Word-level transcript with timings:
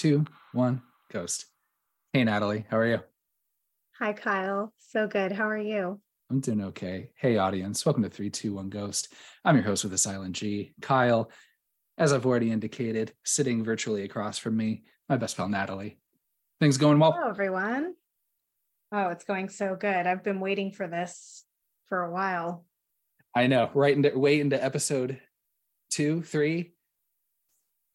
Two, 0.00 0.24
one, 0.54 0.80
ghost. 1.12 1.44
Hey, 2.14 2.24
Natalie, 2.24 2.64
how 2.70 2.78
are 2.78 2.86
you? 2.86 3.00
Hi, 3.98 4.14
Kyle. 4.14 4.72
So 4.78 5.06
good. 5.06 5.30
How 5.30 5.46
are 5.46 5.58
you? 5.58 6.00
I'm 6.30 6.40
doing 6.40 6.62
okay. 6.62 7.10
Hey, 7.16 7.36
audience, 7.36 7.84
welcome 7.84 8.02
to 8.04 8.08
321 8.08 8.70
Ghost. 8.70 9.12
I'm 9.44 9.56
your 9.56 9.64
host 9.66 9.84
with 9.84 9.92
a 9.92 9.98
silent 9.98 10.34
G, 10.34 10.72
Kyle. 10.80 11.30
As 11.98 12.14
I've 12.14 12.24
already 12.24 12.50
indicated, 12.50 13.12
sitting 13.26 13.62
virtually 13.62 14.04
across 14.04 14.38
from 14.38 14.56
me, 14.56 14.84
my 15.10 15.18
best 15.18 15.36
pal, 15.36 15.50
Natalie. 15.50 15.98
Things 16.60 16.78
going 16.78 16.98
well? 16.98 17.12
Hello, 17.12 17.28
everyone. 17.28 17.92
Oh, 18.92 19.08
it's 19.08 19.24
going 19.24 19.50
so 19.50 19.76
good. 19.78 20.06
I've 20.06 20.24
been 20.24 20.40
waiting 20.40 20.72
for 20.72 20.88
this 20.88 21.44
for 21.90 22.04
a 22.04 22.10
while. 22.10 22.64
I 23.36 23.48
know, 23.48 23.68
right 23.74 23.94
into 23.94 24.18
way 24.18 24.40
into 24.40 24.64
episode 24.64 25.20
two, 25.90 26.22
three. 26.22 26.72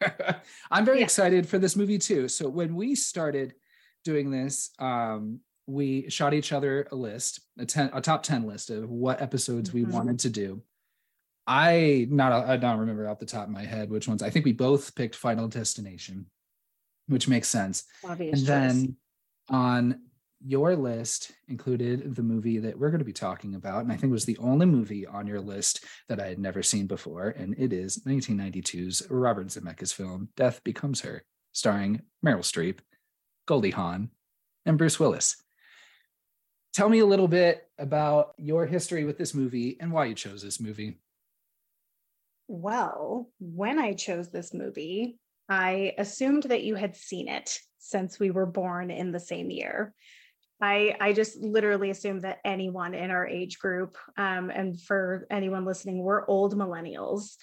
I'm 0.72 0.85
very 0.85 0.99
Yeah. 0.99 1.04
excited 1.05 1.48
for 1.48 1.58
this 1.59 1.76
movie 1.76 1.98
too. 1.98 2.27
So 2.27 2.49
when 2.49 2.76
we 2.76 2.96
started 2.96 3.54
doing 4.04 4.29
this, 4.32 4.71
um, 4.79 5.40
we 5.68 6.10
shot 6.10 6.34
each 6.34 6.51
other 6.51 6.88
a 6.91 6.96
list, 6.96 7.40
a 7.57 7.65
ten, 7.65 7.90
a 7.93 8.01
top 8.01 8.23
ten 8.23 8.43
list 8.46 8.70
of 8.70 8.90
what 8.90 9.21
episodes 9.21 9.73
we 9.73 9.84
Mhm. 9.84 9.91
wanted 9.91 10.20
to 10.20 10.29
do. 10.29 10.62
I 11.48 12.07
not 12.10 12.32
I 12.32 12.57
don't 12.57 12.79
remember 12.79 13.07
off 13.07 13.20
the 13.20 13.26
top 13.26 13.46
of 13.48 13.51
my 13.54 13.63
head 13.66 13.90
which 13.90 14.07
ones. 14.07 14.21
I 14.23 14.29
think 14.29 14.46
we 14.46 14.54
both 14.54 14.96
picked 14.96 15.16
Final 15.16 15.48
Destination, 15.48 16.29
which 17.07 17.27
makes 17.27 17.48
sense. 17.48 17.84
Obvious 18.04 18.40
And 18.40 18.41
choice. 18.41 18.48
then 18.48 18.98
on 19.49 20.01
your 20.46 20.76
list 20.76 21.32
included 21.48 22.15
the 22.15 22.21
movie 22.21 22.60
that 22.60 22.77
we're 22.77 22.91
going 22.91 22.99
to 22.99 23.05
be 23.05 23.12
talking 23.12 23.55
about. 23.55 23.84
And 23.84 23.91
I 23.91 23.96
think 23.96 24.12
it 24.12 24.13
was 24.13 24.26
the 24.26 24.38
only 24.38 24.68
movie 24.68 25.07
on 25.07 25.26
your 25.26 25.41
list 25.41 25.84
that 26.07 26.20
I 26.20 26.27
had 26.27 26.38
never 26.38 26.62
seen 26.62 26.85
before. 26.85 27.29
And 27.29 27.55
it 27.57 27.74
is 27.74 28.04
1992's 28.05 29.07
Robert 29.10 29.48
Zemeckis 29.48 29.91
film, 29.91 30.29
Death 30.35 30.63
Becomes 30.63 31.01
Her, 31.01 31.23
starring 31.51 32.01
Meryl 32.23 32.40
Streep, 32.40 32.77
Goldie 33.48 33.71
Hawn, 33.71 34.12
and 34.68 34.77
Bruce 34.77 34.99
Willis. 34.99 35.35
Tell 36.76 36.90
me 36.90 36.99
a 36.99 37.05
little 37.07 37.27
bit 37.27 37.68
about 37.79 38.34
your 38.38 38.68
history 38.68 39.04
with 39.04 39.18
this 39.18 39.34
movie 39.34 39.77
and 39.79 39.91
why 39.91 40.05
you 40.05 40.13
chose 40.13 40.43
this 40.43 40.60
movie. 40.60 40.99
Well, 42.48 43.32
when 43.40 43.79
I 43.79 43.93
chose 43.93 44.29
this 44.29 44.54
movie, 44.54 45.18
I 45.49 45.93
assumed 45.98 46.43
that 46.43 46.63
you 46.63 46.76
had 46.76 46.96
seen 46.96 47.29
it 47.29 47.57
since 47.79 48.20
we 48.20 48.29
were 48.29 48.46
born 48.46 48.91
in 48.91 49.12
the 49.12 49.20
same 49.20 49.49
year. 49.49 49.93
I 50.61 50.95
I 50.99 51.13
just 51.13 51.37
literally 51.37 51.89
assumed 51.89 52.21
that 52.21 52.39
anyone 52.45 52.93
in 52.93 53.11
our 53.11 53.27
age 53.27 53.59
group, 53.59 53.98
um, 54.17 54.49
and 54.49 54.79
for 54.79 55.27
anyone 55.29 55.65
listening, 55.65 55.99
we're 56.01 56.25
old 56.27 56.55
millennials. 56.57 57.35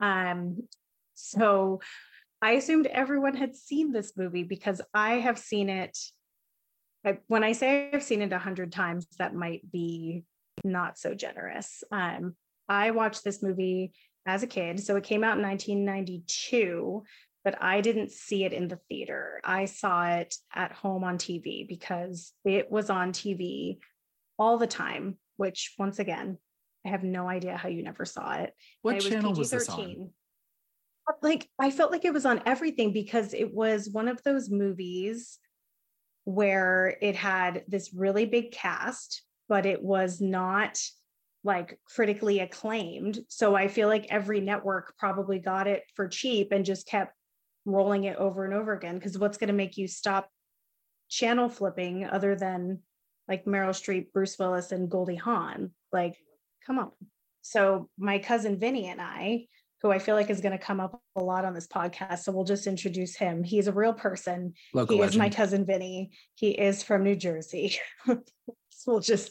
Um, 0.00 0.68
so 1.14 1.80
I 2.40 2.52
assumed 2.52 2.86
everyone 2.86 3.34
had 3.34 3.56
seen 3.56 3.92
this 3.92 4.12
movie 4.16 4.44
because 4.44 4.80
I 4.94 5.14
have 5.14 5.38
seen 5.38 5.68
it. 5.68 5.98
I, 7.04 7.18
when 7.26 7.42
I 7.42 7.52
say 7.52 7.90
I've 7.92 8.02
seen 8.02 8.22
it 8.22 8.32
a 8.32 8.38
hundred 8.38 8.72
times, 8.72 9.06
that 9.18 9.34
might 9.34 9.70
be 9.70 10.24
not 10.64 10.98
so 10.98 11.14
generous. 11.14 11.82
Um, 11.90 12.36
I 12.68 12.90
watched 12.90 13.24
this 13.24 13.42
movie 13.42 13.92
as 14.26 14.42
a 14.42 14.46
kid. 14.46 14.78
So 14.78 14.96
it 14.96 15.04
came 15.04 15.24
out 15.24 15.38
in 15.38 15.42
1992, 15.42 17.02
but 17.44 17.56
I 17.62 17.80
didn't 17.80 18.12
see 18.12 18.44
it 18.44 18.52
in 18.52 18.68
the 18.68 18.80
theater. 18.88 19.40
I 19.44 19.64
saw 19.66 20.06
it 20.08 20.34
at 20.54 20.72
home 20.72 21.04
on 21.04 21.18
TV 21.18 21.66
because 21.68 22.32
it 22.44 22.70
was 22.70 22.90
on 22.90 23.12
TV 23.12 23.78
all 24.38 24.58
the 24.58 24.66
time, 24.66 25.18
which 25.36 25.74
once 25.78 25.98
again, 25.98 26.38
I 26.86 26.90
have 26.90 27.04
no 27.04 27.28
idea 27.28 27.56
how 27.56 27.68
you 27.68 27.82
never 27.82 28.04
saw 28.04 28.34
it. 28.34 28.52
What 28.82 28.96
it 28.96 29.02
channel 29.02 29.34
was 29.34 29.50
this 29.50 29.68
on? 29.68 29.76
PG-13. 29.76 30.10
But, 31.06 31.16
Like 31.22 31.48
I 31.58 31.70
felt 31.70 31.90
like 31.90 32.04
it 32.04 32.12
was 32.12 32.26
on 32.26 32.42
everything 32.46 32.92
because 32.92 33.34
it 33.34 33.52
was 33.52 33.88
one 33.90 34.08
of 34.08 34.22
those 34.22 34.50
movies 34.50 35.38
where 36.24 36.98
it 37.00 37.16
had 37.16 37.64
this 37.68 37.94
really 37.94 38.26
big 38.26 38.52
cast, 38.52 39.22
but 39.48 39.64
it 39.64 39.82
was 39.82 40.20
not 40.20 40.78
like 41.44 41.78
critically 41.86 42.40
acclaimed. 42.40 43.18
So 43.28 43.54
I 43.54 43.68
feel 43.68 43.88
like 43.88 44.06
every 44.10 44.40
network 44.40 44.94
probably 44.98 45.38
got 45.38 45.66
it 45.66 45.84
for 45.94 46.08
cheap 46.08 46.52
and 46.52 46.64
just 46.64 46.86
kept 46.86 47.14
rolling 47.68 48.04
it 48.04 48.16
over 48.16 48.44
and 48.44 48.54
over 48.54 48.72
again. 48.72 48.96
Because 48.96 49.18
what's 49.18 49.38
going 49.38 49.48
to 49.48 49.54
make 49.54 49.76
you 49.76 49.86
stop 49.86 50.30
channel 51.08 51.48
flipping 51.48 52.04
other 52.04 52.34
than 52.34 52.80
like 53.28 53.44
Meryl 53.44 53.70
Streep, 53.70 54.12
Bruce 54.12 54.38
Willis, 54.38 54.72
and 54.72 54.90
Goldie 54.90 55.16
Hawn? 55.16 55.70
Like, 55.92 56.16
come 56.66 56.78
on. 56.78 56.90
So 57.42 57.88
my 57.98 58.18
cousin 58.18 58.58
Vinny 58.58 58.88
and 58.88 59.00
I, 59.00 59.46
who 59.82 59.92
I 59.92 59.98
feel 59.98 60.16
like 60.16 60.30
is 60.30 60.40
going 60.40 60.58
to 60.58 60.64
come 60.64 60.80
up 60.80 61.00
a 61.16 61.22
lot 61.22 61.44
on 61.44 61.54
this 61.54 61.68
podcast, 61.68 62.20
so 62.20 62.32
we'll 62.32 62.44
just 62.44 62.66
introduce 62.66 63.16
him. 63.16 63.44
He's 63.44 63.68
a 63.68 63.72
real 63.72 63.92
person. 63.92 64.54
Local 64.74 64.96
he 64.96 65.02
is 65.02 65.16
my 65.16 65.30
cousin 65.30 65.64
Vinny. 65.64 66.10
He 66.34 66.50
is 66.50 66.82
from 66.82 67.04
New 67.04 67.16
Jersey. 67.16 67.76
so 68.06 68.18
we'll 68.86 69.00
just 69.00 69.30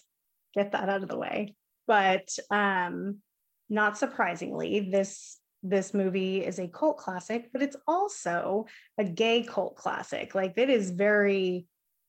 get 0.55 0.71
that 0.71 0.89
out 0.89 1.03
of 1.03 1.09
the 1.09 1.17
way. 1.17 1.55
But 1.85 2.29
um, 2.49 3.17
not 3.69 3.97
surprisingly, 3.97 4.89
this 4.91 5.37
this 5.63 5.93
movie 5.93 6.45
is 6.45 6.59
a 6.59 6.67
cult 6.67 6.97
classic, 6.97 7.49
but 7.51 7.61
it's 7.61 7.75
also 7.87 8.65
a 8.97 9.03
gay 9.03 9.43
cult 9.43 9.75
classic. 9.75 10.35
Like 10.35 10.53
it 10.57 10.69
is 10.69 10.91
very 10.91 11.65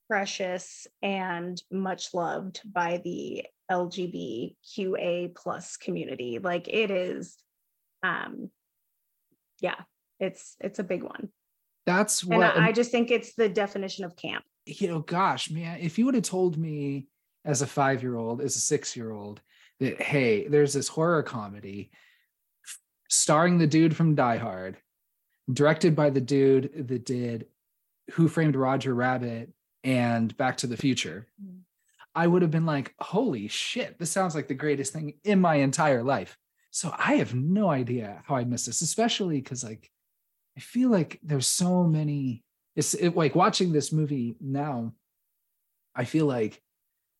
precious 0.09 0.87
and 1.03 1.61
much 1.71 2.15
loved 2.15 2.61
by 2.65 3.01
the 3.05 3.45
LGBTQA 3.71 5.35
plus 5.35 5.77
community. 5.77 6.39
Like 6.39 6.69
it 6.69 6.91
is, 6.91 7.37
um, 8.03 8.51
yeah, 9.61 9.81
it's 10.21 10.57
it's 10.61 10.79
a 10.79 10.85
big 10.85 11.03
one. 11.03 11.29
That's 11.87 12.23
And 12.23 12.39
what 12.39 12.57
I, 12.57 12.69
I 12.69 12.73
just 12.73 12.91
think 12.91 13.11
it's 13.11 13.35
the 13.35 13.49
definition 13.49 14.05
of 14.05 14.17
camp. 14.17 14.45
you 14.67 14.89
know, 14.89 15.01
gosh, 15.01 15.51
man, 15.51 15.79
if 15.81 15.99
you 15.99 16.05
would 16.05 16.15
have 16.15 16.25
told 16.25 16.59
me 16.59 17.09
as 17.45 17.63
a 17.63 17.67
five 17.67 18.03
year 18.03 18.17
old, 18.17 18.41
as 18.41 18.57
a 18.57 18.61
six 18.61 18.97
year 18.97 19.11
old, 19.11 19.41
that, 19.81 20.01
hey, 20.01 20.47
there's 20.49 20.73
this 20.75 20.89
horror 20.89 21.23
comedy 21.23 21.91
starring 23.09 23.59
the 23.59 23.67
dude 23.67 23.97
from 23.97 24.15
Die 24.15 24.37
Hard, 24.37 24.77
directed 25.53 25.97
by 25.97 26.11
the 26.11 26.21
dude 26.21 26.89
that 26.89 27.05
did 27.05 27.47
Who 28.13 28.29
Framed 28.29 28.57
Roger 28.57 28.95
Rabbit 28.95 29.53
and 29.85 30.37
Back 30.37 30.59
to 30.59 30.67
the 30.67 30.77
Future. 30.77 31.27
I 32.15 32.27
would 32.27 32.43
have 32.43 32.51
been 32.51 32.67
like, 32.67 32.95
holy 33.01 33.49
shit, 33.49 33.99
this 33.99 34.11
sounds 34.11 34.35
like 34.35 34.49
the 34.49 34.55
greatest 34.55 34.93
thing 34.93 35.15
in 35.25 35.41
my 35.41 35.57
entire 35.57 36.03
life. 36.03 36.37
So 36.71 36.95
I 36.97 37.15
have 37.15 37.35
no 37.35 37.71
idea 37.71 38.23
how 38.27 38.37
I 38.37 38.45
missed 38.45 38.67
this, 38.67 38.83
especially 38.83 39.41
because, 39.41 39.65
like, 39.65 39.91
I 40.57 40.61
feel 40.61 40.91
like 40.91 41.19
there's 41.23 41.47
so 41.47 41.85
many 41.85 42.43
it's 42.79 42.95
it, 42.95 43.17
like 43.17 43.35
watching 43.35 43.73
this 43.73 43.93
movie 43.93 44.37
now 44.41 44.93
i 45.95 46.05
feel 46.05 46.27
like 46.27 46.63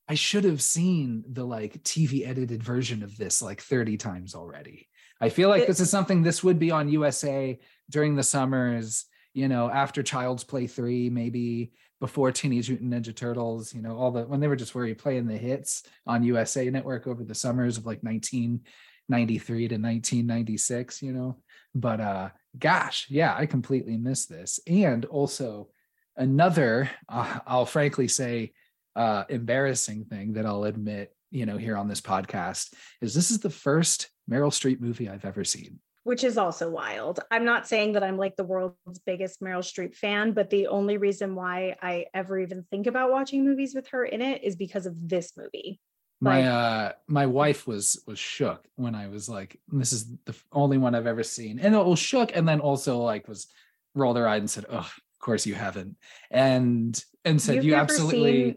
i 0.09 0.15
should 0.15 0.45
have 0.45 0.63
seen 0.63 1.25
the 1.29 1.45
like 1.45 1.83
tv 1.83 2.27
edited 2.27 2.63
version 2.63 3.03
of 3.03 3.17
this 3.17 3.43
like 3.43 3.61
30 3.61 3.97
times 3.97 4.35
already 4.35 4.88
i 5.21 5.29
feel 5.29 5.49
like 5.49 5.63
It- 5.63 5.69
this 5.69 5.81
is 5.81 5.91
something 5.91 6.23
this 6.23 6.43
would 6.45 6.59
be 6.59 6.71
on 6.71 6.89
usa 6.89 7.59
during 7.91 8.15
the 8.17 8.23
summers 8.23 9.07
you 9.35 9.49
know 9.49 9.71
after 9.71 10.03
child's 10.03 10.45
play 10.45 10.67
3 10.67 11.11
maybe 11.11 11.73
before 12.01 12.31
teenage 12.33 12.69
mutant 12.71 12.93
ninja 12.93 13.15
turtles 13.15 13.75
you 13.75 13.83
know 13.83 13.97
all 13.97 14.11
the 14.11 14.23
when 14.23 14.41
they 14.41 14.49
were 14.49 14.57
just 14.57 14.75
where 14.75 14.87
you 14.87 14.95
playing 14.95 15.27
the 15.27 15.37
hits 15.37 15.83
on 16.07 16.23
usa 16.23 16.71
network 16.71 17.07
over 17.07 17.25
the 17.25 17.35
summers 17.35 17.77
of 17.77 17.87
like 17.87 18.03
1993 18.03 19.69
to 19.69 19.75
1996 19.75 21.03
you 21.03 21.13
know? 21.13 21.37
But 21.75 22.01
uh 22.01 22.29
gosh 22.59 23.07
yeah 23.11 23.35
i 23.37 23.47
completely 23.47 23.97
missed 23.97 24.29
this. 24.29 24.59
And 24.67 25.05
also 25.07 25.69
another 26.17 26.91
uh, 27.09 27.39
i'll 27.47 27.67
frankly 27.67 28.09
say 28.09 28.53
uh 28.97 29.25
embarrassing 29.29 30.05
thing 30.07 30.33
that 30.33 30.47
i'll 30.47 30.65
admit 30.65 31.15
you 31.31 31.47
know 31.47 31.57
here 31.57 31.77
on 31.77 31.87
this 31.89 32.01
podcast 32.01 32.73
is 33.01 33.15
this 33.15 33.31
is 33.31 33.39
the 33.41 33.51
first 33.51 34.09
meryl 34.29 34.51
streep 34.53 34.81
movie 34.81 35.09
i've 35.09 35.25
ever 35.25 35.45
seen 35.45 35.79
which 36.05 36.25
is 36.25 36.39
also 36.39 36.71
wild. 36.71 37.21
I'm 37.31 37.45
not 37.45 37.69
saying 37.69 37.93
that 37.93 38.03
I'm 38.03 38.17
like 38.17 38.35
the 38.35 38.45
world's 38.45 38.99
biggest 39.05 39.43
Meryl 39.43 39.59
Streep 39.59 39.95
fan, 39.95 40.33
but 40.33 40.49
the 40.49 40.69
only 40.69 40.97
reason 40.97 41.35
why 41.35 41.77
I 41.83 42.07
ever 42.15 42.39
even 42.39 42.65
think 42.71 42.87
about 42.87 43.11
watching 43.11 43.45
movies 43.45 43.75
with 43.75 43.89
her 43.89 44.07
in 44.07 44.23
it 44.23 44.43
is 44.43 44.57
because 44.57 44.87
of 44.87 44.95
this 45.07 45.37
movie. 45.37 45.81
my 46.23 46.39
Like- 46.41 46.49
uh 46.51 46.93
my 47.09 47.27
wife 47.27 47.67
was 47.67 48.03
was 48.07 48.19
shook 48.19 48.65
when 48.77 48.95
i 48.95 49.09
was 49.09 49.29
like 49.29 49.61
this 49.69 49.93
is 49.93 50.07
the 50.25 50.35
only 50.51 50.79
one 50.79 50.95
i've 50.95 51.07
ever 51.07 51.23
seen 51.23 51.59
and 51.59 51.75
it 51.75 51.85
was 51.85 51.99
shook 51.99 52.35
and 52.35 52.49
then 52.49 52.61
also 52.61 52.99
like 53.03 53.29
was 53.29 53.49
rolled 53.95 54.17
her 54.17 54.27
eyes 54.27 54.41
and 54.41 54.49
said 54.51 54.65
oh 54.71 54.79
of 54.79 54.99
course 55.21 55.45
you 55.47 55.55
haven't 55.55 55.97
and 56.31 57.05
and 57.27 57.43
said 57.43 57.63
You've 57.63 57.75
absolutely 57.75 58.33
seen- 58.45 58.57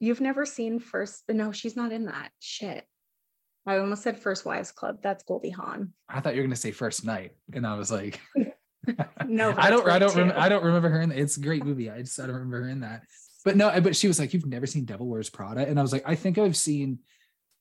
You've 0.00 0.20
never 0.20 0.44
seen 0.44 0.80
First? 0.80 1.22
No, 1.28 1.52
she's 1.52 1.76
not 1.76 1.92
in 1.92 2.06
that. 2.06 2.32
Shit. 2.40 2.84
I 3.66 3.78
almost 3.78 4.02
said 4.02 4.18
First 4.18 4.44
Wives 4.44 4.72
Club. 4.72 4.98
That's 5.02 5.22
Goldie 5.24 5.50
Hawn. 5.50 5.92
I 6.08 6.20
thought 6.20 6.34
you 6.34 6.40
were 6.40 6.46
gonna 6.46 6.56
say 6.56 6.72
first 6.72 7.04
night, 7.04 7.32
and 7.52 7.66
I 7.66 7.76
was 7.76 7.90
like, 7.92 8.20
No, 9.26 9.54
I 9.56 9.70
don't, 9.70 9.88
I 9.88 9.98
don't, 9.98 10.14
rem- 10.16 10.32
I 10.34 10.48
don't 10.48 10.64
remember 10.64 10.88
her 10.88 11.00
in. 11.00 11.10
That 11.10 11.18
it's 11.18 11.36
a 11.36 11.40
great 11.40 11.64
movie. 11.64 11.90
I 11.90 12.02
just 12.02 12.18
I 12.18 12.24
don't 12.26 12.34
remember 12.34 12.62
her 12.62 12.68
in 12.68 12.80
that. 12.80 13.04
But 13.44 13.56
no, 13.56 13.80
but 13.80 13.96
she 13.96 14.08
was 14.08 14.18
like, 14.18 14.32
you've 14.34 14.46
never 14.46 14.66
seen 14.66 14.84
Devil 14.84 15.08
Wears 15.08 15.30
Prada, 15.30 15.66
and 15.66 15.78
I 15.78 15.82
was 15.82 15.92
like, 15.92 16.02
I 16.06 16.14
think 16.14 16.38
I've 16.38 16.56
seen, 16.56 17.00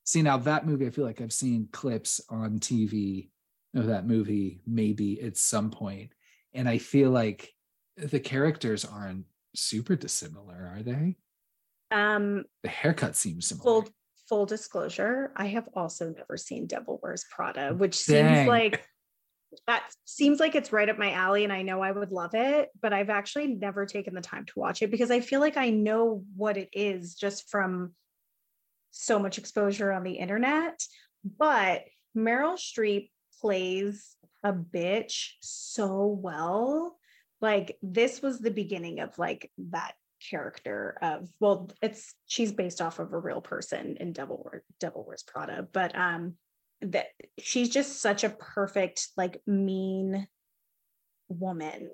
see 0.03 0.21
now 0.21 0.37
that 0.37 0.65
movie. 0.65 0.87
I 0.87 0.89
feel 0.91 1.05
like 1.05 1.21
I've 1.21 1.33
seen 1.33 1.69
clips 1.71 2.21
on 2.29 2.59
TV 2.59 3.29
of 3.75 3.87
that 3.87 4.05
movie 4.05 4.61
maybe 4.67 5.21
at 5.21 5.37
some 5.37 5.71
point, 5.71 6.11
and 6.53 6.67
I 6.67 6.77
feel 6.77 7.09
like 7.11 7.53
the 7.97 8.19
characters 8.19 8.85
aren't 8.85 9.25
super 9.55 9.95
dissimilar, 9.95 10.71
are 10.75 10.83
they? 10.83 11.17
Um, 11.91 12.45
The 12.63 12.69
haircut 12.69 13.15
seems 13.15 13.47
similar. 13.47 13.83
Full 14.31 14.45
disclosure, 14.45 15.33
I 15.35 15.47
have 15.47 15.67
also 15.75 16.09
never 16.09 16.37
seen 16.37 16.65
Devil 16.65 17.01
Wears 17.03 17.25
Prada, 17.29 17.73
which 17.75 18.05
Dang. 18.05 18.33
seems 18.33 18.47
like 18.47 18.87
that 19.67 19.83
seems 20.05 20.39
like 20.39 20.55
it's 20.55 20.71
right 20.71 20.87
up 20.87 20.97
my 20.97 21.11
alley 21.11 21.43
and 21.43 21.51
I 21.51 21.63
know 21.63 21.81
I 21.81 21.91
would 21.91 22.13
love 22.13 22.33
it, 22.33 22.69
but 22.81 22.93
I've 22.93 23.09
actually 23.09 23.47
never 23.47 23.85
taken 23.85 24.13
the 24.13 24.21
time 24.21 24.45
to 24.45 24.53
watch 24.55 24.81
it 24.81 24.89
because 24.89 25.11
I 25.11 25.19
feel 25.19 25.41
like 25.41 25.57
I 25.57 25.69
know 25.69 26.23
what 26.37 26.55
it 26.55 26.69
is 26.71 27.15
just 27.15 27.49
from 27.49 27.91
so 28.91 29.19
much 29.19 29.37
exposure 29.37 29.91
on 29.91 30.03
the 30.03 30.13
internet. 30.13 30.81
But 31.37 31.83
Meryl 32.15 32.57
Streep 32.57 33.09
plays 33.41 34.15
a 34.45 34.53
bitch 34.53 35.31
so 35.41 36.05
well. 36.05 36.95
Like 37.41 37.77
this 37.81 38.21
was 38.21 38.39
the 38.39 38.51
beginning 38.51 39.01
of 39.01 39.19
like 39.19 39.51
that 39.71 39.95
character 40.29 40.97
of 41.01 41.27
well 41.39 41.69
it's 41.81 42.13
she's 42.27 42.51
based 42.51 42.81
off 42.81 42.99
of 42.99 43.11
a 43.13 43.17
real 43.19 43.41
person 43.41 43.97
in 43.99 44.13
Devil 44.13 44.41
Wear, 44.45 44.63
Devil 44.79 45.03
Wears 45.05 45.23
Prada 45.23 45.67
but 45.71 45.97
um 45.97 46.35
that 46.81 47.07
she's 47.39 47.69
just 47.69 48.01
such 48.01 48.23
a 48.23 48.29
perfect 48.29 49.07
like 49.17 49.41
mean 49.47 50.27
woman 51.29 51.89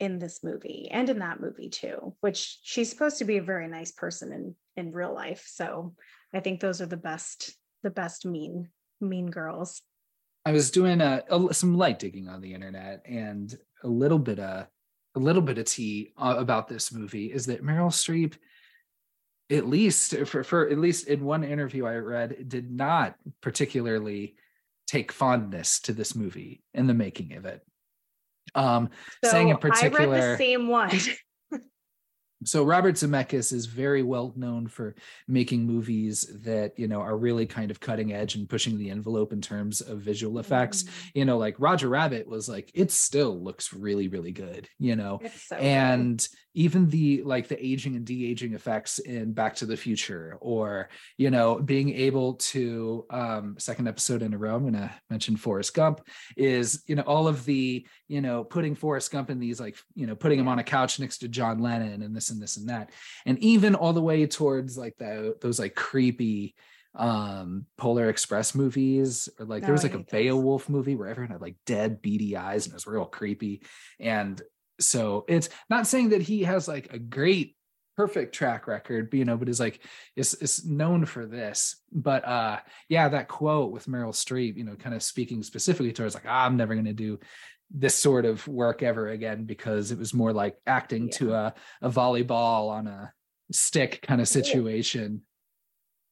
in 0.00 0.18
this 0.18 0.44
movie 0.44 0.88
and 0.90 1.08
in 1.10 1.18
that 1.18 1.40
movie 1.40 1.68
too 1.70 2.14
which 2.20 2.58
she's 2.62 2.88
supposed 2.90 3.18
to 3.18 3.24
be 3.24 3.38
a 3.38 3.42
very 3.42 3.68
nice 3.68 3.92
person 3.92 4.32
in 4.32 4.54
in 4.76 4.92
real 4.92 5.12
life. 5.14 5.44
So 5.46 5.94
i 6.32 6.40
think 6.40 6.60
those 6.60 6.80
are 6.80 6.86
the 6.86 6.96
best 6.96 7.56
the 7.82 7.90
best 7.90 8.24
mean 8.26 8.68
mean 9.00 9.26
girls. 9.26 9.82
I 10.44 10.52
was 10.52 10.70
doing 10.70 11.00
a, 11.00 11.22
a- 11.30 11.52
some 11.54 11.76
light 11.76 11.98
digging 11.98 12.28
on 12.28 12.40
the 12.40 12.54
internet, 12.54 13.02
and 13.06 13.54
a 13.84 13.88
little 13.88 14.18
bit 14.18 14.38
of 14.38 14.66
a 15.18 15.20
little 15.20 15.42
bit 15.42 15.58
of 15.58 15.64
tea 15.64 16.12
uh, 16.16 16.36
about 16.38 16.68
this 16.68 16.92
movie 16.92 17.32
is 17.32 17.46
that 17.46 17.64
Meryl 17.64 17.90
Streep, 17.90 18.34
at 19.50 19.66
least 19.66 20.16
for, 20.26 20.44
for 20.44 20.68
at 20.68 20.78
least 20.78 21.08
in 21.08 21.24
one 21.24 21.42
interview 21.42 21.86
I 21.86 21.96
read, 21.96 22.48
did 22.48 22.70
not 22.70 23.16
particularly 23.40 24.36
take 24.86 25.10
fondness 25.10 25.80
to 25.80 25.92
this 25.92 26.14
movie 26.14 26.62
in 26.72 26.86
the 26.86 26.94
making 26.94 27.34
of 27.34 27.46
it. 27.46 27.62
Um, 28.54 28.90
so 29.24 29.30
saying 29.30 29.48
in 29.48 29.56
i 29.56 29.58
read 29.58 29.72
particular, 29.72 30.30
the 30.32 30.38
same 30.38 30.68
one 30.68 30.90
so 32.44 32.62
Robert 32.64 32.94
Zemeckis 32.94 33.52
is 33.52 33.66
very 33.66 34.02
well 34.02 34.32
known 34.36 34.66
for 34.68 34.94
making 35.26 35.66
movies 35.66 36.30
that 36.44 36.78
you 36.78 36.88
know 36.88 37.00
are 37.00 37.16
really 37.16 37.46
kind 37.46 37.70
of 37.70 37.80
cutting 37.80 38.12
edge 38.12 38.34
and 38.36 38.48
pushing 38.48 38.78
the 38.78 38.90
envelope 38.90 39.32
in 39.32 39.40
terms 39.40 39.80
of 39.80 40.00
visual 40.00 40.38
effects. 40.38 40.84
Mhm. 40.84 41.10
You 41.14 41.24
know, 41.24 41.38
like 41.38 41.56
Roger 41.58 41.88
Rabbit 41.88 42.28
was 42.28 42.48
like 42.48 42.70
it 42.74 42.90
still 42.90 43.42
looks 43.42 43.72
really 43.72 44.08
really 44.08 44.32
good. 44.32 44.68
You 44.78 44.96
know, 44.96 45.20
so 45.22 45.56
good. 45.56 45.64
and 45.64 46.28
even 46.54 46.88
the 46.88 47.22
like 47.22 47.46
the 47.46 47.64
aging 47.64 47.94
and 47.94 48.04
de-aging 48.04 48.52
effects 48.54 48.98
in 48.98 49.32
back 49.32 49.54
to 49.54 49.66
the 49.66 49.76
future 49.76 50.36
or 50.40 50.88
you 51.16 51.30
know 51.30 51.56
being 51.60 51.90
able 51.94 52.34
to 52.34 53.04
um 53.10 53.54
second 53.58 53.86
episode 53.86 54.22
in 54.22 54.34
a 54.34 54.38
row 54.38 54.56
i'm 54.56 54.64
gonna 54.64 54.92
mention 55.08 55.36
forrest 55.36 55.72
gump 55.74 56.00
is 56.36 56.82
you 56.88 56.96
know 56.96 57.02
all 57.02 57.28
of 57.28 57.44
the 57.44 57.86
you 58.08 58.20
know 58.20 58.42
putting 58.42 58.74
forrest 58.74 59.12
gump 59.12 59.30
in 59.30 59.38
these 59.38 59.60
like 59.60 59.76
you 59.94 60.06
know 60.06 60.16
putting 60.16 60.38
him 60.38 60.48
on 60.48 60.58
a 60.58 60.64
couch 60.64 60.98
next 60.98 61.18
to 61.18 61.28
john 61.28 61.60
lennon 61.60 62.02
and 62.02 62.16
this 62.16 62.27
and 62.30 62.40
this 62.40 62.56
and 62.56 62.68
that. 62.68 62.90
And 63.26 63.38
even 63.38 63.74
all 63.74 63.92
the 63.92 64.02
way 64.02 64.26
towards 64.26 64.76
like 64.76 64.96
the, 64.98 65.36
those 65.40 65.58
like 65.58 65.74
creepy 65.74 66.54
um 66.94 67.66
polar 67.76 68.08
express 68.08 68.54
movies 68.54 69.28
or 69.38 69.44
like 69.44 69.62
there 69.62 69.72
was 69.72 69.82
like 69.84 69.94
a 69.94 69.98
those. 69.98 70.06
beowulf 70.10 70.68
movie 70.68 70.96
where 70.96 71.08
everyone 71.08 71.30
had 71.30 71.40
like 71.40 71.56
dead 71.66 72.02
beady 72.02 72.36
eyes 72.36 72.66
and 72.66 72.72
it 72.72 72.76
was 72.76 72.86
real 72.86 73.04
creepy. 73.04 73.62
And 74.00 74.40
so 74.80 75.24
it's 75.28 75.48
not 75.68 75.86
saying 75.86 76.10
that 76.10 76.22
he 76.22 76.44
has 76.44 76.66
like 76.66 76.92
a 76.92 76.98
great 76.98 77.56
perfect 77.96 78.32
track 78.32 78.68
record 78.68 79.12
you 79.12 79.24
know 79.24 79.36
but 79.36 79.48
is 79.48 79.58
like 79.58 79.84
is 80.16 80.34
is 80.34 80.64
known 80.64 81.04
for 81.04 81.26
this. 81.26 81.76
But 81.92 82.24
uh 82.24 82.58
yeah 82.88 83.08
that 83.08 83.28
quote 83.28 83.70
with 83.70 83.86
meryl 83.86 84.14
streep 84.14 84.56
you 84.56 84.64
know 84.64 84.74
kind 84.74 84.94
of 84.94 85.02
speaking 85.02 85.42
specifically 85.42 85.92
towards 85.92 86.14
like 86.14 86.24
"Ah, 86.26 86.46
i'm 86.46 86.56
never 86.56 86.74
going 86.74 86.84
to 86.86 86.92
do 86.92 87.18
this 87.70 87.94
sort 87.94 88.24
of 88.24 88.46
work 88.48 88.82
ever 88.82 89.08
again 89.08 89.44
because 89.44 89.90
it 89.90 89.98
was 89.98 90.14
more 90.14 90.32
like 90.32 90.56
acting 90.66 91.10
to 91.10 91.34
a, 91.34 91.54
a 91.82 91.90
volleyball 91.90 92.70
on 92.70 92.86
a 92.86 93.12
stick 93.52 94.00
kind 94.02 94.20
of 94.20 94.28
situation. 94.28 95.22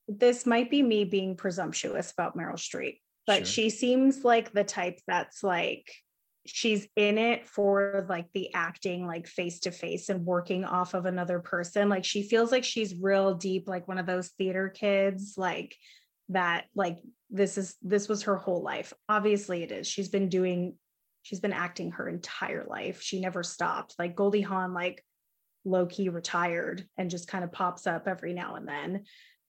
This 0.09 0.47
might 0.47 0.71
be 0.71 0.83
me 0.83 1.05
being 1.05 1.37
presumptuous 1.37 2.13
about 2.13 2.37
Meryl 2.37 2.55
Streep, 2.55 3.01
but 3.27 3.39
Sure. 3.39 3.47
she 3.47 3.71
seems 3.71 4.25
like 4.25 4.53
the 4.53 4.65
type 4.65 5.01
that's 5.07 5.43
like 5.43 5.91
she's 6.47 6.87
in 6.95 7.19
it 7.19 7.45
for 7.49 8.07
like 8.09 8.27
the 8.33 8.55
acting 8.55 9.05
like 9.05 9.27
face 9.27 9.59
to 9.61 9.73
face 9.73 10.09
and 10.09 10.25
working 10.25 10.65
off 10.65 10.95
of 10.95 11.07
another 11.07 11.41
person. 11.41 11.89
Like 11.89 12.05
she 12.05 12.23
feels 12.23 12.53
like 12.53 12.63
she's 12.65 12.95
real 13.01 13.35
deep 13.35 13.69
like 13.69 13.89
one 13.89 13.99
of 13.99 14.07
those 14.07 14.29
theater 14.39 14.69
kids 14.69 15.35
like 15.37 15.75
that 16.29 16.67
like 16.75 16.99
this 17.31 17.59
is 17.59 17.75
this 17.83 18.09
was 18.09 18.23
her 18.25 18.37
whole 18.37 18.63
life. 18.63 18.93
Obviously 19.09 19.63
it 19.65 19.73
is. 19.73 19.89
She's 19.89 20.09
been 20.09 20.29
doing 20.29 20.77
she's 21.27 21.41
been 21.41 21.53
acting 21.53 21.91
her 21.91 22.09
entire 22.09 22.65
life. 22.69 23.03
She 23.03 23.21
never 23.21 23.43
stopped. 23.43 23.97
Like 23.99 24.15
goldie 24.15 24.43
hawn 24.43 24.73
like 24.73 25.05
low 25.65 25.87
key 25.87 26.09
retired 26.09 26.87
and 26.97 27.11
just 27.11 27.27
kind 27.27 27.43
of 27.43 27.51
pops 27.51 27.89
up 27.89 28.07
every 28.07 28.33
now 28.33 28.55
and 28.55 28.69
then. 28.69 29.05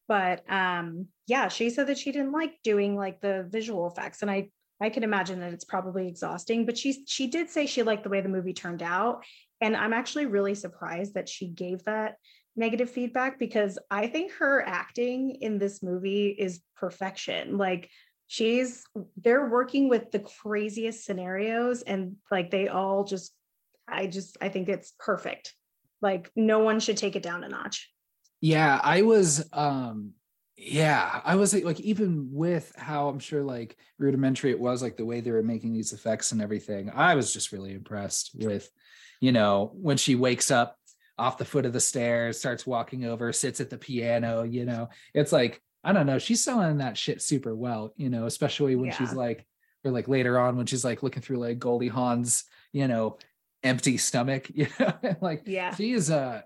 But 0.08 0.44
um 0.52 1.08
yeah 1.28 1.50
she 1.50 1.70
said 1.70 1.88
that 1.88 2.00
she 2.00 2.12
didn't 2.12 2.32
like 2.32 2.56
doing 2.64 2.96
like 2.96 3.22
the 3.22 3.46
visual 3.50 3.88
effects 3.88 4.22
and 4.22 4.32
i 4.32 4.48
i 4.80 4.90
can 4.90 5.04
imagine 5.04 5.42
that 5.42 5.52
it's 5.52 5.66
probably 5.66 6.08
exhausting 6.08 6.66
but 6.66 6.78
she 6.78 7.04
she 7.06 7.28
did 7.28 7.50
say 7.50 7.66
she 7.66 7.84
liked 7.84 8.04
the 8.04 8.10
way 8.10 8.22
the 8.22 8.30
movie 8.30 8.54
turned 8.54 8.82
out 8.82 9.26
and 9.60 9.76
i'm 9.76 9.92
actually 9.92 10.26
really 10.26 10.56
surprised 10.56 11.16
that 11.16 11.28
she 11.28 11.50
gave 11.50 11.84
that 11.84 12.16
negative 12.56 12.90
feedback 12.90 13.38
because 13.38 13.78
i 13.92 14.08
think 14.08 14.32
her 14.32 14.64
acting 14.66 15.32
in 15.42 15.58
this 15.58 15.84
movie 15.84 16.30
is 16.30 16.62
perfection. 16.80 17.58
Like 17.58 17.90
she's 18.28 18.84
they're 19.18 19.50
working 19.50 19.90
with 19.90 20.12
the 20.12 20.20
craziest 20.20 21.06
scenarios 21.06 21.82
and 21.82 22.16
like 22.30 22.52
they 22.52 22.68
all 22.68 23.04
just 23.04 23.34
i 23.88 24.06
just 24.06 24.38
i 24.42 24.50
think 24.50 24.68
it's 24.70 24.94
perfect 25.00 25.54
like 26.02 26.30
no 26.36 26.60
one 26.60 26.80
should 26.80 26.98
take 26.98 27.16
it 27.16 27.24
down 27.24 27.44
a 27.44 27.50
notch 27.50 27.90
Yeah, 28.42 28.80
I 28.84 29.02
was 29.02 29.48
um 29.54 30.14
yeah, 30.60 31.22
I 31.24 31.36
was 31.36 31.54
like 31.54 31.80
even 31.80 32.30
with 32.32 32.74
how 32.76 33.10
I'm 33.10 33.20
sure 33.20 33.44
like 33.44 33.78
rudimentary 34.00 34.52
it 34.52 34.60
was 34.60 34.82
like 34.82 34.98
the 34.98 35.06
way 35.06 35.22
they 35.22 35.32
were 35.32 35.44
making 35.44 35.74
these 35.74 35.94
effects 35.94 36.32
and 36.32 36.42
everything. 36.42 36.90
I 36.90 37.16
was 37.16 37.32
just 37.32 37.52
really 37.52 37.74
impressed 37.74 38.32
with 38.36 38.70
you 39.20 39.32
know, 39.32 39.72
when 39.74 39.98
she 39.98 40.14
wakes 40.14 40.52
up 40.52 40.78
off 41.18 41.40
the 41.40 41.46
foot 41.46 41.66
of 41.66 41.74
the 41.74 41.80
stairs, 41.80 42.38
starts 42.38 42.68
walking 42.68 43.06
over, 43.06 43.34
sits 43.34 43.60
at 43.60 43.72
the 43.72 43.78
piano, 43.78 44.44
you 44.44 44.66
know. 44.66 44.90
It's 45.14 45.32
like 45.32 45.62
I 45.84 45.94
don't 45.94 46.06
know, 46.06 46.20
she's 46.20 46.44
selling 46.44 46.78
that 46.78 46.98
shit 46.98 47.22
super 47.22 47.56
well, 47.56 47.94
you 47.96 48.10
know, 48.10 48.26
especially 48.26 48.76
when 48.76 48.92
she's 48.92 49.14
like 49.14 49.46
or 49.84 49.92
like 49.92 50.08
later 50.08 50.40
on 50.40 50.58
when 50.58 50.66
she's 50.66 50.84
like 50.84 51.04
looking 51.04 51.22
through 51.22 51.38
like 51.38 51.60
Goldie 51.60 51.88
Hawn's, 51.88 52.46
you 52.74 52.88
know, 52.88 53.18
empty 53.64 53.98
stomach, 53.98 54.50
you 54.54 54.68
know, 54.80 54.94
and 55.04 55.18
like 55.22 55.44
yeah. 55.46 55.74
she 55.74 55.94
is 55.94 56.12
uh 56.12 56.42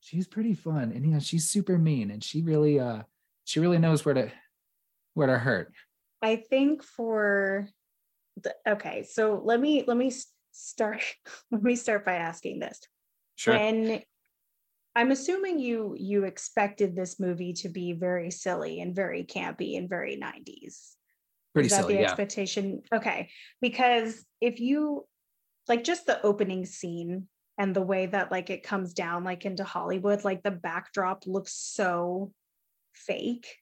she's 0.00 0.26
pretty 0.26 0.54
fun 0.54 0.92
and 0.94 1.04
you 1.04 1.12
know 1.12 1.18
she's 1.18 1.48
super 1.48 1.76
mean 1.78 2.10
and 2.10 2.22
she 2.22 2.42
really 2.42 2.78
uh 2.78 3.02
she 3.44 3.58
really 3.60 3.78
knows 3.78 4.04
where 4.04 4.14
to 4.14 4.30
where 5.14 5.26
to 5.26 5.38
hurt. 5.38 5.72
I 6.22 6.36
think 6.36 6.82
for 6.82 7.68
the, 8.42 8.54
okay, 8.66 9.04
so 9.04 9.40
let 9.44 9.60
me 9.60 9.84
let 9.86 9.96
me 9.96 10.12
start 10.52 11.02
let 11.50 11.62
me 11.62 11.76
start 11.76 12.04
by 12.04 12.14
asking 12.14 12.60
this. 12.60 12.80
When 13.44 14.02
I'm 14.96 15.10
assuming 15.10 15.58
you 15.58 15.94
you 15.98 16.24
expected 16.24 16.96
this 16.96 17.20
movie 17.20 17.52
to 17.54 17.68
be 17.68 17.92
very 17.92 18.30
silly 18.30 18.80
and 18.80 18.96
very 18.96 19.24
campy 19.24 19.76
and 19.76 19.90
very 19.90 20.16
90s. 20.16 20.94
pretty 21.52 21.66
Is 21.66 21.72
that 21.72 21.82
silly 21.82 21.94
the 21.96 22.00
yeah 22.00 22.06
expectation? 22.08 22.80
Okay. 22.92 23.28
Because 23.60 24.24
if 24.40 24.58
you 24.58 25.06
like 25.68 25.84
just 25.84 26.06
the 26.06 26.20
opening 26.22 26.64
scene 26.64 27.28
and 27.58 27.76
the 27.76 27.82
way 27.82 28.06
that 28.06 28.32
like 28.32 28.48
it 28.48 28.62
comes 28.62 28.94
down 28.94 29.22
like 29.22 29.44
into 29.44 29.64
Hollywood, 29.64 30.24
like 30.24 30.42
the 30.42 30.50
backdrop 30.50 31.24
looks 31.26 31.52
so 31.52 32.32
fake. 32.94 33.54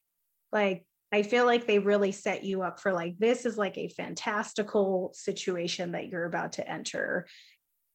Like 0.52 0.86
I 1.12 1.22
feel 1.22 1.46
like 1.46 1.66
they 1.66 1.80
really 1.80 2.12
set 2.12 2.44
you 2.44 2.62
up 2.62 2.78
for 2.78 2.92
like 2.92 3.18
this 3.18 3.44
is 3.44 3.58
like 3.58 3.76
a 3.76 3.88
fantastical 3.88 5.10
situation 5.14 5.92
that 5.92 6.06
you're 6.06 6.26
about 6.26 6.52
to 6.52 6.68
enter. 6.68 7.26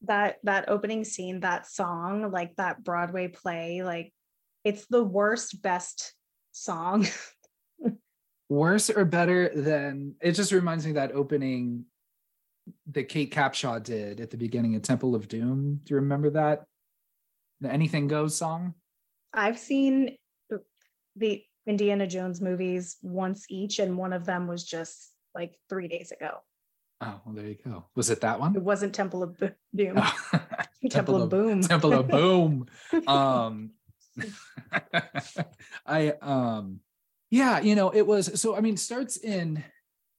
That 0.04 0.38
that 0.44 0.70
opening 0.70 1.04
scene, 1.04 1.42
that 1.42 1.68
song, 1.68 2.32
like 2.32 2.56
that 2.56 2.84
Broadway 2.84 3.28
play, 3.28 3.84
like 3.84 4.14
it's 4.64 4.86
the 4.88 5.04
worst 5.04 5.62
best 5.62 6.14
song. 6.52 7.08
Worse 8.50 8.90
or 8.90 9.06
better 9.06 9.50
than 9.54 10.16
it 10.22 10.32
just 10.32 10.52
reminds 10.52 10.86
me 10.86 10.92
of 10.92 10.96
that 10.96 11.12
opening 11.12 11.86
that 12.92 13.10
kate 13.10 13.32
capshaw 13.32 13.82
did 13.84 14.20
at 14.20 14.32
the 14.32 14.38
beginning 14.38 14.76
of 14.76 14.82
temple 14.82 15.16
of 15.16 15.28
doom. 15.28 15.82
Do 15.84 15.94
you 15.94 15.98
remember 15.98 16.32
that? 16.32 16.64
The 17.62 17.72
anything 17.72 18.08
goes 18.08 18.36
song? 18.36 18.74
I've 19.34 19.60
seen 19.60 20.18
the 21.16 21.44
Indiana 21.68 22.08
Jones 22.08 22.42
movies 22.42 22.98
once 23.02 23.46
each, 23.50 23.80
and 23.80 23.98
one 23.98 24.14
of 24.14 24.26
them 24.26 24.48
was 24.48 24.64
just 24.64 25.14
like 25.36 25.56
three 25.70 25.88
days 25.88 26.12
ago. 26.12 26.40
Oh, 27.02 27.22
well, 27.26 27.36
there 27.36 27.46
you 27.46 27.58
go. 27.66 27.86
Was 27.96 28.10
it 28.10 28.22
that 28.22 28.40
one? 28.40 28.56
It 28.56 28.62
wasn't 28.62 28.94
Temple 28.94 29.24
of 29.24 29.38
Bo- 29.38 29.52
Doom. 29.74 29.94
Oh. 29.98 30.14
Temple, 30.34 30.90
Temple 30.90 31.24
of 31.24 31.30
Boom. 31.30 31.62
Temple 31.62 31.94
of 31.94 32.08
Boom. 32.08 32.66
Um, 33.08 33.72
I 35.86 36.14
um, 36.22 36.82
yeah, 37.32 37.60
you 37.60 37.76
know, 37.76 37.90
it 37.90 38.06
was 38.06 38.40
so. 38.42 38.56
I 38.56 38.62
mean, 38.62 38.76
starts 38.76 39.18
in 39.18 39.64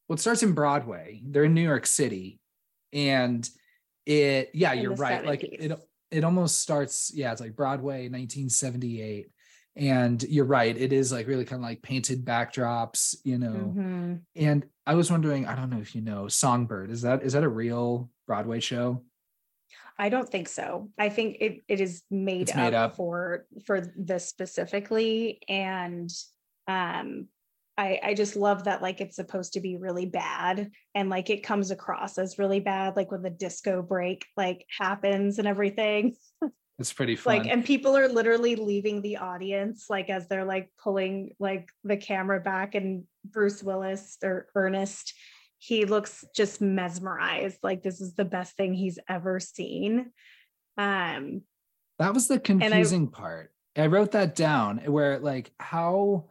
well, 0.08 0.14
it 0.14 0.20
starts 0.20 0.42
in 0.42 0.52
Broadway. 0.52 1.20
They're 1.24 1.44
in 1.44 1.54
New 1.54 1.62
York 1.62 1.86
City, 1.86 2.40
and 2.92 3.48
it 4.06 4.50
yeah, 4.54 4.72
In 4.72 4.82
you're 4.82 4.94
right. 4.94 5.24
Like 5.24 5.42
it 5.44 5.78
it 6.10 6.24
almost 6.24 6.60
starts 6.60 7.12
yeah, 7.14 7.32
it's 7.32 7.40
like 7.40 7.56
Broadway, 7.56 8.08
1978. 8.08 9.30
And 9.76 10.22
you're 10.24 10.44
right, 10.44 10.76
it 10.76 10.92
is 10.92 11.12
like 11.12 11.26
really 11.26 11.44
kind 11.44 11.62
of 11.62 11.68
like 11.68 11.80
painted 11.82 12.24
backdrops, 12.24 13.16
you 13.24 13.38
know. 13.38 13.72
Mhm. 13.76 14.20
And 14.34 14.66
I 14.86 14.94
was 14.94 15.10
wondering, 15.10 15.46
I 15.46 15.54
don't 15.54 15.70
know 15.70 15.80
if 15.80 15.94
you 15.94 16.00
know 16.00 16.28
Songbird. 16.28 16.90
Is 16.90 17.02
that 17.02 17.22
is 17.22 17.32
that 17.34 17.44
a 17.44 17.48
real 17.48 18.10
Broadway 18.26 18.60
show? 18.60 19.04
I 19.98 20.08
don't 20.08 20.28
think 20.28 20.48
so. 20.48 20.90
I 20.98 21.08
think 21.08 21.36
it 21.40 21.60
it 21.68 21.80
is 21.80 22.02
made, 22.10 22.42
It's 22.42 22.52
up, 22.52 22.56
made 22.56 22.74
up. 22.74 22.96
for 22.96 23.46
for 23.64 23.92
this 23.96 24.26
specifically, 24.28 25.40
and 25.48 26.10
um, 26.66 27.28
I 27.78 28.00
I 28.02 28.14
just 28.14 28.34
love 28.34 28.64
that 28.64 28.82
like 28.82 29.00
it's 29.00 29.16
supposed 29.16 29.52
to 29.52 29.60
be 29.60 29.76
really 29.76 30.06
bad, 30.06 30.70
and 30.94 31.10
like 31.10 31.30
it 31.30 31.42
comes 31.42 31.70
across 31.70 32.18
as 32.18 32.38
really 32.38 32.60
bad, 32.60 32.96
like 32.96 33.10
when 33.12 33.22
the 33.22 33.30
disco 33.30 33.82
break 33.82 34.26
like 34.36 34.66
happens 34.78 35.38
and 35.38 35.46
everything. 35.46 36.16
It's 36.80 36.92
pretty 36.92 37.14
fun. 37.14 37.36
like 37.38 37.46
and 37.46 37.64
people 37.64 37.96
are 37.96 38.08
literally 38.08 38.56
leaving 38.56 39.02
the 39.02 39.18
audience 39.18 39.86
like 39.90 40.08
as 40.10 40.26
they're 40.28 40.44
like 40.46 40.70
pulling 40.82 41.34
like 41.38 41.68
the 41.84 41.96
camera 41.98 42.40
back 42.40 42.74
and 42.74 43.04
bruce 43.24 43.62
willis 43.62 44.16
or 44.24 44.48
ernest 44.54 45.12
he 45.58 45.84
looks 45.84 46.24
just 46.34 46.62
mesmerized 46.62 47.58
like 47.62 47.82
this 47.82 48.00
is 48.00 48.14
the 48.14 48.24
best 48.24 48.56
thing 48.56 48.72
he's 48.72 48.98
ever 49.10 49.38
seen 49.38 50.10
um 50.78 51.42
That 51.98 52.14
was 52.14 52.28
the 52.28 52.36
I- 52.36 52.38
confusing 52.38 53.08
part. 53.08 53.52
I 53.76 53.86
wrote 53.86 54.12
that 54.12 54.34
down 54.34 54.78
where 54.86 55.18
like 55.18 55.52
how 55.60 56.26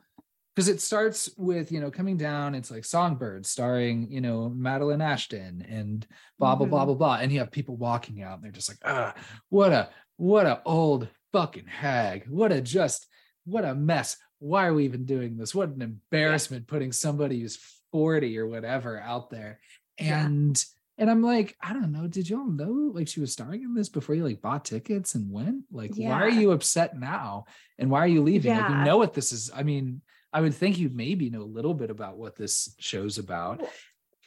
because 0.56 0.68
it 0.68 0.82
starts 0.82 1.29
with 1.38 1.72
you 1.72 1.79
know 1.79 1.89
coming 1.91 2.18
down 2.18 2.53
it's 2.56 2.70
like 2.72 2.84
songbird 2.86 3.46
starring 3.46 4.12
you 4.12 4.20
know 4.20 4.50
madeline 4.50 5.01
ashton 5.01 5.65
and 5.70 6.06
blah 6.38 6.56
blah 6.56 6.65
blah 6.68 6.84
Mhm. 6.84 6.86
blah 6.88 6.96
blah 6.96 7.15
and 7.22 7.32
you 7.32 7.39
have 7.39 7.51
people 7.51 7.77
walking 7.77 8.22
out 8.24 8.36
and 8.36 8.44
they're 8.44 8.51
just 8.51 8.68
like 8.70 8.79
ah 8.84 9.13
what 9.50 9.72
a 9.72 9.89
what 10.20 10.46
a 10.46 10.62
old 10.66 11.08
fucking 11.32 11.68
hag. 11.68 12.28
What 12.28 12.52
a 12.52 12.60
just 12.60 13.08
what 13.46 13.64
a 13.64 13.74
mess. 13.74 14.18
Why 14.40 14.68
are 14.68 14.74
we 14.74 14.84
even 14.84 15.06
doing 15.06 15.38
this? 15.38 15.56
What 15.56 15.70
an 15.70 15.82
embarrassment 15.82 16.68
putting 16.68 16.92
somebody 16.92 17.40
who's 17.40 17.58
40 17.94 18.38
or 18.38 18.46
whatever 18.46 19.00
out 19.00 19.30
there. 19.30 19.60
Yeah. 19.98 20.26
and 20.26 20.66
and 20.98 21.10
i'm 21.10 21.22
like 21.22 21.56
i 21.62 21.72
don't 21.72 21.94
know. 21.94 22.08
Did 22.08 22.30
y'all 22.30 22.46
know 22.46 22.92
like 22.94 23.08
she 23.08 23.22
was 23.22 23.32
starring 23.32 23.64
in 23.64 23.74
this 23.74 23.88
before 23.88 24.14
you 24.14 24.26
like 24.26 24.42
bought 24.42 24.66
tickets 24.66 25.16
and 25.16 25.32
went? 25.32 25.64
Like 25.72 25.96
why 25.96 26.22
are 26.22 26.30
you 26.30 26.52
upset 26.52 27.00
now? 27.00 27.46
And 27.78 27.90
why 27.90 28.00
are 28.00 28.08
you 28.08 28.22
leaving? 28.22 28.56
Like 28.56 28.70
you 28.70 28.76
know 28.76 28.98
what 28.98 29.14
this 29.14 29.32
is. 29.32 29.50
I 29.56 29.64
mean 29.64 30.02
i 30.32 30.42
would 30.42 30.54
think 30.54 30.78
you 30.78 30.90
maybe 30.94 31.30
know 31.30 31.42
a 31.42 31.44
little 31.44 31.74
bit 31.74 31.90
about 31.90 32.18
what 32.18 32.36
this 32.36 32.76
show's 32.78 33.18
about. 33.18 33.64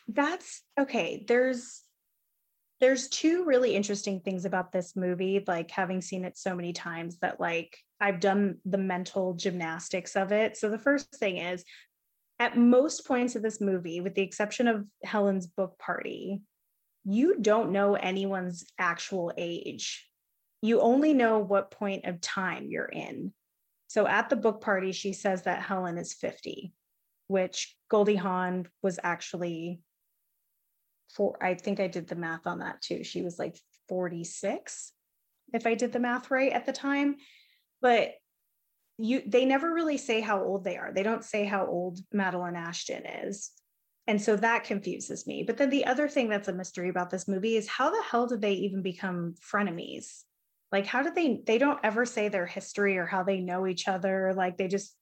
That's 0.09 0.63
okay 0.81 1.25
there's 1.29 1.82
there's 2.83 3.09
two 3.09 3.45
really 3.45 3.77
interesting 3.77 4.19
things 4.19 4.45
about 4.45 4.73
this 4.73 4.97
movie 4.97 5.43
like 5.47 5.71
having 5.71 6.03
seen 6.03 6.25
it 6.25 6.37
so 6.37 6.53
many 6.53 6.73
times 6.73 7.17
that 7.21 7.39
like 7.39 7.79
i've 8.01 8.19
done 8.19 8.57
the 8.65 8.77
mental 8.77 9.35
gymnastics 9.35 10.17
of 10.17 10.33
it. 10.33 10.57
So 10.57 10.69
the 10.69 10.79
first 10.79 11.15
thing 11.15 11.39
is 11.39 11.65
at 12.41 12.59
most 12.59 13.07
points 13.07 13.37
of 13.37 13.43
this 13.43 13.61
movie 13.61 14.01
with 14.01 14.15
the 14.15 14.23
exception 14.23 14.67
of 14.67 14.85
helen's 15.05 15.47
book 15.47 15.79
party 15.79 16.43
you 17.05 17.39
don't 17.41 17.73
know 17.73 17.95
anyone's 17.95 18.65
actual 18.79 19.33
age. 19.37 20.09
You 20.61 20.81
only 20.81 21.15
know 21.15 21.41
what 21.41 21.73
point 21.73 22.05
of 22.05 22.21
time 22.21 22.69
you're 22.69 22.85
in. 22.85 23.33
So 23.89 24.07
at 24.07 24.29
the 24.29 24.37
book 24.37 24.61
party 24.61 24.91
she 24.93 25.13
says 25.13 25.43
that 25.43 25.63
helen 25.63 25.99
is 25.99 26.15
50 26.15 26.73
which 27.29 27.77
goldie 27.89 28.17
hawn 28.17 28.67
was 28.83 28.99
actually 29.05 29.81
for 31.13 31.37
I 31.43 31.55
think 31.55 31.81
I 31.81 31.89
did 31.89 32.09
the 32.09 32.17
math 32.17 32.47
on 32.47 32.61
that 32.61 32.81
too. 32.81 33.05
She 33.05 33.23
was 33.23 33.39
like 33.39 33.59
46, 33.89 34.93
if 35.53 35.67
I 35.67 35.75
did 35.75 35.93
the 35.93 36.01
math 36.01 36.31
right 36.31 36.53
at 36.53 36.67
the 36.67 36.73
time. 36.73 37.17
But 37.81 38.13
you 38.99 39.23
they 39.27 39.45
never 39.45 39.73
really 39.73 39.99
say 39.99 40.21
how 40.21 40.43
old 40.43 40.65
they 40.65 40.77
are. 40.77 40.93
They 40.93 41.03
don't 41.03 41.25
say 41.25 41.45
how 41.45 41.67
old 41.67 41.99
Madeline 42.13 42.57
Ashton 42.57 43.05
is. 43.07 43.51
And 44.07 44.21
so 44.21 44.37
that 44.37 44.65
confuses 44.65 45.27
me. 45.27 45.45
But 45.45 45.59
then 45.59 45.71
the 45.71 45.87
other 45.87 46.09
thing 46.09 46.29
that's 46.29 46.49
a 46.49 46.53
mystery 46.53 46.89
about 46.89 47.11
this 47.11 47.29
movie 47.29 47.57
is 47.57 47.69
how 47.69 47.91
the 47.91 48.03
hell 48.03 48.27
did 48.27 48.41
they 48.41 48.55
even 48.55 48.83
become 48.83 49.35
frenemies? 49.41 50.23
Like 50.71 50.87
how 50.87 51.03
did 51.03 51.15
they 51.15 51.43
they 51.47 51.59
don't 51.59 51.81
ever 51.83 52.07
say 52.07 52.29
their 52.29 52.47
history 52.47 52.97
or 52.97 53.07
how 53.07 53.23
they 53.23 53.41
know 53.41 53.67
each 53.67 53.89
other. 53.89 54.33
Like 54.35 54.57
they 54.57 54.69
just 54.69 54.95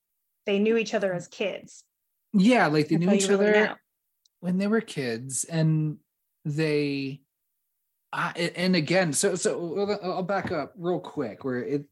they 0.47 0.59
knew 0.59 0.77
each 0.77 0.95
other 0.95 1.13
as 1.15 1.29
kids. 1.29 1.85
yeah 2.33 2.67
like 2.67 2.89
they 2.89 2.97
knew 2.97 3.13
each 3.13 3.29
really 3.29 3.49
other 3.49 3.67
know. 3.67 3.75
When 4.41 4.59
they 4.59 4.67
were 4.67 4.81
kids 4.81 5.45
and 5.45 5.99
they 6.45 7.21
a- 8.13 8.59
and 8.59 8.75
again 8.75 9.13
so 9.13 9.35
so 9.35 9.99
I'll- 10.03 10.23
back 10.23 10.51
up 10.53 10.73
real 10.77 10.99
quick 11.01 11.45
where 11.45 11.63
it 11.63 11.85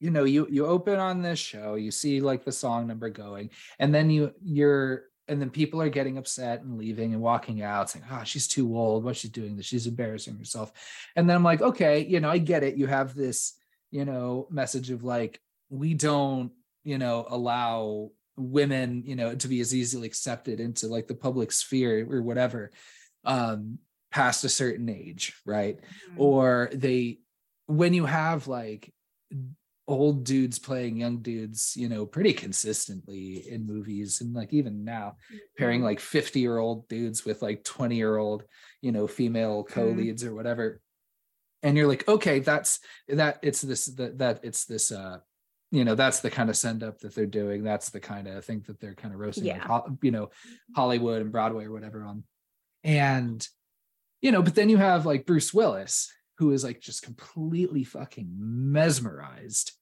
you 0.00 0.10
know 0.10 0.24
you 0.24 0.46
you 0.50 0.66
open 0.66 0.98
on 0.98 1.22
this 1.22 1.38
show 1.38 1.74
you 1.76 1.90
see 1.90 2.20
like 2.20 2.44
the 2.44 2.52
song 2.52 2.86
number 2.86 3.08
going 3.10 3.50
and 3.78 3.94
then 3.94 4.10
you 4.10 4.32
you're 4.42 5.04
and 5.28 5.40
then 5.40 5.50
people 5.50 5.80
are 5.80 5.88
getting 5.88 6.18
upset 6.18 6.62
and 6.62 6.76
leaving 6.76 7.12
and 7.12 7.22
walking 7.22 7.62
out 7.62 7.88
saying 7.90 8.04
oh 8.10 8.24
she's 8.24 8.48
too 8.48 8.76
old. 8.76 9.04
What 9.04 9.16
she's 9.16 9.30
doing? 9.30 9.56
This 9.56 9.66
she's 9.66 9.86
embarrassing 9.86 10.36
herself. 10.36 10.72
And 11.14 11.28
then 11.28 11.36
i'm 11.36 11.44
like 11.44 11.62
okay 11.62 12.00
you 12.04 12.18
know 12.18 12.30
i 12.30 12.38
get 12.38 12.64
it. 12.64 12.76
You 12.76 12.86
have 12.86 13.14
this 13.14 13.54
you 13.92 14.04
know 14.04 14.48
message 14.50 14.90
of 14.90 15.04
like 15.04 15.40
we 15.68 15.94
don't 15.94 16.50
you 16.82 16.98
know 16.98 17.26
allow 17.28 18.10
women 18.40 19.02
you 19.04 19.16
know 19.16 19.34
to 19.34 19.48
be 19.48 19.60
as 19.60 19.74
easily 19.74 20.06
accepted 20.06 20.60
into 20.60 20.86
like 20.86 21.06
the 21.06 21.14
public 21.14 21.52
sphere 21.52 22.06
or 22.10 22.22
whatever 22.22 22.70
um 23.24 23.78
past 24.10 24.44
a 24.44 24.48
certain 24.48 24.88
age 24.88 25.36
right? 25.46 25.78
Or 26.16 26.70
they 26.72 27.18
when 27.66 27.94
you 27.94 28.06
have 28.06 28.48
like 28.48 28.92
old 29.86 30.24
dudes 30.24 30.58
playing 30.58 30.96
young 30.96 31.18
dudes 31.18 31.74
you 31.76 31.88
know 31.88 32.06
pretty 32.06 32.32
consistently 32.32 33.44
in 33.48 33.66
movies 33.66 34.20
and 34.20 34.32
like 34.34 34.52
even 34.52 34.84
now 34.84 35.16
pairing 35.58 35.82
like 35.82 35.98
50 35.98 36.38
year 36.38 36.58
old 36.58 36.86
dudes 36.88 37.24
with 37.24 37.42
like 37.42 37.64
20 37.64 37.96
year 37.96 38.16
old 38.16 38.44
you 38.82 38.92
know 38.92 39.08
female 39.08 39.64
co-leads 39.64 40.22
or 40.24 40.32
whatever 40.32 40.80
and 41.64 41.76
you're 41.76 41.88
like 41.88 42.06
okay 42.06 42.38
that's 42.38 42.78
that 43.08 43.40
it's 43.42 43.62
this 43.62 43.86
that, 43.86 44.18
that 44.18 44.40
it's 44.44 44.64
this 44.64 44.92
uh 44.92 45.18
you 45.70 45.84
know 45.84 45.94
that's 45.94 46.20
the 46.20 46.30
kind 46.30 46.50
of 46.50 46.56
send 46.56 46.82
up 46.82 46.98
that 47.00 47.14
they're 47.14 47.26
doing 47.26 47.62
that's 47.62 47.90
the 47.90 48.00
kind 48.00 48.26
of 48.28 48.44
thing 48.44 48.62
that 48.66 48.80
they're 48.80 48.94
kind 48.94 49.14
of 49.14 49.20
roasting 49.20 49.44
Yeah. 49.46 49.58
Ho- 49.58 49.98
you 50.02 50.10
know 50.10 50.30
hollywood 50.74 51.22
and 51.22 51.32
broadway 51.32 51.64
or 51.66 51.72
whatever 51.72 52.02
on 52.02 52.24
and 52.84 53.46
you 54.20 54.32
know 54.32 54.42
but 54.42 54.54
then 54.54 54.68
you 54.68 54.76
have 54.76 55.06
like 55.06 55.26
bruce 55.26 55.54
willis 55.54 56.12
who 56.38 56.52
is 56.52 56.64
like 56.64 56.80
just 56.80 57.02
completely 57.02 57.84
fucking 57.84 58.28
mesmerized 58.80 59.72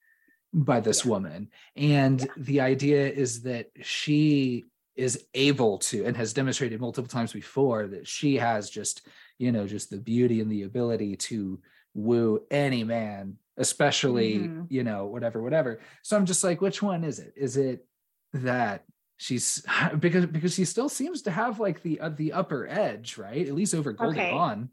by 0.53 0.79
this 0.79 1.05
Yeah. 1.05 1.11
woman 1.11 1.49
and 1.75 2.27
the 2.37 2.61
idea 2.61 3.07
is 3.09 3.43
that 3.43 3.67
she 3.81 4.65
is 4.95 5.25
able 5.33 5.77
to 5.77 6.05
and 6.05 6.17
has 6.17 6.33
demonstrated 6.33 6.81
multiple 6.81 7.07
times 7.09 7.31
before 7.33 7.87
that 7.87 8.07
she 8.07 8.35
has 8.35 8.69
just 8.69 9.07
you 9.37 9.51
know 9.51 9.65
just 9.67 9.89
the 9.89 9.97
beauty 9.97 10.41
and 10.41 10.51
the 10.51 10.63
ability 10.63 11.15
to 11.15 11.59
woo 11.93 12.41
any 12.51 12.83
man 12.83 13.37
especially 13.59 14.39
Mhm. 14.39 14.65
you 14.69 14.83
know 14.83 15.05
whatever 15.05 15.41
whatever 15.43 15.79
so 16.01 16.17
i'm 16.17 16.25
just 16.25 16.43
like 16.43 16.61
which 16.61 16.81
one 16.81 17.03
is 17.03 17.19
it 17.19 17.33
is 17.35 17.57
it 17.57 17.85
that 18.33 18.83
she's 19.17 19.63
because 19.99 20.25
because 20.25 20.53
she 20.53 20.65
still 20.65 20.89
seems 20.89 21.21
to 21.23 21.31
have 21.31 21.59
like 21.59 21.83
the 21.83 21.99
uh, 21.99 22.09
the 22.09 22.33
upper 22.33 22.67
edge 22.67 23.17
right 23.17 23.47
at 23.47 23.53
least 23.53 23.75
over 23.75 23.91
goldie 23.93 24.19
Okay. 24.19 24.31
Hawn. 24.31 24.69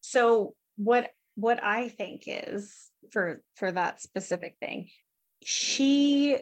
so 0.00 0.54
what 0.76 1.10
what 1.36 1.62
i 1.62 1.88
think 1.88 2.24
is 2.26 2.90
for 3.12 3.42
for 3.56 3.70
that 3.70 4.00
specific 4.00 4.56
thing 4.58 4.88
she 5.42 6.38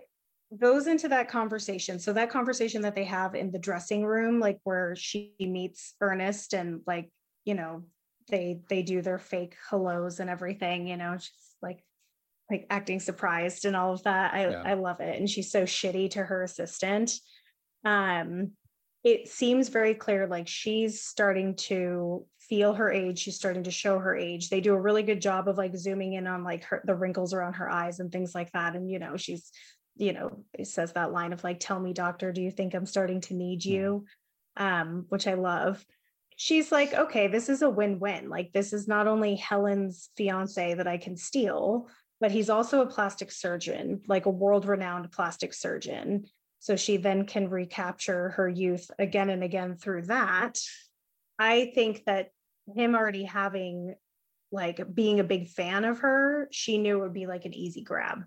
goes 0.56 0.86
into 0.86 1.08
that 1.08 1.28
conversation 1.28 1.98
so 1.98 2.12
that 2.12 2.30
conversation 2.30 2.82
that 2.82 2.94
they 2.94 3.04
have 3.04 3.34
in 3.34 3.50
the 3.50 3.58
dressing 3.58 4.04
room 4.04 4.40
like 4.40 4.58
where 4.64 4.94
she 4.96 5.32
meets 5.40 5.94
ernest 6.00 6.54
and 6.54 6.80
like 6.86 7.10
you 7.44 7.54
know 7.54 7.84
they 8.28 8.60
they 8.68 8.82
do 8.82 9.02
their 9.02 9.18
fake 9.18 9.56
hellos 9.68 10.20
and 10.20 10.30
everything 10.30 10.86
you 10.86 10.96
know 10.96 11.16
she's 11.18 11.54
like 11.62 11.82
like 12.50 12.66
acting 12.68 12.98
surprised 12.98 13.64
and 13.64 13.76
all 13.76 13.92
of 13.92 14.02
that. 14.02 14.34
I 14.34 14.50
Yeah. 14.50 14.62
i 14.64 14.74
love 14.74 15.00
it. 15.00 15.18
And 15.18 15.30
she's 15.30 15.50
so 15.52 15.62
shitty 15.62 16.10
to 16.12 16.24
her 16.24 16.42
assistant. 16.42 17.12
Um 17.84 18.52
it 19.02 19.28
seems 19.28 19.68
very 19.68 19.94
clear 19.94 20.26
like 20.26 20.46
she's 20.46 21.00
starting 21.02 21.54
to 21.56 22.26
feel 22.38 22.74
her 22.74 22.92
age. 22.92 23.20
She's 23.20 23.36
starting 23.36 23.62
to 23.62 23.70
show 23.70 23.98
her 23.98 24.14
age. 24.14 24.50
They 24.50 24.60
do 24.60 24.74
a 24.74 24.80
really 24.80 25.02
good 25.02 25.22
job 25.22 25.48
of 25.48 25.56
like 25.56 25.74
zooming 25.76 26.14
in 26.14 26.26
on 26.26 26.44
like 26.44 26.64
her 26.64 26.82
the 26.84 26.94
wrinkles 26.94 27.32
around 27.32 27.54
her 27.54 27.70
eyes 27.70 28.00
and 28.00 28.10
things 28.12 28.34
like 28.34 28.50
that. 28.52 28.74
And 28.74 28.90
you 28.90 28.98
know 28.98 29.16
she's 29.16 29.50
you 29.96 30.12
know 30.12 30.44
it 30.52 30.66
says 30.66 30.92
that 30.94 31.12
line 31.12 31.32
of 31.32 31.44
like 31.44 31.60
tell 31.60 31.78
me 31.78 31.92
doctor 31.92 32.32
do 32.32 32.40
you 32.40 32.50
think 32.50 32.74
i'm 32.74 32.86
starting 32.86 33.20
to 33.22 33.34
need 33.34 33.62
Hmm. 33.64 33.70
you? 33.70 34.04
Um 34.56 35.06
which 35.08 35.26
i 35.26 35.34
love 35.34 35.84
she's 36.40 36.72
like, 36.72 36.94
okay, 36.94 37.26
this 37.26 37.50
is 37.50 37.60
a 37.60 37.68
win-win. 37.68 38.30
Like 38.30 38.50
this 38.54 38.72
is 38.72 38.88
not 38.88 39.06
only 39.06 39.34
Helen's 39.34 40.08
fiance 40.16 40.72
that 40.72 40.86
I 40.86 40.96
can 40.96 41.14
steal, 41.14 41.86
but 42.18 42.30
he's 42.30 42.48
also 42.48 42.80
a 42.80 42.86
plastic 42.86 43.30
surgeon, 43.30 44.00
like 44.08 44.24
a 44.24 44.30
world-renowned 44.30 45.12
plastic 45.12 45.52
surgeon. 45.52 46.24
So 46.58 46.76
she 46.76 46.96
then 46.96 47.26
can 47.26 47.50
recapture 47.50 48.30
her 48.30 48.48
youth 48.48 48.90
again 48.98 49.28
and 49.28 49.44
again 49.44 49.76
through 49.76 50.06
that. 50.06 50.58
I 51.38 51.72
think 51.74 52.04
that 52.06 52.30
him 52.74 52.94
already 52.94 53.24
having 53.24 53.94
like 54.50 54.80
being 54.94 55.20
a 55.20 55.24
big 55.24 55.48
fan 55.48 55.84
of 55.84 55.98
her, 55.98 56.48
she 56.52 56.78
knew 56.78 56.96
it 56.96 57.02
would 57.02 57.12
be 57.12 57.26
like 57.26 57.44
an 57.44 57.52
easy 57.52 57.82
grab. 57.82 58.24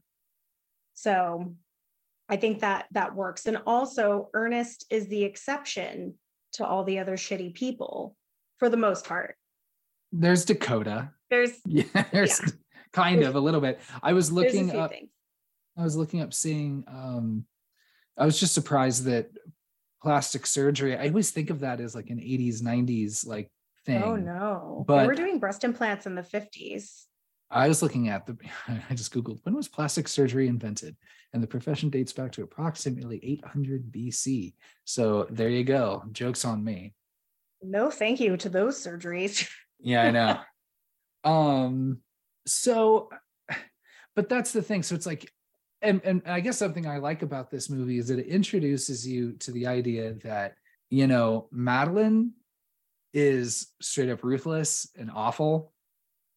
So 0.94 1.56
I 2.30 2.36
think 2.36 2.60
that 2.60 2.86
that 2.92 3.16
works. 3.16 3.48
And 3.48 3.58
also, 3.66 4.30
Ernest 4.36 4.86
is 4.92 5.08
the 5.08 5.24
exception 5.24 6.14
to 6.54 6.66
all 6.66 6.84
the 6.84 7.00
other 7.00 7.18
shitty 7.18 7.54
people 7.54 8.16
for 8.58 8.70
the 8.70 8.78
most 8.78 9.06
part. 9.06 9.36
There's 10.12 10.46
Dakota. 10.46 11.12
There's 11.30 11.52
yeah, 11.66 12.06
there's 12.12 12.40
yeah. 12.40 12.50
kind 12.92 13.20
there's, 13.20 13.30
of 13.30 13.36
a 13.36 13.40
little 13.40 13.62
bit. 13.62 13.80
I 14.02 14.14
was 14.14 14.32
looking 14.32 14.76
up. 14.76 14.92
Things. 14.92 15.10
I 15.78 15.84
was 15.84 15.96
looking 15.96 16.22
up 16.22 16.34
seeing. 16.34 16.84
Um, 16.88 17.46
I 18.18 18.26
was 18.26 18.40
just 18.40 18.54
surprised 18.54 19.06
that 19.06 19.32
plastic 20.02 20.46
surgery. 20.46 20.96
I 20.96 21.08
always 21.08 21.32
think 21.32 21.50
of 21.50 21.62
that 21.62 21.80
as 21.80 21.96
like 21.96 22.10
an 22.10 22.20
80s, 22.20 22.62
90s 22.62 23.26
like 23.26 23.50
Oh, 23.84 23.92
thing. 23.92 24.04
Oh 24.04 24.16
no. 24.16 24.86
But 24.88 25.02
we 25.02 25.08
were 25.08 25.16
doing 25.16 25.40
breast 25.40 25.64
implants 25.64 26.06
in 26.06 26.16
the 26.16 26.22
50s. 26.22 27.06
I 27.54 27.68
was 27.68 27.82
looking 27.82 28.10
at 28.10 28.26
the 28.26 28.38
I 28.90 28.96
just 28.96 29.14
googled 29.14 29.40
when 29.44 29.56
was 29.56 29.68
plastic 29.68 30.08
surgery 30.08 30.48
invented 30.48 30.96
and 31.34 31.42
the 31.42 31.48
profession 31.48 31.90
dates 31.90 32.14
back 32.14 32.32
to 32.34 32.44
approximately 32.44 33.20
800 33.24 33.92
BC. 33.92 34.54
So 34.86 35.28
there 35.30 35.50
you 35.50 35.64
go. 35.64 36.04
Jokes 36.12 36.46
on 36.46 36.64
me. 36.64 36.94
No 37.62 37.90
thank 37.90 38.20
you 38.20 38.38
to 38.38 38.50
those 38.50 38.84
surgeries. 38.84 39.50
yeah, 39.80 40.04
I 40.04 40.12
know. 40.12 40.40
um 41.24 42.00
so 42.46 43.10
but 44.16 44.28
that's 44.28 44.52
the 44.52 44.62
thing 44.62 44.84
so 44.84 44.96
it's 44.96 45.06
like 45.06 45.32
and 45.82 46.02
and 46.04 46.22
I 46.26 46.40
guess 46.40 46.58
something 46.58 46.88
I 46.88 46.98
like 46.98 47.22
about 47.22 47.52
this 47.52 47.70
movie 47.70 47.98
is 47.98 48.08
that 48.08 48.20
it 48.20 48.28
introduces 48.28 49.08
you 49.08 49.34
to 49.40 49.52
the 49.52 49.68
idea 49.68 50.14
that 50.24 50.56
you 50.90 51.08
know 51.08 51.48
Madeline 51.52 52.32
is 53.14 53.68
straight 53.82 54.10
up 54.10 54.24
ruthless 54.24 54.88
and 54.98 55.12
awful, 55.14 55.72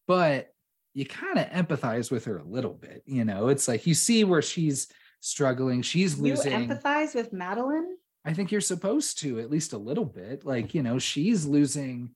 but 0.07 0.53
you 0.97 1.05
kind 1.05 1.37
of 1.37 1.45
empathize 1.49 2.09
with 2.09 2.25
her 2.25 2.37
a 2.39 2.43
little 2.43 2.73
bit. 2.73 3.03
You 3.05 3.23
know, 3.23 3.49
it's 3.49 3.67
like 3.67 3.85
you 3.85 3.93
see 3.93 4.23
where 4.23 4.41
she's 4.41 4.87
struggling, 5.19 5.83
she's 5.83 6.17
losing. 6.17 6.51
You 6.51 6.67
empathize 6.67 7.13
with 7.13 7.31
Madeline? 7.31 7.97
I 8.25 8.33
think 8.33 8.51
you're 8.51 8.61
supposed 8.61 9.19
to, 9.19 9.39
at 9.39 9.51
least 9.51 9.73
a 9.73 9.77
little 9.77 10.05
bit. 10.05 10.43
Like, 10.43 10.73
you 10.73 10.81
know, 10.81 10.97
she's 10.97 11.45
losing 11.45 12.15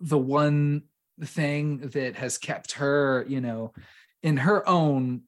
the 0.00 0.16
one 0.16 0.84
thing 1.22 1.80
that 1.88 2.16
has 2.16 2.38
kept 2.38 2.72
her, 2.72 3.26
you 3.28 3.42
know, 3.42 3.74
in 4.22 4.38
her 4.38 4.66
own 4.66 5.24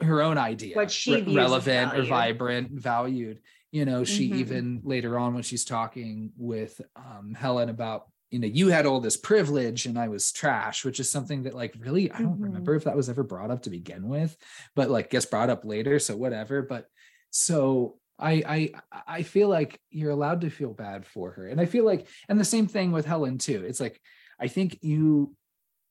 her 0.00 0.22
own 0.22 0.38
idea 0.38 0.74
what 0.74 0.90
she 0.90 1.22
re- 1.22 1.34
relevant 1.34 1.94
or 1.94 2.02
vibrant 2.04 2.70
valued 2.70 3.38
you 3.70 3.84
know 3.84 4.02
she 4.02 4.28
mm-hmm. 4.28 4.38
even 4.38 4.80
later 4.82 5.18
on 5.18 5.34
when 5.34 5.42
she's 5.42 5.64
talking 5.64 6.32
with 6.36 6.80
um, 6.96 7.34
helen 7.38 7.68
about 7.68 8.06
you 8.34 8.40
know 8.40 8.48
you 8.48 8.68
had 8.68 8.84
all 8.84 8.98
this 8.98 9.16
privilege 9.16 9.86
and 9.86 9.96
i 9.96 10.08
was 10.08 10.32
trash 10.32 10.84
which 10.84 10.98
is 10.98 11.08
something 11.08 11.44
that 11.44 11.54
like 11.54 11.72
really 11.78 12.10
i 12.10 12.18
don't 12.18 12.34
mm-hmm. 12.34 12.42
remember 12.42 12.74
if 12.74 12.82
that 12.82 12.96
was 12.96 13.08
ever 13.08 13.22
brought 13.22 13.52
up 13.52 13.62
to 13.62 13.70
begin 13.70 14.08
with 14.08 14.36
but 14.74 14.90
like 14.90 15.08
gets 15.08 15.24
brought 15.24 15.50
up 15.50 15.64
later 15.64 16.00
so 16.00 16.16
whatever 16.16 16.60
but 16.60 16.88
so 17.30 17.96
I 18.16 18.32
I 18.46 19.02
I 19.08 19.22
feel 19.24 19.48
like 19.48 19.80
you're 19.90 20.12
allowed 20.12 20.42
to 20.42 20.50
feel 20.50 20.72
bad 20.72 21.04
for 21.04 21.32
her. 21.32 21.48
And 21.48 21.60
I 21.60 21.66
feel 21.66 21.84
like 21.84 22.06
and 22.28 22.38
the 22.38 22.44
same 22.44 22.68
thing 22.68 22.92
with 22.92 23.06
Helen 23.06 23.38
too. 23.38 23.64
It's 23.66 23.80
like 23.80 24.00
I 24.38 24.46
think 24.46 24.78
you 24.82 25.34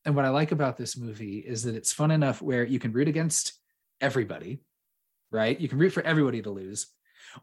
and 0.05 0.15
what 0.15 0.25
I 0.25 0.29
like 0.29 0.53
about 0.53 0.77
this 0.77 0.97
movie 0.97 1.39
is 1.39 1.63
that 1.63 1.75
it's 1.75 1.91
fun 1.91 2.11
enough 2.11 2.41
where 2.41 2.63
you 2.63 2.79
can 2.79 2.93
root 2.93 3.09
against 3.09 3.59
everybody, 3.99 4.61
right? 5.31 5.59
You 5.59 5.67
can 5.67 5.77
root 5.77 5.91
for 5.91 6.03
everybody 6.03 6.41
to 6.41 6.49
lose, 6.49 6.87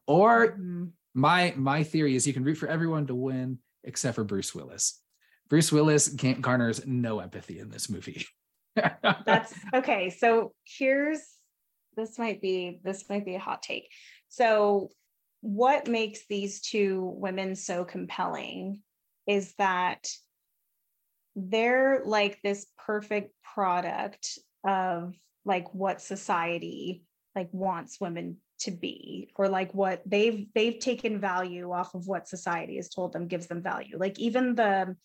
or 0.07 0.53
mm-hmm. 0.53 0.87
my 1.13 1.53
my 1.57 1.83
theory 1.83 2.17
is 2.17 2.27
you 2.27 2.33
can 2.33 2.45
root 2.45 2.57
for 2.57 2.69
everyone 2.69 3.07
to 3.09 3.15
win 3.15 3.59
except 3.85 4.15
for 4.15 4.25
Bruce 4.25 4.55
Willis. 4.55 5.01
Bruce 5.49 5.73
Willis 5.73 6.09
garners 6.09 6.87
no 6.87 7.21
empathy 7.21 7.59
in 7.59 7.71
this 7.71 7.91
movie. 7.91 8.25
That's 9.25 9.53
okay. 9.75 10.11
So 10.11 10.53
here's 10.65 11.21
this 11.97 12.19
might 12.19 12.41
be 12.41 12.81
this 12.85 13.09
might 13.09 13.25
be 13.25 13.35
a 13.35 13.41
hot 13.41 13.63
take. 13.63 13.91
So 14.29 14.91
what 15.41 15.89
makes 15.89 16.21
these 16.29 16.61
two 16.61 17.13
women 17.17 17.57
so 17.57 17.85
compelling 17.85 18.81
is 19.27 19.55
that 19.59 20.09
they're 21.35 22.03
like 22.05 22.41
this 22.43 22.67
perfect 22.79 23.33
product 23.43 24.39
of 24.65 25.15
like 25.45 25.73
what 25.75 26.01
society 26.01 27.03
like 27.35 27.49
wants 27.53 28.01
women 28.01 28.37
to 28.61 28.71
be 28.71 29.31
or 29.37 29.49
like 29.49 29.75
what 29.75 30.03
they've 30.07 30.47
they've 30.55 30.79
taken 30.79 31.21
value 31.21 31.73
off 31.73 31.95
of 31.95 32.07
what 32.07 32.29
society 32.29 32.77
has 32.77 32.89
told 32.89 33.13
them 33.13 33.27
gives 33.27 33.47
them 33.47 33.63
value. 33.63 33.99
Like 33.99 34.19
even 34.19 34.55
the 34.55 34.97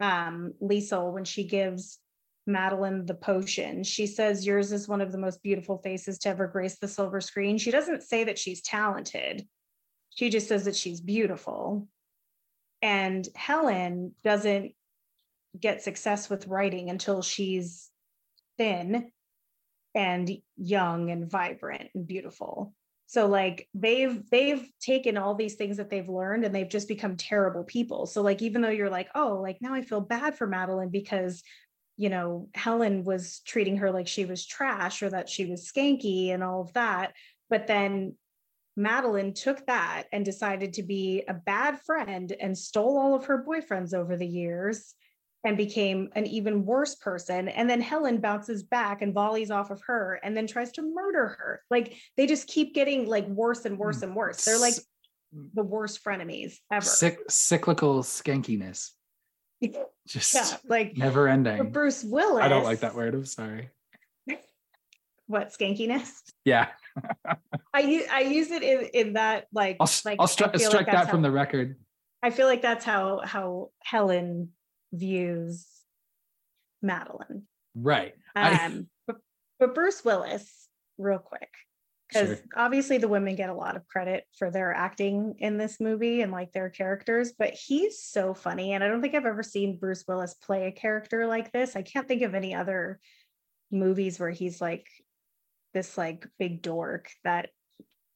um 0.00 0.54
Lisle 0.60 1.12
when 1.12 1.24
she 1.24 1.44
gives 1.44 1.98
Madeline 2.46 3.04
the 3.04 3.14
potion 3.14 3.84
she 3.84 4.06
says 4.06 4.46
yours 4.46 4.72
is 4.72 4.88
one 4.88 5.00
of 5.00 5.12
the 5.12 5.18
most 5.18 5.42
beautiful 5.42 5.78
faces 5.78 6.18
to 6.20 6.30
ever 6.30 6.46
grace 6.46 6.78
the 6.78 6.88
silver 6.88 7.20
screen. 7.20 7.58
She 7.58 7.70
doesn't 7.70 8.02
say 8.02 8.24
that 8.24 8.38
she's 8.38 8.62
talented. 8.62 9.46
She 10.10 10.30
just 10.30 10.48
says 10.48 10.64
that 10.64 10.76
she's 10.76 11.00
beautiful. 11.00 11.88
And 12.82 13.28
Helen 13.34 14.14
doesn't 14.24 14.72
get 15.58 15.82
success 15.82 16.30
with 16.30 16.46
writing 16.46 16.90
until 16.90 17.22
she's 17.22 17.90
thin 18.56 19.10
and 19.94 20.30
young 20.56 21.10
and 21.10 21.30
vibrant 21.30 21.90
and 21.94 22.06
beautiful 22.06 22.72
so 23.10 23.26
like 23.26 23.68
they've 23.74 24.22
they've 24.30 24.70
taken 24.80 25.16
all 25.16 25.34
these 25.34 25.56
things 25.56 25.78
that 25.78 25.90
they've 25.90 26.08
learned 26.08 26.44
and 26.44 26.54
they've 26.54 26.68
just 26.68 26.86
become 26.86 27.16
terrible 27.16 27.64
people. 27.64 28.06
So 28.06 28.22
like 28.22 28.40
even 28.40 28.62
though 28.62 28.68
you're 28.68 28.88
like 28.88 29.08
oh 29.16 29.40
like 29.42 29.58
now 29.60 29.74
i 29.74 29.82
feel 29.82 30.00
bad 30.00 30.36
for 30.36 30.46
madeline 30.46 30.90
because 30.90 31.42
you 31.96 32.08
know 32.08 32.48
helen 32.54 33.02
was 33.02 33.40
treating 33.44 33.78
her 33.78 33.90
like 33.90 34.06
she 34.06 34.26
was 34.26 34.46
trash 34.46 35.02
or 35.02 35.10
that 35.10 35.28
she 35.28 35.44
was 35.44 35.68
skanky 35.68 36.32
and 36.32 36.44
all 36.44 36.60
of 36.60 36.72
that 36.74 37.12
but 37.48 37.66
then 37.66 38.14
madeline 38.76 39.34
took 39.34 39.66
that 39.66 40.04
and 40.12 40.24
decided 40.24 40.74
to 40.74 40.84
be 40.84 41.24
a 41.26 41.34
bad 41.34 41.80
friend 41.80 42.32
and 42.40 42.56
stole 42.56 42.96
all 42.96 43.16
of 43.16 43.24
her 43.24 43.44
boyfriends 43.44 43.92
over 43.92 44.16
the 44.16 44.26
years 44.26 44.94
and 45.44 45.56
became 45.56 46.10
an 46.14 46.26
even 46.26 46.64
worse 46.64 46.94
person. 46.96 47.48
And 47.48 47.68
then 47.68 47.80
Helen 47.80 48.20
bounces 48.20 48.62
back 48.62 49.02
and 49.02 49.14
volleys 49.14 49.50
off 49.50 49.70
of 49.70 49.80
her 49.86 50.20
and 50.22 50.36
then 50.36 50.46
tries 50.46 50.72
to 50.72 50.82
murder 50.82 51.28
her. 51.28 51.62
Like 51.70 51.96
they 52.16 52.26
just 52.26 52.46
keep 52.46 52.74
getting 52.74 53.08
like 53.08 53.26
worse 53.26 53.64
and 53.64 53.78
worse 53.78 54.00
mm. 54.00 54.04
and 54.04 54.16
worse. 54.16 54.44
They're 54.44 54.58
like 54.58 54.74
mm. 55.34 55.48
the 55.54 55.62
worst 55.62 56.04
frenemies 56.04 56.56
ever. 56.70 56.84
Cyc- 56.84 57.30
cyclical 57.30 58.02
skankiness. 58.02 58.90
Just 60.06 60.34
yeah, 60.34 60.56
like 60.66 60.96
never 60.96 61.28
ending. 61.28 61.70
Bruce 61.70 62.02
Willis. 62.02 62.42
I 62.42 62.48
don't 62.48 62.64
like 62.64 62.80
that 62.80 62.94
word. 62.94 63.14
I'm 63.14 63.26
sorry. 63.26 63.70
What 65.26 65.52
skankiness? 65.52 66.10
Yeah. 66.44 66.68
I 67.74 67.80
use 67.80 68.04
I 68.10 68.20
use 68.22 68.50
it 68.50 68.62
in, 68.62 68.88
in 68.94 69.12
that 69.12 69.46
like 69.52 69.76
I'll, 69.78 69.88
like 70.04 70.18
I'll 70.18 70.26
stri- 70.26 70.58
strike 70.58 70.74
like 70.74 70.86
that 70.86 71.06
how, 71.06 71.10
from 71.12 71.22
the 71.22 71.30
record. 71.30 71.76
I 72.22 72.30
feel 72.30 72.46
like 72.46 72.62
that's 72.62 72.84
how 72.84 73.20
how 73.24 73.70
Helen 73.82 74.50
views 74.92 75.66
Madeline. 76.82 77.44
Right. 77.74 78.14
Um, 78.34 78.44
I... 78.44 78.84
but, 79.06 79.16
but 79.58 79.74
Bruce 79.74 80.04
Willis, 80.04 80.68
real 80.98 81.18
quick, 81.18 81.50
because 82.08 82.28
sure. 82.28 82.46
obviously 82.56 82.98
the 82.98 83.08
women 83.08 83.36
get 83.36 83.50
a 83.50 83.54
lot 83.54 83.76
of 83.76 83.86
credit 83.86 84.24
for 84.36 84.50
their 84.50 84.74
acting 84.74 85.36
in 85.38 85.58
this 85.58 85.78
movie 85.78 86.22
and 86.22 86.32
like 86.32 86.52
their 86.52 86.68
characters, 86.68 87.32
but 87.38 87.54
he's 87.54 88.02
so 88.02 88.34
funny. 88.34 88.72
And 88.72 88.82
I 88.82 88.88
don't 88.88 89.00
think 89.00 89.14
I've 89.14 89.26
ever 89.26 89.42
seen 89.42 89.78
Bruce 89.78 90.04
Willis 90.08 90.34
play 90.34 90.66
a 90.66 90.72
character 90.72 91.26
like 91.26 91.52
this. 91.52 91.76
I 91.76 91.82
can't 91.82 92.08
think 92.08 92.22
of 92.22 92.34
any 92.34 92.54
other 92.54 92.98
movies 93.70 94.18
where 94.18 94.30
he's 94.30 94.60
like 94.60 94.88
this 95.72 95.96
like 95.96 96.26
big 96.38 96.62
dork 96.62 97.08
that 97.22 97.50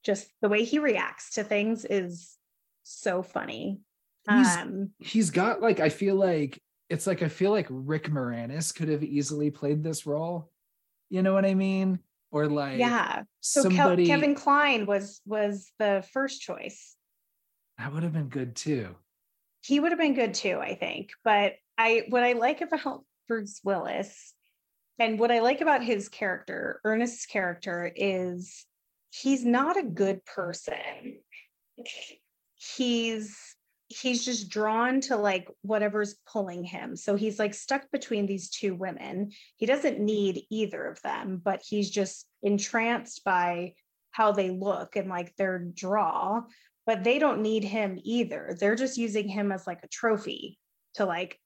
just 0.02 0.26
the 0.42 0.48
way 0.48 0.64
he 0.64 0.80
reacts 0.80 1.34
to 1.34 1.44
things 1.44 1.84
is 1.84 2.36
so 2.82 3.22
funny. 3.22 3.80
He's, 4.28 4.56
um, 4.56 4.90
he's 4.98 5.30
got 5.30 5.60
like 5.60 5.80
I 5.80 5.88
feel 5.90 6.16
like 6.16 6.60
it's 6.88 7.06
like 7.06 7.22
I 7.22 7.28
feel 7.28 7.50
like 7.50 7.66
Rick 7.70 8.08
Moranis 8.10 8.74
could 8.74 8.88
have 8.88 9.02
easily 9.02 9.50
played 9.50 9.82
this 9.82 10.06
role. 10.06 10.50
You 11.10 11.22
know 11.22 11.32
what 11.32 11.44
I 11.44 11.54
mean? 11.54 11.98
Or 12.30 12.46
like 12.46 12.78
yeah. 12.78 13.22
So 13.40 13.62
somebody... 13.62 14.06
Kevin 14.06 14.34
Kline 14.34 14.86
was 14.86 15.20
was 15.24 15.72
the 15.78 16.04
first 16.12 16.40
choice. 16.40 16.96
That 17.78 17.92
would 17.92 18.02
have 18.02 18.12
been 18.12 18.28
good 18.28 18.54
too. 18.56 18.94
He 19.62 19.80
would 19.80 19.92
have 19.92 19.98
been 19.98 20.14
good 20.14 20.34
too, 20.34 20.58
I 20.60 20.74
think. 20.74 21.10
But 21.24 21.54
I 21.78 22.04
what 22.08 22.22
I 22.22 22.32
like 22.32 22.60
about 22.60 23.04
Bruce 23.28 23.60
Willis 23.64 24.34
and 24.98 25.18
what 25.18 25.30
I 25.30 25.40
like 25.40 25.60
about 25.60 25.82
his 25.82 26.08
character, 26.08 26.80
Ernest's 26.84 27.26
character, 27.26 27.90
is 27.94 28.66
he's 29.10 29.44
not 29.44 29.76
a 29.76 29.82
good 29.82 30.24
person. 30.24 31.18
He's 32.54 33.53
he's 33.88 34.24
just 34.24 34.48
drawn 34.48 35.00
to 35.02 35.16
like 35.16 35.48
whatever's 35.62 36.16
pulling 36.26 36.64
him. 36.64 36.96
So 36.96 37.16
he's 37.16 37.38
like 37.38 37.54
stuck 37.54 37.90
between 37.90 38.26
these 38.26 38.50
two 38.50 38.74
women. 38.74 39.32
He 39.56 39.66
doesn't 39.66 40.00
need 40.00 40.42
either 40.50 40.84
of 40.86 41.00
them, 41.02 41.40
but 41.42 41.62
he's 41.66 41.90
just 41.90 42.26
entranced 42.42 43.24
by 43.24 43.74
how 44.10 44.32
they 44.32 44.50
look 44.50 44.96
and 44.96 45.08
like 45.08 45.34
their 45.36 45.58
draw, 45.58 46.42
but 46.86 47.04
they 47.04 47.18
don't 47.18 47.42
need 47.42 47.64
him 47.64 47.98
either. 48.02 48.56
They're 48.58 48.76
just 48.76 48.96
using 48.96 49.28
him 49.28 49.52
as 49.52 49.66
like 49.66 49.80
a 49.82 49.88
trophy 49.88 50.58
to 50.94 51.04
like 51.04 51.38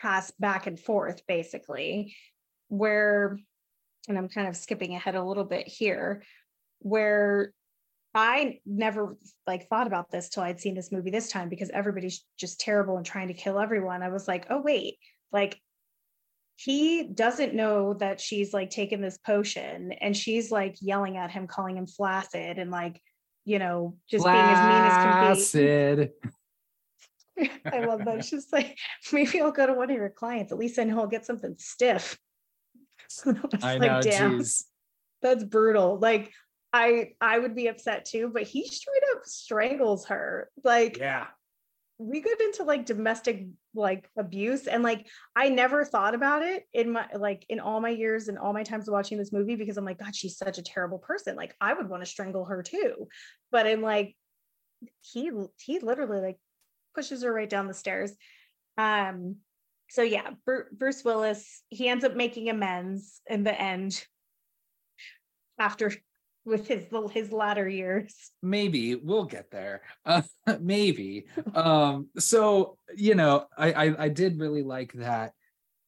pass 0.00 0.30
back 0.32 0.66
and 0.66 0.78
forth 0.78 1.22
basically. 1.26 2.14
Where 2.68 3.38
and 4.08 4.16
I'm 4.16 4.28
kind 4.28 4.48
of 4.48 4.56
skipping 4.56 4.94
ahead 4.94 5.14
a 5.14 5.24
little 5.24 5.44
bit 5.44 5.66
here, 5.66 6.22
where 6.78 7.52
I 8.16 8.60
never 8.64 9.18
like 9.46 9.68
thought 9.68 9.86
about 9.86 10.10
this 10.10 10.30
till 10.30 10.42
I'd 10.42 10.58
seen 10.58 10.74
this 10.74 10.90
movie 10.90 11.10
this 11.10 11.30
time 11.30 11.50
because 11.50 11.68
everybody's 11.68 12.24
just 12.38 12.58
terrible 12.58 12.96
and 12.96 13.04
trying 13.04 13.28
to 13.28 13.34
kill 13.34 13.60
everyone. 13.60 14.02
I 14.02 14.08
was 14.08 14.26
like, 14.26 14.46
oh 14.48 14.62
wait, 14.62 14.96
like 15.32 15.60
he 16.56 17.02
doesn't 17.02 17.52
know 17.52 17.92
that 17.94 18.18
she's 18.18 18.54
like 18.54 18.70
taking 18.70 19.02
this 19.02 19.18
potion 19.18 19.92
and 19.92 20.16
she's 20.16 20.50
like 20.50 20.76
yelling 20.80 21.18
at 21.18 21.30
him, 21.30 21.46
calling 21.46 21.76
him 21.76 21.86
flaccid 21.86 22.58
and 22.58 22.70
like, 22.70 22.98
you 23.44 23.58
know, 23.58 23.98
just 24.10 24.24
flaccid. 24.24 24.46
being 24.46 24.56
as 24.56 24.66
mean 24.66 24.82
as 24.82 25.50
can 25.52 25.96
be. 27.36 27.50
I 27.70 27.84
love 27.84 28.02
that. 28.06 28.16
It's 28.16 28.30
just 28.30 28.50
like 28.50 28.78
maybe 29.12 29.42
I'll 29.42 29.52
go 29.52 29.66
to 29.66 29.74
one 29.74 29.90
of 29.90 29.96
your 29.96 30.08
clients. 30.08 30.52
At 30.52 30.58
least 30.58 30.78
I 30.78 30.84
know 30.84 31.00
I'll 31.00 31.06
get 31.06 31.26
something 31.26 31.54
stiff. 31.58 32.18
I, 33.62 33.74
I 33.74 33.78
know, 33.78 34.00
damn, 34.00 34.38
geez. 34.38 34.64
that's 35.20 35.44
brutal. 35.44 35.98
Like 35.98 36.32
I 36.76 37.12
I 37.20 37.38
would 37.38 37.54
be 37.54 37.68
upset 37.68 38.04
too, 38.04 38.30
but 38.32 38.42
he 38.42 38.66
straight 38.66 39.02
up 39.14 39.24
strangles 39.24 40.06
her. 40.06 40.50
Like 40.62 40.98
yeah. 40.98 41.26
We 41.98 42.20
get 42.20 42.42
into 42.42 42.64
like 42.64 42.84
domestic 42.84 43.46
like 43.74 44.10
abuse 44.18 44.66
and 44.66 44.82
like 44.82 45.06
I 45.34 45.48
never 45.48 45.82
thought 45.82 46.14
about 46.14 46.42
it 46.42 46.64
in 46.74 46.92
my 46.92 47.06
like 47.16 47.46
in 47.48 47.58
all 47.58 47.80
my 47.80 47.88
years 47.88 48.28
and 48.28 48.38
all 48.38 48.52
my 48.52 48.64
times 48.64 48.90
watching 48.90 49.16
this 49.16 49.32
movie 49.32 49.56
because 49.56 49.78
I'm 49.78 49.84
like 49.86 49.98
god 49.98 50.14
she's 50.14 50.36
such 50.36 50.58
a 50.58 50.62
terrible 50.62 50.98
person 50.98 51.36
like 51.36 51.54
I 51.58 51.72
would 51.72 51.88
want 51.88 52.02
to 52.02 52.08
strangle 52.08 52.44
her 52.46 52.62
too 52.62 53.08
but 53.50 53.66
in 53.66 53.80
like 53.80 54.14
he 55.00 55.30
he 55.58 55.78
literally 55.78 56.20
like 56.20 56.38
pushes 56.94 57.22
her 57.22 57.32
right 57.32 57.48
down 57.48 57.66
the 57.66 57.74
stairs 57.74 58.12
um 58.76 59.36
so 59.88 60.02
yeah 60.02 60.30
Bruce 60.44 61.04
Willis 61.04 61.62
he 61.70 61.88
ends 61.88 62.04
up 62.04 62.14
making 62.14 62.50
amends 62.50 63.20
in 63.26 63.42
the 63.42 63.58
end 63.58 64.04
after 65.58 65.92
with 66.46 66.68
his 66.68 66.84
his 67.10 67.32
latter 67.32 67.68
years. 67.68 68.14
Maybe 68.42 68.94
we'll 68.94 69.24
get 69.24 69.50
there. 69.50 69.82
Uh, 70.04 70.22
maybe. 70.60 71.26
Um 71.54 72.08
so 72.18 72.76
you 72.96 73.14
know 73.14 73.46
I, 73.56 73.72
I 73.72 74.04
i 74.04 74.08
did 74.08 74.38
really 74.38 74.62
like 74.62 74.92
that. 74.94 75.32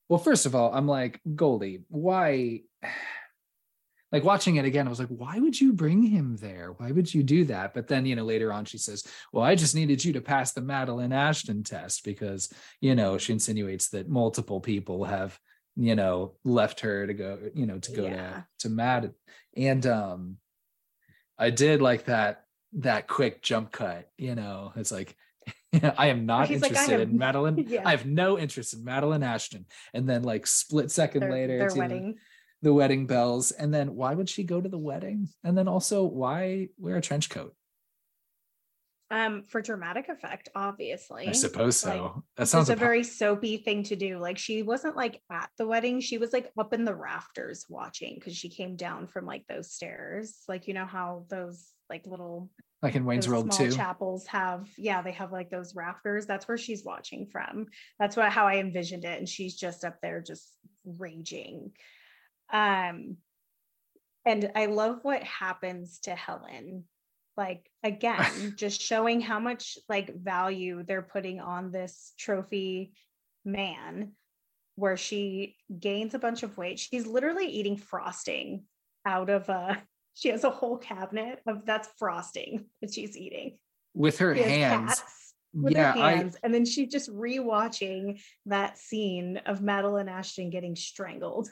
Well 0.08 0.18
first 0.18 0.46
of 0.46 0.54
all 0.54 0.72
i'm 0.74 0.86
like 0.86 1.20
goldie 1.34 1.82
why 1.88 2.62
like 4.12 4.24
watching 4.24 4.56
it 4.56 4.64
again 4.64 4.86
i 4.86 4.90
was 4.90 4.98
like 4.98 5.08
why 5.08 5.38
would 5.38 5.60
you 5.60 5.74
bring 5.74 6.02
him 6.02 6.36
there? 6.36 6.72
Why 6.78 6.90
would 6.90 7.12
you 7.12 7.22
do 7.22 7.44
that? 7.46 7.74
But 7.74 7.88
then 7.88 8.06
you 8.06 8.16
know 8.16 8.24
later 8.24 8.52
on 8.52 8.64
she 8.64 8.78
says 8.78 9.04
well 9.32 9.44
i 9.44 9.54
just 9.54 9.74
needed 9.74 10.02
you 10.04 10.14
to 10.14 10.20
pass 10.20 10.52
the 10.52 10.62
madeline 10.62 11.12
ashton 11.12 11.62
test 11.62 12.04
because 12.04 12.50
you 12.80 12.94
know 12.94 13.18
she 13.18 13.32
insinuates 13.32 13.90
that 13.90 14.08
multiple 14.08 14.60
people 14.60 15.04
have 15.04 15.38
you 15.78 15.94
know 15.94 16.34
left 16.44 16.80
her 16.80 17.06
to 17.06 17.14
go 17.14 17.38
you 17.54 17.66
know 17.66 17.78
to 17.78 17.92
go 17.92 18.04
yeah. 18.04 18.30
to 18.30 18.46
to 18.58 18.68
mad 18.68 19.12
and 19.56 19.86
um 19.86 20.36
I 21.38 21.50
did 21.50 21.80
like 21.80 22.06
that 22.06 22.44
that 22.74 23.06
quick 23.08 23.42
jump 23.42 23.72
cut. 23.72 24.08
You 24.18 24.34
know, 24.34 24.72
it's 24.76 24.92
like 24.92 25.16
I 25.96 26.08
am 26.08 26.26
not 26.26 26.48
He's 26.48 26.62
interested 26.62 26.92
like, 26.92 27.00
have, 27.00 27.08
in 27.10 27.18
Madeline. 27.18 27.58
Yeah. 27.68 27.82
I 27.84 27.90
have 27.90 28.06
no 28.06 28.38
interest 28.38 28.74
in 28.74 28.84
Madeline 28.84 29.22
Ashton. 29.22 29.66
And 29.92 30.08
then 30.08 30.22
like 30.22 30.46
split 30.46 30.90
second 30.90 31.22
their, 31.22 31.30
later, 31.30 31.58
their 31.58 31.74
wedding. 31.74 32.16
The 32.62 32.72
wedding 32.72 33.06
bells. 33.06 33.52
And 33.52 33.72
then 33.72 33.94
why 33.94 34.14
would 34.14 34.28
she 34.28 34.44
go 34.44 34.60
to 34.60 34.68
the 34.68 34.78
wedding? 34.78 35.28
And 35.44 35.56
then 35.56 35.68
also 35.68 36.04
why 36.04 36.68
wear 36.78 36.96
a 36.96 37.00
trench 37.00 37.28
coat? 37.28 37.54
Um 39.10 39.42
for 39.42 39.62
dramatic 39.62 40.08
effect 40.08 40.48
obviously 40.54 41.28
i 41.28 41.32
suppose 41.32 41.76
so. 41.76 41.88
Like, 41.88 42.24
that 42.36 42.48
sounds 42.48 42.68
It's 42.68 42.76
a 42.76 42.84
very 42.84 43.02
soapy 43.02 43.56
thing 43.56 43.82
to 43.84 43.96
do 43.96 44.18
like 44.18 44.36
she 44.36 44.62
wasn't 44.62 44.96
like 44.96 45.22
at 45.30 45.50
the 45.56 45.66
wedding 45.66 46.00
she 46.00 46.18
was 46.18 46.32
like 46.32 46.50
up 46.58 46.74
in 46.74 46.84
the 46.84 46.94
rafters 46.94 47.64
watching 47.68 48.16
because 48.16 48.36
she 48.36 48.48
came 48.48 48.76
down 48.76 49.06
from 49.06 49.24
like 49.24 49.46
those 49.48 49.70
stairs 49.70 50.42
like 50.48 50.68
you 50.68 50.74
know 50.74 50.86
how 50.86 51.24
those 51.28 51.72
like 51.90 52.06
little 52.06 52.50
like 52.82 52.94
in 52.94 53.04
Wayne's 53.04 53.28
World 53.28 53.50
too. 53.50 53.72
chapels 53.72 54.26
have 54.26 54.68
yeah 54.76 55.02
they 55.02 55.12
have 55.12 55.32
like 55.32 55.50
those 55.50 55.74
rafters 55.74 56.26
that's 56.26 56.46
where 56.46 56.58
she's 56.58 56.84
watching 56.84 57.26
from. 57.26 57.66
That's 57.98 58.16
what 58.16 58.30
how 58.30 58.46
I 58.46 58.56
envisioned 58.56 59.04
it 59.04 59.18
and 59.18 59.28
she's 59.28 59.56
just 59.56 59.84
up 59.84 59.96
there 60.00 60.20
just 60.20 60.52
raging. 60.84 61.72
Um 62.52 63.16
and 64.24 64.50
I 64.54 64.66
love 64.66 65.00
what 65.02 65.22
happens 65.22 66.00
to 66.00 66.14
Helen 66.14 66.84
like 67.38 67.70
again 67.84 68.52
just 68.56 68.82
showing 68.82 69.22
how 69.22 69.38
much 69.38 69.78
like 69.88 70.14
value 70.14 70.82
they're 70.82 71.00
putting 71.00 71.40
on 71.40 71.70
this 71.70 72.12
trophy 72.18 72.92
man 73.46 74.12
where 74.74 74.96
she 74.96 75.56
gains 75.80 76.14
a 76.14 76.18
bunch 76.18 76.42
of 76.44 76.56
weight. 76.56 76.78
She's 76.78 77.06
literally 77.06 77.46
eating 77.46 77.76
frosting 77.76 78.64
out 79.06 79.30
of 79.30 79.48
a 79.48 79.82
she 80.14 80.28
has 80.28 80.44
a 80.44 80.50
whole 80.50 80.76
cabinet 80.76 81.40
of 81.46 81.64
that's 81.64 81.88
frosting 81.96 82.66
that 82.82 82.92
she's 82.92 83.16
eating. 83.16 83.58
With 83.94 84.18
her 84.18 84.34
hands. 84.34 85.02
with 85.54 85.72
yeah, 85.72 85.92
her 85.92 85.98
hands 85.98 86.36
I, 86.36 86.40
and 86.44 86.54
then 86.54 86.64
she's 86.64 86.92
just 86.92 87.10
rewatching 87.10 88.20
that 88.46 88.78
scene 88.78 89.38
of 89.46 89.62
Madeline 89.62 90.08
Ashton 90.08 90.50
getting 90.50 90.76
strangled. 90.76 91.48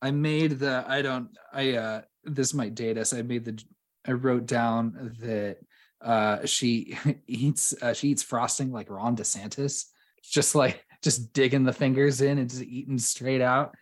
I 0.00 0.10
made 0.10 0.58
the 0.58 0.84
I 0.86 1.02
don't 1.02 1.28
I 1.52 1.72
uh 1.72 2.02
this 2.24 2.54
might 2.54 2.74
date 2.74 2.98
us 2.98 3.12
I 3.12 3.22
made 3.22 3.44
the 3.44 3.62
I 4.06 4.12
wrote 4.12 4.46
down 4.46 5.16
that 5.20 5.58
uh, 6.00 6.44
she 6.46 6.96
eats 7.26 7.74
uh, 7.80 7.92
she 7.92 8.08
eats 8.08 8.22
frosting 8.22 8.72
like 8.72 8.90
Ron 8.90 9.16
DeSantis, 9.16 9.86
just 10.22 10.54
like 10.54 10.84
just 11.02 11.32
digging 11.32 11.64
the 11.64 11.72
fingers 11.72 12.20
in 12.20 12.38
and 12.38 12.48
just 12.48 12.62
eating 12.62 12.98
straight 12.98 13.40
out. 13.40 13.74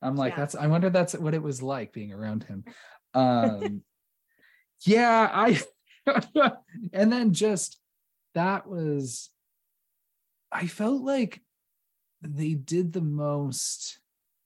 I'm 0.00 0.16
like, 0.16 0.32
yeah. 0.32 0.38
that's 0.38 0.54
I 0.54 0.66
wonder 0.66 0.90
that's 0.90 1.14
what 1.14 1.34
it 1.34 1.42
was 1.42 1.62
like 1.62 1.92
being 1.92 2.12
around 2.12 2.44
him. 2.44 2.64
Um, 3.14 3.82
yeah, 4.84 5.30
I 5.32 5.60
and 6.92 7.10
then 7.10 7.32
just 7.32 7.80
that 8.34 8.68
was 8.68 9.30
I 10.52 10.66
felt 10.66 11.02
like 11.02 11.40
they 12.20 12.52
did 12.52 12.92
the 12.92 13.00
most, 13.00 13.98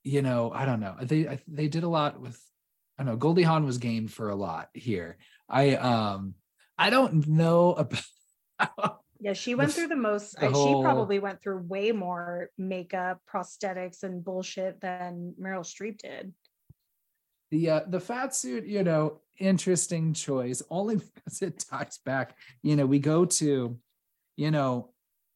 you 0.03 0.21
know, 0.21 0.49
I 0.53 0.65
don't 0.65 0.79
know. 0.79 0.95
They 1.01 1.39
they 1.45 1.67
did 1.67 1.83
a 1.83 1.89
lot 1.89 2.21
with 2.21 2.41
I 2.97 3.03
know 3.03 3.15
Goldie 3.15 3.43
Hawn 3.43 3.65
was 3.65 3.77
game 3.77 4.07
for 4.07 4.29
a 4.29 4.35
lot 4.35 4.69
here. 4.73 5.17
I 5.49 5.75
um 5.75 6.35
I 6.77 6.89
don't 6.89 7.27
know 7.27 7.73
about 7.73 8.03
yeah, 9.19 9.33
she 9.33 9.55
went 9.55 9.71
the, 9.71 9.75
through 9.75 9.87
the 9.87 9.95
most 9.95 10.39
the 10.39 10.49
whole, 10.49 10.79
she 10.79 10.83
probably 10.83 11.19
went 11.19 11.41
through 11.41 11.59
way 11.59 11.91
more 11.91 12.49
makeup, 12.57 13.19
prosthetics, 13.31 14.03
and 14.03 14.23
bullshit 14.23 14.79
than 14.81 15.33
Meryl 15.41 15.63
Streep 15.63 15.97
did. 15.97 16.33
The 17.51 17.69
uh 17.69 17.81
the 17.87 17.99
fat 17.99 18.35
suit, 18.35 18.65
you 18.65 18.83
know, 18.83 19.21
interesting 19.39 20.13
choice, 20.13 20.61
only 20.69 20.95
because 21.15 21.41
it 21.41 21.59
ties 21.59 21.99
back. 22.05 22.37
You 22.61 22.75
know, 22.75 22.85
we 22.85 22.99
go 22.99 23.25
to, 23.25 23.77
you 24.37 24.51
know, 24.51 24.92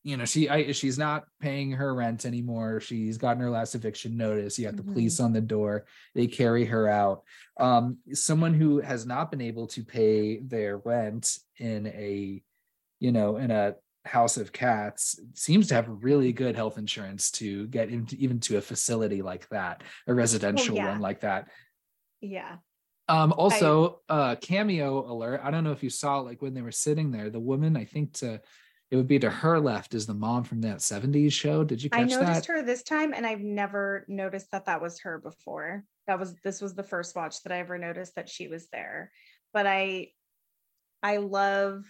you 0.08 0.16
know 0.16 0.24
she 0.24 0.48
I, 0.48 0.72
she's 0.72 0.98
not 0.98 1.26
paying 1.42 1.72
her 1.72 1.94
rent 1.94 2.26
anymore. 2.26 2.80
She's 2.80 3.18
gotten 3.18 3.42
her 3.42 3.50
last 3.50 3.76
eviction 3.76 4.16
notice. 4.16 4.58
You 4.58 4.66
got 4.66 4.78
the 4.78 4.82
mm-hmm. 4.82 4.94
police 4.94 5.20
on 5.20 5.34
the 5.34 5.42
door. 5.42 5.86
They 6.16 6.28
carry 6.28 6.64
her 6.64 6.88
out. 6.88 7.24
Um 7.60 7.98
someone 8.14 8.54
who 8.54 8.80
has 8.80 9.06
not 9.06 9.32
been 9.32 9.42
able 9.42 9.68
to 9.68 9.84
pay 9.84 10.40
their 10.40 10.78
rent 10.78 11.38
in 11.58 11.88
a 11.88 12.42
you 13.02 13.12
know 13.12 13.36
in 13.36 13.52
a 13.52 13.76
house 14.06 14.38
of 14.38 14.54
cats 14.54 15.20
seems 15.34 15.68
to 15.68 15.74
have 15.74 15.90
really 15.90 16.32
good 16.32 16.56
health 16.56 16.78
insurance 16.78 17.30
to 17.32 17.68
get 17.68 17.90
into 17.90 18.16
even 18.16 18.40
to 18.40 18.56
a 18.56 18.62
facility 18.62 19.22
like 19.22 19.50
that 19.50 19.84
a 20.08 20.14
residential 20.14 20.78
yeah. 20.78 20.88
one 20.88 21.02
like 21.02 21.20
that. 21.20 21.50
Yeah. 22.22 22.56
Um 23.10 23.34
also 23.34 24.00
I, 24.08 24.14
uh 24.14 24.36
cameo 24.36 25.12
alert. 25.12 25.42
I 25.44 25.52
don't 25.52 25.66
know 25.66 25.74
if 25.74 25.84
you 25.84 25.90
saw 25.90 26.20
like 26.20 26.42
when 26.42 26.54
they 26.54 26.62
were 26.62 26.72
sitting 26.72 27.12
there 27.12 27.30
the 27.30 27.42
woman 27.42 27.76
i 27.76 27.84
think 27.84 28.14
to 28.14 28.40
it 28.90 28.96
would 28.96 29.08
be 29.08 29.20
to 29.20 29.30
her 29.30 29.60
left 29.60 29.94
is 29.94 30.06
the 30.06 30.14
mom 30.14 30.44
from 30.44 30.62
that 30.62 30.78
70s 30.78 31.34
show. 31.34 31.64
Did 31.64 31.84
you 31.84 31.90
catch 31.90 32.10
that? 32.10 32.16
I 32.16 32.20
noticed 32.22 32.48
that? 32.48 32.54
her 32.54 32.62
this 32.62 32.84
time 32.84 33.14
and 33.14 33.26
I've 33.26 33.42
never 33.42 34.06
noticed 34.08 34.52
that 34.52 34.66
that 34.66 34.82
was 34.82 35.00
her 35.02 35.20
before. 35.20 35.84
That 36.08 36.20
was 36.20 36.36
this 36.44 36.62
was 36.62 36.74
the 36.74 36.84
first 36.84 37.16
watch 37.16 37.44
that 37.44 37.52
I 37.52 37.60
ever 37.60 37.78
noticed 37.78 38.16
that 38.16 38.30
she 38.30 38.48
was 38.48 38.68
there. 38.72 39.12
But 39.54 39.68
I 39.68 40.12
I 41.04 41.18
love 41.18 41.84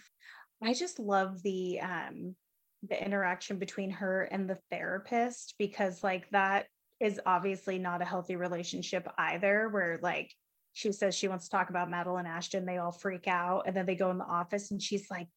I 0.62 0.74
just 0.74 0.98
love 0.98 1.40
the 1.42 1.80
um 1.80 2.34
the 2.82 3.04
interaction 3.04 3.58
between 3.58 3.90
her 3.90 4.22
and 4.22 4.50
the 4.50 4.58
therapist 4.70 5.54
because 5.58 6.02
like 6.02 6.28
that 6.30 6.66
is 7.00 7.20
obviously 7.26 7.78
not 7.78 8.02
a 8.02 8.04
healthy 8.04 8.34
relationship 8.34 9.08
either 9.18 9.68
where 9.68 10.00
like 10.02 10.32
she 10.72 10.90
says 10.90 11.14
she 11.14 11.28
wants 11.28 11.44
to 11.44 11.50
talk 11.50 11.70
about 11.70 11.90
Madeline 11.90 12.26
Ashton 12.26 12.66
they 12.66 12.78
all 12.78 12.92
freak 12.92 13.28
out 13.28 13.64
and 13.66 13.76
then 13.76 13.86
they 13.86 13.94
go 13.94 14.10
in 14.10 14.18
the 14.18 14.24
office 14.24 14.72
and 14.72 14.82
she's 14.82 15.06
like 15.10 15.28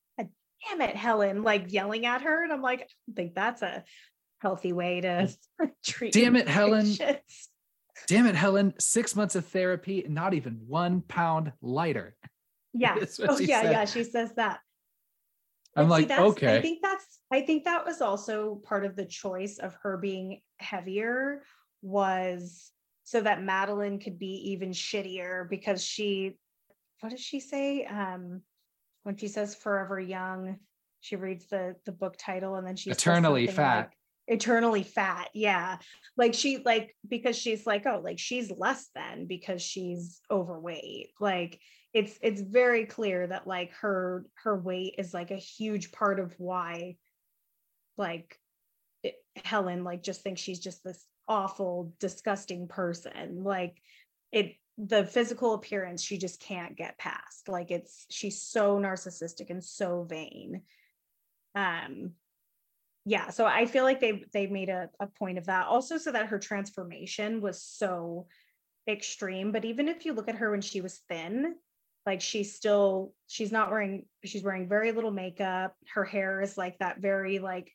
damn 0.69 0.81
it, 0.81 0.95
Helen, 0.95 1.43
like 1.43 1.71
yelling 1.71 2.05
at 2.05 2.21
her. 2.23 2.43
And 2.43 2.51
I'm 2.53 2.61
like, 2.61 2.81
I 2.81 2.85
don't 3.07 3.15
think 3.15 3.35
that's 3.35 3.61
a 3.61 3.83
healthy 4.39 4.73
way 4.73 5.01
to 5.01 5.29
treat. 5.85 6.13
Damn 6.13 6.35
it, 6.35 6.47
Helen. 6.47 6.93
Damn 8.07 8.25
it, 8.25 8.35
Helen. 8.35 8.73
Six 8.79 9.15
months 9.15 9.35
of 9.35 9.45
therapy, 9.45 10.05
not 10.07 10.33
even 10.33 10.61
one 10.67 11.01
pound 11.01 11.53
lighter. 11.61 12.15
Yeah. 12.73 12.95
Oh 13.27 13.37
yeah, 13.37 13.61
said. 13.63 13.71
yeah. 13.73 13.83
She 13.83 14.05
says 14.05 14.33
that. 14.35 14.61
I'm 15.75 15.89
But 15.89 15.95
see, 15.95 15.99
like, 16.03 16.07
that's- 16.07 16.23
I 16.23 16.27
okay. 16.29 16.61
think 16.61 16.79
that's 16.81 17.19
I 17.29 17.41
think 17.41 17.65
that 17.65 17.85
was 17.85 17.99
also 17.99 18.61
part 18.63 18.85
of 18.85 18.95
the 18.95 19.03
choice 19.05 19.57
of 19.57 19.75
her 19.83 19.97
being 19.97 20.39
heavier 20.57 21.43
was 21.81 22.71
so 23.03 23.19
that 23.19 23.43
Madeline 23.43 23.99
could 23.99 24.17
be 24.17 24.51
even 24.51 24.69
shittier 24.71 25.49
because 25.49 25.83
she 25.83 26.37
what 27.01 27.09
does 27.09 27.19
she 27.19 27.41
say? 27.41 27.83
Um 27.83 28.41
when 29.03 29.17
she 29.17 29.27
says 29.27 29.55
forever 29.55 29.99
young, 29.99 30.57
she 31.01 31.15
reads 31.15 31.47
the 31.47 31.75
the 31.85 31.91
book 31.91 32.15
title 32.17 32.55
and 32.55 32.65
then 32.65 32.75
she 32.75 32.89
says 32.89 32.97
Eternally 32.97 33.47
fat. 33.47 33.77
like, 33.77 33.89
eternally 34.27 34.83
fat 34.83 35.29
yeah. 35.33 35.77
Like 36.17 36.33
she 36.33 36.61
like 36.63 36.95
because 37.07 37.35
she's 37.35 37.65
like 37.65 37.85
oh 37.85 38.01
like 38.03 38.19
she's 38.19 38.51
less 38.51 38.89
than 38.95 39.25
because 39.25 39.61
she's 39.61 40.21
overweight. 40.29 41.09
Like 41.19 41.59
it's 41.93 42.17
it's 42.21 42.41
very 42.41 42.85
clear 42.85 43.27
that 43.27 43.47
like 43.47 43.71
her 43.81 44.25
her 44.43 44.57
weight 44.57 44.95
is 44.97 45.13
like 45.13 45.31
a 45.31 45.35
huge 45.35 45.91
part 45.91 46.19
of 46.19 46.33
why 46.37 46.95
like 47.97 48.37
it, 49.03 49.15
helen 49.43 49.83
like 49.83 50.03
just 50.03 50.21
thinks 50.21 50.41
she's 50.41 50.59
just 50.59 50.83
this 50.83 51.05
awful 51.27 51.93
disgusting 51.99 52.67
person. 52.67 53.43
Like 53.43 53.81
it 54.31 54.55
the 54.83 55.05
physical 55.05 55.53
appearance 55.53 56.01
she 56.01 56.17
just 56.17 56.39
can't 56.39 56.75
get 56.75 56.97
past. 56.97 57.47
Like 57.47 57.71
it's 57.71 58.05
she's 58.09 58.41
so 58.41 58.79
narcissistic 58.79 59.49
and 59.49 59.63
so 59.63 60.03
vain. 60.03 60.61
Um 61.55 62.11
yeah 63.03 63.31
so 63.31 63.47
i 63.47 63.65
feel 63.65 63.83
like 63.83 63.99
they 63.99 64.23
they 64.31 64.45
made 64.45 64.69
a, 64.69 64.89
a 64.99 65.07
point 65.07 65.37
of 65.37 65.45
that. 65.47 65.67
Also 65.67 65.97
so 65.97 66.11
that 66.11 66.27
her 66.27 66.39
transformation 66.39 67.41
was 67.41 67.61
so 67.61 68.27
extreme 68.87 69.51
but 69.51 69.65
even 69.65 69.87
if 69.87 70.05
you 70.05 70.13
look 70.13 70.27
at 70.27 70.35
her 70.35 70.51
when 70.51 70.61
she 70.61 70.81
was 70.81 71.01
thin 71.09 71.55
like 72.05 72.21
she's 72.21 72.55
still 72.55 73.13
she's 73.27 73.51
not 73.51 73.69
wearing 73.69 74.05
she's 74.25 74.43
wearing 74.43 74.67
very 74.67 74.91
little 74.91 75.11
makeup. 75.11 75.75
Her 75.93 76.03
hair 76.03 76.41
is 76.41 76.57
like 76.57 76.79
that 76.79 76.99
very 76.99 77.39
like 77.39 77.71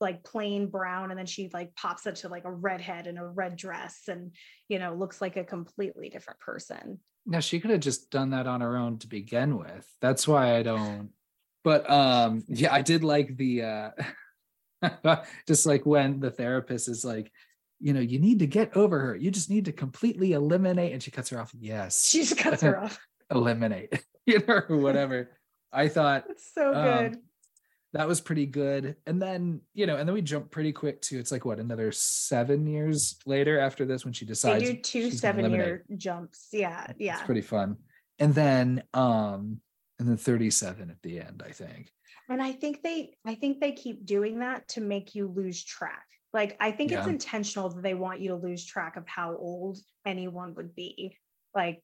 like 0.00 0.24
plain 0.24 0.66
brown 0.66 1.10
and 1.10 1.18
then 1.18 1.26
she 1.26 1.50
like 1.52 1.74
pops 1.74 2.06
it 2.06 2.16
to 2.16 2.28
like 2.28 2.44
a 2.44 2.50
redhead 2.50 3.06
in 3.06 3.18
a 3.18 3.28
red 3.28 3.56
dress 3.56 4.02
and 4.08 4.32
you 4.68 4.78
know 4.78 4.94
looks 4.94 5.20
like 5.20 5.36
a 5.36 5.44
completely 5.44 6.08
different 6.08 6.40
person 6.40 6.98
Now 7.26 7.40
she 7.40 7.60
could 7.60 7.70
have 7.70 7.80
just 7.80 8.10
done 8.10 8.30
that 8.30 8.46
on 8.46 8.60
her 8.62 8.76
own 8.76 8.98
to 8.98 9.06
begin 9.06 9.58
with. 9.58 9.86
That's 10.00 10.26
why 10.26 10.56
I 10.56 10.62
don't. 10.62 11.10
But 11.62 11.88
um, 11.90 12.42
yeah, 12.48 12.72
I 12.72 12.80
did 12.82 13.04
like 13.04 13.36
the 13.36 13.62
uh 13.62 13.90
just 15.46 15.66
like 15.66 15.84
when 15.84 16.20
the 16.20 16.30
therapist 16.30 16.88
is 16.88 17.04
like, 17.04 17.30
you 17.78 17.92
know, 17.92 18.00
you 18.00 18.18
need 18.18 18.38
to 18.40 18.46
get 18.46 18.76
over 18.76 18.98
her. 18.98 19.16
You 19.16 19.30
just 19.30 19.50
need 19.50 19.66
to 19.66 19.72
completely 19.72 20.32
eliminate, 20.32 20.92
and 20.92 21.02
she 21.02 21.10
cuts 21.10 21.30
her 21.30 21.38
off. 21.40 21.52
Yes, 21.58 22.08
she 22.08 22.20
just 22.20 22.38
cuts 22.38 22.62
her 22.62 22.78
off 22.78 22.98
eliminate, 23.30 24.02
you 24.26 24.38
know, 24.46 24.62
or 24.68 24.76
whatever. 24.78 25.30
I 25.72 25.88
thought 25.88 26.24
it's 26.28 26.52
so 26.54 26.74
Um, 26.74 27.10
good 27.10 27.18
that 27.92 28.06
was 28.06 28.20
pretty 28.20 28.46
good. 28.46 28.96
And 29.06 29.20
then, 29.20 29.60
you 29.74 29.86
know, 29.86 29.96
and 29.96 30.08
then 30.08 30.14
we 30.14 30.22
jump 30.22 30.50
pretty 30.50 30.72
quick 30.72 31.02
to 31.02 31.18
it's 31.18 31.32
like 31.32 31.44
what 31.44 31.58
another 31.58 31.90
seven 31.90 32.66
years 32.66 33.16
later 33.26 33.58
after 33.58 33.84
this 33.84 34.04
when 34.04 34.14
she 34.14 34.24
they 34.24 34.30
decides 34.30 34.64
do 34.64 34.76
two 34.76 35.10
seven 35.10 35.50
year 35.50 35.84
jumps 35.96 36.48
yeah 36.52 36.92
yeah 36.98 37.14
It's 37.14 37.26
pretty 37.26 37.40
fun. 37.40 37.76
And 38.18 38.34
then 38.34 38.82
um 38.94 39.60
and 39.98 40.08
then 40.08 40.16
37 40.16 40.90
at 40.90 41.02
the 41.02 41.20
end, 41.20 41.42
I 41.46 41.50
think. 41.50 41.90
And 42.28 42.40
I 42.40 42.52
think 42.52 42.82
they 42.82 43.14
I 43.26 43.34
think 43.34 43.60
they 43.60 43.72
keep 43.72 44.06
doing 44.06 44.38
that 44.38 44.68
to 44.68 44.80
make 44.80 45.14
you 45.14 45.26
lose 45.26 45.64
track. 45.64 46.06
Like 46.32 46.56
I 46.60 46.70
think 46.70 46.92
it's 46.92 47.08
intentional 47.08 47.70
that 47.70 47.82
they 47.82 47.94
want 47.94 48.20
you 48.20 48.28
to 48.28 48.36
lose 48.36 48.64
track 48.64 48.96
of 48.96 49.06
how 49.08 49.36
old 49.36 49.78
anyone 50.06 50.54
would 50.54 50.76
be. 50.76 51.18
Like 51.56 51.82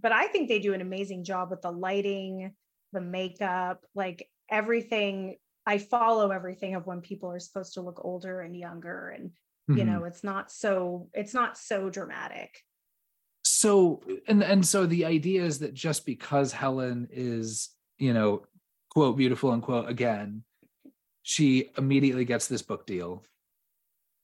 but 0.00 0.12
I 0.12 0.26
think 0.28 0.48
they 0.48 0.58
do 0.58 0.74
an 0.74 0.82
amazing 0.82 1.24
job 1.24 1.50
with 1.50 1.62
the 1.62 1.72
lighting, 1.72 2.52
the 2.92 3.00
makeup, 3.00 3.84
like 3.94 4.28
everything. 4.50 5.36
I 5.66 5.78
follow 5.78 6.30
everything 6.30 6.74
of 6.74 6.86
when 6.86 7.00
people 7.00 7.30
are 7.30 7.38
supposed 7.40 7.74
to 7.74 7.82
look 7.82 8.04
older 8.04 8.40
and 8.40 8.56
younger 8.56 9.10
and 9.10 9.32
you 9.68 9.84
Mhm. 9.84 9.86
know, 9.86 10.04
it's 10.04 10.24
not 10.24 10.50
so 10.50 11.10
it's 11.12 11.34
not 11.34 11.58
so 11.58 11.90
dramatic. 11.90 12.64
so 13.44 14.02
and 14.26 14.42
and 14.42 14.66
so 14.66 14.86
the 14.86 15.04
idea 15.04 15.42
is 15.44 15.58
that 15.58 15.74
just 15.74 16.06
because 16.06 16.52
Helen 16.52 17.08
is, 17.10 17.70
you 17.98 18.12
know, 18.14 18.46
quote 18.90 19.16
beautiful 19.16 19.50
unquote 19.50 19.88
again, 19.88 20.44
she 21.22 21.70
immediately 21.76 22.24
gets 22.24 22.46
this 22.48 22.62
book 22.62 22.86
deal. 22.86 23.24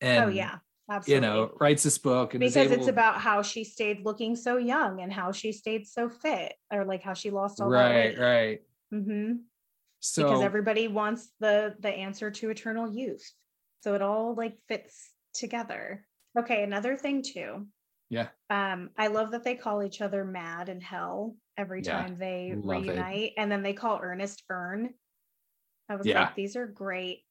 And 0.01 0.25
oh 0.25 0.29
yeah. 0.29 0.59
Absolutely. 0.91 1.15
you 1.27 1.33
know, 1.35 1.51
writes 1.61 1.83
this 1.83 1.97
book 1.97 2.35
and 2.35 2.41
because 2.41 2.71
it's 2.71 2.89
about 2.89 3.19
how 3.19 3.41
she 3.41 3.65
stayed 3.65 4.05
looking 4.05 4.37
so 4.37 4.59
young 4.59 5.01
and 5.01 5.11
how 5.11 5.33
she 5.33 5.51
stayed 5.53 5.87
so 5.87 6.11
fit 6.11 6.55
or 6.71 6.85
like 6.85 7.03
how 7.03 7.15
she 7.15 7.31
lost 7.31 7.59
all 7.61 7.69
right, 7.71 8.15
that 8.15 8.19
right, 8.19 8.19
weight. 8.19 8.61
right. 8.93 9.03
hmm 9.03 9.33
So 10.07 10.23
because 10.23 10.43
everybody 10.43 10.87
wants 10.87 11.31
the 11.41 11.77
the 11.81 11.89
answer 11.89 12.31
to 12.31 12.51
eternal 12.51 12.93
youth 12.95 13.27
so 13.81 13.95
it 13.95 14.03
all 14.03 14.35
like 14.35 14.59
fits 14.69 15.11
together 15.33 16.07
okay 16.39 16.63
another 16.63 16.95
thing 16.95 17.23
too 17.23 17.67
Yeah. 18.11 18.29
um 18.51 18.91
i 18.99 19.07
love 19.07 19.31
that 19.31 19.45
they 19.45 19.55
call 19.55 19.83
each 19.83 20.03
other 20.03 20.23
mad 20.23 20.69
and 20.69 20.83
hell 20.83 21.37
every 21.57 21.81
Yeah, 21.81 22.03
time 22.03 22.19
they 22.19 22.53
love 22.55 22.85
it. 22.87 22.91
reunite 22.91 23.33
and 23.39 23.51
then 23.51 23.63
they 23.63 23.73
call 23.73 23.99
ernest 24.03 24.43
ern 24.51 24.91
i 25.89 25.97
was 25.97 26.07
Yeah. 26.07 26.21
like 26.21 26.35
these 26.35 26.55
are 26.55 26.67
great 26.67 27.23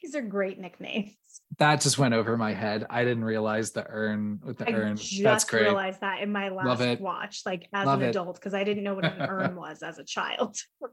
these 0.00 0.14
are 0.14 0.22
great 0.22 0.56
nicknames 0.60 1.16
that 1.58 1.80
just 1.80 1.98
went 1.98 2.14
over 2.14 2.36
my 2.38 2.54
head. 2.54 2.86
I 2.88 3.02
didn't 3.04 3.24
realize 3.24 3.72
the 3.72 3.84
urn 3.88 4.38
with 4.44 4.56
the 4.58 4.68
i 4.68 4.72
urn. 4.72 4.94
just 4.96 5.20
That's 5.20 5.44
great. 5.44 5.64
realized 5.64 6.00
that 6.00 6.20
in 6.22 6.30
my 6.30 6.48
last 6.50 7.00
watch 7.00 7.42
like 7.44 7.68
as 7.72 7.86
Love 7.86 8.00
an 8.02 8.06
it. 8.06 8.10
adult 8.10 8.36
because 8.36 8.54
i 8.54 8.62
didn't 8.62 8.84
know 8.84 8.94
what 8.94 9.04
an 9.04 9.20
urn 9.28 9.56
was 9.56 9.82
as 9.82 9.98
a 9.98 10.04
child 10.04 10.56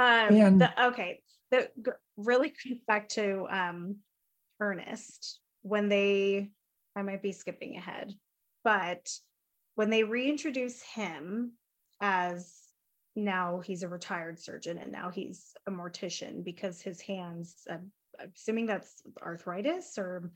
um 0.00 0.34
And- 0.34 0.60
the, 0.60 0.86
okay 0.86 1.20
the 1.50 1.68
really 2.16 2.50
quick 2.50 2.86
back 2.86 3.08
to 3.10 3.46
um 3.50 3.96
ernest 4.60 5.40
when 5.62 5.88
they 5.88 6.50
i 6.96 7.02
might 7.02 7.22
be 7.22 7.32
skipping 7.32 7.76
ahead 7.76 8.12
but 8.64 9.10
when 9.74 9.90
they 9.90 10.04
reintroduce 10.04 10.82
him 10.82 11.52
as 12.00 12.54
now 13.16 13.60
he's 13.60 13.82
a 13.82 13.88
retired 13.88 14.38
surgeon 14.38 14.78
and 14.78 14.92
now 14.92 15.10
he's 15.10 15.54
a 15.66 15.70
mortician 15.70 16.44
because 16.44 16.80
his 16.80 17.00
hands 17.00 17.56
I'm 17.70 17.90
assuming 18.34 18.66
that's 18.66 19.02
arthritis 19.22 19.98
or 19.98 20.30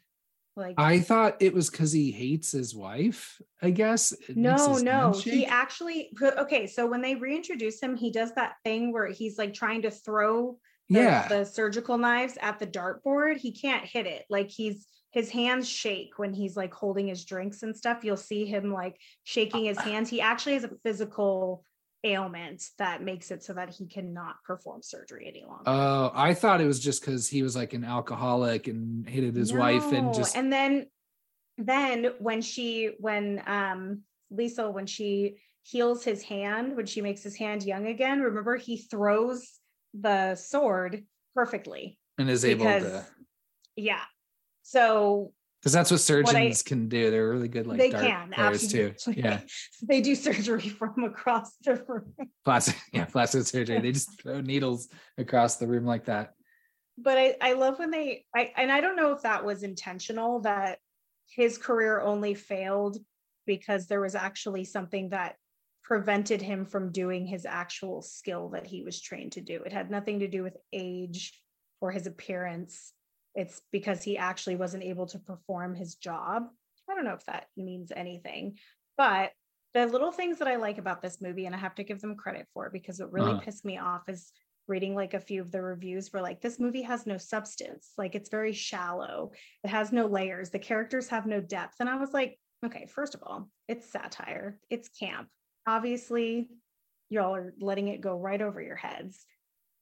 like 0.56 0.76
I 0.78 1.00
thought 1.00 1.36
it 1.40 1.52
was 1.52 1.68
because 1.68 1.92
he 1.92 2.12
hates 2.12 2.52
his 2.52 2.74
wife, 2.74 3.40
I 3.60 3.70
guess. 3.70 4.12
It 4.12 4.36
no, 4.36 4.76
no. 4.78 5.12
He 5.12 5.46
actually 5.46 6.12
okay. 6.22 6.66
So 6.66 6.86
when 6.86 7.02
they 7.02 7.16
reintroduce 7.16 7.80
him, 7.80 7.96
he 7.96 8.12
does 8.12 8.32
that 8.34 8.54
thing 8.64 8.92
where 8.92 9.08
he's 9.08 9.36
like 9.36 9.52
trying 9.52 9.82
to 9.82 9.90
throw 9.90 10.58
the, 10.88 11.00
yeah. 11.00 11.28
the 11.28 11.44
surgical 11.44 11.98
knives 11.98 12.38
at 12.40 12.60
the 12.60 12.66
dartboard. 12.66 13.38
He 13.38 13.52
can't 13.52 13.84
hit 13.84 14.06
it. 14.06 14.24
Like 14.30 14.48
he's 14.48 14.86
his 15.10 15.30
hands 15.30 15.68
shake 15.68 16.18
when 16.18 16.32
he's 16.32 16.56
like 16.56 16.72
holding 16.72 17.08
his 17.08 17.24
drinks 17.24 17.62
and 17.62 17.76
stuff. 17.76 18.04
You'll 18.04 18.16
see 18.16 18.46
him 18.46 18.72
like 18.72 18.96
shaking 19.24 19.64
his 19.64 19.78
hands. 19.78 20.08
He 20.08 20.20
actually 20.20 20.54
has 20.54 20.64
a 20.64 20.70
physical 20.84 21.64
ailment 22.04 22.62
that 22.78 23.02
makes 23.02 23.30
it 23.30 23.42
so 23.42 23.52
that 23.54 23.70
he 23.70 23.86
cannot 23.86 24.36
perform 24.44 24.82
surgery 24.82 25.26
any 25.26 25.44
longer. 25.44 25.64
Oh, 25.66 26.12
I 26.14 26.34
thought 26.34 26.60
it 26.60 26.66
was 26.66 26.78
just 26.78 27.00
because 27.00 27.28
he 27.28 27.42
was 27.42 27.56
like 27.56 27.72
an 27.72 27.84
alcoholic 27.84 28.68
and 28.68 29.08
hated 29.08 29.34
his 29.34 29.52
wife 29.52 29.92
and 29.92 30.14
just 30.14 30.36
and 30.36 30.52
then 30.52 30.86
then 31.56 32.10
when 32.18 32.42
she 32.42 32.92
when 32.98 33.42
um 33.46 34.02
lisa 34.30 34.70
when 34.70 34.86
she 34.86 35.36
heals 35.62 36.04
his 36.04 36.22
hand 36.22 36.76
when 36.76 36.86
she 36.86 37.00
makes 37.00 37.22
his 37.22 37.36
hand 37.36 37.62
young 37.62 37.86
again 37.86 38.20
remember 38.20 38.56
he 38.56 38.76
throws 38.76 39.60
the 39.94 40.34
sword 40.34 41.04
perfectly 41.34 41.98
and 42.18 42.28
is 42.28 42.44
able 42.44 42.64
because 42.64 42.82
to 42.82 43.06
yeah 43.76 44.02
so 44.62 45.32
because 45.64 45.72
that's 45.72 45.90
what 45.90 46.00
surgeons 46.00 46.62
I- 46.62 46.68
can 46.68 46.90
do. 46.90 47.10
They're 47.10 47.30
really 47.30 47.48
good 47.48 47.66
like 47.66 47.78
they 47.78 47.88
dart 47.88 48.04
can 48.04 48.30
players 48.32 48.68
too. 48.70 48.92
Yeah. 49.10 49.40
they 49.82 50.02
do 50.02 50.14
surgery 50.14 50.68
from 50.68 51.04
across 51.04 51.56
the 51.64 51.82
room 51.88 52.12
Plastic, 52.44 52.76
yeah, 52.92 53.06
plastic 53.06 53.44
surgery. 53.44 53.80
They 53.80 53.92
just 53.92 54.20
throw 54.20 54.42
needles 54.42 54.88
across 55.16 55.56
the 55.56 55.66
room 55.66 55.86
like 55.86 56.04
that. 56.04 56.34
but 56.98 57.16
I, 57.16 57.36
I 57.40 57.52
love 57.54 57.78
when 57.78 57.90
they 57.90 58.26
I 58.36 58.52
and 58.58 58.70
I 58.70 58.82
don't 58.82 58.94
know 58.96 59.12
if 59.12 59.22
that 59.22 59.42
was 59.42 59.62
intentional 59.62 60.40
that 60.40 60.80
his 61.30 61.56
career 61.56 61.98
only 62.02 62.34
failed 62.34 62.98
because 63.46 63.86
there 63.86 64.02
was 64.02 64.14
actually 64.14 64.64
something 64.64 65.08
that 65.10 65.36
prevented 65.82 66.42
him 66.42 66.66
from 66.66 66.92
doing 66.92 67.26
his 67.26 67.46
actual 67.46 68.02
skill 68.02 68.50
that 68.50 68.66
he 68.66 68.82
was 68.82 69.00
trained 69.00 69.32
to 69.32 69.40
do. 69.40 69.62
It 69.62 69.72
had 69.72 69.90
nothing 69.90 70.20
to 70.20 70.28
do 70.28 70.42
with 70.42 70.58
age 70.74 71.32
or 71.80 71.90
his 71.90 72.06
appearance. 72.06 72.92
It's 73.34 73.60
because 73.72 74.02
he 74.02 74.16
actually 74.16 74.56
wasn't 74.56 74.84
able 74.84 75.06
to 75.06 75.18
perform 75.18 75.74
his 75.74 75.96
job. 75.96 76.44
I 76.88 76.94
don't 76.94 77.04
know 77.04 77.14
if 77.14 77.24
that 77.26 77.46
means 77.56 77.92
anything, 77.94 78.58
but 78.96 79.32
the 79.72 79.86
little 79.86 80.12
things 80.12 80.38
that 80.38 80.46
I 80.48 80.56
like 80.56 80.78
about 80.78 81.02
this 81.02 81.20
movie, 81.20 81.46
and 81.46 81.54
I 81.54 81.58
have 81.58 81.74
to 81.76 81.84
give 81.84 82.00
them 82.00 82.14
credit 82.16 82.46
for 82.54 82.70
because 82.70 83.00
it 83.00 83.10
really 83.10 83.32
Uh-huh. 83.32 83.40
pissed 83.40 83.64
me 83.64 83.78
off, 83.78 84.08
is 84.08 84.32
reading 84.68 84.94
like 84.94 85.14
a 85.14 85.20
few 85.20 85.40
of 85.42 85.50
the 85.50 85.60
reviews 85.60 86.12
were 86.12 86.22
like 86.22 86.40
this 86.40 86.58
movie 86.58 86.82
has 86.82 87.06
no 87.06 87.18
substance. 87.18 87.92
Like 87.98 88.14
it's 88.14 88.30
very 88.30 88.52
shallow. 88.52 89.32
It 89.62 89.68
has 89.68 89.92
no 89.92 90.06
layers. 90.06 90.50
The 90.50 90.58
characters 90.58 91.08
have 91.08 91.26
no 91.26 91.40
depth. 91.40 91.76
And 91.80 91.88
i 91.88 91.96
was 91.96 92.12
like 92.14 92.38
okay 92.64 92.86
first 92.86 93.14
of 93.14 93.22
all 93.22 93.50
it's 93.68 93.90
satire. 93.90 94.58
It's 94.70 94.88
camp. 94.88 95.28
Obviously 95.66 96.48
y'all 97.10 97.34
are 97.34 97.52
letting 97.60 97.88
it 97.88 98.00
go 98.00 98.16
right 98.16 98.40
over 98.40 98.62
your 98.62 98.76
heads 98.76 99.26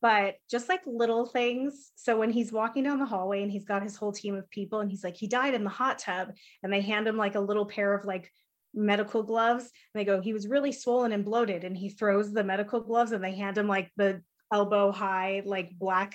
but 0.02 0.34
just 0.50 0.68
like 0.68 0.82
little 0.84 1.24
things 1.24 1.92
so 1.94 2.18
when 2.18 2.30
he's 2.30 2.52
walking 2.52 2.84
down 2.84 2.98
the 2.98 3.06
hallway 3.06 3.42
and 3.42 3.50
he's 3.50 3.64
got 3.64 3.82
his 3.82 3.96
whole 3.96 4.12
team 4.12 4.34
of 4.34 4.50
people 4.50 4.80
and 4.80 4.90
he's 4.90 5.04
like 5.04 5.16
he 5.16 5.26
died 5.26 5.54
in 5.54 5.64
the 5.64 5.70
hot 5.70 5.98
tub 5.98 6.28
and 6.62 6.72
they 6.72 6.82
hand 6.82 7.08
him 7.08 7.16
like 7.16 7.36
a 7.36 7.40
little 7.40 7.64
pair 7.64 7.94
of 7.94 8.04
like 8.04 8.30
medical 8.74 9.22
gloves 9.22 9.64
and 9.64 10.00
they 10.00 10.04
go 10.04 10.20
he 10.20 10.32
was 10.32 10.48
really 10.48 10.72
swollen 10.72 11.12
and 11.12 11.24
bloated 11.24 11.64
and 11.64 11.76
he 11.76 11.88
throws 11.88 12.32
the 12.32 12.44
medical 12.44 12.80
gloves 12.80 13.12
and 13.12 13.24
they 13.24 13.34
hand 13.34 13.56
him 13.56 13.68
like 13.68 13.90
the 13.96 14.20
elbow 14.52 14.92
high, 14.92 15.42
like 15.44 15.76
black 15.78 16.14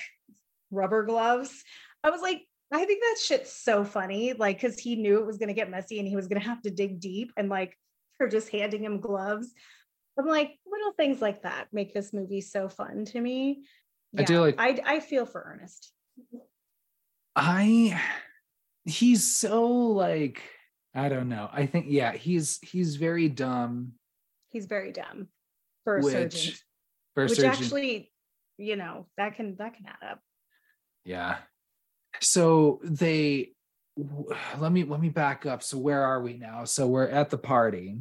rubber 0.72 1.04
gloves. 1.04 1.64
I 2.04 2.12
was 2.12 2.22
like, 2.22 2.44
I 2.72 2.86
think 2.86 3.02
that 3.02 3.18
shit's 3.22 3.52
so 3.52 3.84
funny. 3.84 4.34
Like, 4.34 4.62
cause 4.62 4.78
he 4.78 4.96
knew 4.96 5.20
it 5.20 5.26
was 5.26 5.38
gonna 5.38 5.54
get 5.54 5.72
messy 5.72 6.00
and 6.00 6.08
he 6.08 6.16
was 6.16 6.28
gonna 6.28 6.42
have 6.42 6.62
to 6.62 6.70
dig 6.70 7.00
deep 7.00 7.32
and 7.36 7.50
like 7.50 7.76
for 8.18 8.28
just 8.28 8.50
handing 8.50 8.84
him 8.84 9.00
gloves. 9.00 9.54
I'm 10.20 10.28
like, 10.28 10.58
little 10.70 10.94
things 10.94 11.22
like 11.22 11.44
that 11.44 11.68
make 11.72 11.94
this 11.94 12.14
movie 12.14 12.42
so 12.42 12.70
fun 12.70 13.06
to 13.06 13.22
me. 13.22 13.64
Yeah, 14.14 14.22
I 14.22 14.26
do 14.26 14.42
like 14.42 14.56
I 14.58 14.80
I 14.86 15.00
feel 15.00 15.26
for 15.26 15.42
Ernest. 15.42 15.92
I 17.36 18.02
he's 18.86 19.38
so 19.38 19.68
like 19.68 20.42
I 20.96 21.10
don't 21.10 21.30
know. 21.30 21.50
I 21.52 21.66
think 21.66 21.86
yeah, 21.90 22.14
he's 22.14 22.60
he's 22.64 22.96
very 22.96 23.30
dumb. 23.30 23.94
He's 24.50 24.66
very 24.66 24.92
dumb 24.92 25.28
for 25.84 25.98
a 25.98 26.02
which, 26.02 26.14
surgeon. 26.14 26.54
For 27.14 27.24
a 27.24 27.28
which 27.28 27.38
surgeon. 27.38 27.52
actually 27.52 28.12
you 28.58 28.76
know 28.76 29.08
that 29.18 29.36
can 29.36 29.56
that 29.58 29.76
can 29.76 29.86
add 29.86 30.12
up 30.12 30.20
yeah 31.06 31.38
so 32.20 32.80
they 32.84 33.52
let 34.58 34.72
me 34.72 34.84
let 34.84 35.00
me 35.00 35.10
back 35.10 35.46
up 35.46 35.64
so 35.64 35.78
where 35.78 36.04
are 36.04 36.22
we 36.22 36.34
now 36.34 36.64
so 36.66 36.88
we're 36.88 37.08
at 37.08 37.30
the 37.30 37.38
party 37.38 37.98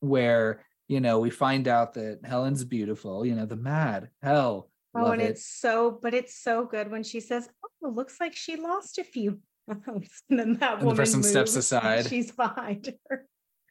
where 0.00 0.64
you 0.88 1.00
know 1.00 1.18
we 1.18 1.30
find 1.30 1.68
out 1.68 1.94
that 1.94 2.20
helen's 2.24 2.64
beautiful 2.64 3.24
you 3.24 3.34
know 3.34 3.46
the 3.46 3.56
mad 3.56 4.08
hell 4.22 4.70
oh 4.94 5.12
and 5.12 5.22
it. 5.22 5.30
it's 5.30 5.46
so 5.46 5.98
but 6.02 6.14
it's 6.14 6.34
so 6.34 6.64
good 6.64 6.90
when 6.90 7.02
she 7.02 7.20
says 7.20 7.48
oh 7.64 7.88
looks 7.88 8.16
like 8.20 8.34
she 8.34 8.56
lost 8.56 8.98
a 8.98 9.04
few 9.04 9.38
pounds. 9.68 10.22
And 10.30 10.38
then 10.38 10.54
that 10.54 10.74
and 10.74 10.82
woman 10.82 10.96
the 10.96 11.02
person 11.02 11.22
steps 11.22 11.56
aside. 11.56 12.06
she's 12.06 12.32
behind 12.32 12.92
her. 13.08 13.26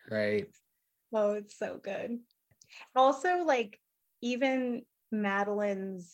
Right. 0.09 0.47
Oh 1.13 1.31
it's 1.33 1.57
so 1.57 1.79
good. 1.81 2.19
Also 2.95 3.43
like 3.45 3.79
even 4.21 4.83
Madeline's 5.11 6.13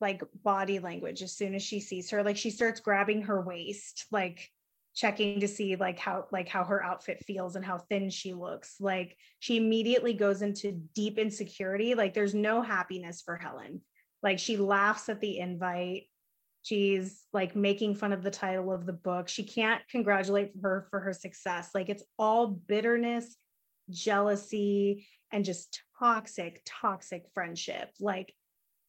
like 0.00 0.22
body 0.42 0.78
language 0.78 1.22
as 1.22 1.32
soon 1.32 1.54
as 1.54 1.62
she 1.62 1.80
sees 1.80 2.10
her 2.10 2.22
like 2.22 2.36
she 2.36 2.50
starts 2.50 2.80
grabbing 2.80 3.22
her 3.22 3.40
waist 3.40 4.04
like 4.10 4.50
checking 4.96 5.38
to 5.40 5.46
see 5.46 5.76
like 5.76 5.98
how 5.98 6.24
like 6.32 6.48
how 6.48 6.64
her 6.64 6.82
outfit 6.82 7.22
feels 7.26 7.54
and 7.54 7.64
how 7.64 7.78
thin 7.78 8.08
she 8.10 8.32
looks. 8.32 8.76
Like 8.80 9.16
she 9.38 9.58
immediately 9.58 10.14
goes 10.14 10.42
into 10.42 10.72
deep 10.94 11.18
insecurity 11.18 11.94
like 11.94 12.14
there's 12.14 12.34
no 12.34 12.62
happiness 12.62 13.22
for 13.22 13.36
Helen. 13.36 13.82
Like 14.22 14.38
she 14.38 14.56
laughs 14.56 15.08
at 15.10 15.20
the 15.20 15.38
invite. 15.38 16.04
She's 16.62 17.24
like 17.32 17.54
making 17.54 17.94
fun 17.94 18.12
of 18.12 18.22
the 18.22 18.30
title 18.30 18.72
of 18.72 18.86
the 18.86 18.94
book. 18.94 19.28
She 19.28 19.44
can't 19.44 19.82
congratulate 19.90 20.52
her 20.62 20.88
for 20.90 20.98
her 21.00 21.12
success. 21.12 21.70
Like 21.74 21.90
it's 21.90 22.02
all 22.18 22.48
bitterness 22.48 23.36
jealousy 23.90 25.06
and 25.30 25.44
just 25.44 25.82
toxic, 25.98 26.62
toxic 26.64 27.24
friendship. 27.34 27.90
Like 28.00 28.32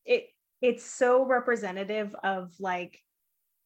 it, 0.05 0.27
it's 0.61 0.85
so 0.85 1.25
representative 1.25 2.15
of 2.23 2.53
like 2.59 2.97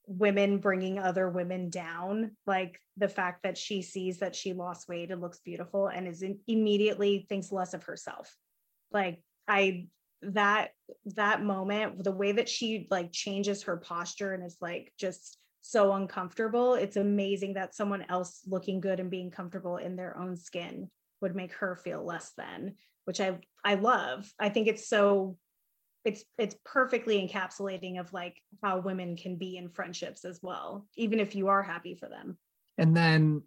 women 0.07 0.57
bringing 0.57 0.99
other 0.99 1.29
women 1.29 1.69
down 1.69 2.35
like 2.45 2.79
the 2.97 3.07
fact 3.07 3.43
that 3.43 3.57
she 3.57 3.81
sees 3.81 4.19
that 4.19 4.35
she 4.35 4.53
lost 4.53 4.87
weight 4.89 5.11
and 5.11 5.21
looks 5.21 5.39
beautiful 5.39 5.87
and 5.87 6.07
is 6.07 6.21
in, 6.21 6.39
immediately 6.47 7.25
thinks 7.29 7.51
less 7.51 7.73
of 7.73 7.83
herself. 7.83 8.35
Like 8.91 9.21
i 9.47 9.87
that 10.21 10.69
that 11.05 11.43
moment 11.43 12.03
the 12.03 12.11
way 12.11 12.31
that 12.31 12.47
she 12.47 12.87
like 12.91 13.11
changes 13.11 13.63
her 13.63 13.77
posture 13.77 14.33
and 14.33 14.45
is 14.45 14.57
like 14.61 14.93
just 14.99 15.39
so 15.61 15.93
uncomfortable 15.93 16.75
it's 16.75 16.95
amazing 16.95 17.53
that 17.53 17.73
someone 17.73 18.05
else 18.07 18.41
looking 18.47 18.79
good 18.79 18.99
and 18.99 19.09
being 19.09 19.31
comfortable 19.31 19.77
in 19.77 19.95
their 19.95 20.15
own 20.17 20.35
skin 20.35 20.89
would 21.21 21.35
make 21.35 21.53
her 21.53 21.75
feel 21.75 22.05
less 22.05 22.33
than 22.37 22.75
which 23.05 23.19
i 23.19 23.37
i 23.63 23.75
love. 23.75 24.31
I 24.39 24.49
think 24.49 24.67
it's 24.67 24.87
so 24.87 25.37
it's 26.03 26.23
it's 26.37 26.55
perfectly 26.65 27.27
encapsulating 27.27 27.99
of 27.99 28.11
like 28.13 28.41
how 28.63 28.79
women 28.79 29.15
can 29.15 29.35
be 29.35 29.57
in 29.57 29.69
friendships 29.69 30.25
as 30.25 30.39
well 30.41 30.87
even 30.95 31.19
if 31.19 31.35
you 31.35 31.47
are 31.47 31.61
happy 31.61 31.95
for 31.95 32.09
them 32.09 32.37
and 32.77 32.95
then 32.95 33.41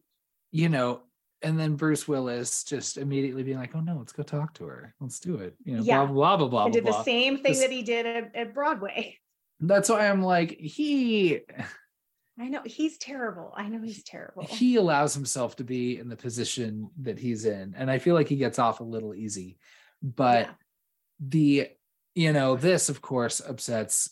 you 0.52 0.68
know 0.68 1.02
and 1.42 1.58
then 1.58 1.76
bruce 1.76 2.06
willis 2.06 2.64
just 2.64 2.96
immediately 2.96 3.42
being 3.42 3.58
like 3.58 3.74
oh 3.74 3.80
no 3.80 3.96
let's 3.96 4.12
go 4.12 4.22
talk 4.22 4.54
to 4.54 4.64
her 4.64 4.94
let's 5.00 5.18
do 5.18 5.36
it 5.36 5.54
you 5.64 5.76
know 5.76 5.82
yeah. 5.82 6.04
blah 6.04 6.36
blah 6.36 6.36
blah 6.36 6.48
blah 6.48 6.64
and 6.64 6.72
did 6.72 6.84
blah, 6.84 6.96
the 6.96 7.04
same 7.04 7.38
thing 7.38 7.58
that 7.58 7.70
he 7.70 7.82
did 7.82 8.06
at, 8.06 8.34
at 8.34 8.54
broadway 8.54 9.16
that's 9.60 9.88
why 9.88 10.08
i'm 10.08 10.22
like 10.22 10.58
he 10.58 11.40
I 12.38 12.48
know 12.48 12.62
he's 12.64 12.98
terrible. 12.98 13.52
I 13.56 13.68
know 13.68 13.80
he's 13.80 14.02
terrible. 14.02 14.44
He 14.44 14.76
allows 14.76 15.14
himself 15.14 15.54
to 15.56 15.64
be 15.64 15.98
in 15.98 16.08
the 16.08 16.16
position 16.16 16.90
that 17.02 17.18
he's 17.18 17.44
in. 17.44 17.74
And 17.78 17.88
I 17.90 17.98
feel 17.98 18.14
like 18.14 18.28
he 18.28 18.36
gets 18.36 18.58
off 18.58 18.80
a 18.80 18.84
little 18.84 19.14
easy. 19.14 19.56
But 20.02 20.46
yeah. 20.46 20.52
the, 21.20 21.68
you 22.14 22.32
know, 22.32 22.56
this, 22.56 22.88
of 22.88 23.00
course, 23.00 23.40
upsets 23.40 24.10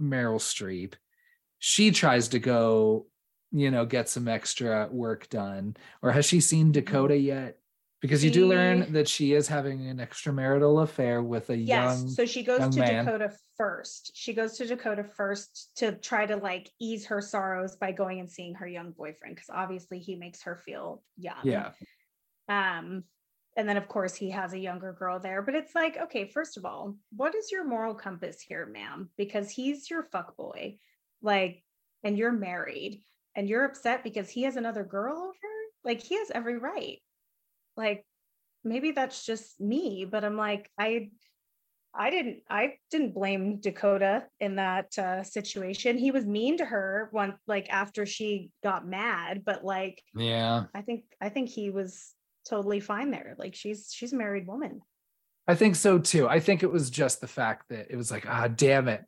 Meryl 0.00 0.40
Streep. 0.40 0.94
She 1.58 1.90
tries 1.90 2.28
to 2.28 2.38
go, 2.38 3.06
you 3.52 3.70
know, 3.70 3.86
get 3.86 4.08
some 4.08 4.28
extra 4.28 4.88
work 4.90 5.28
done. 5.28 5.76
Or 6.02 6.12
has 6.12 6.26
she 6.26 6.40
seen 6.40 6.66
mm-hmm. 6.66 6.72
Dakota 6.72 7.16
yet? 7.16 7.58
because 8.04 8.22
you 8.22 8.30
do 8.30 8.46
learn 8.46 8.92
that 8.92 9.08
she 9.08 9.32
is 9.32 9.48
having 9.48 9.88
an 9.88 9.96
extramarital 9.96 10.82
affair 10.82 11.22
with 11.22 11.48
a 11.48 11.56
yes, 11.56 12.00
young 12.00 12.08
so 12.10 12.26
she 12.26 12.42
goes 12.42 12.68
to 12.68 12.78
man. 12.78 13.06
dakota 13.06 13.32
first 13.56 14.10
she 14.14 14.34
goes 14.34 14.58
to 14.58 14.66
dakota 14.66 15.02
first 15.02 15.70
to 15.74 15.92
try 15.92 16.26
to 16.26 16.36
like 16.36 16.70
ease 16.78 17.06
her 17.06 17.22
sorrows 17.22 17.76
by 17.76 17.92
going 17.92 18.20
and 18.20 18.30
seeing 18.30 18.54
her 18.56 18.68
young 18.68 18.90
boyfriend 18.90 19.34
because 19.34 19.48
obviously 19.48 19.98
he 19.98 20.16
makes 20.16 20.42
her 20.42 20.54
feel 20.54 21.02
young 21.16 21.38
yeah 21.44 21.70
um 22.50 23.04
and 23.56 23.68
then 23.68 23.76
of 23.76 23.88
course 23.88 24.14
he 24.14 24.30
has 24.30 24.52
a 24.52 24.58
younger 24.58 24.92
girl 24.92 25.18
there 25.18 25.42
but 25.42 25.54
it's 25.54 25.74
like 25.74 25.96
okay 25.96 26.28
first 26.28 26.56
of 26.56 26.64
all 26.64 26.96
what 27.14 27.34
is 27.34 27.52
your 27.52 27.64
moral 27.64 27.94
compass 27.94 28.40
here 28.40 28.66
ma'am? 28.66 29.10
Because 29.16 29.50
he's 29.50 29.90
your 29.90 30.04
fuck 30.04 30.36
boy 30.36 30.78
like 31.22 31.62
and 32.02 32.18
you're 32.18 32.32
married 32.32 33.02
and 33.34 33.48
you're 33.48 33.64
upset 33.64 34.04
because 34.04 34.28
he 34.28 34.42
has 34.42 34.56
another 34.56 34.84
girl 34.84 35.16
over? 35.16 35.34
Like 35.84 36.02
he 36.02 36.16
has 36.16 36.30
every 36.30 36.58
right. 36.58 36.98
Like 37.76 38.04
maybe 38.64 38.90
that's 38.90 39.24
just 39.24 39.60
me 39.60 40.06
but 40.10 40.24
i'm 40.24 40.36
like 40.36 40.70
i 40.78 41.10
i 41.94 42.10
didn't 42.10 42.38
i 42.48 42.72
didn't 42.90 43.14
blame 43.14 43.60
dakota 43.60 44.24
in 44.40 44.56
that 44.56 44.98
uh, 44.98 45.22
situation. 45.22 45.96
He 45.98 46.10
was 46.10 46.24
mean 46.24 46.56
to 46.56 46.64
her 46.64 47.10
once 47.12 47.36
like 47.46 47.68
after 47.70 48.06
she 48.06 48.50
got 48.62 48.88
mad 48.88 49.42
but 49.44 49.64
like 49.64 50.02
yeah. 50.14 50.64
I 50.74 50.80
think 50.80 51.04
i 51.20 51.28
think 51.28 51.50
he 51.50 51.70
was 51.70 52.13
totally 52.48 52.80
fine 52.80 53.10
there 53.10 53.34
like 53.38 53.54
she's 53.54 53.92
she's 53.92 54.12
a 54.12 54.16
married 54.16 54.46
woman 54.46 54.80
i 55.48 55.54
think 55.54 55.76
so 55.76 55.98
too 55.98 56.28
i 56.28 56.40
think 56.40 56.62
it 56.62 56.70
was 56.70 56.90
just 56.90 57.20
the 57.20 57.26
fact 57.26 57.68
that 57.68 57.86
it 57.90 57.96
was 57.96 58.10
like 58.10 58.26
ah 58.28 58.48
damn 58.48 58.88
it 58.88 59.02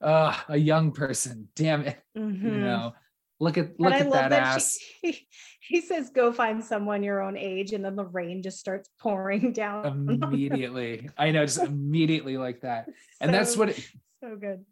uh 0.00 0.36
a 0.48 0.56
young 0.56 0.92
person 0.92 1.48
damn 1.56 1.82
it 1.82 1.98
mm-hmm. 2.16 2.46
you 2.46 2.58
know 2.58 2.92
Look 3.38 3.58
at 3.58 3.78
look 3.78 3.92
at 3.92 4.10
that, 4.12 4.30
that 4.30 4.42
ass. 4.42 4.78
She, 5.04 5.26
he, 5.60 5.80
says, 5.82 6.08
"Go 6.08 6.32
find 6.32 6.64
someone 6.64 7.02
your 7.02 7.20
own 7.20 7.36
age," 7.36 7.74
and 7.74 7.84
then 7.84 7.94
the 7.94 8.06
rain 8.06 8.42
just 8.42 8.58
starts 8.58 8.88
pouring 8.98 9.52
down 9.52 10.08
immediately. 10.22 11.10
I 11.18 11.32
know, 11.32 11.44
just 11.44 11.58
immediately 11.58 12.38
like 12.38 12.62
that, 12.62 12.86
and 13.20 13.28
so, 13.28 13.32
that's 13.32 13.56
what. 13.56 13.68
It, 13.70 13.86
so 14.24 14.36
good. 14.36 14.64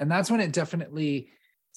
And 0.00 0.10
that's 0.10 0.28
when 0.30 0.40
it 0.40 0.52
definitely 0.52 1.30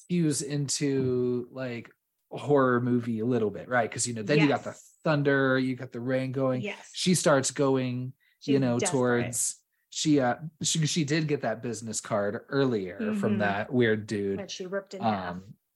skews 0.10 0.44
into 0.44 1.48
like 1.52 1.92
horror 2.32 2.82
movie 2.82 3.20
a 3.20 3.26
little 3.26 3.52
bit, 3.52 3.70
right? 3.70 3.88
Because 3.88 4.08
you 4.08 4.16
know, 4.16 4.24
then 4.24 4.38
yes. 4.38 4.44
you 4.44 4.50
got 4.50 4.64
the 4.64 4.76
thunder, 5.04 5.58
you 5.60 5.76
got 5.76 5.92
the 5.92 6.00
rain 6.00 6.32
going. 6.32 6.62
Yes. 6.62 6.90
She 6.94 7.16
starts 7.16 7.52
going, 7.52 8.14
She's 8.40 8.54
you 8.54 8.60
know, 8.60 8.80
desperate. 8.80 8.92
towards 8.92 9.56
she 9.90 10.20
uh 10.20 10.36
she 10.64 10.86
she 10.88 11.04
did 11.04 11.28
get 11.28 11.42
that 11.44 11.62
business 11.62 12.02
card 12.02 12.42
earlier 12.50 12.98
mm-hmm. 13.00 13.20
from 13.20 13.38
that 13.38 13.72
weird 13.72 14.08
dude 14.08 14.40
that 14.40 14.50
she 14.50 14.66
ripped 14.66 14.96
in 14.96 15.04
um, 15.04 15.12
half 15.12 15.36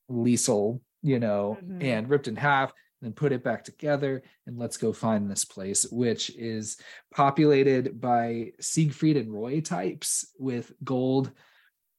Lisle, 0.09 0.81
you 1.01 1.19
know, 1.19 1.57
mm-hmm. 1.61 1.81
and 1.81 2.09
ripped 2.09 2.27
in 2.27 2.35
half, 2.35 2.71
and 3.01 3.07
then 3.07 3.13
put 3.13 3.31
it 3.31 3.43
back 3.43 3.63
together. 3.63 4.23
And 4.45 4.57
let's 4.57 4.77
go 4.77 4.93
find 4.93 5.29
this 5.29 5.45
place, 5.45 5.85
which 5.91 6.29
is 6.35 6.77
populated 7.13 7.99
by 7.99 8.51
Siegfried 8.59 9.17
and 9.17 9.31
Roy 9.31 9.61
types 9.61 10.33
with 10.39 10.71
gold 10.83 11.31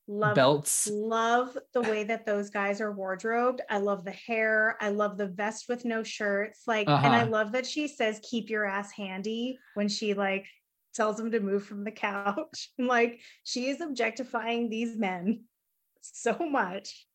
love, 0.08 0.34
belts. 0.34 0.88
Love 0.90 1.56
the 1.72 1.82
way 1.82 2.02
that 2.04 2.26
those 2.26 2.50
guys 2.50 2.80
are 2.80 2.92
wardrobed. 2.92 3.60
I 3.70 3.78
love 3.78 4.04
the 4.04 4.10
hair. 4.10 4.76
I 4.80 4.88
love 4.88 5.16
the 5.18 5.28
vest 5.28 5.66
with 5.68 5.84
no 5.84 6.02
shirts. 6.02 6.62
Like, 6.66 6.88
uh-huh. 6.88 7.04
and 7.04 7.14
I 7.14 7.22
uh-huh. 7.22 7.30
love 7.30 7.52
that 7.52 7.66
she 7.66 7.86
says, 7.86 8.20
keep 8.28 8.50
your 8.50 8.64
ass 8.64 8.90
handy 8.90 9.58
when 9.74 9.88
she 9.88 10.14
like 10.14 10.46
tells 10.94 11.20
him 11.20 11.30
to 11.30 11.40
move 11.40 11.64
from 11.64 11.84
the 11.84 11.92
couch. 11.92 12.70
like 12.78 13.20
she 13.44 13.68
is 13.68 13.80
objectifying 13.80 14.68
these 14.68 14.96
men 14.96 15.44
so 16.00 16.36
much 16.38 17.06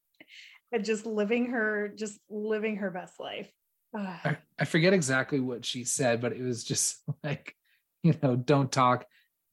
and 0.71 0.85
just 0.85 1.05
living 1.05 1.47
her 1.47 1.91
just 1.95 2.19
living 2.29 2.77
her 2.77 2.91
best 2.91 3.19
life. 3.19 3.51
I, 3.95 4.37
I 4.59 4.65
forget 4.65 4.93
exactly 4.93 5.39
what 5.39 5.65
she 5.65 5.83
said, 5.83 6.21
but 6.21 6.33
it 6.33 6.41
was 6.41 6.63
just 6.63 6.97
like, 7.23 7.55
you 8.03 8.15
know, 8.21 8.35
don't 8.35 8.71
talk, 8.71 9.05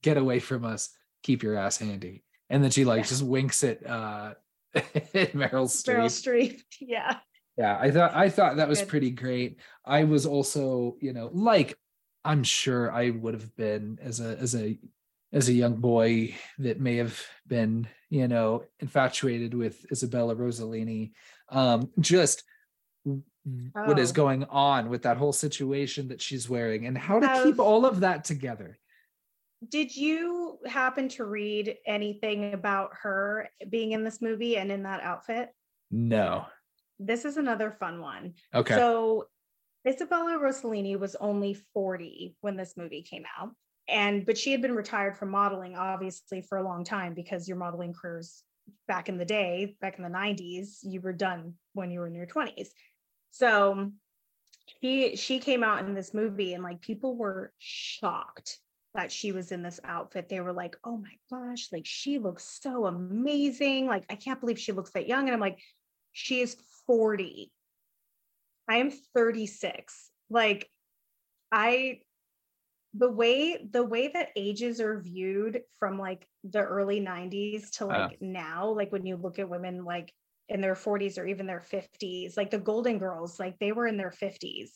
get 0.03 0.17
away 0.17 0.39
from 0.39 0.65
us, 0.65 0.89
keep 1.23 1.43
your 1.43 1.57
ass 1.57 1.77
handy. 1.77 2.23
And 2.51 2.63
then 2.63 2.69
she 2.69 2.85
like 2.85 2.99
yeah. 2.99 3.07
just 3.07 3.23
winks 3.23 3.63
at 3.63 3.85
uh 3.87 4.33
at 4.75 5.33
Meryl 5.33 5.67
Streep. 5.67 5.95
Meryl 5.95 6.05
Streep. 6.05 6.61
Yeah. 6.79 7.17
Yeah, 7.57 7.77
I 7.79 7.91
thought 7.91 8.15
I 8.15 8.29
thought 8.29 8.57
that 8.57 8.69
was 8.69 8.79
Good. 8.79 8.87
pretty 8.87 9.11
great. 9.11 9.59
I 9.85 10.03
was 10.05 10.25
also, 10.25 10.95
you 10.99 11.13
know, 11.13 11.29
like 11.33 11.77
I'm 12.23 12.43
sure 12.43 12.91
I 12.91 13.09
would 13.09 13.33
have 13.33 13.55
been 13.55 13.99
as 14.01 14.19
a 14.19 14.37
as 14.37 14.55
a 14.55 14.79
as 15.33 15.49
a 15.49 15.53
young 15.53 15.75
boy 15.75 16.35
that 16.59 16.79
may 16.79 16.97
have 16.97 17.19
been, 17.47 17.87
you 18.09 18.27
know, 18.27 18.63
infatuated 18.79 19.53
with 19.53 19.85
Isabella 19.91 20.35
Rossellini. 20.35 21.11
Um, 21.49 21.89
just 21.99 22.43
oh. 23.07 23.21
what 23.73 23.99
is 23.99 24.11
oh. 24.11 24.15
going 24.15 24.43
on 24.45 24.89
with 24.89 25.03
that 25.03 25.17
whole 25.17 25.33
situation 25.33 26.09
that 26.09 26.21
she's 26.21 26.49
wearing 26.49 26.85
and 26.85 26.97
how 26.97 27.19
to 27.19 27.43
keep 27.43 27.59
all 27.59 27.85
of 27.85 28.01
that 28.01 28.23
together. 28.23 28.77
Did 29.69 29.95
you 29.95 30.57
happen 30.65 31.07
to 31.09 31.25
read 31.25 31.75
anything 31.85 32.53
about 32.53 32.91
her 33.01 33.49
being 33.69 33.91
in 33.91 34.03
this 34.03 34.21
movie 34.21 34.57
and 34.57 34.71
in 34.71 34.83
that 34.83 35.01
outfit? 35.01 35.49
No. 35.91 36.45
This 36.99 37.25
is 37.25 37.37
another 37.37 37.71
fun 37.71 38.01
one. 38.01 38.33
Okay. 38.53 38.75
So 38.75 39.25
Isabella 39.87 40.39
Rossellini 40.39 40.97
was 40.97 41.15
only 41.15 41.55
40 41.73 42.35
when 42.41 42.55
this 42.55 42.75
movie 42.77 43.03
came 43.03 43.23
out. 43.39 43.51
And 43.87 44.25
but 44.25 44.37
she 44.37 44.51
had 44.51 44.61
been 44.61 44.75
retired 44.75 45.17
from 45.17 45.29
modeling 45.29 45.75
obviously 45.75 46.41
for 46.41 46.57
a 46.57 46.63
long 46.63 46.83
time 46.83 47.13
because 47.13 47.47
your 47.47 47.57
modeling 47.57 47.93
careers 47.93 48.43
back 48.87 49.09
in 49.09 49.17
the 49.17 49.25
day, 49.25 49.75
back 49.81 49.97
in 49.97 50.03
the 50.03 50.09
90s, 50.09 50.77
you 50.83 51.01
were 51.01 51.13
done 51.13 51.55
when 51.73 51.91
you 51.91 51.99
were 51.99 52.07
in 52.07 52.15
your 52.15 52.27
20s. 52.27 52.67
So 53.31 53.91
he 54.79 55.15
she 55.15 55.39
came 55.39 55.63
out 55.63 55.85
in 55.85 55.93
this 55.93 56.13
movie 56.13 56.53
and 56.53 56.63
like 56.63 56.81
people 56.81 57.15
were 57.15 57.51
shocked 57.59 58.59
that 58.93 59.11
she 59.11 59.31
was 59.31 59.51
in 59.51 59.63
this 59.63 59.79
outfit. 59.83 60.29
They 60.29 60.41
were 60.41 60.53
like, 60.53 60.75
"Oh 60.83 60.97
my 60.97 61.13
gosh, 61.29 61.69
like 61.71 61.85
she 61.85 62.19
looks 62.19 62.59
so 62.61 62.85
amazing. 62.85 63.87
Like 63.87 64.05
I 64.09 64.15
can't 64.15 64.39
believe 64.39 64.59
she 64.59 64.71
looks 64.71 64.91
that 64.91 65.07
young." 65.07 65.25
And 65.25 65.33
I'm 65.33 65.39
like, 65.39 65.59
"She 66.13 66.41
is 66.41 66.55
40 66.85 67.51
I 68.71 68.77
am 68.77 68.89
36. 68.89 70.09
Like 70.29 70.69
I 71.51 71.99
the 72.93 73.09
way 73.09 73.67
the 73.69 73.83
way 73.83 74.09
that 74.09 74.29
ages 74.35 74.79
are 74.79 74.99
viewed 74.99 75.61
from 75.79 75.97
like 75.97 76.25
the 76.43 76.61
early 76.61 76.99
90s 76.99 77.71
to 77.71 77.85
like 77.85 78.11
uh. 78.13 78.15
now, 78.21 78.69
like 78.69 78.91
when 78.91 79.05
you 79.05 79.17
look 79.17 79.39
at 79.39 79.49
women 79.49 79.83
like 79.83 80.13
in 80.47 80.61
their 80.61 80.75
40s 80.75 81.17
or 81.17 81.25
even 81.25 81.47
their 81.47 81.61
50s, 81.61 82.37
like 82.37 82.49
the 82.49 82.59
Golden 82.59 82.97
Girls, 82.97 83.39
like 83.39 83.57
they 83.59 83.73
were 83.73 83.87
in 83.87 83.97
their 83.97 84.11
50s. 84.11 84.69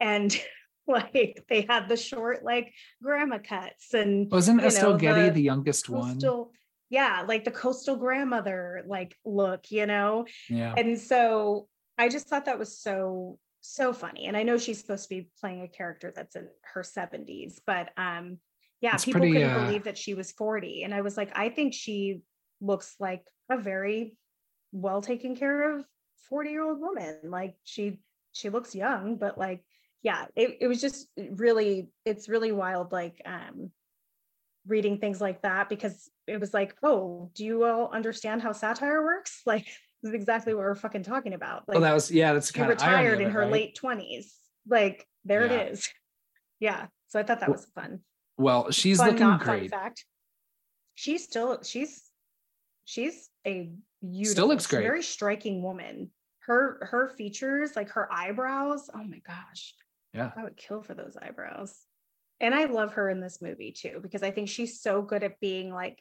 And 0.00 0.38
like 0.88 1.44
they 1.48 1.62
had 1.62 1.88
the 1.88 1.96
short 1.96 2.44
like 2.44 2.72
grandma 3.02 3.38
cuts 3.38 3.94
and 3.94 4.30
wasn't 4.30 4.62
Estelle 4.62 4.96
Getty 4.96 5.28
the, 5.28 5.30
the 5.30 5.42
youngest 5.42 5.86
coastal, 5.86 6.44
one? 6.44 6.50
Yeah, 6.90 7.24
like 7.26 7.44
the 7.44 7.50
coastal 7.50 7.96
grandmother 7.96 8.84
like 8.86 9.16
look, 9.24 9.70
you 9.70 9.86
know? 9.86 10.26
Yeah. 10.48 10.74
And 10.76 10.98
so 10.98 11.68
I 11.96 12.08
just 12.08 12.28
thought 12.28 12.44
that 12.44 12.58
was 12.58 12.78
so 12.78 13.38
so 13.60 13.92
funny. 13.94 14.26
And 14.26 14.36
I 14.36 14.42
know 14.42 14.58
she's 14.58 14.78
supposed 14.78 15.08
to 15.08 15.14
be 15.14 15.28
playing 15.40 15.62
a 15.62 15.68
character 15.68 16.12
that's 16.14 16.36
in 16.36 16.48
her 16.74 16.82
70s, 16.82 17.60
but 17.66 17.90
um 17.96 18.38
yeah, 18.80 18.96
people 18.98 19.20
pretty, 19.20 19.32
couldn't 19.32 19.50
uh... 19.50 19.64
believe 19.64 19.84
that 19.84 19.96
she 19.96 20.12
was 20.12 20.32
40. 20.32 20.82
And 20.82 20.92
I 20.92 21.00
was 21.00 21.16
like, 21.16 21.30
I 21.34 21.48
think 21.48 21.72
she 21.72 22.20
looks 22.60 22.96
like 23.00 23.24
a 23.48 23.56
very 23.56 24.16
well 24.72 25.00
taken 25.00 25.34
care 25.36 25.76
of 25.76 25.84
40 26.28 26.50
year 26.50 26.62
old 26.62 26.80
woman. 26.80 27.16
Like 27.24 27.56
she 27.64 28.00
she 28.32 28.50
looks 28.50 28.74
young, 28.74 29.16
but 29.16 29.38
like 29.38 29.64
yeah, 30.04 30.26
it, 30.36 30.58
it 30.60 30.68
was 30.68 30.80
just 30.80 31.08
really 31.16 31.88
it's 32.04 32.28
really 32.28 32.52
wild 32.52 32.92
like 32.92 33.20
um 33.24 33.70
reading 34.66 34.98
things 34.98 35.20
like 35.20 35.42
that 35.42 35.68
because 35.68 36.10
it 36.26 36.38
was 36.38 36.54
like, 36.54 36.74
oh, 36.82 37.30
do 37.34 37.44
you 37.44 37.64
all 37.64 37.90
understand 37.90 38.42
how 38.42 38.52
satire 38.52 39.02
works? 39.02 39.42
Like 39.46 39.64
this 40.02 40.10
is 40.10 40.14
exactly 40.14 40.54
what 40.54 40.60
we're 40.60 40.74
fucking 40.74 41.02
talking 41.02 41.32
about. 41.32 41.66
Like, 41.66 41.76
well, 41.76 41.82
that 41.82 41.94
was 41.94 42.10
yeah, 42.10 42.34
that's 42.34 42.50
kind 42.50 42.70
of 42.70 42.78
retired 42.78 43.22
in 43.22 43.30
her 43.30 43.40
right? 43.40 43.50
late 43.50 43.74
twenties. 43.74 44.34
Like 44.68 45.06
there 45.24 45.46
yeah. 45.46 45.52
it 45.52 45.72
is. 45.72 45.88
Yeah. 46.60 46.86
So 47.08 47.18
I 47.18 47.24
thought 47.24 47.40
that 47.40 47.50
was 47.50 47.66
fun. 47.74 48.00
Well, 48.38 48.70
she's 48.70 48.98
fun, 48.98 49.10
looking 49.10 49.36
great. 49.38 49.70
fact. 49.70 50.04
She's 50.94 51.24
still 51.24 51.62
she's 51.62 52.02
she's 52.84 53.28
a 53.46 53.70
beautiful, 54.00 54.32
still 54.32 54.48
looks 54.48 54.66
great. 54.66 54.82
Very 54.82 55.02
striking 55.02 55.62
woman. 55.62 56.10
Her 56.46 56.88
her 56.90 57.08
features, 57.08 57.76
like 57.76 57.90
her 57.90 58.10
eyebrows. 58.10 58.88
Oh 58.94 59.02
my 59.02 59.20
gosh. 59.26 59.74
Yeah. 60.14 60.30
I 60.36 60.44
would 60.44 60.56
kill 60.56 60.80
for 60.80 60.94
those 60.94 61.16
eyebrows. 61.20 61.74
And 62.40 62.54
I 62.54 62.66
love 62.66 62.94
her 62.94 63.10
in 63.10 63.20
this 63.20 63.42
movie 63.42 63.72
too 63.72 63.98
because 64.02 64.22
I 64.22 64.30
think 64.30 64.48
she's 64.48 64.80
so 64.80 65.02
good 65.02 65.22
at 65.22 65.40
being 65.40 65.72
like 65.72 65.98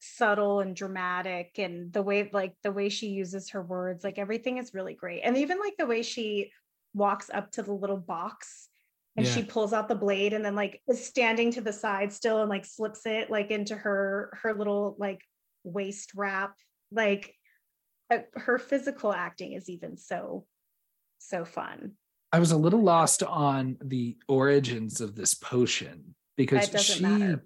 subtle 0.00 0.60
and 0.60 0.76
dramatic 0.76 1.58
and 1.58 1.92
the 1.92 2.02
way 2.02 2.28
like 2.32 2.54
the 2.62 2.72
way 2.72 2.88
she 2.88 3.08
uses 3.08 3.50
her 3.50 3.62
words 3.62 4.04
like 4.04 4.18
everything 4.18 4.58
is 4.58 4.74
really 4.74 4.92
great 4.92 5.22
and 5.22 5.38
even 5.38 5.58
like 5.58 5.74
the 5.78 5.86
way 5.86 6.02
she 6.02 6.50
walks 6.92 7.30
up 7.32 7.50
to 7.50 7.62
the 7.62 7.72
little 7.72 7.96
box 7.96 8.68
and 9.16 9.24
yeah. 9.24 9.32
she 9.32 9.42
pulls 9.42 9.72
out 9.72 9.88
the 9.88 9.94
blade 9.94 10.34
and 10.34 10.44
then 10.44 10.54
like 10.54 10.82
is 10.88 11.04
standing 11.04 11.50
to 11.50 11.62
the 11.62 11.72
side 11.72 12.12
still 12.12 12.40
and 12.40 12.50
like 12.50 12.66
slips 12.66 13.06
it 13.06 13.30
like 13.30 13.50
into 13.50 13.74
her 13.74 14.36
her 14.42 14.52
little 14.52 14.94
like 14.98 15.20
waist 15.62 16.12
wrap 16.14 16.54
like 16.90 17.34
uh, 18.12 18.18
her 18.34 18.58
physical 18.58 19.12
acting 19.12 19.52
is 19.52 19.70
even 19.70 19.96
so 19.96 20.44
so 21.18 21.44
fun 21.44 21.92
i 22.34 22.38
was 22.38 22.50
a 22.50 22.56
little 22.56 22.82
lost 22.82 23.22
on 23.22 23.76
the 23.82 24.16
origins 24.28 25.00
of 25.00 25.14
this 25.14 25.34
potion 25.34 26.14
because 26.36 26.68
she 26.84 27.02
matter. 27.02 27.44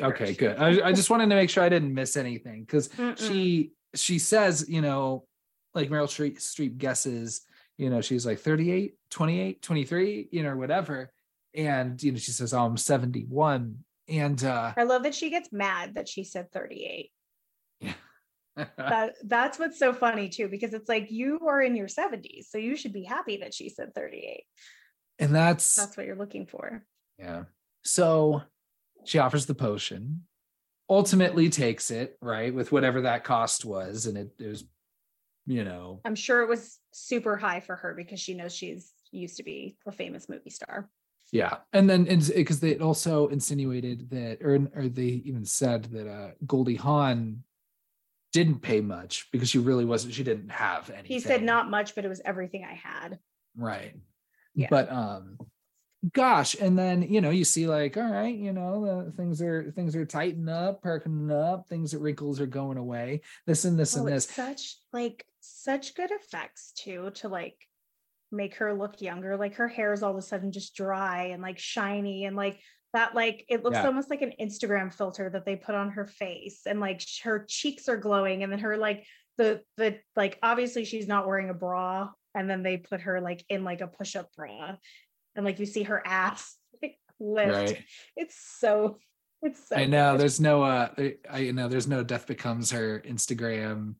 okay 0.00 0.32
good. 0.32 0.56
I, 0.56 0.88
I 0.88 0.92
just 0.92 1.10
wanted 1.10 1.28
to 1.28 1.36
make 1.36 1.50
sure 1.50 1.62
i 1.62 1.68
didn't 1.68 1.92
miss 1.92 2.16
anything 2.16 2.62
because 2.62 2.88
she 3.16 3.72
she 3.94 4.18
says 4.18 4.64
you 4.68 4.80
know 4.80 5.24
like 5.74 5.90
meryl 5.90 6.08
streep, 6.08 6.78
guesses 6.78 7.42
you 7.76 7.90
know 7.90 8.00
she's 8.00 8.24
like 8.24 8.38
38 8.38 8.94
28 9.10 9.62
23 9.62 10.28
you 10.32 10.42
know 10.42 10.56
whatever. 10.56 11.12
And 11.54 12.02
you 12.02 12.12
know 12.12 12.18
she 12.18 12.32
says 12.32 12.52
oh 12.54 12.64
i'm 12.64 12.76
71 12.76 13.76
and 14.08 14.44
uh 14.44 14.72
i 14.76 14.82
love 14.82 15.02
that 15.02 15.14
she 15.14 15.30
gets 15.30 15.52
mad 15.52 15.94
that 15.94 16.08
she 16.08 16.22
said 16.22 16.52
38 16.52 17.10
yeah 17.10 17.15
that 18.78 19.14
that's 19.24 19.58
what's 19.58 19.78
so 19.78 19.92
funny 19.92 20.28
too 20.28 20.48
because 20.48 20.72
it's 20.72 20.88
like 20.88 21.10
you 21.10 21.38
are 21.46 21.60
in 21.60 21.76
your 21.76 21.88
70s 21.88 22.46
so 22.48 22.58
you 22.58 22.74
should 22.74 22.92
be 22.92 23.04
happy 23.04 23.36
that 23.38 23.52
she 23.52 23.68
said 23.68 23.94
38 23.94 24.44
and 25.18 25.34
that's 25.34 25.76
that's 25.76 25.96
what 25.96 26.06
you're 26.06 26.16
looking 26.16 26.46
for 26.46 26.84
yeah 27.18 27.44
so 27.82 28.42
she 29.06 29.18
offers 29.18 29.46
the 29.46 29.54
potion, 29.54 30.24
ultimately 30.90 31.48
takes 31.48 31.90
it, 31.90 32.18
right, 32.20 32.52
with 32.52 32.72
whatever 32.72 33.02
that 33.02 33.24
cost 33.24 33.64
was. 33.64 34.06
And 34.06 34.18
it, 34.18 34.30
it 34.38 34.48
was, 34.48 34.64
you 35.46 35.64
know. 35.64 36.00
I'm 36.04 36.16
sure 36.16 36.42
it 36.42 36.48
was 36.48 36.78
super 36.90 37.36
high 37.36 37.60
for 37.60 37.76
her 37.76 37.94
because 37.94 38.20
she 38.20 38.34
knows 38.34 38.54
she's 38.54 38.92
used 39.12 39.36
to 39.36 39.44
be 39.44 39.76
a 39.86 39.92
famous 39.92 40.28
movie 40.28 40.50
star. 40.50 40.90
Yeah. 41.32 41.58
And 41.72 41.88
then 41.88 42.04
because 42.04 42.60
they 42.60 42.78
also 42.78 43.28
insinuated 43.28 44.10
that, 44.10 44.38
or, 44.42 44.68
or 44.74 44.88
they 44.88 45.22
even 45.24 45.44
said 45.44 45.84
that 45.84 46.08
uh, 46.08 46.30
Goldie 46.46 46.76
Hawn 46.76 47.42
didn't 48.36 48.60
pay 48.60 48.82
much 48.82 49.28
because 49.32 49.48
she 49.48 49.58
really 49.58 49.86
wasn't, 49.86 50.12
she 50.12 50.22
didn't 50.22 50.50
have 50.50 50.90
anything. 50.90 51.06
He 51.06 51.20
said 51.20 51.42
not 51.42 51.70
much, 51.70 51.94
but 51.94 52.04
it 52.04 52.08
was 52.08 52.20
everything 52.22 52.64
I 52.64 52.74
had. 52.74 53.18
Right. 53.56 53.94
Yeah. 54.54 54.68
But 54.70 54.92
um 54.92 55.38
gosh 56.12 56.54
and 56.60 56.78
then 56.78 57.02
you 57.02 57.20
know 57.20 57.30
you 57.30 57.44
see 57.44 57.66
like 57.66 57.96
all 57.96 58.12
right 58.12 58.36
you 58.36 58.52
know 58.52 59.10
things 59.16 59.42
are 59.42 59.72
things 59.72 59.96
are 59.96 60.04
tightening 60.04 60.48
up 60.48 60.80
perking 60.80 61.32
up 61.32 61.66
things 61.66 61.90
that 61.90 61.98
wrinkles 61.98 62.38
are 62.38 62.46
going 62.46 62.78
away 62.78 63.20
this 63.44 63.64
and 63.64 63.76
this 63.76 63.96
oh, 63.96 64.00
and 64.00 64.08
this 64.14 64.28
such 64.28 64.76
like 64.92 65.24
such 65.40 65.96
good 65.96 66.10
effects 66.12 66.72
too 66.76 67.10
to 67.14 67.26
like 67.28 67.56
make 68.30 68.54
her 68.56 68.72
look 68.72 69.00
younger 69.00 69.36
like 69.36 69.56
her 69.56 69.66
hair 69.66 69.92
is 69.92 70.04
all 70.04 70.12
of 70.12 70.18
a 70.18 70.22
sudden 70.22 70.52
just 70.52 70.76
dry 70.76 71.30
and 71.32 71.42
like 71.42 71.58
shiny 71.58 72.24
and 72.26 72.36
like 72.36 72.60
that 72.96 73.14
like 73.14 73.44
it 73.50 73.62
looks 73.62 73.76
yeah. 73.76 73.86
almost 73.86 74.08
like 74.08 74.22
an 74.22 74.32
instagram 74.40 74.92
filter 74.92 75.28
that 75.28 75.44
they 75.44 75.54
put 75.54 75.74
on 75.74 75.90
her 75.90 76.06
face 76.06 76.62
and 76.66 76.80
like 76.80 77.02
her 77.22 77.44
cheeks 77.46 77.90
are 77.90 77.98
glowing 77.98 78.42
and 78.42 78.50
then 78.50 78.58
her 78.58 78.78
like 78.78 79.04
the 79.36 79.60
the 79.76 79.98
like 80.16 80.38
obviously 80.42 80.82
she's 80.86 81.06
not 81.06 81.26
wearing 81.26 81.50
a 81.50 81.54
bra 81.54 82.08
and 82.34 82.48
then 82.48 82.62
they 82.62 82.78
put 82.78 83.02
her 83.02 83.20
like 83.20 83.44
in 83.50 83.64
like 83.64 83.82
a 83.82 83.86
push-up 83.86 84.30
bra 84.34 84.76
and 85.34 85.44
like 85.44 85.58
you 85.58 85.66
see 85.66 85.82
her 85.82 86.02
ass 86.06 86.56
like, 86.82 86.96
lift. 87.20 87.52
Right. 87.52 87.84
It's 88.16 88.36
so 88.58 88.98
it's 89.42 89.68
so 89.68 89.76
I 89.76 89.84
know 89.84 90.12
good. 90.12 90.22
there's 90.22 90.40
no 90.40 90.62
uh 90.62 90.88
I 91.30 91.38
you 91.38 91.52
know 91.52 91.68
there's 91.68 91.86
no 91.86 92.02
death 92.02 92.26
becomes 92.26 92.70
her 92.70 93.02
Instagram 93.06 93.96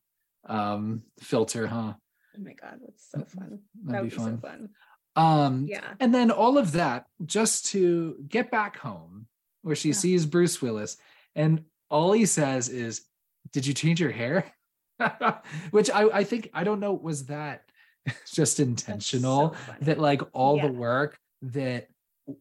um 0.49 1.03
filter, 1.21 1.67
huh? 1.67 1.93
Oh 2.37 2.43
my 2.43 2.55
god, 2.55 2.79
that's 2.81 3.11
so 3.11 3.25
fun. 3.27 3.61
That'd 3.85 3.95
that 3.95 4.03
would 4.03 4.11
be, 4.11 4.17
be 4.17 4.23
fun. 4.23 4.41
so 4.41 4.49
fun. 4.49 4.69
Um 5.17 5.67
yeah. 5.69 5.95
And 6.01 6.15
then 6.15 6.31
all 6.31 6.59
of 6.59 6.73
that 6.73 7.07
just 7.25 7.67
to 7.73 8.17
get 8.29 8.51
back 8.51 8.77
home 8.77 9.27
where 9.63 9.75
she 9.77 9.89
Yeah. 9.89 9.95
sees 9.95 10.27
Bruce 10.27 10.61
Willis, 10.63 10.97
and 11.35 11.65
all 11.91 12.13
he 12.13 12.27
says 12.27 12.69
is, 12.69 13.03
"Did 13.53 13.67
you 13.67 13.75
change 13.75 14.01
your 14.01 14.11
hair?" 14.13 14.53
Which 15.71 15.91
I 15.91 16.03
I 16.21 16.25
think 16.25 16.51
I 16.55 16.65
don't 16.65 16.81
know 16.81 16.93
was 16.95 17.27
that 17.27 17.65
just 18.33 18.61
intentional 18.61 19.55
so 19.55 19.73
that 19.83 19.99
like 19.99 20.23
all 20.33 20.61
the 20.61 20.73
work 20.73 21.19
that 21.43 21.89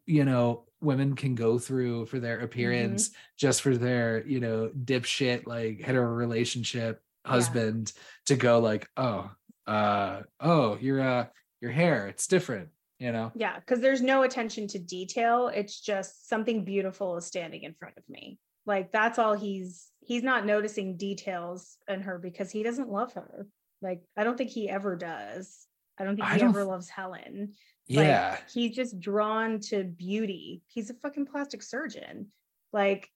you 0.06 0.26
know 0.26 0.66
women 0.82 1.16
can 1.16 1.36
go 1.36 1.58
through 1.58 2.06
for 2.06 2.18
Mm-hmm. 2.18 2.24
their 2.26 2.40
appearance 2.42 3.12
just 3.38 3.62
for 3.62 3.76
their 3.78 4.26
you 4.28 4.40
know 4.40 4.70
dipshit 4.84 5.48
like 5.48 5.82
hetero 5.82 6.08
relationship 6.08 7.02
husband 7.26 7.92
to 8.28 8.36
go 8.36 8.60
like 8.60 8.88
oh 8.98 9.32
uh 9.68 10.22
oh, 10.40 10.78
you're, 10.80 11.02
uh 11.02 11.26
your 11.66 11.74
hair 11.74 12.08
it's 12.08 12.28
different 12.28 12.70
you 13.00 13.12
know 13.12 13.32
Yeah, 13.36 13.60
because 13.60 13.82
there's 13.82 14.02
no 14.02 14.24
attention 14.24 14.68
to 14.70 14.80
detail. 14.80 15.50
It's 15.54 15.80
just 15.80 16.30
something 16.30 16.64
beautiful 16.64 17.18
is 17.18 17.26
standing 17.26 17.64
in 17.64 17.74
front 17.74 17.98
of 17.98 18.04
me. 18.08 18.40
Like 18.66 18.92
that's 18.92 19.20
all 19.20 19.34
he's 19.34 19.92
he's 20.00 20.24
not 20.24 20.46
noticing 20.46 20.98
details 20.98 21.78
in 21.88 22.02
her 22.02 22.18
because 22.18 22.52
he 22.52 22.64
doesn't 22.64 22.90
love 22.90 23.14
her. 23.14 23.48
Like 23.82 24.02
I 24.16 24.24
don't 24.24 24.38
think 24.38 24.50
he 24.50 24.70
ever 24.70 24.96
does. 24.96 25.68
I 25.98 26.04
don't 26.04 26.16
think 26.16 26.28
I 26.28 26.34
he 26.34 26.40
don't 26.40 26.50
ever 26.50 26.64
loves 26.64 26.90
Helen. 26.90 27.54
Like, 27.90 28.08
yeah 28.08 28.38
he's 28.54 28.76
just 28.76 29.00
drawn 29.00 29.60
to 29.72 29.84
beauty. 29.84 30.64
He's 30.68 30.90
a 30.90 30.96
fucking 30.96 31.26
plastic 31.26 31.64
surgeon. 31.64 32.28
Like 32.72 33.10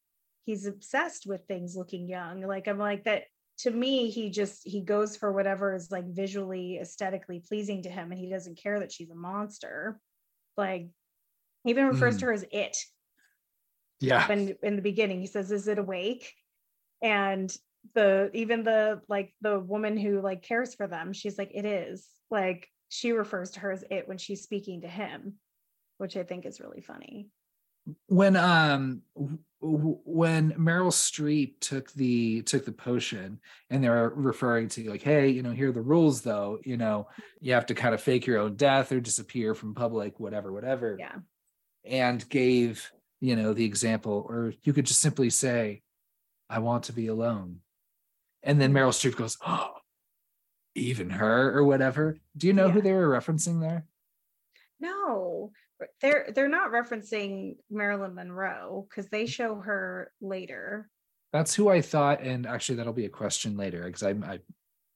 he's 0.46 0.66
obsessed 0.66 1.26
with 1.26 1.46
things 1.48 1.76
looking 1.76 2.10
young. 2.10 2.42
Like 2.42 2.68
I'm 2.68 2.80
like 2.80 3.06
that 3.06 3.24
to 3.60 3.72
me, 3.72 4.10
he 4.10 4.30
just 4.30 4.62
he 4.66 4.82
goes 4.82 5.18
for 5.18 5.32
whatever 5.34 5.76
is 5.76 5.92
like 5.92 6.08
visually 6.08 6.78
aesthetically 6.80 7.44
pleasing 7.46 7.84
to 7.84 7.90
him 7.90 8.12
and 8.12 8.20
he 8.20 8.30
doesn't 8.30 8.58
care 8.62 8.80
that 8.80 8.92
she's 8.92 9.10
a 9.10 9.16
monster. 9.16 10.00
Like 10.56 10.90
he 11.64 11.72
even 11.72 11.88
refers 11.88 12.16
Mm. 12.16 12.20
to 12.20 12.26
her 12.28 12.34
as 12.34 12.46
it. 12.52 12.78
Yeah. 14.00 14.28
When 14.28 14.56
in 14.64 14.76
the 14.78 14.82
beginning 14.82 15.20
he 15.20 15.28
says 15.28 15.52
is 15.52 15.68
it 15.68 15.78
awake? 15.78 16.34
And 17.02 17.54
the 17.96 18.30
even 18.34 18.64
the 18.64 19.02
like 19.10 19.34
the 19.42 19.60
woman 19.60 19.98
who 19.98 20.22
like 20.22 20.42
cares 20.42 20.76
for 20.76 20.88
them 20.88 21.12
she's 21.14 21.38
like 21.38 21.52
it 21.54 21.66
is. 21.66 22.08
Like 22.32 22.68
she 22.88 23.12
refers 23.12 23.52
to 23.52 23.60
her 23.60 23.72
as 23.72 23.84
it 23.92 24.08
when 24.08 24.18
she's 24.18 24.42
speaking 24.44 24.82
to 24.82 24.88
him 24.88 25.36
which 25.98 26.16
i 26.18 26.24
think 26.24 26.46
is 26.46 26.62
really 26.62 26.82
funny. 26.82 27.28
When 28.08 28.38
um 28.38 29.02
when 29.62 30.52
Meryl 30.54 30.92
Streep 30.92 31.60
took 31.60 31.92
the 31.94 32.42
took 32.44 32.66
the 32.66 32.72
potion 32.72 33.40
and 33.70 33.84
they're 33.84 34.10
referring 34.16 34.70
to 34.70 34.90
like 34.90 35.02
hey 35.02 35.30
you 35.30 35.44
know 35.44 35.52
here 35.52 35.70
are 35.70 35.74
the 35.74 35.82
rules 35.82 36.22
though 36.22 36.60
you 36.64 36.78
know 36.78 37.08
you 37.42 37.54
have 37.54 37.66
to 37.66 37.76
kind 37.76 37.94
of 37.94 38.02
fake 38.02 38.26
your 38.26 38.40
own 38.40 38.56
death 38.56 38.92
or 38.92 39.02
disappear 39.02 39.54
from 39.54 39.76
public 39.76 40.18
whatever 40.18 40.54
whatever 40.54 40.96
yeah. 40.98 41.16
and 41.84 42.28
gave 42.30 42.90
you 43.20 43.36
know 43.36 43.54
the 43.54 43.66
example 43.66 44.26
or 44.30 44.54
you 44.64 44.72
could 44.72 44.86
just 44.86 45.02
simply 45.02 45.30
say 45.30 45.82
I 46.50 46.60
want 46.60 46.86
to 46.86 46.94
be 46.94 47.08
alone 47.08 47.58
and 48.44 48.62
then 48.62 48.72
Meryl 48.72 48.90
Streep 48.90 49.18
goes 49.18 49.38
oh 49.46 49.74
even 50.76 51.10
her 51.10 51.56
or 51.56 51.64
whatever. 51.64 52.18
Do 52.38 52.48
you 52.48 52.54
know 52.54 52.70
who 52.70 52.82
they 52.82 52.94
were 52.94 53.10
referencing 53.10 53.62
there? 53.62 53.86
No 54.80 55.52
they're 56.02 56.30
they're 56.36 56.50
not 56.50 56.72
referencing 56.72 57.56
marilyn 57.70 58.16
monroe 58.16 58.86
because 58.90 59.10
they 59.10 59.26
show 59.26 59.56
her 59.56 60.12
later 60.22 60.90
That's 61.32 61.54
who 61.54 61.70
I 61.70 61.82
thought, 61.82 62.22
and 62.22 62.46
actually 62.48 62.78
that'll 62.78 62.94
be 62.94 63.06
a 63.06 63.10
question 63.10 63.56
later 63.56 63.84
because 63.84 64.04
I, 64.04 64.12
I 64.12 64.40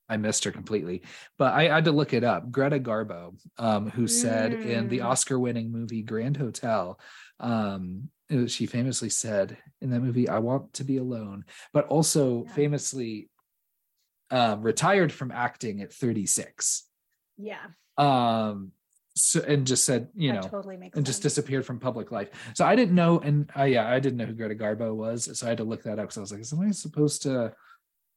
I 0.09 0.17
missed 0.17 0.43
her 0.43 0.51
completely. 0.51 1.03
But 1.37 1.53
I 1.53 1.69
had 1.73 1.85
to 1.85 1.91
look 1.93 2.11
it 2.13 2.23
up. 2.25 2.51
Greta 2.51 2.77
Garbo, 2.79 3.35
um, 3.57 3.89
who 3.89 4.07
said 4.07 4.53
in 4.53 4.89
the 4.89 4.99
Mm. 4.99 5.05
Oscar-winning 5.05 5.71
movie 5.71 6.01
Grand 6.03 6.35
Hotel, 6.37 6.99
um, 7.39 8.09
was- 8.29 8.51
she 8.51 8.65
famously 8.65 9.09
said 9.09 9.57
in 9.79 9.91
that 9.91 10.01
movie, 10.01 10.27
"I 10.27 10.39
want 10.39 10.73
to 10.73 10.83
be 10.83 10.97
alone," 10.97 11.45
but 11.71 11.87
also 11.87 12.43
Yeah. 12.43 12.51
famously 12.53 13.29
um, 14.31 14.61
retired 14.63 15.11
from 15.13 15.31
acting 15.31 15.81
at 15.81 15.93
36. 15.93 16.89
yeah 17.37 17.67
Um, 17.97 18.71
so 19.15 19.41
and 19.41 19.67
just 19.67 19.85
said, 19.85 20.07
you 20.15 20.31
that 20.31 20.43
know, 20.43 20.49
totally 20.49 20.77
makes 20.77 20.97
and 20.97 21.05
just 21.05 21.21
disappeared 21.21 21.65
from 21.65 21.79
public 21.79 22.11
life. 22.11 22.29
So 22.55 22.65
I 22.65 22.75
didn't 22.75 22.95
know, 22.95 23.19
and 23.19 23.49
uh, 23.57 23.63
yeah, 23.63 23.87
I 23.87 23.99
didn't 23.99 24.17
know 24.17 24.25
who 24.25 24.33
Greta 24.33 24.55
Garbo 24.55 24.95
was. 24.95 25.37
So 25.37 25.45
I 25.45 25.49
had 25.49 25.57
to 25.59 25.63
look 25.63 25.83
that 25.83 25.99
up 25.99 26.05
because 26.05 26.17
I 26.17 26.21
was 26.21 26.31
like, 26.31 26.41
is 26.41 26.53
am 26.53 26.61
I 26.61 26.71
supposed 26.71 27.21
to, 27.23 27.53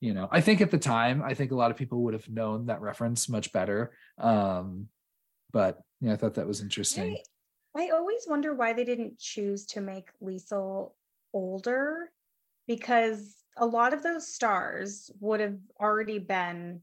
you 0.01 0.15
know? 0.15 0.29
I 0.31 0.41
think 0.41 0.61
at 0.61 0.71
the 0.71 0.79
time, 0.79 1.23
I 1.23 1.35
think 1.35 1.53
a 1.53 1.57
lot 1.57 1.71
of 1.71 1.77
people 1.77 2.03
would 2.05 2.15
have 2.15 2.29
known 2.29 2.67
that 2.67 2.81
reference 2.81 3.29
much 3.29 3.53
better. 3.53 3.93
Um, 4.19 4.89
but 5.53 5.81
yeah, 6.01 6.15
I 6.15 6.17
thought 6.17 6.35
that 6.35 6.47
was 6.47 6.63
interesting. 6.63 7.19
I, 7.77 7.85
I 7.85 7.91
always 7.91 8.27
wonder 8.27 8.55
why 8.55 8.73
they 8.73 8.85
didn't 8.85 9.19
choose 9.19 9.67
to 9.67 9.81
make 9.81 10.09
Lisle 10.21 10.95
older 11.35 12.11
because 12.67 13.37
a 13.59 13.67
lot 13.67 13.93
of 13.93 14.03
those 14.03 14.29
stars 14.29 15.11
would 15.21 15.41
have 15.41 15.59
already 15.81 16.19
been 16.19 16.81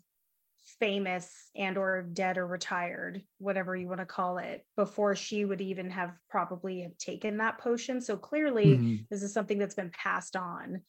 famous 0.79 1.49
and 1.55 1.77
or 1.77 2.01
dead 2.13 2.37
or 2.37 2.47
retired 2.47 3.21
whatever 3.37 3.75
you 3.75 3.87
want 3.87 3.99
to 3.99 4.05
call 4.05 4.37
it 4.37 4.65
before 4.75 5.15
she 5.15 5.45
would 5.45 5.61
even 5.61 5.89
have 5.89 6.11
probably 6.29 6.81
have 6.81 6.97
taken 6.97 7.37
that 7.37 7.57
potion 7.57 8.01
so 8.01 8.17
clearly 8.17 8.77
Mhm. 8.77 9.07
this 9.09 9.23
is 9.23 9.33
something 9.33 9.57
that's 9.57 9.75
been 9.75 9.91
passed 9.91 10.35
on 10.35 10.81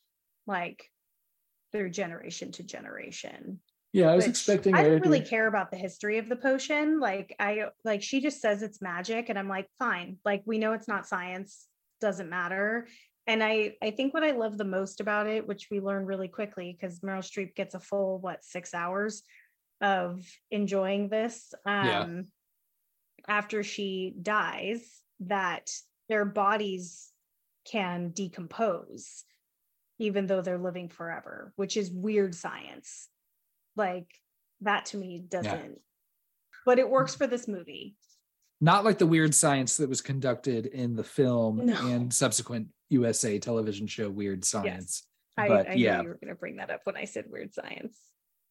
like 0.46 0.90
through 1.72 1.90
generation 1.90 2.52
to 2.52 2.62
generation 2.62 3.60
Yeah, 3.92 4.10
I 4.10 4.16
was 4.16 4.24
which 4.24 4.30
expecting. 4.30 4.74
I 4.74 4.82
don't 4.82 5.02
to- 5.02 5.08
really 5.08 5.20
care 5.24 5.46
about 5.46 5.70
the 5.70 5.76
history 5.76 6.18
of 6.18 6.28
the 6.28 6.36
potion. 6.36 6.98
Like 6.98 7.34
I 7.38 7.66
like 7.84 8.02
she 8.02 8.20
just 8.20 8.40
says 8.40 8.62
it's 8.62 8.82
magic, 8.82 9.28
and 9.28 9.38
I'm 9.38 9.48
like, 9.48 9.68
fine. 9.78 10.18
Like 10.24 10.42
we 10.46 10.58
know 10.58 10.72
it's 10.72 10.88
not 10.88 11.06
science, 11.06 11.68
doesn't 12.00 12.28
matter. 12.28 12.88
And 13.28 13.42
I 13.42 13.76
I 13.80 13.92
think 13.92 14.12
what 14.12 14.24
I 14.24 14.32
love 14.32 14.58
the 14.58 14.64
most 14.64 15.00
about 15.00 15.28
it, 15.28 15.46
which 15.46 15.68
we 15.70 15.78
learn 15.80 16.06
really 16.06 16.26
quickly, 16.28 16.72
because 16.76 17.00
Meryl 17.00 17.22
Streep 17.22 17.54
gets 17.54 17.74
a 17.76 17.80
full 17.80 18.18
what 18.18 18.44
six 18.44 18.74
hours 18.74 19.22
of 19.80 20.24
enjoying 20.50 21.08
this. 21.08 21.52
Um 21.66 21.86
Yeah. 21.86 22.06
after 23.28 23.62
she 23.62 24.14
dies, 24.20 24.80
that 25.20 25.70
their 26.08 26.24
bodies 26.24 27.10
can 27.64 28.10
decompose 28.10 29.24
even 29.98 30.26
though 30.26 30.40
they're 30.42 30.58
living 30.58 30.88
forever, 30.88 31.52
which 31.56 31.76
is 31.76 31.90
weird 31.90 32.34
science. 32.34 33.08
Like 33.76 34.08
that 34.60 34.86
to 34.86 34.96
me 34.96 35.24
doesn't, 35.26 35.78
but 36.66 36.78
it 36.78 36.88
works 36.90 37.14
for 37.14 37.26
this 37.26 37.46
movie. 37.46 37.96
Not 38.60 38.84
like 38.84 38.98
the 38.98 39.06
weird 39.06 39.34
science 39.34 39.76
that 39.76 39.88
was 39.88 40.00
conducted 40.00 40.66
in 40.66 40.96
the 40.96 41.04
film 41.04 41.66
No. 41.66 41.88
and 41.88 42.12
subsequent 42.12 42.68
USA 42.88 43.38
television 43.38 43.86
show 43.86 44.08
Weird 44.10 44.44
Science. 44.44 45.06
I, 45.36 45.48
But, 45.48 45.70
I 45.70 45.72
yeah. 45.74 45.96
knew 45.98 46.02
you 46.04 46.08
were 46.08 46.18
going 46.22 46.28
to 46.34 46.38
bring 46.38 46.56
that 46.56 46.70
up 46.70 46.80
when 46.84 46.96
I 46.96 47.04
said 47.04 47.26
weird 47.28 47.52
science. 47.54 47.98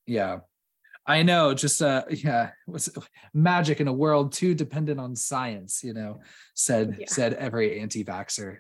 Yeah. 0.05 0.39
I 1.05 1.23
know, 1.23 1.53
just 1.53 1.81
uh 1.81 2.03
yeah, 2.09 2.51
was 2.67 2.89
magic 3.33 3.81
in 3.81 3.87
a 3.87 3.93
world 3.93 4.31
too 4.31 4.53
dependent 4.55 4.99
on 4.99 5.15
science, 5.15 5.83
you 5.83 5.93
know, 5.93 6.21
said 6.55 6.95
Yeah. 6.99 7.05
said 7.07 7.33
every 7.33 7.79
anti-vaxxer. 7.79 8.57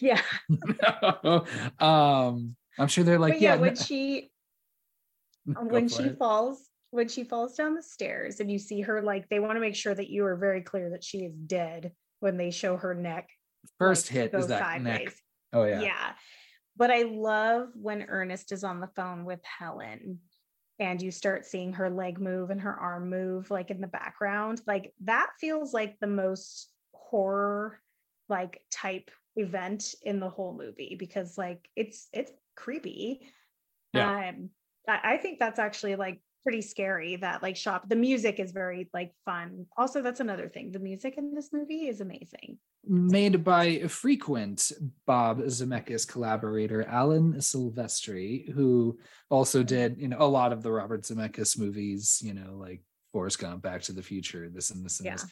Yeah. 0.00 0.20
um 1.78 2.56
I'm 2.78 2.88
sure 2.88 3.04
they're 3.04 3.18
like, 3.18 3.34
but 3.34 3.40
yeah, 3.40 3.54
yeah, 3.54 3.60
when 3.60 3.74
no- 3.74 3.80
she 3.80 4.30
when 5.46 5.88
she 5.88 6.04
it. 6.04 6.18
falls 6.18 6.68
when 6.90 7.08
she 7.08 7.24
falls 7.24 7.54
down 7.56 7.74
the 7.74 7.82
stairs 7.82 8.40
and 8.40 8.50
you 8.50 8.58
see 8.58 8.82
her 8.82 9.00
like 9.02 9.28
they 9.28 9.40
want 9.40 9.56
to 9.56 9.60
make 9.60 9.74
sure 9.74 9.94
that 9.94 10.10
you 10.10 10.24
are 10.26 10.36
very 10.36 10.60
clear 10.60 10.90
that 10.90 11.02
she 11.02 11.18
is 11.20 11.34
dead 11.34 11.92
when 12.20 12.36
they 12.36 12.50
show 12.50 12.76
her 12.76 12.94
neck 12.94 13.28
first 13.78 14.10
like, 14.12 14.30
hit 14.30 14.34
is 14.38 14.46
that 14.48 14.82
neck. 14.82 14.98
sideways. 15.00 15.22
Oh 15.52 15.64
yeah. 15.64 15.80
yeah. 15.80 16.12
But 16.76 16.90
I 16.90 17.02
love 17.02 17.68
when 17.74 18.02
Ernest 18.08 18.52
is 18.52 18.64
on 18.64 18.80
the 18.80 18.88
phone 18.96 19.24
with 19.24 19.40
Helen 19.44 20.20
and 20.82 21.00
you 21.00 21.12
start 21.12 21.46
seeing 21.46 21.72
her 21.72 21.88
leg 21.88 22.18
move 22.20 22.50
and 22.50 22.60
her 22.60 22.74
arm 22.74 23.08
move 23.08 23.48
like 23.52 23.70
in 23.70 23.80
the 23.80 23.86
background. 23.86 24.60
Like 24.66 24.92
that 25.04 25.30
feels 25.40 25.72
like 25.72 25.96
the 26.00 26.08
most 26.08 26.72
horror 26.92 27.80
like 28.28 28.62
type 28.68 29.12
event 29.36 29.94
in 30.02 30.18
the 30.18 30.28
whole 30.28 30.54
movie 30.58 30.96
because 30.98 31.38
like 31.38 31.68
it's 31.76 32.08
it's 32.12 32.32
creepy. 32.56 33.20
Yeah. 33.92 34.30
Um 34.30 34.50
I, 34.88 35.14
I 35.14 35.16
think 35.18 35.38
that's 35.38 35.60
actually 35.60 35.94
like 35.94 36.20
pretty 36.42 36.62
scary 36.62 37.16
that 37.16 37.42
like 37.42 37.56
shop 37.56 37.88
the 37.88 37.96
music 37.96 38.38
is 38.40 38.52
very 38.52 38.88
like 38.92 39.12
fun. 39.24 39.66
Also, 39.76 40.02
that's 40.02 40.20
another 40.20 40.48
thing. 40.48 40.72
The 40.72 40.78
music 40.78 41.14
in 41.16 41.34
this 41.34 41.52
movie 41.52 41.88
is 41.88 42.00
amazing. 42.00 42.58
Made 42.86 43.44
by 43.44 43.64
a 43.64 43.88
frequent 43.88 44.72
Bob 45.06 45.38
Zemeckis 45.42 46.06
collaborator, 46.06 46.84
Alan 46.84 47.34
Silvestri, 47.34 48.50
who 48.52 48.98
also 49.30 49.62
did, 49.62 49.98
you 49.98 50.08
know, 50.08 50.16
a 50.18 50.26
lot 50.26 50.52
of 50.52 50.62
the 50.62 50.72
Robert 50.72 51.02
Zemeckis 51.02 51.58
movies, 51.58 52.20
you 52.24 52.34
know, 52.34 52.56
like 52.56 52.82
Forrest 53.12 53.38
Gump, 53.38 53.62
Back 53.62 53.82
to 53.82 53.92
the 53.92 54.02
Future, 54.02 54.48
this 54.48 54.70
and 54.70 54.84
this 54.84 54.98
and 54.98 55.06
Yeah. 55.06 55.12
this. 55.12 55.26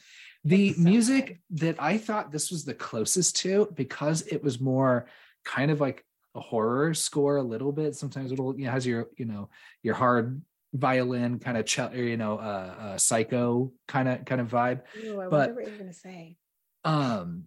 The 0.44 0.72
so 0.74 0.80
music 0.80 1.26
good. 1.26 1.38
that 1.60 1.82
I 1.82 1.98
thought 1.98 2.30
this 2.30 2.50
was 2.50 2.64
the 2.64 2.74
closest 2.74 3.36
to 3.36 3.68
because 3.74 4.22
it 4.22 4.42
was 4.42 4.60
more 4.60 5.06
kind 5.44 5.70
of 5.70 5.80
like 5.80 6.04
a 6.34 6.40
horror 6.40 6.94
score 6.94 7.36
a 7.38 7.42
little 7.42 7.72
bit. 7.72 7.96
Sometimes 7.96 8.30
it'll 8.30 8.56
you 8.58 8.66
know, 8.66 8.70
has 8.70 8.86
your 8.86 9.08
you 9.16 9.24
know 9.24 9.50
your 9.82 9.94
hard 9.94 10.40
violin 10.72 11.38
kind 11.38 11.56
of 11.56 11.66
ch- 11.66 11.92
you 11.94 12.16
know 12.16 12.38
uh, 12.38 12.74
uh 12.80 12.98
psycho 12.98 13.72
kind 13.88 14.08
of 14.08 14.24
kind 14.24 14.40
of 14.40 14.48
vibe 14.48 14.82
Ooh, 15.04 15.20
I 15.20 15.28
but 15.28 15.54
what 15.54 15.66
you're 15.66 15.76
gonna 15.76 15.92
say 15.92 16.36
um 16.84 17.44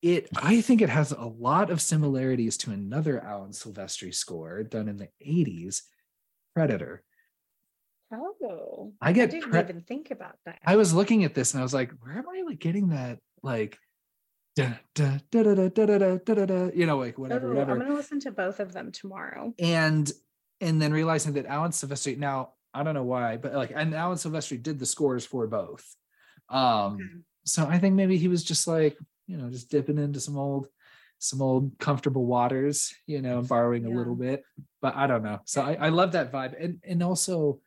it 0.00 0.28
i 0.36 0.60
think 0.60 0.80
it 0.80 0.88
has 0.88 1.12
a 1.12 1.24
lot 1.24 1.70
of 1.70 1.82
similarities 1.82 2.56
to 2.58 2.70
another 2.70 3.22
alan 3.22 3.50
silvestri 3.50 4.14
score 4.14 4.62
done 4.62 4.88
in 4.88 4.96
the 4.96 5.08
80s 5.24 5.82
predator 6.54 7.02
oh 8.12 8.94
i 9.02 9.12
get 9.12 9.28
I 9.28 9.32
didn't 9.32 9.50
pre- 9.50 9.60
even 9.60 9.80
think 9.82 10.10
about 10.10 10.36
that 10.46 10.60
i 10.64 10.76
was 10.76 10.94
looking 10.94 11.24
at 11.24 11.34
this 11.34 11.52
and 11.52 11.60
i 11.60 11.62
was 11.62 11.74
like 11.74 11.92
where 12.00 12.16
am 12.16 12.28
i 12.28 12.42
like 12.46 12.58
getting 12.58 12.88
that 12.88 13.18
like 13.42 13.78
Da, 14.56 14.68
da, 14.94 15.18
da, 15.32 16.70
you 16.72 16.86
know, 16.86 16.98
like 16.98 17.18
whatever, 17.18 17.48
oh, 17.48 17.54
whatever. 17.54 17.72
I'm 17.72 17.78
gonna 17.80 17.94
listen 17.94 18.20
to 18.20 18.30
both 18.30 18.60
of 18.60 18.72
them 18.72 18.92
tomorrow. 18.92 19.52
And 19.58 20.10
and 20.64 20.80
then 20.80 20.92
realizing 20.92 21.34
that 21.34 21.46
Alan 21.46 21.70
Silvestri 21.72 22.16
now 22.18 22.52
I 22.72 22.82
don't 22.82 22.94
know 22.94 23.04
why, 23.04 23.36
but 23.36 23.54
like 23.54 23.72
and 23.74 23.94
Alan 23.94 24.16
Silvestri 24.18 24.60
did 24.60 24.78
the 24.78 24.86
scores 24.86 25.24
for 25.24 25.46
both. 25.46 25.84
Um 26.48 26.98
Mhm. 26.98 27.22
so 27.44 27.66
I 27.66 27.78
think 27.78 27.94
maybe 27.94 28.16
he 28.16 28.28
was 28.28 28.42
just 28.42 28.66
like, 28.66 28.96
you 29.26 29.36
know, 29.36 29.50
just 29.50 29.70
dipping 29.70 29.98
into 29.98 30.20
some 30.20 30.38
old 30.38 30.68
some 31.18 31.40
old 31.40 31.78
comfortable 31.78 32.26
waters, 32.26 32.92
you 33.06 33.22
know, 33.22 33.40
borrowing 33.42 33.86
a 33.86 33.90
little 33.98 34.16
bit. 34.16 34.44
But 34.82 34.94
I 34.96 35.06
don't 35.06 35.22
know. 35.22 35.40
So 35.44 35.62
I, 35.62 35.74
I 35.74 35.88
love 35.90 36.12
that 36.12 36.32
vibe. 36.32 36.54
And 36.62 36.80
and 36.82 37.02
also 37.02 37.60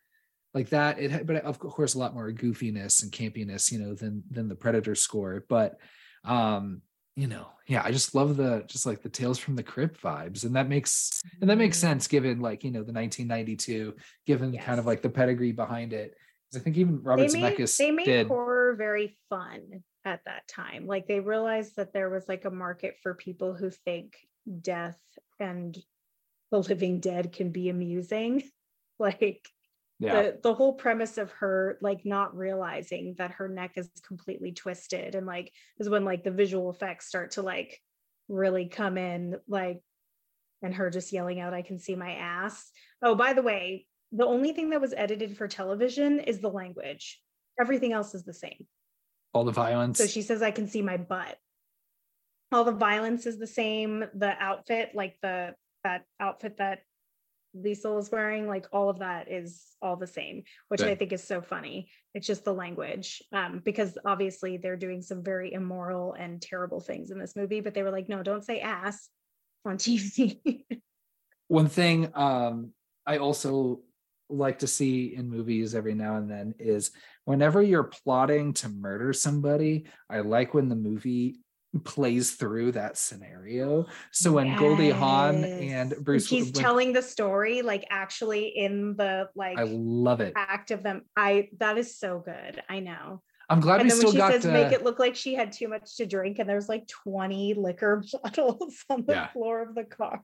like 0.53 0.69
that 0.69 0.99
it 0.99 1.11
had 1.11 1.27
but 1.27 1.37
of 1.43 1.59
course 1.59 1.93
a 1.93 1.99
lot 1.99 2.13
more 2.13 2.31
goofiness 2.31 3.03
and 3.03 3.11
campiness, 3.11 3.71
you 3.71 3.79
know, 3.79 3.93
than 3.93 4.23
than 4.29 4.47
the 4.47 4.55
Predator 4.55 4.95
score. 4.95 5.45
But 5.47 5.77
um, 6.23 6.81
you 7.18 7.28
know, 7.28 7.49
yeah, 7.68 7.84
I 7.86 7.91
just 7.91 8.15
love 8.15 8.38
the 8.38 8.63
just 8.68 8.86
like 8.88 9.01
the 9.01 9.09
Tales 9.09 9.39
from 9.39 9.57
the 9.57 9.63
Crypt 9.63 10.01
vibes. 10.01 10.45
And 10.45 10.55
that 10.55 10.70
makes 10.70 11.22
and 11.41 11.49
that 11.49 11.57
makes 11.57 11.78
Mhm. 11.78 11.82
sense 11.82 12.07
given 12.07 12.39
like, 12.41 12.63
you 12.63 12.72
know, 12.72 12.84
the 12.84 12.93
1992, 12.93 13.95
given 14.28 14.57
kind 14.59 14.80
of 14.80 14.86
like 14.88 15.01
the 15.03 15.09
pedigree 15.09 15.51
behind 15.53 15.93
it. 15.93 16.15
'Cause 16.51 16.61
I 16.61 16.63
think 16.63 16.78
even 16.78 17.03
Robert 17.03 17.26
they 17.26 17.30
made, 17.30 17.59
Zemeckis 17.59 17.78
they 17.78 17.91
made 17.91 18.13
did. 18.13 18.28
horror 18.28 18.76
very 18.76 19.18
fun 19.30 19.84
at 20.05 20.24
that 20.26 20.47
time. 20.47 20.88
Like 20.88 21.07
they 21.07 21.20
realized 21.20 21.76
that 21.78 21.93
there 21.93 22.09
was 22.09 22.28
like 22.28 22.45
a 22.45 22.51
market 22.51 22.97
for 23.01 23.13
people 23.15 23.53
who 23.55 23.70
think 23.70 24.18
death 24.61 24.99
and 25.39 25.78
the 26.51 26.59
living 26.59 26.99
dead 27.01 27.34
can 27.34 27.51
be 27.51 27.70
amusing. 27.70 28.43
Like 28.99 29.47
Yeah. 29.99 30.21
the 30.21 30.39
the 30.43 30.53
whole 30.53 30.73
premise 30.73 31.17
of 31.17 31.31
her 31.31 31.79
like 31.81 32.05
not 32.05 32.37
realizing 32.37 33.15
that 33.17 33.31
her 33.31 33.49
neck 33.49 33.73
is 33.77 33.89
completely 34.05 34.51
twisted 34.51 35.15
and 35.15 35.25
like 35.25 35.51
is 35.79 35.89
when 35.89 36.05
like 36.05 36.23
the 36.23 36.29
visual 36.31 36.69
effects 36.69 37.07
start 37.07 37.31
to 37.31 37.41
like 37.41 37.81
really 38.27 38.67
come 38.67 38.97
in 38.97 39.37
like 39.47 39.81
and 40.61 40.75
her 40.75 40.91
just 40.91 41.11
yelling 41.11 41.39
out 41.39 41.53
i 41.53 41.63
can 41.63 41.79
see 41.79 41.95
my 41.95 42.11
ass. 42.13 42.69
Oh 43.01 43.15
by 43.15 43.33
the 43.33 43.41
way 43.41 43.87
the 44.11 44.25
only 44.25 44.53
thing 44.53 44.69
that 44.69 44.81
was 44.81 44.93
edited 44.95 45.35
for 45.35 45.47
television 45.47 46.19
is 46.19 46.39
the 46.39 46.49
language. 46.49 47.19
Everything 47.59 47.91
else 47.91 48.15
is 48.15 48.23
the 48.23 48.33
same. 48.33 48.67
All 49.33 49.43
the 49.43 49.51
violence. 49.51 49.97
so 49.97 50.05
she 50.05 50.21
says 50.21 50.41
i 50.43 50.51
can 50.51 50.67
see 50.67 50.83
my 50.83 50.97
butt. 50.97 51.37
All 52.51 52.63
the 52.63 52.71
violence 52.71 53.25
is 53.25 53.39
the 53.39 53.47
same. 53.47 54.05
The 54.13 54.31
outfit 54.39 54.91
like 54.93 55.17
the 55.21 55.55
that 55.83 56.03
outfit 56.19 56.57
that 56.57 56.79
Lisle 57.53 57.97
is 57.97 58.11
wearing, 58.11 58.47
like 58.47 58.67
all 58.71 58.89
of 58.89 58.99
that 58.99 59.31
is 59.31 59.63
all 59.81 59.95
the 59.95 60.07
same, 60.07 60.43
which 60.67 60.81
I 60.81 60.95
think 60.95 61.11
is 61.11 61.23
so 61.23 61.41
funny. 61.41 61.89
It's 62.13 62.27
just 62.27 62.45
the 62.45 62.53
language, 62.53 63.21
um, 63.31 63.61
because 63.63 63.97
obviously 64.05 64.57
they're 64.57 64.77
doing 64.77 65.01
some 65.01 65.23
very 65.23 65.53
immoral 65.53 66.13
and 66.13 66.41
terrible 66.41 66.79
things 66.79 67.11
in 67.11 67.19
this 67.19 67.35
movie, 67.35 67.61
but 67.61 67.73
they 67.73 67.83
were 67.83 67.91
like, 67.91 68.09
no, 68.09 68.23
don't 68.23 68.45
say 68.45 68.59
ass 68.59 69.09
on 69.65 69.77
TV. 69.77 70.63
one 71.47 71.67
thing 71.67 72.09
um 72.15 72.71
i 73.05 73.17
also 73.17 73.79
like 74.29 74.59
to 74.59 74.67
see 74.67 75.15
in 75.15 75.29
movies 75.29 75.73
every 75.73 75.93
now 75.93 76.17
and 76.17 76.29
then 76.29 76.53
is 76.59 76.91
whenever 77.25 77.61
you're 77.61 77.85
plotting 77.85 78.53
to 78.53 78.67
murder 78.69 79.13
somebody 79.13 79.85
i 80.09 80.19
like 80.19 80.53
when 80.53 80.67
the 80.67 80.75
movie 80.75 81.39
plays 81.84 82.32
through 82.36 82.72
that 82.72 82.97
scenario 82.97 83.86
so 84.11 84.32
when 84.32 84.55
goldie 84.57 84.89
hawn 84.89 85.43
and 85.43 85.91
Yes. 85.91 85.99
bruce 85.99 86.28
he's 86.30 86.45
when- 86.45 86.53
telling 86.53 86.93
the 86.93 87.01
story, 87.01 87.61
like 87.61 87.86
actually 87.89 88.47
in 88.47 88.95
the 88.95 89.30
like 89.36 89.59
i 89.59 89.63
love 89.63 90.22
it 90.22 90.34
act 90.36 90.72
of 90.72 90.82
them. 90.82 91.01
I 91.15 91.49
that 91.59 91.78
is 91.78 91.97
so 91.99 92.20
good. 92.20 92.63
I 92.70 92.80
know. 92.80 93.22
i'm 93.49 93.59
glad 93.59 93.82
and 93.82 93.84
we 93.86 93.89
then 93.89 93.97
still 93.97 94.09
when 94.09 94.13
she 94.13 94.18
got 94.18 94.32
says 94.34 94.41
to 94.43 94.51
make 94.51 94.72
it 94.72 94.84
look 94.84 94.97
like 94.99 95.15
she 95.15 95.34
had 95.36 95.51
too 95.51 95.68
much 95.68 95.97
to 95.97 96.05
drink 96.05 96.39
and 96.39 96.49
there's 96.49 96.70
like 96.70 96.88
20 96.88 97.53
liquor 97.55 98.01
bottles 98.24 98.84
on 98.89 99.05
the 99.05 99.13
Yeah. 99.13 99.28
floor 99.28 99.61
of 99.61 99.76
the 99.76 99.84
car 99.84 100.22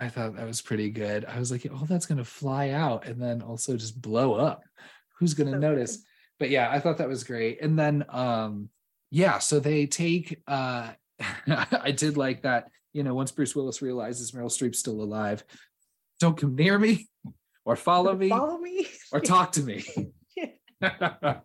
i 0.00 0.08
thought 0.08 0.34
that 0.36 0.46
was 0.46 0.60
pretty 0.62 0.90
good 0.90 1.24
i 1.26 1.38
was 1.38 1.50
like 1.52 1.64
oh 1.72 1.86
that's 1.88 2.06
gonna 2.06 2.24
fly 2.24 2.70
out 2.70 3.06
and 3.06 3.22
then 3.22 3.40
also 3.40 3.76
just 3.76 4.00
blow 4.02 4.34
up 4.34 4.62
who's 5.18 5.34
gonna 5.34 5.52
So 5.52 5.58
notice 5.58 5.96
good. 5.98 6.04
but 6.40 6.50
yeah 6.50 6.70
i 6.70 6.80
thought 6.80 6.98
that 6.98 7.08
was 7.08 7.22
great 7.24 7.60
and 7.62 7.78
then 7.78 8.04
um 8.08 8.68
yeah 9.12 9.38
so 9.38 9.60
they 9.60 9.86
take 9.86 10.40
uh 10.48 10.90
i 11.46 11.92
did 11.92 12.16
like 12.16 12.42
that 12.42 12.68
you 12.92 13.04
know 13.04 13.14
once 13.14 13.30
bruce 13.30 13.54
willis 13.54 13.82
realizes 13.82 14.32
meryl 14.32 14.46
streep's 14.46 14.78
still 14.78 15.02
alive 15.02 15.44
don't 16.18 16.36
come 16.36 16.56
near 16.56 16.78
me 16.78 17.08
or 17.64 17.76
follow 17.76 18.16
me 18.16 18.28
follow 18.28 18.58
me. 18.58 18.86
or 19.12 19.20
talk 19.20 19.52
to 19.52 19.62
me. 19.62 19.84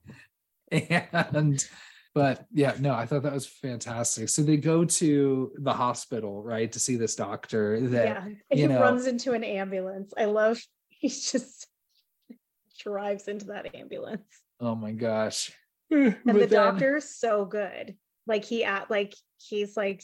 And 0.71 1.63
but 2.15 2.45
yeah 2.51 2.73
no 2.79 2.93
i 2.93 3.05
thought 3.05 3.23
that 3.23 3.33
was 3.33 3.45
fantastic. 3.45 4.27
So 4.29 4.41
they 4.41 4.57
go 4.57 4.83
to 4.83 5.51
the 5.59 5.73
hospital 5.73 6.41
right 6.41 6.71
to 6.71 6.79
see 6.79 6.95
this 6.95 7.15
doctor 7.15 7.79
that 7.89 8.05
yeah 8.05 8.25
and 8.25 8.59
he 8.59 8.67
know- 8.67 8.81
runs 8.81 9.05
into 9.07 9.33
an 9.33 9.43
ambulance. 9.43 10.13
I 10.17 10.25
love 10.25 10.59
he 10.89 11.09
just 11.09 11.67
drives 12.79 13.27
into 13.27 13.45
that 13.47 13.75
ambulance. 13.75 14.25
Oh 14.59 14.75
my 14.75 14.91
gosh 14.91 15.51
and 15.91 16.15
But 16.25 16.33
the 16.33 16.39
then- 16.41 16.49
doctor's 16.49 17.05
so 17.09 17.45
good 17.45 17.95
like 18.25 18.43
he 18.45 18.63
at 18.65 18.89
like 18.91 19.13
he's 19.37 19.77
like 19.77 20.03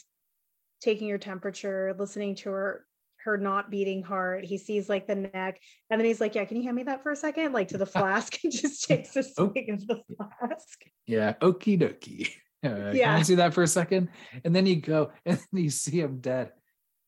taking 0.80 1.08
her 1.10 1.18
temperature 1.18 1.94
listening 1.98 2.34
to 2.36 2.50
her 2.50 2.86
her 3.24 3.38
not 3.38 3.70
beating 3.70 4.02
heart 4.02 4.44
he 4.44 4.58
sees 4.58 4.88
like 4.88 5.06
the 5.06 5.14
neck 5.14 5.58
and 5.90 5.98
then 5.98 6.04
he's 6.06 6.20
like 6.20 6.34
yeah 6.34 6.44
can 6.44 6.58
you 6.58 6.62
hand 6.64 6.76
me 6.76 6.82
that 6.82 7.02
for 7.02 7.10
a 7.10 7.16
second 7.16 7.52
like 7.52 7.68
to 7.68 7.78
the 7.78 7.86
flask 7.96 8.36
and 8.44 8.52
just 8.52 8.84
takes 8.86 9.16
a 9.16 9.20
Oh. 9.38 9.50
swig 9.50 9.70
of 9.70 9.86
the 9.86 10.00
flask 10.16 10.84
Yeah, 11.06 11.32
okie 11.40 11.78
dokie. 11.80 12.28
Uh, 12.62 12.68
Can 12.92 12.96
Yeah. 12.96 13.14
I 13.16 13.22
see 13.22 13.34
that 13.36 13.52
for 13.52 13.62
a 13.62 13.66
second? 13.66 14.08
And 14.42 14.54
then 14.56 14.64
you 14.66 14.76
go 14.76 15.10
and 15.26 15.38
you 15.52 15.68
see 15.70 16.00
him 16.00 16.18
dead. 16.20 16.52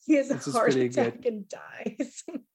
he 0.06 0.14
has 0.16 0.30
a 0.30 0.34
This 0.34 0.52
heart 0.52 0.72
pretty 0.72 0.88
good. 0.90 0.98
attack 1.08 1.24
and 1.26 1.48
dies 1.48 2.22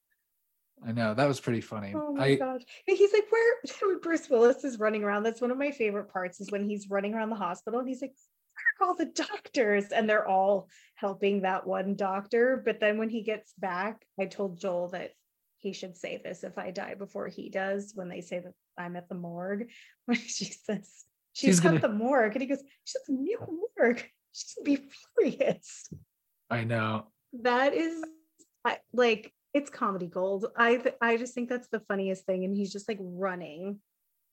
I 0.86 0.92
know 0.92 1.14
that 1.14 1.28
was 1.28 1.40
pretty 1.40 1.60
funny. 1.60 1.92
oh 1.96 2.12
my 2.14 2.24
I 2.26 2.34
gosh. 2.36 2.62
He's 2.86 3.12
like 3.12 3.24
where 3.30 3.98
bruce 4.00 4.28
willis 4.28 4.64
is 4.64 4.78
running 4.78 5.04
around 5.04 5.22
that's 5.22 5.40
one 5.40 5.50
of 5.50 5.58
my 5.58 5.70
favorite 5.70 6.12
parts 6.12 6.40
is 6.40 6.50
when 6.50 6.68
he's 6.68 6.90
running 6.90 7.14
around 7.14 7.30
the 7.30 7.36
hospital 7.36 7.80
and 7.80 7.88
he's 7.88 8.02
like 8.02 8.14
where 8.54 8.86
are 8.86 8.90
all 8.90 8.94
the 8.96 9.06
doctors? 9.06 9.86
And 9.92 10.08
they're 10.08 10.28
all 10.28 10.68
helping 10.96 11.42
that 11.42 11.66
one 11.66 11.94
doctor 11.96 12.60
but 12.64 12.80
then 12.80 12.98
when 12.98 13.08
he 13.10 13.22
gets 13.22 13.52
back 13.58 14.04
i 14.20 14.26
told 14.26 14.60
joel 14.60 14.88
that 14.88 15.10
he 15.58 15.72
should 15.72 15.96
say 15.96 16.20
this 16.22 16.42
if 16.44 16.58
i 16.58 16.70
die 16.70 16.94
before 16.94 17.28
he 17.28 17.48
does 17.48 17.92
when 17.94 18.08
they 18.08 18.20
say 18.20 18.40
that 18.40 18.52
i'm 18.78 18.96
at 18.96 19.08
the 19.08 19.14
morgue. 19.14 19.68
When 20.06 20.18
she 20.18 20.46
says 20.46 21.04
she's, 21.32 21.48
She's 21.48 21.58
at 21.60 21.62
gonna- 21.64 21.78
the 21.80 21.88
morgue 21.88 22.32
and 22.32 22.42
he 22.42 22.48
goes 22.48 22.62
she's 22.84 22.96
at 22.96 23.06
the 23.06 23.12
new 23.14 23.38
morgue. 23.78 24.02
She's 24.32 24.54
gonna 24.54 24.76
be 24.78 24.88
furious. 25.16 25.88
I 26.50 26.64
know. 26.64 27.06
that 27.42 27.72
is 27.74 28.02
I, 28.64 28.78
like 28.92 29.32
it's 29.54 29.70
comedy 29.70 30.06
gold. 30.06 30.46
I 30.56 30.76
th- 30.76 30.96
i 31.00 31.16
just 31.16 31.34
think 31.34 31.48
that's 31.48 31.68
the 31.68 31.80
funniest 31.80 32.24
thing 32.24 32.44
and 32.44 32.54
he's 32.56 32.72
just 32.72 32.88
like 32.88 32.98
running. 33.00 33.80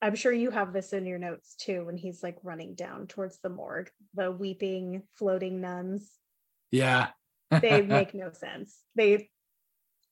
I'm 0.01 0.15
sure 0.15 0.31
you 0.31 0.49
have 0.51 0.71
this 0.71 0.93
in 0.93 1.05
your 1.05 1.19
notes 1.19 1.55
too 1.55 1.85
when 1.85 1.97
he's 1.97 2.23
like 2.23 2.37
running 2.41 2.73
down 2.73 3.07
towards 3.07 3.39
the 3.39 3.49
morgue 3.49 3.89
the 4.13 4.31
weeping 4.31 5.03
floating 5.15 5.61
nuns. 5.61 6.11
Yeah. 6.71 7.09
they 7.51 7.81
make 7.97 8.13
no 8.13 8.31
sense. 8.31 8.79
They 8.95 9.29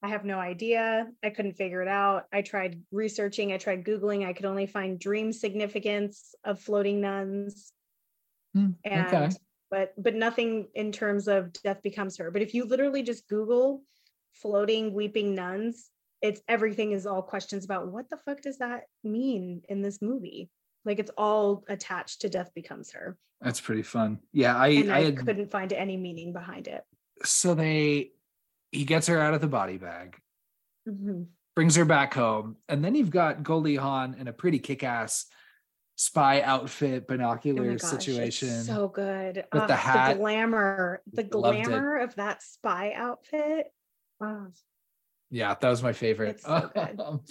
i 0.04 0.10
have 0.10 0.26
no 0.26 0.40
idea. 0.40 1.08
I 1.24 1.30
couldn't 1.30 1.56
figure 1.56 1.82
it 1.82 1.88
out. 1.88 2.26
I 2.32 2.42
tried 2.42 2.82
researching. 2.92 3.52
I 3.52 3.58
tried 3.58 3.84
googling. 3.84 4.26
I 4.26 4.34
could 4.34 4.46
only 4.46 4.68
find 4.68 5.00
dream 5.00 5.32
significance 5.32 6.36
of 6.44 6.60
floating 6.60 7.02
nuns. 7.02 7.72
Hmm, 8.54 8.72
and 8.84 9.08
okay. 9.08 9.30
but 9.72 9.94
but 9.98 10.14
nothing 10.16 10.68
in 10.76 10.92
terms 10.92 11.28
of 11.28 11.52
death 11.54 11.82
becomes 11.82 12.18
her. 12.18 12.30
But 12.30 12.42
if 12.42 12.54
you 12.54 12.66
literally 12.66 13.04
just 13.04 13.28
google 13.28 13.82
floating 14.34 14.94
weeping 14.94 15.34
nuns 15.36 15.90
it's 16.22 16.42
everything 16.48 16.92
is 16.94 17.06
all 17.06 17.22
questions 17.22 17.64
about 17.66 17.88
what 17.88 18.10
the 18.10 18.18
fuck 18.18 18.42
does 18.42 18.58
that 18.58 18.84
mean 19.04 19.62
in 19.70 19.82
this 19.82 20.02
movie 20.02 20.50
like 20.86 21.00
it's 21.00 21.12
all 21.18 21.64
attached 21.70 22.22
to 22.22 22.30
death 22.30 22.52
becomes 22.56 22.92
her 22.92 23.18
That's 23.42 23.62
pretty 23.62 23.84
fun. 23.84 24.20
Yeah, 24.34 24.56
I 24.58 24.68
and 24.70 24.92
I 24.92 24.98
i, 24.98 25.04
had 25.06 25.18
couldn't 25.18 25.52
find 25.52 25.72
any 25.74 25.96
meaning 25.98 26.34
behind 26.34 26.68
it 26.68 26.84
so 27.24 27.54
they 27.54 28.12
he 28.72 28.84
gets 28.86 29.08
her 29.08 29.20
out 29.20 29.34
of 29.34 29.42
the 29.42 29.48
body 29.48 29.78
bag, 29.78 30.18
Mhm. 30.88 31.28
brings 31.56 31.76
her 31.76 31.86
back 31.86 32.14
home, 32.14 32.58
and 32.70 32.84
then 32.84 32.96
you've 32.96 33.10
got 33.12 33.42
Goldie 33.44 33.76
Hawn 33.78 34.14
in 34.16 34.28
a 34.28 34.34
pretty 34.34 34.60
kick-ass 34.60 35.26
spy 35.96 36.42
outfit, 36.42 37.04
Oh 37.04 37.14
binocular 37.14 37.72
gosh, 37.76 37.82
situation. 37.90 38.64
so 38.64 38.88
good 38.88 39.38
With 39.54 39.68
the 39.68 39.74
Ah, 39.74 39.78
hat. 39.78 40.18
glamour 40.18 41.02
the 41.12 41.24
glamour 41.24 41.98
of 41.98 42.16
that 42.16 42.44
spy 42.44 42.92
outfit 42.94 43.68
Ah, 44.22 44.48
yeah, 45.30 45.56
that 45.60 45.70
was 45.70 45.84
my 45.84 45.94
favorite. 45.94 46.42
So. 46.42 46.70
Um, 47.00 47.22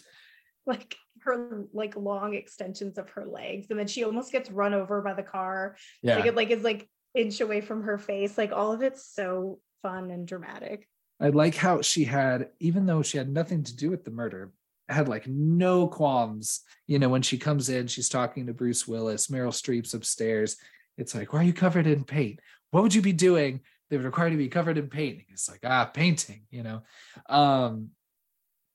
like 0.66 0.96
her 1.20 1.64
like 1.72 1.96
long 1.96 2.34
extensions 2.34 2.98
of 2.98 3.08
her 3.10 3.24
legs 3.24 3.68
and 3.70 3.78
then 3.78 3.86
she 3.86 4.02
almost 4.02 4.32
gets 4.32 4.50
run 4.50 4.74
over 4.74 5.00
by 5.00 5.14
the 5.14 5.22
car 5.22 5.76
yeah. 6.02 6.16
like 6.16 6.26
it 6.26 6.34
like 6.34 6.50
is 6.50 6.64
like 6.64 6.88
inch 7.16 7.40
away 7.40 7.60
from 7.60 7.82
her 7.82 7.98
face. 7.98 8.38
Like 8.38 8.52
all 8.52 8.72
of 8.72 8.82
it's 8.82 9.06
so 9.06 9.58
fun 9.82 10.10
and 10.10 10.28
dramatic. 10.28 10.86
I 11.18 11.30
like 11.30 11.54
how 11.56 11.80
she 11.80 12.04
had, 12.04 12.50
even 12.60 12.86
though 12.86 13.02
she 13.02 13.18
had 13.18 13.28
nothing 13.28 13.64
to 13.64 13.74
do 13.74 13.90
with 13.90 14.04
the 14.04 14.10
murder, 14.10 14.52
had 14.88 15.08
like 15.08 15.26
no 15.26 15.88
qualms. 15.88 16.60
You 16.86 16.98
know, 16.98 17.08
when 17.08 17.22
she 17.22 17.38
comes 17.38 17.70
in, 17.70 17.86
she's 17.86 18.10
talking 18.10 18.46
to 18.46 18.54
Bruce 18.54 18.86
Willis, 18.86 19.28
Meryl 19.28 19.48
Streep's 19.48 19.94
upstairs. 19.94 20.56
It's 20.98 21.14
like, 21.14 21.32
why 21.32 21.40
are 21.40 21.44
you 21.44 21.54
covered 21.54 21.86
in 21.86 22.04
paint? 22.04 22.40
What 22.70 22.82
would 22.82 22.94
you 22.94 23.02
be 23.02 23.14
doing? 23.14 23.62
They 23.88 23.96
would 23.96 24.06
require 24.06 24.30
to 24.30 24.36
be 24.36 24.48
covered 24.48 24.78
in 24.78 24.88
paint. 24.88 25.22
It's 25.28 25.48
like, 25.48 25.60
ah, 25.64 25.84
painting, 25.84 26.42
you 26.50 26.62
know. 26.62 26.82
Um, 27.28 27.90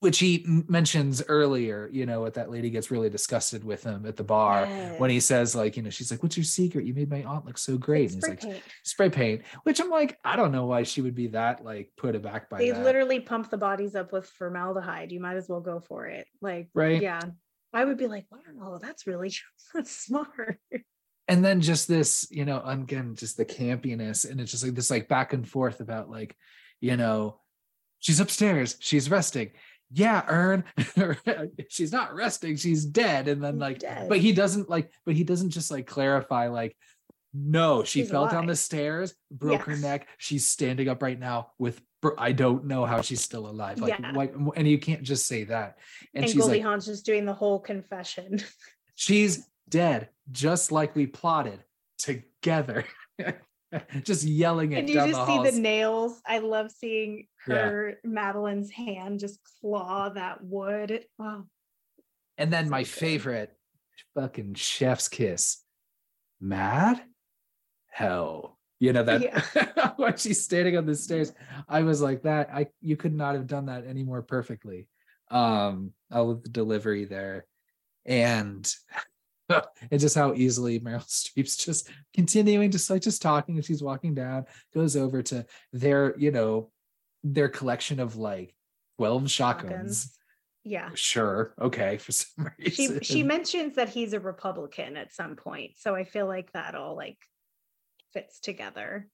which 0.02 0.18
he 0.18 0.44
mentions 0.66 1.22
earlier, 1.28 1.88
you 1.92 2.06
know, 2.06 2.20
what 2.20 2.34
that 2.34 2.50
lady 2.50 2.70
gets 2.70 2.90
really 2.90 3.08
disgusted 3.08 3.62
with 3.62 3.84
him 3.84 4.04
at 4.04 4.16
the 4.16 4.24
bar 4.24 4.66
yes. 4.66 4.98
when 4.98 5.10
he 5.10 5.20
says, 5.20 5.54
like, 5.54 5.76
you 5.76 5.82
know, 5.84 5.90
she's 5.90 6.10
like, 6.10 6.24
What's 6.24 6.36
your 6.36 6.42
secret? 6.42 6.84
You 6.84 6.92
made 6.92 7.08
my 7.08 7.22
aunt 7.22 7.46
look 7.46 7.56
so 7.56 7.78
great. 7.78 8.10
and 8.10 8.14
he's 8.14 8.28
like, 8.28 8.40
paint. 8.40 8.62
Spray 8.82 9.10
paint, 9.10 9.42
which 9.62 9.80
I'm 9.80 9.90
like, 9.90 10.18
I 10.24 10.34
don't 10.34 10.50
know 10.50 10.66
why 10.66 10.82
she 10.82 11.02
would 11.02 11.14
be 11.14 11.28
that 11.28 11.64
like 11.64 11.92
put 11.96 12.16
aback 12.16 12.50
by 12.50 12.58
they 12.58 12.72
that. 12.72 12.82
literally 12.82 13.20
pump 13.20 13.48
the 13.48 13.58
bodies 13.58 13.94
up 13.94 14.12
with 14.12 14.26
formaldehyde. 14.26 15.12
You 15.12 15.20
might 15.20 15.36
as 15.36 15.48
well 15.48 15.60
go 15.60 15.78
for 15.78 16.06
it. 16.06 16.26
Like, 16.40 16.68
right. 16.74 17.00
Yeah. 17.00 17.20
I 17.72 17.84
would 17.84 17.96
be 17.96 18.08
like, 18.08 18.26
wow, 18.28 18.80
that's 18.82 19.06
really 19.06 19.32
that's 19.72 19.90
smart. 20.04 20.58
And 21.28 21.44
then 21.44 21.60
just 21.60 21.88
this, 21.88 22.26
you 22.30 22.44
know, 22.44 22.62
again, 22.64 23.14
just 23.14 23.36
the 23.36 23.44
campiness. 23.44 24.28
And 24.28 24.40
it's 24.40 24.50
just 24.50 24.64
like 24.64 24.74
this 24.74 24.90
like 24.90 25.08
back 25.08 25.32
and 25.32 25.48
forth 25.48 25.80
about 25.80 26.10
like, 26.10 26.36
you 26.80 26.96
know, 26.96 27.40
she's 28.00 28.20
upstairs, 28.20 28.76
she's 28.80 29.10
resting 29.10 29.52
yeah, 29.94 30.24
Ern, 30.28 30.64
she's 31.68 31.92
not 31.92 32.14
resting, 32.14 32.56
she's 32.56 32.84
dead. 32.84 33.28
And 33.28 33.44
then 33.44 33.58
like, 33.58 33.80
dead. 33.80 34.08
but 34.08 34.18
he 34.18 34.32
doesn't 34.32 34.70
like, 34.70 34.90
but 35.04 35.14
he 35.14 35.24
doesn't 35.24 35.50
just 35.50 35.70
like 35.70 35.86
clarify, 35.86 36.48
like, 36.48 36.76
no, 37.34 37.84
she 37.84 38.00
she's 38.00 38.10
fell 38.10 38.22
alive. 38.22 38.32
down 38.32 38.46
the 38.46 38.56
stairs, 38.56 39.14
broke 39.30 39.62
her 39.62 39.76
neck. 39.76 40.08
She's 40.18 40.46
standing 40.46 40.88
up 40.88 41.02
right 41.02 41.18
now 41.18 41.52
with 41.58 41.80
I 42.18 42.32
don't 42.32 42.64
know 42.64 42.84
how 42.84 43.00
she's 43.00 43.22
still 43.22 43.48
alive. 43.48 43.80
Like, 43.80 43.98
yeah. 43.98 44.12
Like, 44.12 44.34
and 44.56 44.66
you 44.66 44.78
can't 44.78 45.02
just 45.02 45.26
say 45.26 45.44
that. 45.44 45.78
And, 46.14 46.24
and 46.24 46.32
she's 46.32 46.40
Goldie 46.40 46.58
like, 46.58 46.62
Hawn's 46.62 46.86
just 46.86 47.06
doing 47.06 47.24
the 47.24 47.34
whole 47.34 47.60
confession. 47.60 48.40
she's 48.96 49.46
dead, 49.72 50.10
just 50.30 50.70
like 50.70 50.94
we 50.94 51.06
plotted 51.06 51.64
together. 51.98 52.84
just 54.02 54.22
yelling 54.22 54.72
it. 54.72 54.80
And 54.80 54.88
you 54.88 54.94
just 54.94 55.12
the 55.12 55.26
see 55.26 55.32
halls. 55.32 55.50
the 55.50 55.60
nails. 55.60 56.20
I 56.26 56.38
love 56.38 56.70
seeing 56.70 57.26
her 57.46 57.98
yeah. 58.04 58.10
Madeline's 58.10 58.70
hand 58.70 59.18
just 59.18 59.40
claw 59.60 60.10
that 60.10 60.44
wood. 60.44 61.04
Oh. 61.18 61.44
And 62.38 62.52
then 62.52 62.66
so 62.66 62.70
my 62.70 62.82
good. 62.82 62.88
favorite 62.88 63.56
fucking 64.14 64.54
chef's 64.54 65.08
kiss. 65.08 65.58
Mad 66.40 67.02
hell. 67.90 68.58
You 68.78 68.92
know 68.92 69.04
that 69.04 69.22
yeah. 69.22 69.92
when 69.96 70.16
she's 70.16 70.42
standing 70.42 70.76
on 70.76 70.86
the 70.86 70.96
stairs, 70.96 71.32
I 71.68 71.82
was 71.82 72.02
like 72.02 72.22
that. 72.24 72.50
I 72.52 72.66
you 72.80 72.96
could 72.96 73.14
not 73.14 73.34
have 73.34 73.46
done 73.46 73.66
that 73.66 73.86
any 73.86 74.02
more 74.02 74.22
perfectly. 74.22 74.88
Um, 75.30 75.92
I 76.10 76.18
love 76.18 76.42
the 76.42 76.48
delivery 76.48 77.04
there. 77.04 77.46
And 78.04 78.70
and 79.90 80.00
just 80.00 80.14
how 80.14 80.34
easily 80.34 80.80
Meryl 80.80 81.04
Streep's 81.08 81.56
just 81.56 81.88
continuing, 82.14 82.70
just 82.70 82.90
like 82.90 83.02
just 83.02 83.22
talking 83.22 83.58
as 83.58 83.66
she's 83.66 83.82
walking 83.82 84.14
down, 84.14 84.46
goes 84.74 84.96
over 84.96 85.22
to 85.22 85.44
their, 85.72 86.14
you 86.18 86.30
know, 86.30 86.70
their 87.24 87.48
collection 87.48 88.00
of 88.00 88.16
like 88.16 88.54
12 88.98 89.30
shotguns. 89.30 90.16
Yeah. 90.64 90.90
Sure. 90.94 91.54
Okay. 91.60 91.96
For 91.98 92.12
some 92.12 92.50
reason. 92.58 93.00
She 93.00 93.04
she 93.04 93.22
mentions 93.22 93.76
that 93.76 93.88
he's 93.88 94.12
a 94.12 94.20
Republican 94.20 94.96
at 94.96 95.12
some 95.12 95.36
point. 95.36 95.72
So 95.76 95.94
I 95.94 96.04
feel 96.04 96.26
like 96.26 96.52
that 96.52 96.74
all 96.74 96.96
like 96.96 97.18
fits 98.12 98.40
together. 98.40 99.08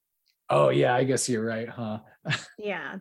Oh 0.51 0.70
yeah, 0.70 0.95
I 0.95 1.05
guess 1.05 1.28
you're 1.28 1.45
right, 1.45 1.68
huh? 1.68 1.99
yeah. 2.59 2.97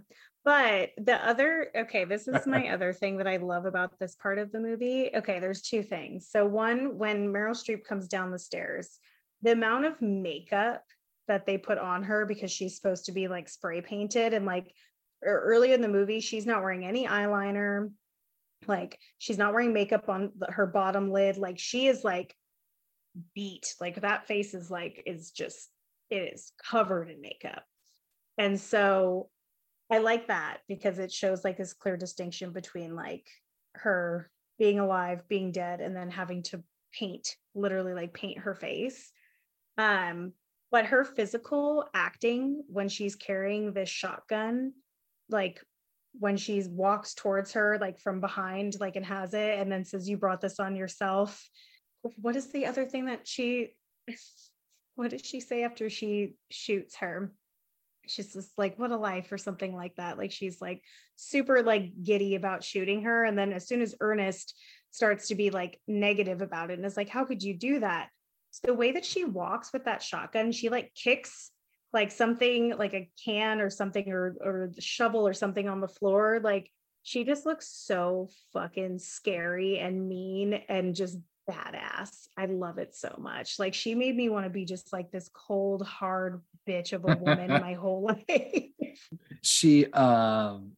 But 0.48 0.92
the 0.96 1.16
other, 1.28 1.72
okay, 1.76 2.06
this 2.06 2.26
is 2.26 2.48
my 2.48 2.70
other 2.70 2.94
thing 2.94 3.18
that 3.18 3.28
I 3.28 3.36
love 3.36 3.66
about 3.66 4.00
this 4.00 4.16
part 4.16 4.40
of 4.40 4.50
the 4.50 4.62
movie. 4.62 5.10
Okay, 5.14 5.40
there's 5.40 5.62
two 5.62 5.84
things. 5.84 6.30
So, 6.30 6.46
one, 6.46 6.98
when 6.98 7.34
Meryl 7.34 7.52
Streep 7.52 7.84
comes 7.84 8.08
down 8.08 8.32
the 8.32 8.40
stairs, 8.40 8.98
the 9.42 9.52
amount 9.52 9.84
of 9.84 10.02
makeup 10.02 10.86
that 11.28 11.46
they 11.46 11.58
put 11.58 11.78
on 11.78 12.02
her 12.04 12.26
because 12.26 12.50
she's 12.50 12.78
supposed 12.78 13.08
to 13.08 13.12
be 13.12 13.28
like 13.28 13.50
spray 13.50 13.82
painted 13.82 14.34
and 14.34 14.46
like 14.46 14.72
early 15.22 15.74
in 15.74 15.82
the 15.82 15.90
movie, 15.90 16.22
she's 16.22 16.46
not 16.46 16.64
wearing 16.64 16.86
any 16.86 17.06
eyeliner. 17.06 17.92
Like, 18.68 18.98
she's 19.18 19.38
not 19.38 19.52
wearing 19.52 19.74
makeup 19.74 20.08
on 20.08 20.32
her 20.48 20.66
bottom 20.66 21.12
lid. 21.12 21.36
Like, 21.36 21.60
she 21.60 21.88
is 21.88 22.06
like 22.06 22.34
beat. 23.36 23.66
Like, 23.82 24.00
that 24.00 24.28
face 24.28 24.54
is 24.54 24.72
like, 24.72 25.04
is 25.06 25.32
just, 25.32 25.68
it 26.10 26.34
is 26.34 26.54
covered 26.72 27.10
in 27.10 27.20
makeup. 27.20 27.66
And 28.38 28.58
so 28.58 29.28
I 29.90 30.00
like 30.00 30.28
that 30.28 30.60
because 30.68 31.00
it 31.00 31.12
shows 31.12 31.44
like 31.44 31.58
this 31.58 31.74
clear 31.74 31.98
distinction 31.98 32.52
between 32.52 32.96
like 32.96 33.26
her 33.76 34.30
being 34.60 34.80
alive, 34.80 35.28
being 35.28 35.52
dead, 35.52 35.82
and 35.82 35.96
then 35.96 36.10
having 36.10 36.44
to 36.44 36.64
paint, 36.94 37.36
literally 37.56 37.94
like 37.94 38.14
paint 38.14 38.40
her 38.40 38.56
face. 38.56 39.12
Um, 39.78 40.34
but 40.72 40.88
her 40.88 41.06
physical 41.06 41.86
acting 41.94 42.64
when 42.68 42.90
she's 42.90 43.16
carrying 43.16 43.72
this 43.72 43.90
shotgun, 43.90 44.74
like 45.30 45.62
when 46.20 46.36
she 46.36 46.64
walks 46.68 47.14
towards 47.14 47.54
her, 47.54 47.78
like 47.80 48.00
from 48.00 48.20
behind, 48.20 48.80
like 48.80 48.96
and 48.96 49.06
has 49.06 49.34
it, 49.34 49.60
and 49.60 49.72
then 49.72 49.86
says, 49.86 50.10
You 50.10 50.18
brought 50.18 50.42
this 50.42 50.60
on 50.60 50.76
yourself. 50.76 51.48
What 52.02 52.36
is 52.36 52.52
the 52.52 52.66
other 52.66 52.86
thing 52.86 53.06
that 53.06 53.28
she 53.28 53.70
what 54.96 55.12
does 55.12 55.22
she 55.22 55.40
say 55.40 55.64
after 55.64 55.90
she 55.90 56.34
shoots 56.50 56.98
her? 56.98 57.32
She's 58.10 58.34
just 58.34 58.52
like 58.58 58.78
what 58.78 58.92
a 58.92 58.98
life 58.98 59.32
or 59.32 59.38
something 59.38 59.76
like 59.76 59.96
that. 59.96 60.18
Like 60.18 60.32
she's 60.32 60.62
like 60.62 60.82
super 61.16 61.62
like 61.62 61.92
giddy 62.04 62.36
about 62.36 62.64
shooting 62.64 63.04
her 63.04 63.26
and 63.26 63.38
then 63.38 63.54
as 63.54 63.68
soon 63.68 63.82
as 63.82 63.96
ernest 64.00 64.56
starts 64.92 65.28
to 65.28 65.36
be 65.36 65.50
like 65.50 65.80
negative 65.88 66.42
about 66.42 66.72
it 66.72 66.78
and 66.78 66.86
is 66.86 66.98
like 66.98 67.10
how 67.10 67.26
could 67.26 67.44
you 67.44 67.54
do 67.54 67.80
that? 67.80 68.10
So 68.52 68.68
the 68.68 68.74
way 68.74 68.92
that 68.94 69.06
she 69.06 69.26
walks 69.26 69.72
with 69.74 69.86
that 69.86 70.02
shotgun 70.02 70.52
she 70.52 70.70
like 70.70 70.94
kicks 70.96 71.52
like 71.94 72.12
something 72.12 72.76
like 72.78 72.94
a 72.94 73.10
can 73.24 73.62
or 73.62 73.70
something 73.70 74.12
or 74.12 74.36
or 74.42 74.72
shovel 74.80 75.28
or 75.28 75.34
something 75.34 75.70
on 75.70 75.82
the 75.82 75.88
floor 75.88 76.40
like 76.44 76.70
she 77.04 77.24
just 77.24 77.46
looks 77.46 77.70
so 77.70 78.28
fucking 78.52 79.00
scary 79.00 79.80
and 79.80 80.10
mean 80.10 80.54
and 80.68 80.94
just 80.94 81.18
badass. 81.50 82.28
I 82.38 82.46
love 82.46 82.78
it 82.78 82.96
so 82.96 83.16
much. 83.20 83.60
Like 83.60 83.74
she 83.74 83.96
made 83.96 84.16
me 84.16 84.30
want 84.30 84.46
to 84.46 84.50
be 84.50 84.66
just 84.66 84.94
like 84.94 85.12
this 85.12 85.30
cold, 85.34 85.86
hard 85.86 86.42
bitch 86.68 86.94
of 86.94 87.06
a 87.06 87.16
woman 87.16 87.50
my 87.62 87.74
whole 87.74 88.04
life. 88.04 88.66
She 89.42 89.86
um 89.92 90.74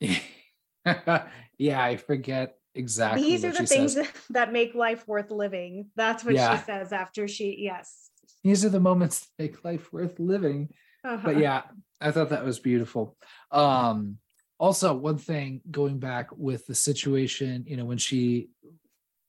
yeah, 0.00 1.84
I 1.84 1.96
forget 1.96 2.56
exactly. 2.74 3.22
These 3.22 3.44
are 3.44 3.52
the 3.52 3.66
things 3.66 3.94
says. 3.94 4.08
that 4.30 4.52
make 4.52 4.74
life 4.74 5.06
worth 5.06 5.30
living. 5.30 5.90
That's 5.96 6.24
what 6.24 6.34
yeah. 6.34 6.56
she 6.56 6.64
says 6.64 6.92
after 6.92 7.28
she 7.28 7.56
yes. 7.58 8.10
These 8.42 8.64
are 8.64 8.70
the 8.70 8.80
moments 8.80 9.20
that 9.20 9.42
make 9.42 9.64
life 9.64 9.92
worth 9.92 10.18
living. 10.18 10.70
Uh-huh. 11.04 11.18
But 11.22 11.38
yeah, 11.38 11.62
I 12.00 12.10
thought 12.10 12.30
that 12.30 12.44
was 12.44 12.58
beautiful. 12.58 13.16
Um 13.50 14.18
also 14.58 14.94
one 14.94 15.18
thing 15.18 15.60
going 15.70 15.98
back 15.98 16.28
with 16.36 16.66
the 16.66 16.74
situation, 16.74 17.64
you 17.66 17.76
know, 17.76 17.84
when 17.84 17.98
she 17.98 18.48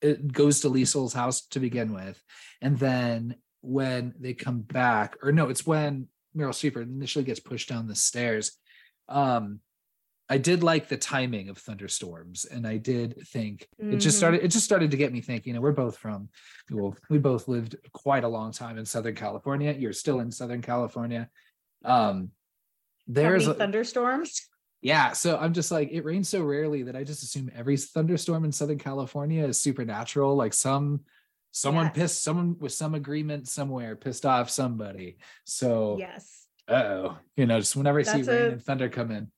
it 0.04 0.32
goes 0.32 0.60
to 0.62 0.70
Lisle's 0.70 1.14
house 1.14 1.48
to 1.48 1.60
begin 1.60 1.94
with, 1.94 2.22
and 2.62 2.78
then 2.78 3.36
when 3.62 4.14
they 4.20 4.34
come 4.34 4.62
back, 4.62 5.16
or 5.24 5.32
no, 5.32 5.50
it's 5.50 5.66
when 5.66 6.08
Meryl 6.36 6.50
Streep 6.50 6.82
initially 6.82 7.24
gets 7.24 7.40
pushed 7.40 7.70
down 7.70 7.88
the 7.88 7.96
stairs. 7.96 8.52
Um, 9.08 9.60
I 10.30 10.38
did 10.38 10.64
like 10.64 10.88
the 10.88 10.98
timing 10.98 11.50
of 11.50 11.58
thunderstorms, 11.58 12.46
and 12.46 12.66
I 12.66 12.78
did 12.78 13.28
think 13.28 13.68
mm-hmm. 13.82 13.94
it 13.94 13.98
just 13.98 14.18
started. 14.18 14.38
Mm-hmm. 14.38 14.46
It 14.46 14.52
just 14.52 14.66
started 14.66 14.92
to 14.92 14.98
get 14.98 15.14
me 15.14 15.22
thinking. 15.22 15.52
You 15.52 15.56
know, 15.56 15.62
we're 15.62 15.74
both 15.74 15.98
from, 15.98 16.30
well, 16.72 16.96
we 17.10 17.20
both 17.20 17.48
lived 17.48 17.76
quite 17.92 18.24
a 18.24 18.28
long 18.30 18.52
time 18.52 18.78
in 18.78 18.86
Southern 18.86 19.16
California. 19.16 19.74
You're 19.78 19.94
still 19.94 20.20
in 20.20 20.32
Southern 20.32 20.62
California. 20.62 21.30
Um, 21.86 22.32
there's 23.08 23.48
thunderstorms 23.48 24.48
yeah 24.84 25.12
so 25.12 25.38
i'm 25.38 25.54
just 25.54 25.72
like 25.72 25.90
it 25.92 26.06
rains 26.06 26.30
so 26.30 26.44
rarely 26.44 26.84
that 26.84 26.96
i 26.96 27.04
just 27.04 27.24
assume 27.24 27.50
every 27.56 27.78
thunderstorm 27.78 28.46
in 28.46 28.52
southern 28.52 28.78
california 28.78 29.46
is 29.46 29.60
supernatural 29.60 30.36
like 30.36 30.54
some 30.54 31.00
someone 31.54 31.86
yes. 31.86 31.94
pissed 31.96 32.24
someone 32.24 32.58
with 32.60 32.74
some 32.74 32.96
agreement 32.96 33.48
somewhere 33.48 33.96
pissed 33.96 34.26
off 34.26 34.50
somebody. 34.50 35.18
So 35.46 35.98
yes. 36.00 36.48
oh 36.68 37.18
you 37.38 37.46
know 37.46 37.60
just 37.60 37.76
whenever 37.76 38.00
i 38.00 38.04
that's 38.04 38.26
see 38.26 38.32
a, 38.32 38.44
rain 38.44 38.52
and 38.54 38.64
thunder 38.64 38.90
come 38.90 39.12
in. 39.12 39.32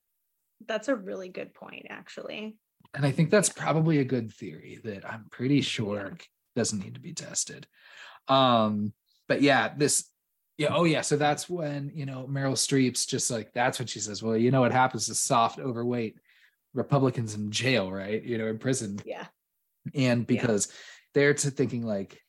That's 0.66 0.88
a 0.88 0.96
really 0.96 1.30
good 1.30 1.54
point 1.54 1.86
actually. 1.90 2.58
And 2.94 3.06
i 3.06 3.12
think 3.12 3.30
that's 3.30 3.50
probably 3.50 4.00
a 4.00 4.06
good 4.06 4.34
theory 4.34 4.80
that 4.86 5.08
i'm 5.08 5.28
pretty 5.30 5.62
sure 5.62 6.12
yeah. 6.12 6.26
doesn't 6.56 6.80
need 6.80 6.96
to 6.96 7.02
be 7.02 7.14
tested. 7.14 7.68
Um 8.28 8.94
but 9.28 9.42
yeah 9.42 9.74
this 9.78 10.06
yeah. 10.58 10.70
Oh, 10.72 10.84
yeah. 10.86 11.02
So 11.02 11.18
that's 11.18 11.50
when, 11.50 11.92
you 11.94 12.06
know, 12.06 12.28
Meryl 12.30 12.54
Streep's 12.54 13.06
just 13.06 13.30
like, 13.30 13.54
that's 13.54 13.80
what 13.80 13.90
she 13.90 14.00
says. 14.00 14.24
Well, 14.24 14.38
you 14.38 14.52
know 14.52 14.62
what 14.62 14.72
happens 14.72 15.08
to 15.08 15.16
soft, 15.16 15.60
overweight 15.60 16.18
Republicans 16.74 17.36
in 17.36 17.52
jail, 17.52 17.92
right? 17.92 18.24
You 18.24 18.38
know, 18.38 18.48
in 18.48 18.58
prison. 18.58 19.00
Yeah. 19.06 19.26
And 19.94 20.26
because 20.26 20.68
yeah. 20.68 20.74
they're 21.14 21.34
to 21.34 21.52
thinking 21.52 21.86
like, 21.86 22.22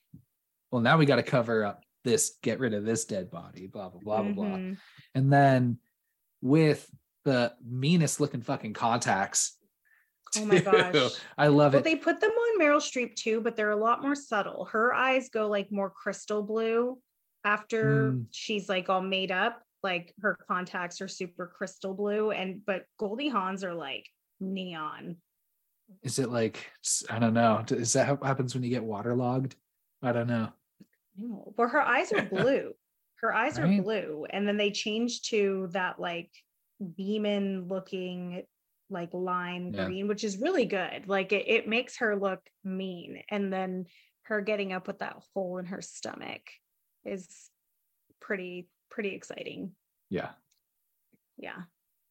well, 0.70 0.82
now 0.82 0.98
we 0.98 1.06
got 1.06 1.16
to 1.16 1.22
cover 1.22 1.64
up 1.64 1.82
this 2.04 2.36
get 2.42 2.60
rid 2.60 2.72
of 2.72 2.84
this 2.84 3.04
dead 3.04 3.30
body 3.32 3.66
blah 3.66 3.88
blah 3.88 4.00
blah 4.00 4.22
blah 4.22 4.32
blah 4.32 4.56
Mhm. 4.56 4.78
and 5.16 5.32
then 5.32 5.76
with 6.40 6.88
the 7.24 7.52
meanest 7.68 8.20
looking 8.20 8.42
fucking 8.42 8.74
contacts 8.74 9.56
Oh 10.36 10.44
my 10.44 10.58
too. 10.58 10.64
gosh. 10.70 11.12
i 11.38 11.48
love 11.48 11.72
Well, 11.72 11.80
it 11.80 11.84
they 11.84 11.96
put 11.96 12.20
them 12.20 12.30
on 12.30 12.60
Meryl 12.60 12.76
Streep 12.80 13.16
too, 13.16 13.40
but 13.40 13.56
they're 13.56 13.70
a 13.70 13.76
lot 13.76 14.02
more 14.02 14.14
subtle. 14.14 14.66
Her 14.66 14.94
eyes 14.94 15.28
go 15.30 15.48
like 15.48 15.72
more 15.72 15.90
crystal 15.90 16.42
blue 16.44 16.98
after 17.46 18.12
Mm. 18.12 18.26
she's 18.32 18.68
like 18.68 18.88
all 18.90 19.00
made 19.00 19.30
up. 19.30 19.62
Like 19.82 20.12
her 20.20 20.36
contacts 20.48 21.00
are 21.00 21.06
super 21.08 21.46
crystal 21.46 21.94
blue, 21.94 22.32
and 22.32 22.60
but 22.66 22.84
Goldie 22.98 23.28
Hawn's 23.28 23.62
are 23.62 23.74
like 23.74 24.04
neon. 24.40 25.16
is 26.02 26.18
it 26.18 26.28
like 26.28 26.68
i 27.08 27.18
don't 27.20 27.32
know 27.32 27.62
is 27.70 27.92
that 27.92 28.20
what 28.20 28.26
happens 28.26 28.52
when 28.54 28.64
you 28.64 28.68
get 28.70 28.82
waterlogged 28.82 29.54
i 30.02 30.10
don't 30.12 30.26
know 30.26 30.48
No, 31.16 31.54
but 31.56 31.68
her 31.68 31.80
eyes 31.80 32.10
are 32.12 32.22
blue. 32.36 32.72
Her 33.22 33.32
eyes 33.32 33.58
Right. 33.58 33.78
are 33.78 33.82
blue, 33.82 34.26
and 34.28 34.46
then 34.46 34.56
they 34.58 34.70
change 34.72 35.22
to 35.30 35.68
that 35.70 35.98
like 36.00 36.30
demon 36.96 37.68
looking 37.68 38.42
like 38.90 39.10
lime 39.14 39.72
Yeah. 39.72 39.84
green, 39.86 40.08
which 40.08 40.24
is 40.24 40.38
really 40.38 40.66
good. 40.66 41.08
Like 41.08 41.32
it, 41.32 41.46
it 41.48 41.68
makes 41.68 41.98
her 41.98 42.16
look 42.16 42.40
mean, 42.64 43.22
and 43.30 43.52
then 43.52 43.86
her 44.24 44.40
getting 44.42 44.72
up 44.72 44.86
with 44.88 44.98
that 44.98 45.22
hole 45.32 45.58
in 45.58 45.66
her 45.66 45.80
stomach 45.80 46.42
is 47.06 47.26
pretty 48.20 48.68
pretty 48.90 49.10
exciting. 49.14 49.72
yeah 50.10 50.30
Yeah. 51.38 51.62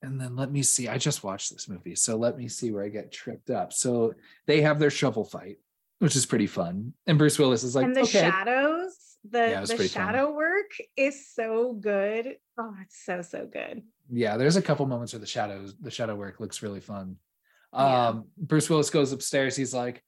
and 0.02 0.20
then 0.20 0.36
let 0.36 0.52
me 0.52 0.62
see 0.64 0.88
i 0.88 0.98
just 0.98 1.24
watched 1.24 1.52
this 1.52 1.68
movie 1.70 1.96
so 1.96 2.16
let 2.16 2.38
me 2.38 2.48
see 2.48 2.72
where 2.72 2.84
i 2.84 2.90
get 2.90 3.12
tripped 3.12 3.50
up 3.50 3.74
so 3.74 4.14
they 4.46 4.62
have 4.62 4.80
their 4.80 4.90
shovel 4.92 5.26
fight 5.26 5.58
which 6.00 6.16
is 6.16 6.26
pretty 6.26 6.48
fun 6.48 6.94
and 7.08 7.18
bruce 7.18 7.40
willis 7.40 7.64
is 7.64 7.76
like 7.76 7.86
and 7.86 7.96
the 7.96 8.02
okay 8.02 8.20
shadows, 8.20 8.94
the 9.30 9.40
Yeah, 9.50 9.62
the 9.62 9.68
pretty 9.76 9.88
fun. 9.88 10.04
shadow 10.08 10.34
work 10.34 10.72
is 10.96 11.28
so 11.34 11.74
good. 11.74 12.36
Oh, 12.60 12.74
it's 12.84 13.04
so 13.04 13.22
so 13.22 13.48
good. 13.52 13.82
yeah 14.12 14.38
there's 14.38 14.56
a 14.58 14.62
couple 14.62 14.86
moments 14.86 15.14
where 15.14 15.20
the 15.20 15.26
shadows 15.26 15.74
the 15.80 15.90
shadow 15.92 16.16
work 16.16 16.40
looks 16.40 16.62
really 16.62 16.82
fun 16.82 17.16
Yeah. 17.74 18.08
um 18.10 18.26
bruce 18.38 18.70
willis 18.70 18.90
goes 18.90 19.12
upstairs 19.12 19.56
he's 19.56 19.74
like 19.74 20.04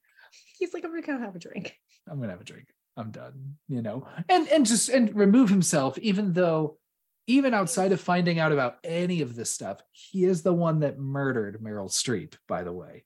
He's 0.58 0.74
like, 0.74 0.84
I'm 0.84 0.90
gonna 0.90 1.02
go 1.06 1.18
have 1.18 1.34
a 1.34 1.38
drink. 1.38 1.74
i'm 2.08 2.20
gonna 2.20 2.32
have 2.32 2.40
a 2.40 2.44
drink 2.44 2.68
i'm 2.98 3.10
done 3.10 3.54
you 3.68 3.80
know? 3.82 4.06
And 4.28 4.48
and 4.48 4.66
just 4.66 4.88
and 4.88 5.14
remove 5.14 5.48
himself 5.48 5.96
even 5.98 6.32
though 6.32 6.78
even 7.26 7.52
outside 7.52 7.92
of 7.92 8.00
finding 8.00 8.38
out 8.38 8.52
about 8.52 8.76
any 8.82 9.20
of 9.20 9.34
this 9.36 9.50
stuff 9.50 9.80
he 9.92 10.24
is 10.24 10.42
the 10.42 10.52
one 10.54 10.80
that 10.80 10.98
murdered 10.98 11.60
meryl 11.62 11.90
streep 11.90 12.34
by 12.46 12.62
the 12.64 12.72
way. 12.72 13.04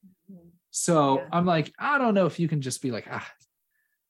So 0.71 1.19
Yeah. 1.19 1.29
i'm 1.33 1.45
like 1.47 1.73
i 1.79 1.99
don't 1.99 2.15
know 2.15 2.27
if 2.27 2.39
you 2.41 2.49
can 2.49 2.61
just 2.63 2.81
be 2.83 2.91
like 2.91 3.07
ah 3.11 3.29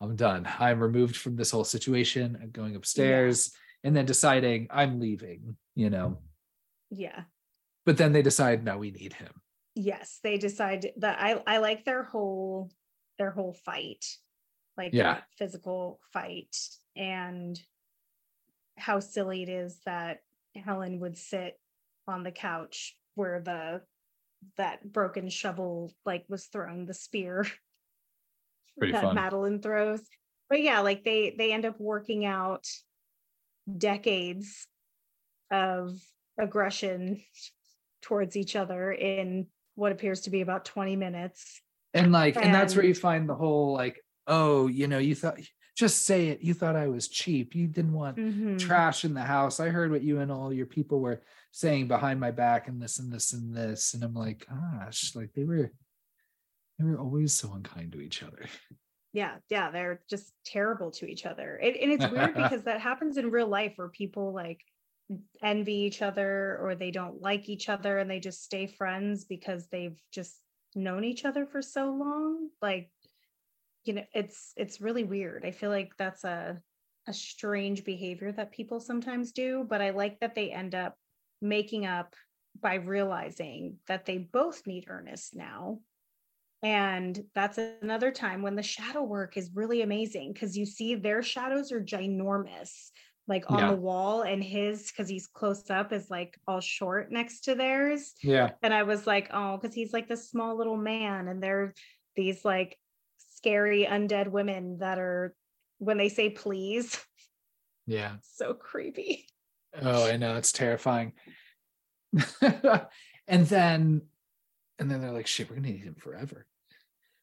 i'm 0.01 0.17
done. 0.17 0.49
I'm 0.59 0.81
removed 0.81 1.17
from 1.17 1.37
this 1.37 1.51
whole 1.53 1.65
situation. 1.65 2.39
I'm 2.43 2.51
going 2.51 2.75
upstairs 2.77 3.53
and 3.85 3.97
then 3.97 4.05
deciding 4.07 4.69
i'm 4.71 5.01
leaving 5.01 5.57
you 5.75 5.91
know? 5.91 6.19
Yeah. 6.91 7.23
but 7.87 7.97
then 7.97 8.13
they 8.13 8.23
decide 8.23 8.63
no 8.65 8.77
we 8.79 8.91
need 8.91 9.15
him. 9.15 9.33
Yes 9.75 10.21
they 10.23 10.37
decide 10.39 10.91
that 10.99 11.17
i 11.21 11.43
i 11.47 11.57
like 11.59 11.85
their 11.85 12.05
whole 12.05 12.71
their 13.19 13.31
whole 13.31 13.55
fight 13.65 14.05
like 14.77 14.93
Yeah. 14.93 15.15
that 15.15 15.25
physical 15.39 16.01
fight 16.13 16.57
and 16.97 17.61
how 18.77 19.01
silly 19.01 19.43
it 19.43 19.49
is 19.49 19.81
that 19.85 20.21
helen 20.55 21.01
would 21.01 21.17
sit 21.17 21.59
on 22.09 22.23
the 22.23 22.33
couch 22.33 22.97
where 23.15 23.41
the 23.41 23.83
that 24.57 24.93
broken 24.93 25.29
shovel 25.29 25.93
like 26.05 26.25
was 26.29 26.47
thrown 26.47 26.85
the 26.87 26.95
spear 26.95 27.47
pretty 28.79 28.93
that 28.93 29.03
fun. 29.03 29.15
Madeline 29.15 29.61
throws. 29.61 30.01
But 30.49 30.63
yeah 30.63 30.81
like 30.81 31.05
they 31.05 31.35
they 31.37 31.53
end 31.53 31.65
up 31.65 31.79
working 31.79 32.25
out 32.25 32.67
decades 33.79 34.67
of 35.51 35.93
aggression 36.39 37.23
towards 38.01 38.37
each 38.37 38.57
other 38.57 38.91
in 38.91 39.47
what 39.75 39.93
appears 39.93 40.23
to 40.23 40.31
be 40.31 40.41
about 40.41 40.65
20 40.65 40.97
minutes. 40.97 41.61
And 41.95 42.11
like 42.11 42.37
and 42.37 42.55
that's 42.55 42.75
where 42.75 42.85
you 42.85 42.95
find 42.95 43.29
the 43.29 43.35
whole 43.35 43.73
like 43.75 44.02
oh 44.27 44.67
you 44.67 44.87
know 44.87 44.99
you 44.99 45.15
thought 45.15 45.39
just 45.77 46.05
say 46.05 46.29
it 46.29 46.43
you 46.43 46.53
thought 46.55 46.77
i 46.77 46.87
was 46.87 47.09
cheap. 47.09 47.55
You 47.55 47.67
didn't 47.67 47.95
want 47.95 48.17
Mhm. 48.19 48.59
trash 48.59 49.05
in 49.05 49.15
the 49.15 49.23
house. 49.23 49.59
I 49.59 49.69
heard 49.71 49.91
what 49.91 50.03
you 50.03 50.21
and 50.21 50.31
all 50.31 50.53
your 50.53 50.67
people 50.67 51.01
were 51.01 51.23
saying 51.51 51.89
behind 51.89 52.21
my 52.21 52.31
back 52.31 52.69
and 52.69 52.81
this 52.81 52.99
and 52.99 53.11
this 53.13 53.33
and 53.33 53.55
this 53.57 53.95
and 53.95 54.03
i'm 54.03 54.15
like 54.15 54.47
gosh 54.49 55.15
like 55.15 55.33
they 55.35 55.45
were 55.45 55.73
they 56.79 56.85
were 56.85 56.99
always 56.99 57.33
so 57.35 57.53
unkind 57.53 57.93
to 57.93 58.01
each 58.01 58.23
other. 58.23 58.47
Yeah 59.13 59.37
yeah 59.51 59.71
they're 59.71 60.03
just 60.09 60.33
terrible 60.45 60.91
to 60.93 61.07
each 61.07 61.27
other 61.27 61.59
it, 61.63 61.77
and 61.81 61.93
it's 61.93 62.11
weird 62.11 62.35
because 62.43 62.65
that 62.65 62.81
happens 62.81 63.17
in 63.17 63.31
real 63.31 63.49
life 63.49 63.73
where 63.77 63.89
people 63.89 64.33
like 64.33 64.61
envy 65.43 65.75
each 65.75 66.01
other 66.01 66.59
or 66.63 66.75
they 66.75 66.91
don't 66.91 67.21
like 67.21 67.49
each 67.51 67.69
other 67.69 67.99
and 67.99 68.11
they 68.11 68.21
just 68.21 68.43
stay 68.43 68.67
friends 68.67 69.25
because 69.25 69.69
they've 69.69 69.99
just 70.13 70.39
known 70.75 71.05
each 71.05 71.27
other 71.27 71.45
for 71.45 71.61
so 71.61 71.91
long 71.91 72.49
like 72.63 72.91
you 73.85 73.95
know 73.95 74.05
it's 74.15 74.53
it's 74.57 74.81
really 74.81 75.05
weird 75.05 75.45
i 75.45 75.51
feel 75.51 75.71
like 75.71 75.93
that's 75.97 76.25
a 76.25 76.61
a 77.09 77.13
strange 77.13 77.85
behavior 77.85 78.31
that 78.33 78.53
people 78.53 78.81
sometimes 78.81 79.33
do 79.33 79.67
but 79.69 79.83
i 79.83 79.91
like 79.91 80.21
that 80.21 80.35
they 80.35 80.51
end 80.53 80.75
up 80.75 80.97
making 81.41 81.85
up 81.85 82.15
by 82.61 82.75
realizing 82.75 83.77
that 83.89 84.07
they 84.07 84.19
both 84.19 84.67
need 84.67 84.85
ernest 84.89 85.35
now 85.35 85.79
and 86.63 87.25
that's 87.35 87.59
another 87.59 88.13
time 88.13 88.41
when 88.43 88.55
the 88.55 88.63
shadow 88.63 89.03
work 89.03 89.37
is 89.37 89.51
really 89.53 89.83
amazing 89.83 90.33
because 90.33 90.57
you 90.57 90.65
see 90.65 90.95
their 90.95 91.23
shadows 91.23 91.73
are 91.73 91.81
ginormous, 91.81 92.91
like 93.27 93.51
on 93.51 93.59
Yeah. 93.59 93.71
the 93.73 93.77
wall, 93.77 94.23
and 94.23 94.43
his, 94.45 94.87
because 94.93 95.09
he's 95.09 95.27
close 95.27 95.69
up, 95.71 95.93
is 95.93 96.09
like 96.09 96.39
all 96.47 96.61
short 96.61 97.11
next 97.11 97.41
to 97.43 97.57
theirs. 97.57 98.13
yeah 98.23 98.51
And 98.63 98.73
I 98.73 98.85
was 98.85 99.09
like, 99.09 99.29
oh, 99.33 99.57
because 99.57 99.75
he's 99.75 99.93
like 99.93 100.07
this 100.09 100.31
small 100.31 100.57
little 100.57 100.77
man, 100.77 101.27
and 101.27 101.43
they're 101.43 101.75
these 102.15 102.45
like 102.45 102.79
scary 103.47 103.87
undead 103.91 104.29
women 104.29 104.79
that 104.79 104.99
are, 104.99 105.35
when 105.79 105.99
they 105.99 106.09
say 106.09 106.31
please, 106.31 106.99
yeah 107.87 108.13
so 108.23 108.55
creepy. 108.55 109.27
oh 109.81 110.07
i 110.07 110.17
know 110.17 110.37
it's 110.37 110.53
terrifying 110.53 111.13
and 113.27 113.47
then 113.47 114.03
and 114.79 114.89
then 114.91 115.01
they're 115.01 115.11
like 115.11 115.27
shit 115.27 115.49
we're 115.51 115.57
gonna 115.57 115.69
need 115.69 115.83
him 115.83 115.97
forever 115.99 116.47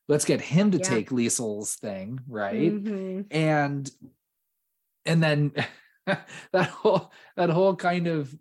let's 0.10 0.26
get 0.26 0.42
him 0.42 0.72
to 0.72 0.78
Yeah. 0.80 0.84
take 0.84 1.12
lisle's 1.12 1.76
thing 1.76 2.20
right 2.28 2.74
Mhm. 2.74 3.28
and 3.32 3.90
and 5.06 5.24
then 5.24 5.54
that 6.52 6.68
whole 6.70 7.12
that 7.38 7.50
whole 7.50 7.76
kind 7.78 8.08
of 8.08 8.36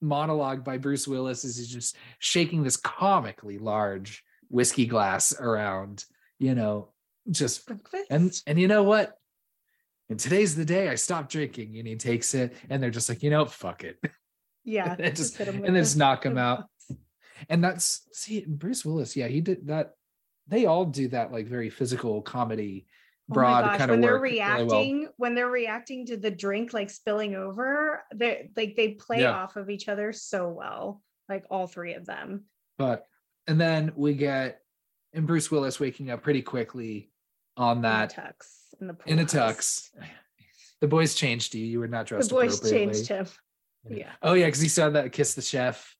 monologue 0.00 0.62
by 0.62 0.78
Bruce 0.78 1.08
Willis 1.08 1.42
is 1.44 1.56
he's 1.56 1.68
just 1.68 1.96
shaking 2.20 2.62
this 2.62 2.76
comically 2.76 3.58
large 3.58 4.22
whiskey 4.48 4.86
glass 4.86 5.34
around, 5.40 6.04
you 6.38 6.54
know, 6.54 6.90
just 7.30 7.66
Breakfast? 7.66 8.06
and 8.10 8.32
and 8.46 8.58
you 8.58 8.68
know 8.68 8.82
what? 8.82 9.14
And 10.10 10.18
today's 10.18 10.56
the 10.56 10.64
day 10.64 10.88
I 10.88 10.94
stop 10.94 11.28
drinking, 11.28 11.76
and 11.78 11.86
he 11.86 11.96
takes 11.96 12.34
it, 12.34 12.54
and 12.70 12.82
they're 12.82 12.90
just 12.90 13.08
like, 13.08 13.22
you 13.22 13.30
know, 13.30 13.44
fuck 13.44 13.84
it, 13.84 13.98
yeah, 14.64 14.96
and 14.98 15.14
just 15.16 15.36
him 15.36 15.56
and 15.64 15.76
then 15.76 15.82
just 15.84 15.96
knock 15.96 16.24
him 16.24 16.38
out. 16.38 16.64
And 17.48 17.62
that's 17.62 18.02
see 18.12 18.44
Bruce 18.48 18.84
Willis, 18.84 19.14
yeah, 19.14 19.28
he 19.28 19.40
did 19.40 19.68
that. 19.68 19.92
They 20.48 20.66
all 20.66 20.84
do 20.84 21.06
that 21.08 21.30
like 21.30 21.46
very 21.46 21.70
physical 21.70 22.20
comedy, 22.20 22.86
Oh 23.30 23.34
broad 23.34 23.64
gosh, 23.64 23.78
kind 23.78 23.90
of 23.92 23.94
when 23.94 24.00
they're 24.00 24.14
work. 24.14 24.22
really 24.22 24.38
well. 24.40 24.56
reacting 24.58 25.08
when 25.18 25.34
they're 25.36 25.46
reacting 25.50 26.06
to 26.06 26.16
the 26.16 26.32
drink 26.32 26.72
like 26.72 26.90
spilling 26.90 27.36
over 27.36 28.02
they 28.12 28.50
like 28.56 28.74
they 28.74 28.88
play 28.94 29.20
Yeah. 29.20 29.34
off 29.34 29.54
of 29.54 29.70
each 29.70 29.86
other 29.88 30.12
so 30.12 30.48
well 30.48 31.00
like 31.28 31.44
all 31.48 31.68
three 31.68 31.94
of 31.94 32.06
them 32.06 32.46
but 32.76 33.06
and 33.46 33.60
then 33.60 33.92
we 33.94 34.14
get 34.14 34.60
and 35.12 35.24
Bruce 35.26 35.48
Willis 35.50 35.78
waking 35.78 36.10
up 36.10 36.22
pretty 36.24 36.42
quickly 36.42 37.12
on 37.58 37.76
in 37.78 37.82
the 37.82 37.88
that 37.88 38.14
tux 38.14 38.34
in 38.80 38.86
the 38.86 38.94
pool 38.94 39.12
in 39.12 39.18
a 39.18 39.24
tux. 39.24 39.90
The 40.80 40.86
boys 40.88 41.14
changed 41.16 41.54
you. 41.54 41.66
You 41.66 41.80
were 41.80 41.88
not 41.88 42.06
dressed. 42.06 42.28
the 42.28 42.34
boys 42.34 42.60
changed 42.70 43.08
him 43.08 43.26
yeah 43.88 44.12
Oh 44.22 44.34
yeah, 44.34 44.46
because 44.46 44.60
he 44.60 44.68
saw 44.68 44.90
that 44.90 45.12
kiss 45.12 45.34
the 45.34 45.42
chef, 45.42 45.94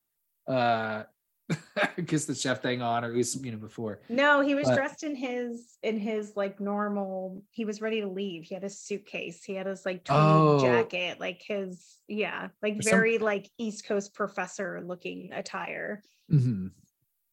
uh, 0.47 1.05
kiss 2.07 2.27
the 2.27 2.35
chef 2.35 2.61
thing 2.63 2.83
on, 2.83 3.05
or 3.05 3.09
at 3.09 3.15
least 3.15 3.43
you 3.45 3.51
know 3.53 3.57
before. 3.59 4.01
no 4.09 4.41
he 4.43 4.55
was 4.55 4.67
But- 4.69 4.75
dressed 4.77 5.03
in 5.03 5.17
his 5.17 5.77
in 5.83 5.99
his 5.99 6.37
like 6.37 6.61
normal 6.61 7.43
he 7.51 7.65
was 7.65 7.81
ready 7.81 8.01
to 8.03 8.09
leave 8.09 8.45
he 8.45 8.55
had 8.55 8.63
his 8.63 8.79
suitcase 8.79 9.43
he 9.45 9.55
had 9.55 9.67
his 9.67 9.87
like 9.87 10.07
Oh. 10.11 10.61
jacket 10.61 11.19
like 11.19 11.41
his 11.47 11.85
yeah 12.07 12.49
like 12.63 12.75
There's 12.75 12.85
some- 12.91 12.99
very 12.99 13.17
like 13.19 13.49
east 13.59 13.87
coast 13.87 14.13
professor 14.15 14.83
looking 14.85 15.31
attire 15.33 16.03
Mhm. 16.31 16.71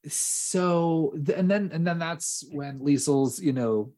So 0.07 1.13
and 1.35 1.49
then 1.51 1.71
and 1.73 1.85
then 1.85 1.99
that's 1.99 2.43
when 2.51 2.79
Lisle's 2.79 3.41
you 3.41 3.51
know 3.53 3.91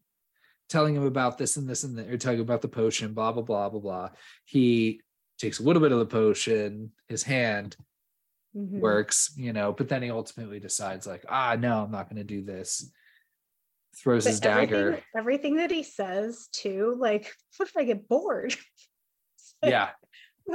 telling 0.70 0.96
him 0.96 1.04
about 1.04 1.38
this 1.38 1.58
and 1.58 1.68
this 1.68 1.84
and 1.84 1.98
that, 1.98 2.10
or 2.10 2.18
telling 2.18 2.38
him 2.40 2.44
about 2.46 2.62
the 2.62 2.68
potion, 2.68 3.14
blah 3.14 3.32
blah 3.32 3.44
blah 3.44 3.70
blah 3.70 3.80
blah. 3.80 4.10
He 4.46 5.02
takes 5.40 5.60
a 5.60 5.64
little 5.64 5.82
bit 5.82 5.92
of 5.92 6.00
the 6.00 6.06
potion. 6.06 6.92
His 7.08 7.24
hand 7.24 7.76
Mhm. 8.56 8.80
works, 8.80 9.32
you 9.36 9.54
know, 9.54 9.72
but 9.74 9.88
then 9.90 10.02
he 10.02 10.10
ultimately 10.10 10.60
decides 10.60 11.06
like, 11.06 11.26
ah, 11.30 11.56
no, 11.60 11.84
I'm 11.84 11.92
not 11.92 12.10
going 12.10 12.18
to 12.18 12.24
do 12.24 12.42
this. 12.44 12.92
Throws 13.96 14.24
But 14.24 14.30
his 14.32 14.40
dagger. 14.40 14.76
everything, 14.76 15.04
everything 15.16 15.56
that 15.58 15.72
he 15.72 15.84
says 15.84 16.48
too 16.52 16.96
like 17.00 17.34
what 17.58 17.68
if 17.70 17.78
i 17.78 17.84
get 17.84 18.08
bored 18.08 18.56
Yeah. 19.64 19.90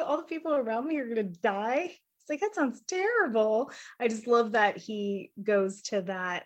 all 0.01 0.17
the 0.17 0.23
people 0.25 0.53
around 0.55 0.87
me 0.87 0.97
are 0.99 1.09
gonna 1.09 1.25
die. 1.25 1.97
It's 2.21 2.31
like 2.31 2.41
that 2.41 2.55
sounds 2.55 2.83
terrible. 2.87 3.73
I 3.99 4.07
just 4.09 4.27
love 4.29 4.53
that 4.53 4.77
he 4.77 5.33
goes 5.43 5.83
to 5.83 6.03
that 6.03 6.45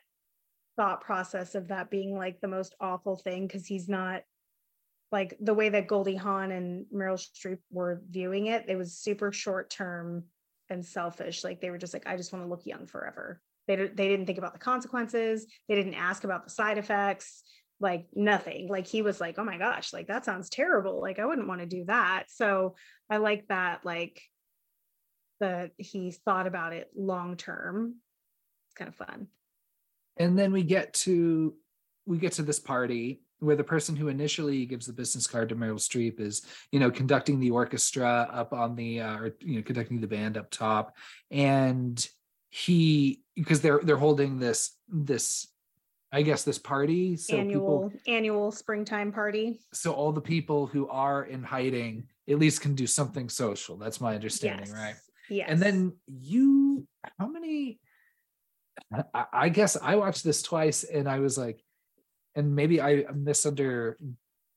thought 0.76 1.00
process 1.00 1.54
of 1.54 1.68
that 1.68 1.90
being 1.90 2.16
like 2.16 2.40
the 2.40 2.48
most 2.48 2.74
awful 2.80 3.16
thing 3.16 3.46
because 3.46 3.66
he's 3.66 3.88
not 3.88 4.22
like 5.12 5.36
the 5.40 5.54
way 5.54 5.68
that 5.68 5.86
Goldie 5.86 6.16
Hawn 6.16 6.50
and 6.50 6.86
Meryl 6.92 7.18
Streep 7.18 7.58
were 7.70 8.02
viewing 8.10 8.46
it, 8.46 8.64
it 8.68 8.76
was 8.76 8.98
super 8.98 9.32
short 9.32 9.70
term 9.70 10.24
and 10.68 10.84
selfish. 10.84 11.44
Like 11.44 11.60
they 11.60 11.70
were 11.70 11.78
just 11.78 11.94
like, 11.94 12.06
I 12.06 12.16
just 12.16 12.32
want 12.32 12.44
to 12.44 12.48
look 12.48 12.66
young 12.66 12.86
forever. 12.86 13.40
They, 13.68 13.76
they 13.76 14.08
didn't 14.08 14.26
think 14.26 14.38
about 14.38 14.52
the 14.52 14.58
consequences. 14.58 15.46
They 15.68 15.74
didn't 15.74 15.94
ask 15.94 16.24
about 16.24 16.44
the 16.44 16.50
side 16.50 16.78
effects, 16.78 17.42
like 17.80 18.06
nothing. 18.14 18.68
Like 18.68 18.86
he 18.86 19.02
was 19.02 19.20
like, 19.20 19.38
oh 19.38 19.44
my 19.44 19.58
gosh, 19.58 19.92
like 19.92 20.08
that 20.08 20.24
sounds 20.24 20.48
terrible. 20.48 21.00
Like 21.00 21.18
I 21.18 21.26
wouldn't 21.26 21.48
want 21.48 21.60
to 21.60 21.66
do 21.66 21.84
that. 21.86 22.24
So 22.28 22.74
I 23.08 23.18
like 23.18 23.46
that, 23.48 23.84
like 23.84 24.20
that 25.40 25.70
he 25.76 26.10
thought 26.10 26.46
about 26.46 26.72
it 26.72 26.90
long 26.96 27.36
term. 27.36 27.96
It's 28.68 28.74
kind 28.74 28.88
of 28.88 28.94
fun. 28.94 29.28
And 30.16 30.38
then 30.38 30.52
we 30.52 30.62
get 30.62 30.92
to 30.94 31.54
we 32.06 32.18
get 32.18 32.32
to 32.32 32.42
this 32.42 32.60
party 32.60 33.20
where 33.40 33.56
the 33.56 33.64
person 33.64 33.94
who 33.94 34.08
initially 34.08 34.64
gives 34.64 34.86
the 34.86 34.92
business 34.92 35.26
card 35.26 35.48
to 35.48 35.56
Meryl 35.56 35.74
Streep 35.74 36.20
is, 36.20 36.42
you 36.72 36.80
know, 36.80 36.90
conducting 36.90 37.38
the 37.38 37.50
orchestra 37.50 38.28
up 38.32 38.52
on 38.52 38.74
the, 38.76 39.00
uh, 39.00 39.16
or 39.18 39.36
you 39.40 39.56
know, 39.56 39.62
conducting 39.62 40.00
the 40.00 40.06
band 40.06 40.36
up 40.36 40.50
top, 40.50 40.96
and 41.30 42.08
he 42.48 43.20
because 43.34 43.60
they're 43.60 43.80
they're 43.82 43.96
holding 43.96 44.38
this 44.38 44.76
this, 44.88 45.48
I 46.12 46.22
guess 46.22 46.44
this 46.44 46.58
party, 46.58 47.16
so 47.16 47.36
annual 47.36 47.90
people, 47.90 48.00
annual 48.06 48.52
springtime 48.52 49.12
party. 49.12 49.60
so 49.72 49.92
all 49.92 50.12
the 50.12 50.20
people 50.20 50.66
who 50.66 50.88
are 50.88 51.24
in 51.24 51.42
hiding 51.42 52.08
at 52.28 52.38
least 52.38 52.62
can 52.62 52.74
do 52.74 52.86
something 52.86 53.28
social. 53.28 53.76
That's 53.76 54.00
my 54.00 54.14
understanding, 54.14 54.68
yes. 54.68 54.74
right? 54.74 54.94
Yes. 55.28 55.48
And 55.50 55.60
then 55.60 55.92
you, 56.06 56.86
how 57.18 57.26
many? 57.26 57.80
I, 59.14 59.24
I 59.32 59.48
guess 59.48 59.76
I 59.80 59.96
watched 59.96 60.24
this 60.24 60.42
twice, 60.42 60.84
and 60.84 61.08
I 61.08 61.18
was 61.20 61.36
like, 61.38 61.62
and 62.34 62.54
maybe 62.54 62.80
I 62.80 63.04
misunder, 63.04 63.94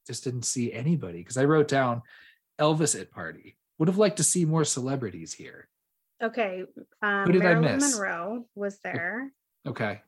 just 0.08 0.24
didn't 0.24 0.44
see 0.44 0.72
anybody 0.74 1.20
because 1.20 1.38
I 1.38 1.46
wrote 1.46 1.68
down 1.68 2.02
Elvis 2.60 3.00
at 3.00 3.12
party. 3.12 3.58
Would 3.78 3.88
have 3.88 3.98
liked 3.98 4.18
to 4.18 4.24
see 4.24 4.44
more 4.46 4.66
celebrities 4.66 5.34
here. 5.34 5.70
okay. 6.22 6.64
Um, 7.02 7.26
Who 7.26 7.32
did 7.34 7.42
I 7.44 7.54
Marilyn 7.56 7.76
miss? 7.78 7.94
Monroe 7.96 8.46
was 8.56 8.80
there. 8.84 9.32
Okay, 9.68 10.02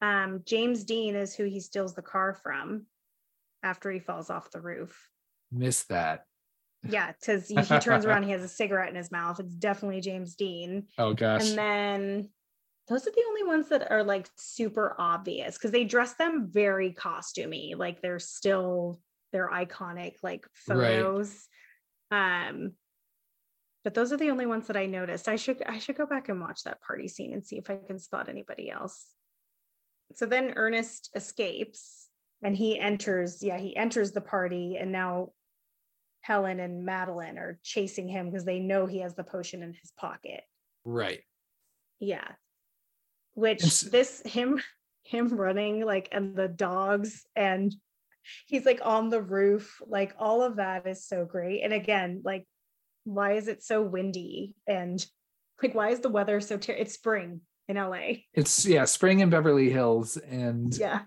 Um, 0.00 0.42
James 0.46 0.84
Dean 0.84 1.14
is 1.14 1.34
who 1.34 1.44
he 1.44 1.60
steals 1.60 1.94
the 1.94 2.02
car 2.02 2.34
from 2.42 2.86
after 3.62 3.90
he 3.90 3.98
falls 3.98 4.30
off 4.30 4.50
the 4.50 4.60
roof. 4.60 5.10
missed 5.52 5.88
that. 5.88 6.24
Yeah, 6.88 7.10
because 7.20 7.48
he, 7.48 7.56
he 7.56 7.78
turns 7.80 8.04
around, 8.06 8.22
he 8.22 8.30
has 8.30 8.42
a 8.42 8.48
cigarette 8.48 8.88
in 8.90 8.94
his 8.94 9.10
mouth. 9.10 9.40
It's 9.40 9.54
definitely 9.54 10.00
James 10.00 10.36
Dean. 10.36 10.86
Oh 10.98 11.12
gosh, 11.12 11.48
And 11.50 11.58
then 11.58 12.30
those 12.88 13.06
are 13.06 13.10
the 13.10 13.24
only 13.28 13.44
ones 13.44 13.68
that 13.68 13.90
are 13.90 14.02
like 14.02 14.28
super 14.36 14.94
obvious 14.98 15.56
because 15.56 15.70
they 15.70 15.84
dress 15.84 16.14
them 16.14 16.48
very 16.50 16.92
costumey. 16.92 17.76
Like 17.76 18.00
they're 18.00 18.18
still 18.18 19.00
they're 19.32 19.50
iconic 19.50 20.14
like 20.22 20.46
Right. 20.68 20.96
photos. 21.00 21.46
Um 22.10 22.72
but 23.84 23.94
those 23.94 24.12
are 24.12 24.16
the 24.16 24.30
only 24.30 24.46
ones 24.46 24.66
that 24.66 24.76
I 24.76 24.86
noticed. 24.86 25.28
I 25.28 25.36
should 25.36 25.62
I 25.66 25.78
should 25.78 25.96
go 25.96 26.06
back 26.06 26.28
and 26.28 26.40
watch 26.40 26.62
that 26.64 26.80
party 26.82 27.08
scene 27.08 27.32
and 27.32 27.46
see 27.46 27.58
if 27.58 27.70
I 27.70 27.78
can 27.86 27.98
spot 27.98 28.28
anybody 28.28 28.70
else. 28.70 29.06
So 30.14 30.26
then 30.26 30.54
Ernest 30.56 31.10
escapes 31.14 32.08
and 32.42 32.56
he 32.56 32.78
enters, 32.78 33.42
yeah, 33.42 33.58
he 33.58 33.76
enters 33.76 34.12
the 34.12 34.20
party 34.20 34.78
and 34.80 34.90
now 34.92 35.30
Helen 36.22 36.60
and 36.60 36.84
Madeline 36.84 37.38
are 37.38 37.58
chasing 37.62 38.08
him 38.08 38.30
because 38.30 38.44
they 38.44 38.58
know 38.58 38.86
he 38.86 39.00
has 39.00 39.14
the 39.14 39.24
potion 39.24 39.62
in 39.62 39.74
his 39.74 39.92
pocket. 39.98 40.42
right. 40.84 41.20
Yeah. 42.00 42.26
Which 43.38 43.62
And 43.62 43.70
s- 43.70 43.80
this 43.82 44.22
him 44.24 44.60
him 45.04 45.28
running 45.28 45.84
like 45.86 46.08
and 46.12 46.34
the 46.36 46.48
dogs 46.48 47.24
and 47.36 47.72
he's 48.46 48.66
like 48.66 48.80
on 48.84 49.08
the 49.08 49.22
roof 49.22 49.80
like 49.86 50.12
all 50.18 50.42
of 50.42 50.56
that 50.56 50.86
is 50.86 51.06
so 51.06 51.24
great. 51.24 51.62
And 51.62 51.72
again, 51.72 52.20
like 52.24 52.46
why 53.04 53.32
is 53.34 53.46
it 53.48 53.62
so 53.62 53.80
windy 53.80 54.54
and 54.66 55.04
like 55.62 55.74
why 55.74 55.90
is 55.90 56.00
the 56.00 56.08
weather 56.10 56.40
so 56.40 56.58
ter- 56.58 56.72
it's 56.72 56.94
spring 56.94 57.40
in 57.68 57.76
LA. 57.76 58.24
It's 58.34 58.66
yeah, 58.66 58.84
spring 58.86 59.20
in 59.20 59.30
Beverly 59.30 59.70
Hills, 59.70 60.16
and 60.16 60.76
Yeah. 60.76 61.02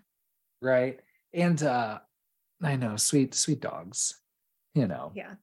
right, 0.62 1.00
and 1.34 1.62
uh 1.62 2.00
I 2.64 2.76
know 2.78 2.96
sweet 2.96 3.34
sweet 3.36 3.60
dogs, 3.60 4.20
you 4.74 4.88
know 4.88 5.12
Yeah. 5.16 5.34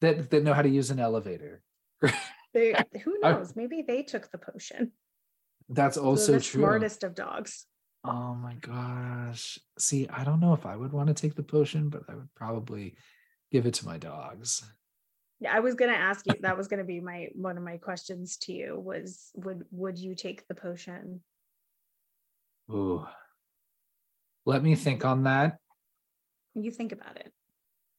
that 0.00 0.30
that 0.30 0.42
know 0.42 0.54
how 0.54 0.62
to 0.62 0.68
use 0.68 0.90
an 0.90 0.98
elevator. 0.98 1.62
They 2.52 2.74
who 3.04 3.16
knows? 3.20 3.54
Maybe 3.54 3.82
they 3.86 4.02
took 4.02 4.28
the 4.32 4.38
potion. 4.38 4.90
That's 5.70 5.96
also 5.96 6.32
the 6.32 6.40
true. 6.40 6.62
smartest 6.62 7.04
of 7.04 7.14
dogs. 7.14 7.66
Oh 8.04 8.34
my 8.34 8.54
gosh. 8.54 9.58
See, 9.78 10.08
I 10.08 10.24
don't 10.24 10.40
know 10.40 10.52
if 10.52 10.66
I 10.66 10.76
would 10.76 10.92
want 10.92 11.08
to 11.08 11.14
take 11.14 11.34
the 11.34 11.42
potion, 11.42 11.88
but 11.88 12.02
I 12.08 12.14
would 12.14 12.34
probably 12.34 12.96
give 13.52 13.66
it 13.66 13.74
to 13.74 13.86
my 13.86 13.96
dogs. 13.98 14.64
Yeah, 15.38 15.54
I 15.54 15.60
was 15.60 15.74
gonna 15.74 15.92
ask 15.92 16.26
you. 16.26 16.34
That 16.40 16.56
was 16.58 16.66
gonna 16.68 16.84
be 16.84 17.00
my 17.00 17.28
one 17.34 17.56
of 17.56 17.62
my 17.62 17.76
questions 17.76 18.36
to 18.42 18.52
you. 18.52 18.78
Was 18.78 19.30
would 19.36 19.64
would 19.70 19.98
you 19.98 20.14
take 20.14 20.46
the 20.48 20.54
potion? 20.54 21.20
Ooh. 22.70 23.06
Let 24.46 24.62
me 24.62 24.74
think 24.74 25.04
on 25.04 25.24
that. 25.24 25.58
You 26.54 26.70
think 26.70 26.92
about 26.92 27.16
it. 27.16 27.32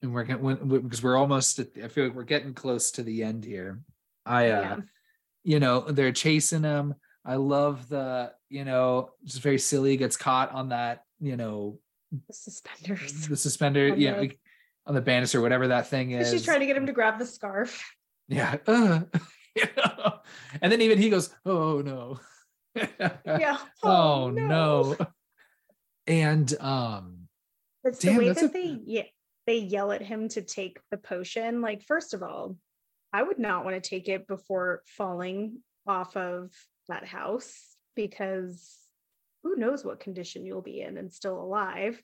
And 0.02 0.14
we're 0.14 0.24
getting 0.24 0.68
because 0.68 1.04
we're 1.04 1.18
almost 1.18 1.60
at, 1.60 1.68
I 1.82 1.88
feel 1.88 2.06
like 2.06 2.16
we're 2.16 2.24
getting 2.24 2.54
close 2.54 2.92
to 2.92 3.04
the 3.04 3.24
end 3.24 3.46
here. 3.46 3.82
I 4.26 4.50
uh 4.50 4.62
Yeah. 4.62 4.78
you 5.44 5.60
know, 5.60 5.82
they're 5.82 6.12
chasing 6.12 6.64
him. 6.64 6.96
I 7.26 7.36
love 7.36 7.88
the, 7.90 8.34
you 8.50 8.66
know, 8.66 9.12
just 9.26 9.42
very 9.42 9.60
silly, 9.60 9.98
gets 9.98 10.18
caught 10.18 10.52
on 10.52 10.70
that, 10.70 11.04
you 11.20 11.38
know, 11.38 11.80
The 12.12 12.34
suspenders. 12.34 13.28
the 13.28 13.38
suspender, 13.38 13.92
On 13.92 14.00
yeah, 14.00 14.14
the- 14.14 14.20
like 14.20 14.40
on 14.88 14.96
the 14.96 15.02
banister, 15.02 15.40
whatever 15.42 15.68
that 15.68 15.88
thing 15.88 16.12
is. 16.12 16.32
She's 16.32 16.44
trying 16.44 16.62
to 16.62 16.66
get 16.66 16.76
him 16.76 16.88
to 16.88 16.94
grab 16.94 17.20
the 17.20 17.26
scarf. 17.26 17.84
yeah. 18.28 18.58
uh, 18.68 19.02
you 19.56 19.64
know? 19.78 20.20
And 20.62 20.72
then 20.72 20.82
even 20.82 20.98
he 20.98 21.10
goes, 21.10 21.34
Oh 21.46 21.82
no. 21.82 22.20
Yeah. 23.26 23.58
oh 23.84 24.30
no. 24.32 24.98
And 26.08 26.54
um 26.60 27.28
It's 27.84 28.00
Damn, 28.00 28.14
the 28.16 28.20
way 28.20 28.30
that 28.34 28.44
a- 28.44 28.48
they 28.48 28.80
yeah 28.86 29.04
they 29.48 29.58
yell 29.58 29.92
at 29.92 30.02
him 30.02 30.30
to 30.30 30.42
take 30.42 30.80
the 30.92 30.98
potion. 30.98 31.62
Like, 31.62 31.84
first 31.84 32.14
of 32.14 32.22
all, 32.24 32.56
I 33.12 33.24
would 33.24 33.40
not 33.40 33.66
want 33.66 33.82
to 33.82 33.88
take 33.90 34.08
it 34.08 34.28
before 34.28 34.84
falling 34.86 35.58
off 35.88 36.16
of 36.16 36.52
that 36.88 37.06
house 37.06 37.76
because 37.96 38.78
who 39.44 39.56
knows 39.56 39.84
what 39.84 40.00
condition 40.00 40.46
you'll 40.46 40.62
be 40.62 40.82
in 40.82 40.98
and 40.98 41.12
still 41.12 41.42
alive. 41.42 42.02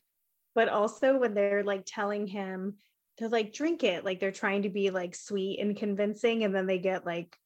But 0.56 0.70
also 0.70 1.20
when 1.20 1.34
they're 1.34 1.64
like 1.64 1.84
telling 1.86 2.26
him 2.28 2.76
to 3.18 3.30
like 3.30 3.54
drink 3.54 3.84
it, 3.84 4.06
like 4.06 4.20
they're 4.20 4.32
trying 4.32 4.64
to 4.64 4.70
be 4.70 4.90
like 4.90 5.16
sweet 5.16 5.60
and 5.60 5.76
convincing, 5.76 6.44
and 6.44 6.54
then 6.54 6.66
they 6.66 6.80
get 6.80 7.06
like 7.06 7.38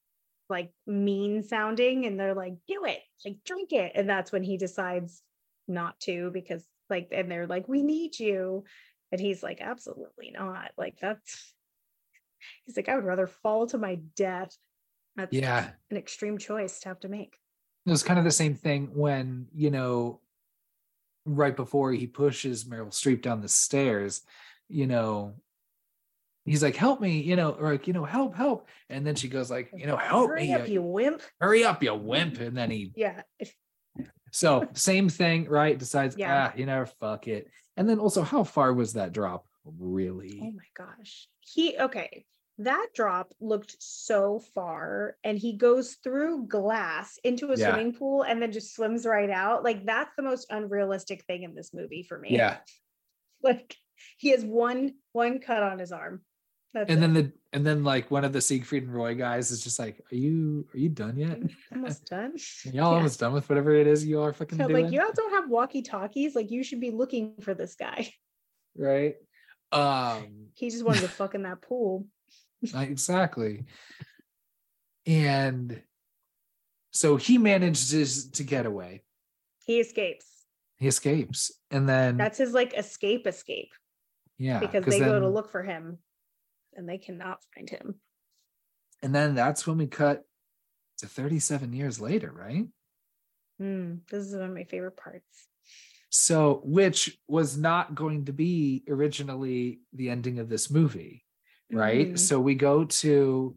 like 0.50 0.72
mean 0.86 1.44
sounding 1.44 2.06
and 2.06 2.20
they're 2.20 2.36
like, 2.36 2.54
do 2.68 2.86
it, 2.86 3.00
like 3.26 3.38
drink 3.46 3.72
it. 3.72 3.94
And 3.96 4.10
that's 4.10 4.32
when 4.32 4.44
he 4.44 4.58
decides 4.58 5.24
not 5.68 6.00
to 6.02 6.30
because 6.32 6.64
like 6.90 7.10
and 7.12 7.32
they're 7.32 7.48
like, 7.48 7.68
we 7.68 7.82
need 7.82 8.20
you. 8.20 8.66
And 9.12 9.20
he's 9.20 9.42
like, 9.42 9.62
absolutely 9.62 10.32
not. 10.32 10.72
Like 10.78 10.98
that's 11.02 11.54
he's 12.66 12.76
like, 12.76 12.90
I 12.90 12.96
would 12.96 13.06
rather 13.06 13.28
fall 13.28 13.68
to 13.68 13.78
my 13.78 13.96
death. 14.16 14.56
That's 15.16 15.34
yeah, 15.34 15.72
an 15.90 15.98
extreme 15.98 16.38
choice 16.38 16.80
to 16.82 16.90
have 16.90 17.00
to 17.02 17.10
make. 17.10 17.38
it 17.86 17.90
was 17.92 18.04
kind 18.04 18.18
of 18.20 18.26
the 18.26 18.32
same 18.32 18.56
thing 18.56 18.92
when, 18.94 19.48
you 19.54 19.70
know, 19.72 20.22
right 21.26 21.56
before 21.56 21.92
he 21.92 22.08
pushes 22.08 22.66
Meryl 22.66 22.90
Streep 22.92 23.22
down 23.22 23.42
the 23.42 23.48
stairs, 23.48 24.22
you 24.70 24.88
know, 24.88 25.36
he's 26.46 26.64
like, 26.64 26.76
help 26.76 27.02
me, 27.02 27.20
you 27.22 27.36
know, 27.36 27.52
or 27.52 27.72
like, 27.74 27.88
you 27.88 27.94
know, 27.94 28.06
help, 28.06 28.36
help. 28.36 28.68
And 28.90 29.06
then 29.06 29.16
she 29.16 29.28
goes 29.28 29.52
like, 29.52 29.70
you 29.76 29.86
know, 29.86 29.98
help 29.98 30.30
Hurry 30.30 30.48
me. 30.48 30.54
up, 30.54 30.62
uh, 30.62 30.66
you 30.66 30.82
wimp. 30.82 31.22
hurry 31.40 31.64
up, 31.64 31.84
you 31.84 31.94
wimp. 31.94 32.40
And 32.40 32.58
then 32.58 32.72
he 32.72 32.92
Yeah. 32.96 33.22
So 34.32 34.68
same 34.74 35.10
thing, 35.10 35.50
right? 35.50 35.78
Decides, 35.78 36.16
Yeah. 36.18 36.52
ah, 36.52 36.58
you 36.58 36.66
know, 36.66 36.86
fuck 36.86 37.28
it. 37.28 37.50
And 37.78 37.88
then 37.90 38.00
also, 38.00 38.22
how 38.22 38.44
far 38.44 38.74
was 38.74 38.94
that 38.94 39.12
drop 39.12 39.46
really? 39.66 40.40
Oh 40.42 40.52
my 40.52 40.86
gosh. 40.86 41.28
He 41.42 41.78
okay. 41.78 42.26
That 42.64 42.88
drop 42.94 43.34
looked 43.40 43.76
so 43.80 44.40
far, 44.54 45.18
and 45.24 45.38
he 45.38 45.54
goes 45.58 45.96
through 46.04 46.48
glass 46.48 47.18
into 47.24 47.52
a 47.52 47.56
Yeah. 47.58 47.72
swimming 47.74 47.94
pool 47.94 48.24
and 48.24 48.42
then 48.42 48.52
just 48.52 48.76
swims 48.76 49.06
right 49.06 49.30
out. 49.30 49.64
Like 49.64 49.86
that's 49.86 50.12
the 50.16 50.24
most 50.24 50.48
unrealistic 50.52 51.24
thing 51.26 51.44
in 51.44 51.56
this 51.56 51.74
movie 51.74 52.04
for 52.04 52.18
me. 52.18 52.30
Yeah. 52.32 52.58
Like 53.44 53.76
he 54.18 54.30
has 54.30 54.44
one 54.46 54.94
one 55.14 55.40
cut 55.40 55.64
on 55.64 55.80
his 55.80 55.92
arm. 55.92 56.22
That's 56.76 56.90
And 56.92 57.00
it. 57.00 57.02
then 57.02 57.14
the 57.16 57.32
and 57.54 57.66
then 57.66 57.84
like 57.84 58.12
one 58.12 58.24
of 58.24 58.34
the 58.34 58.42
Siegfried 58.42 58.84
and 58.84 58.94
Roy 58.94 59.16
guys 59.16 59.50
is 59.50 59.64
just 59.64 59.80
like, 59.80 60.00
Are 60.12 60.16
you 60.16 60.68
are 60.74 60.78
you 60.78 60.90
done 60.90 61.18
yet? 61.18 61.40
almost 61.74 62.06
done. 62.10 62.36
Y'all 62.66 62.74
Yeah. 62.74 62.84
almost 62.84 63.20
done 63.20 63.34
with 63.34 63.50
whatever 63.50 63.74
it 63.74 63.88
is 63.88 64.06
you 64.06 64.22
are 64.22 64.32
fucking 64.32 64.60
So, 64.60 64.68
doing. 64.68 64.84
like 64.86 64.94
you 64.94 65.02
all 65.02 65.12
don't 65.16 65.32
have 65.34 65.50
walkie 65.50 65.82
talkies. 65.82 66.36
Like 66.36 66.52
you 66.52 66.64
should 66.64 66.80
be 66.80 66.92
looking 66.92 67.34
for 67.42 67.56
this 67.56 67.74
guy. 67.76 68.14
right. 68.78 69.16
Um 69.72 70.50
He 70.54 70.70
just 70.70 70.86
wanted 70.86 71.02
to 71.02 71.08
fuck 71.10 71.34
in 71.34 71.42
that 71.44 71.62
pool. 71.64 72.06
Exactly. 72.64 73.66
And 75.06 75.82
so 76.92 77.16
he 77.16 77.38
manages 77.38 78.30
to 78.32 78.44
get 78.44 78.66
away. 78.66 79.04
He 79.66 79.80
escapes. 79.80 80.28
He 80.78 80.88
escapes. 80.88 81.52
And 81.70 81.88
then 81.88 82.18
That's 82.18 82.38
his 82.38 82.54
like 82.54 82.74
escape 82.76 83.28
escape 83.28 83.72
yeah, 84.42 84.60
Because 84.60 84.86
they 84.86 85.00
go 85.00 85.20
to 85.20 85.30
look 85.30 85.52
for 85.52 85.62
him 85.62 86.00
and 86.74 86.90
they 86.90 86.98
cannot 86.98 87.38
find 87.54 87.70
him. 87.70 88.00
and 89.04 89.14
then 89.14 89.36
that's 89.36 89.68
when 89.68 89.78
we 89.78 89.86
cut 89.86 90.24
to 90.98 91.06
37 91.06 91.74
years 91.74 92.02
later, 92.02 92.32
right? 92.32 92.66
Hmm, 93.60 93.98
this 94.10 94.26
is 94.26 94.34
one 94.34 94.50
of 94.50 94.56
my 94.56 94.64
favorite 94.64 94.98
parts. 94.98 95.48
So, 96.10 96.62
which 96.64 97.20
was 97.28 97.56
not 97.56 97.94
going 97.94 98.26
to 98.26 98.34
be 98.34 98.84
originally 98.90 99.82
the 99.94 100.10
ending 100.10 100.40
of 100.40 100.50
this 100.50 100.72
movie, 100.72 101.24
right? 101.72 102.14
Mhm. 102.14 102.20
So 102.20 102.40
we 102.40 102.56
go 102.56 102.86
to 102.86 103.56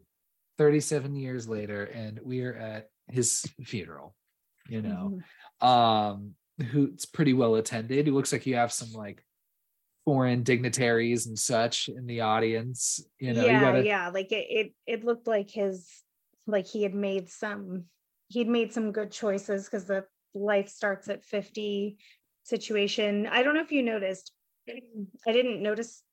37 0.57 1.15
years 1.15 1.47
later 1.47 1.83
and 1.85 2.19
we 2.23 2.43
are 2.43 2.55
at 2.55 2.89
his 3.07 3.45
funeral, 3.63 4.15
you 4.69 4.81
know, 4.81 5.19
Mhm. 5.61 5.67
um, 5.67 6.35
who's 6.71 7.05
pretty 7.05 7.33
well 7.33 7.55
attended. 7.55 8.07
It 8.07 8.11
looks 8.11 8.31
like 8.31 8.45
you 8.45 8.55
have 8.55 8.71
some 8.71 8.91
like 8.93 9.23
foreign 10.05 10.43
dignitaries 10.43 11.27
and 11.27 11.37
such 11.37 11.89
in 11.89 12.05
the 12.05 12.21
audience, 12.21 13.03
you 13.19 13.33
know, 13.33 13.41
you 13.41 13.47
yeah, 13.47 13.61
gotta, 13.61 13.85
yeah. 13.85 14.09
Like 14.09 14.31
it, 14.31 14.45
it, 14.49 14.73
it 14.85 15.03
looked 15.03 15.27
like 15.27 15.49
his, 15.49 15.89
like 16.47 16.67
he 16.67 16.83
had 16.83 16.93
made 16.93 17.29
some, 17.29 17.85
he'd 18.27 18.47
made 18.47 18.71
some 18.71 18.91
good 18.91 19.11
choices 19.11 19.65
because 19.65 19.85
the 19.85 20.05
life 20.33 20.69
starts 20.69 21.09
at 21.09 21.23
50 21.25 21.97
situation. 22.43 23.25
I 23.27 23.41
don't 23.43 23.55
know 23.55 23.61
if 23.61 23.71
you 23.71 23.83
noticed, 23.83 24.31
I 24.69 25.31
didn't 25.31 25.61
notice 25.61 26.03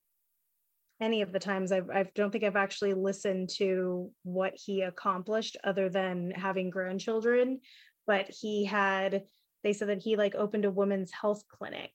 any 1.01 1.21
of 1.21 1.31
the 1.31 1.39
times 1.39 1.71
I've, 1.71 1.89
I 1.89 2.09
don't 2.15 2.31
think 2.31 2.43
I've 2.43 2.55
actually 2.55 2.93
listened 2.93 3.49
to 3.57 4.11
what 4.23 4.53
he 4.55 4.81
accomplished 4.81 5.57
other 5.63 5.89
than 5.89 6.31
having 6.31 6.69
grandchildren, 6.69 7.59
but 8.07 8.29
he 8.29 8.65
had, 8.65 9.23
they 9.63 9.73
said 9.73 9.89
that 9.89 10.01
he 10.01 10.15
like 10.15 10.35
opened 10.35 10.65
a 10.65 10.71
woman's 10.71 11.11
health 11.11 11.43
clinic 11.47 11.91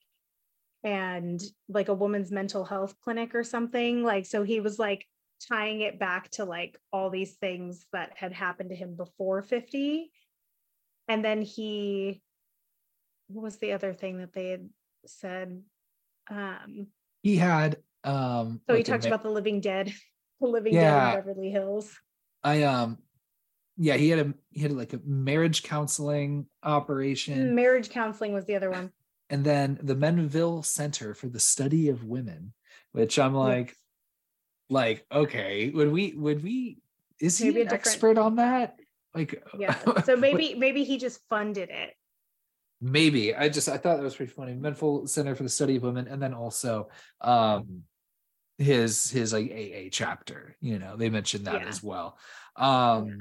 and 0.84 1.42
like 1.68 1.88
a 1.88 1.94
woman's 1.94 2.30
mental 2.30 2.64
health 2.64 2.94
clinic 3.02 3.34
or 3.34 3.42
something 3.42 4.04
like 4.04 4.24
so 4.24 4.44
he 4.44 4.60
was 4.60 4.78
like 4.78 5.04
tying 5.48 5.80
it 5.80 5.98
back 5.98 6.30
to 6.30 6.44
like 6.44 6.78
all 6.92 7.10
these 7.10 7.34
things 7.34 7.84
that 7.92 8.12
had 8.16 8.32
happened 8.32 8.70
to 8.70 8.76
him 8.76 8.94
before 8.94 9.42
50 9.42 10.10
and 11.08 11.24
then 11.24 11.42
he 11.42 12.22
what 13.28 13.42
was 13.42 13.58
the 13.58 13.72
other 13.72 13.92
thing 13.92 14.18
that 14.18 14.32
they 14.32 14.48
had 14.50 14.68
said? 15.06 15.62
Um 16.30 16.88
he 17.22 17.36
had 17.36 17.78
um 18.04 18.60
so 18.66 18.74
he 18.74 18.78
like 18.78 18.88
a 18.88 18.90
talked 18.90 19.04
ma- 19.04 19.08
about 19.08 19.22
the 19.22 19.30
living 19.30 19.60
dead 19.60 19.92
the 20.40 20.46
living 20.46 20.74
Yeah. 20.74 21.10
dead 21.14 21.18
in 21.18 21.26
beverly 21.26 21.50
hills 21.50 21.96
I 22.44 22.62
um 22.62 22.98
yeah, 23.80 23.94
he 23.94 24.08
had 24.10 24.18
a 24.26 24.34
he 24.50 24.60
had 24.62 24.72
like 24.72 24.92
a 24.92 25.00
marriage 25.04 25.62
counseling 25.62 26.46
operation. 26.64 27.54
marriage 27.54 27.90
counseling 27.90 28.32
was 28.32 28.44
the 28.44 28.56
other 28.56 28.70
one 28.70 28.90
and 29.30 29.44
then 29.44 29.78
the 29.82 29.94
Menville 29.94 30.64
Center 30.64 31.14
for 31.14 31.28
the 31.28 31.38
Study 31.38 31.88
of 31.90 32.02
Women, 32.04 32.54
which 32.92 33.18
I'm 33.18 33.34
like, 33.34 33.76
like, 34.70 35.04
okay, 35.12 35.68
would 35.70 35.92
we, 35.92 36.14
would 36.14 36.42
we, 36.42 36.78
is 37.20 37.36
he 37.38 37.48
Maybe 37.48 37.58
a 37.58 37.62
an 37.62 37.66
different- 37.68 37.86
expert 37.86 38.18
on 38.18 38.36
that? 38.36 38.78
Like, 39.14 39.42
yeah 39.58 39.76
so 40.04 40.16
maybe 40.26 40.54
maybe 40.54 40.82
he 40.84 40.96
just 40.98 41.20
funded 41.28 41.68
it 41.70 41.90
maybe 42.80 43.34
I 43.34 43.48
just, 43.48 43.68
I 43.68 43.76
thought 43.76 43.96
that 43.96 44.02
was 44.02 44.16
pretty 44.16 44.32
funny. 44.32 44.54
Menville 44.54 45.08
Center 45.08 45.34
for 45.34 45.42
the 45.42 45.48
Study 45.48 45.76
of 45.76 45.82
Women, 45.82 46.08
and 46.08 46.20
then 46.22 46.34
also, 46.34 46.88
um, 47.20 47.82
his, 48.58 49.10
his 49.10 49.32
like 49.32 49.50
AA 49.52 49.88
chapter, 49.90 50.56
you 50.60 50.78
know, 50.78 50.96
they 50.96 51.10
mentioned 51.10 51.46
that 51.46 51.62
Yeah. 51.62 51.68
as 51.68 51.82
well. 51.82 52.18
Um, 52.56 53.18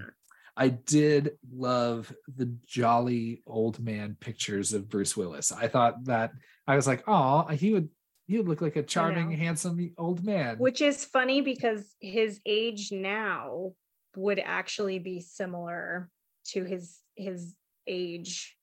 I 0.55 0.69
did 0.69 1.37
love 1.53 2.11
the 2.35 2.51
jolly 2.65 3.43
old 3.45 3.79
man 3.79 4.17
pictures 4.19 4.73
of 4.73 4.89
Bruce 4.89 5.15
Willis. 5.15 5.51
I 5.51 5.67
thought 5.67 6.05
that 6.05 6.31
I 6.65 6.75
was 6.75 6.87
like, 6.87 7.03
oh, 7.07 7.45
he 7.47 7.71
would 7.73 7.89
he 8.25 8.37
would 8.37 8.47
look 8.49 8.59
like 8.61 8.75
a 8.75 8.83
charming, 8.83 9.31
handsome 9.31 9.93
old 9.97 10.25
man. 10.25 10.57
which 10.57 10.81
is 10.81 11.05
funny 11.05 11.41
because 11.41 11.95
his 12.01 12.41
age 12.45 12.91
now 12.91 13.71
would 14.17 14.39
actually 14.39 14.99
be 14.99 15.21
similar 15.21 16.09
to 16.47 16.63
his 16.65 16.97
his 17.15 17.55
age 17.85 18.56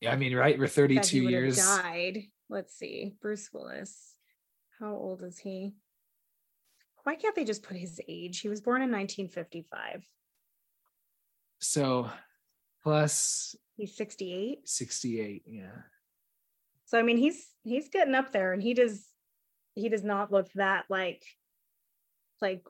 yeah, 0.00 0.12
I 0.12 0.16
mean, 0.16 0.34
right? 0.34 0.58
We're 0.58 0.66
32 0.68 1.22
he 1.22 1.28
years. 1.28 1.56
died. 1.56 2.24
Let's 2.48 2.76
see, 2.76 3.14
Bruce 3.20 3.50
Willis. 3.52 4.14
How 4.78 4.92
old 4.92 5.22
is 5.22 5.38
he? 5.38 5.74
Why 7.04 7.14
can't 7.14 7.34
they 7.34 7.44
just 7.44 7.62
put 7.62 7.76
his 7.76 8.00
age? 8.08 8.40
He 8.40 8.48
was 8.48 8.60
born 8.60 8.82
in 8.82 8.90
1955. 8.90 10.04
So 11.58 12.10
plus 12.82 13.56
He's 13.76 13.96
68. 13.96 14.68
68. 14.68 15.42
Yeah. 15.46 15.66
So 16.86 16.98
I 16.98 17.02
mean, 17.02 17.18
he's 17.18 17.46
he's 17.62 17.88
getting 17.88 18.14
up 18.14 18.32
there, 18.32 18.52
and 18.52 18.62
he 18.62 18.74
does 18.74 19.04
he 19.74 19.88
does 19.88 20.04
not 20.04 20.32
look 20.32 20.50
that 20.54 20.84
like 20.88 21.22
like 22.40 22.62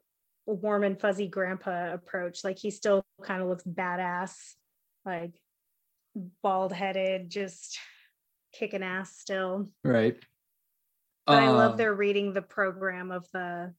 a 0.49 0.53
warm 0.53 0.85
and 0.85 1.01
fuzzy 1.01 1.29
grandpa 1.29 1.93
approach. 1.93 2.43
Like 2.43 2.59
he 2.59 2.71
still 2.71 3.05
kind 3.23 3.43
of 3.43 3.49
looks 3.49 3.65
badass, 3.65 4.35
like 5.05 5.35
bald 6.43 6.73
headed, 6.73 7.31
just 7.31 7.79
kicking 8.53 8.83
ass 8.83 9.17
still. 9.19 9.69
Right. 9.85 10.17
But 11.27 11.43
I 11.43 11.51
love 11.51 11.73
Um, 11.73 11.77
their 11.77 11.95
reading 11.95 12.33
the 12.33 12.43
program 12.43 13.11
of 13.11 13.27
the 13.33 13.75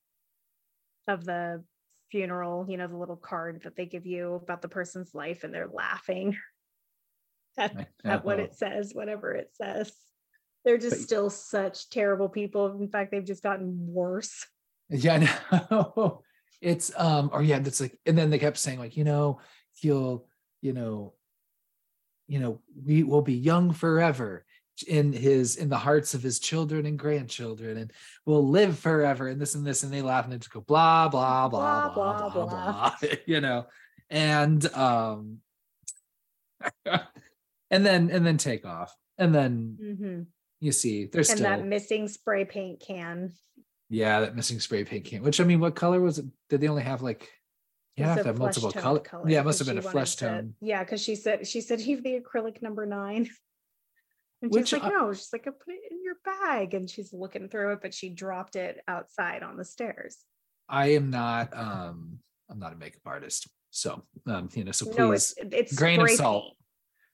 of 1.07 1.23
the 1.23 1.63
funeral, 2.11 2.65
you 2.69 2.77
know, 2.77 2.87
the 2.87 2.97
little 2.97 3.15
card 3.15 3.61
that 3.63 3.75
they 3.75 3.85
give 3.85 4.05
you 4.05 4.33
about 4.35 4.61
the 4.61 4.67
person's 4.67 5.13
life, 5.15 5.43
and 5.43 5.53
they're 5.53 5.69
laughing 5.71 6.37
at, 7.57 7.87
at 8.03 8.25
what 8.25 8.39
it 8.39 8.55
says, 8.55 8.93
whatever 8.93 9.33
it 9.33 9.51
says. 9.53 9.93
They're 10.65 10.77
just 10.77 10.97
But- 10.97 11.01
still 11.03 11.29
such 11.29 11.89
terrible 11.89 12.27
people. 12.29 12.77
In 12.79 12.89
fact, 12.89 13.11
they've 13.11 13.23
just 13.23 13.43
gotten 13.43 13.73
worse. 13.87 14.45
Yeah, 14.89 15.27
no. 15.71 16.23
It's 16.59 16.91
um, 16.97 17.29
or 17.31 17.43
yeah, 17.43 17.59
that's 17.59 17.79
like, 17.79 17.99
and 18.07 18.17
then 18.17 18.31
they 18.31 18.39
kept 18.39 18.57
saying, 18.57 18.79
like, 18.79 18.97
you 18.97 19.03
know, 19.03 19.39
he'll, 19.75 20.25
you 20.61 20.73
know, 20.73 21.13
you 22.27 22.39
know, 22.39 22.61
we 22.85 23.03
will 23.03 23.21
be 23.21 23.33
young 23.33 23.71
forever 23.71 24.45
in 24.87 25.11
his 25.11 25.55
in 25.55 25.69
the 25.69 25.77
hearts 25.77 26.13
of 26.13 26.21
his 26.21 26.39
children 26.39 26.85
and 26.85 26.99
grandchildren, 26.99 27.77
and 27.77 27.91
we'll 28.25 28.47
live 28.47 28.77
forever, 28.77 29.27
and 29.27 29.41
this 29.41 29.55
and 29.55 29.65
this, 29.65 29.83
and 29.83 29.91
they 29.91 30.01
laugh 30.01 30.25
and 30.25 30.39
just 30.39 30.51
go 30.51 30.61
blah 30.61 31.07
blah 31.07 31.47
blah 31.47 31.81
blah 31.81 32.13
blah 32.13 32.29
blah, 32.29 32.45
Blah, 32.45 32.71
blah, 33.01 33.09
you 33.25 33.41
know, 33.41 33.65
and 34.09 34.65
um, 34.73 35.37
and 36.85 37.85
then 37.85 38.09
and 38.11 38.25
then 38.25 38.37
take 38.37 38.65
off, 38.65 38.93
and 39.17 39.33
then 39.33 39.77
Mhm. 39.81 40.25
you 40.59 40.71
see 40.71 41.05
there's 41.05 41.29
And 41.29 41.39
still 41.39 41.49
that 41.49 41.65
missing 41.65 42.07
spray 42.07 42.45
paint 42.45 42.79
can. 42.79 43.33
yeah, 43.89 44.19
that 44.19 44.35
missing 44.35 44.59
spray 44.59 44.83
paint 44.83 45.05
can. 45.05 45.23
Which 45.23 45.39
I 45.39 45.43
mean, 45.43 45.59
what 45.59 45.75
color 45.75 46.01
was 46.01 46.19
it? 46.19 46.25
Did 46.49 46.61
they 46.61 46.67
only 46.67 46.83
have 46.83 47.01
like? 47.01 47.29
You 47.97 48.03
It's 48.05 48.09
have 48.13 48.17
to 48.21 48.27
have 48.27 48.37
multiple 48.37 48.71
toned 48.71 49.03
color. 49.03 49.27
Yeah, 49.27 49.41
it 49.41 49.45
must 49.45 49.57
have 49.57 49.67
been 49.67 49.79
a 49.79 49.81
flesh 49.81 50.15
to- 50.17 50.25
tone. 50.27 50.53
Yeah, 50.61 50.83
because 50.83 51.01
she 51.01 51.15
said 51.15 51.47
she 51.47 51.61
said 51.61 51.79
he's 51.81 52.01
the 52.03 52.19
acrylic 52.21 52.61
number 52.61 52.85
nine. 52.85 53.29
And 54.43 54.51
Which 54.51 54.67
she's 54.67 54.79
like, 54.79 54.93
I- 54.93 54.95
no, 54.95 55.11
she's 55.13 55.29
like, 55.33 55.47
I 55.47 55.49
put 55.49 55.73
it 55.73 55.91
in 55.91 56.03
your 56.03 56.13
bag. 56.23 56.75
And 56.75 56.87
she's 56.87 57.11
looking 57.11 57.49
through 57.49 57.71
it, 57.73 57.79
but 57.81 57.91
she 57.91 58.09
dropped 58.09 58.55
it 58.55 58.77
outside 58.87 59.41
on 59.41 59.57
the 59.57 59.65
stairs. 59.65 60.15
I 60.69 60.89
am 60.91 61.09
not. 61.09 61.57
um 61.57 62.19
I'm 62.47 62.59
not 62.59 62.71
a 62.71 62.75
makeup 62.75 63.01
artist, 63.07 63.47
so 63.71 64.03
um 64.27 64.47
you 64.53 64.63
know. 64.63 64.71
So 64.73 64.91
No, 64.95 65.11
it's 65.11 65.33
please, 65.33 65.47
it's 65.53 65.73
grain 65.75 65.99
of 65.99 66.11
salt. 66.11 66.43
paint. 66.43 66.57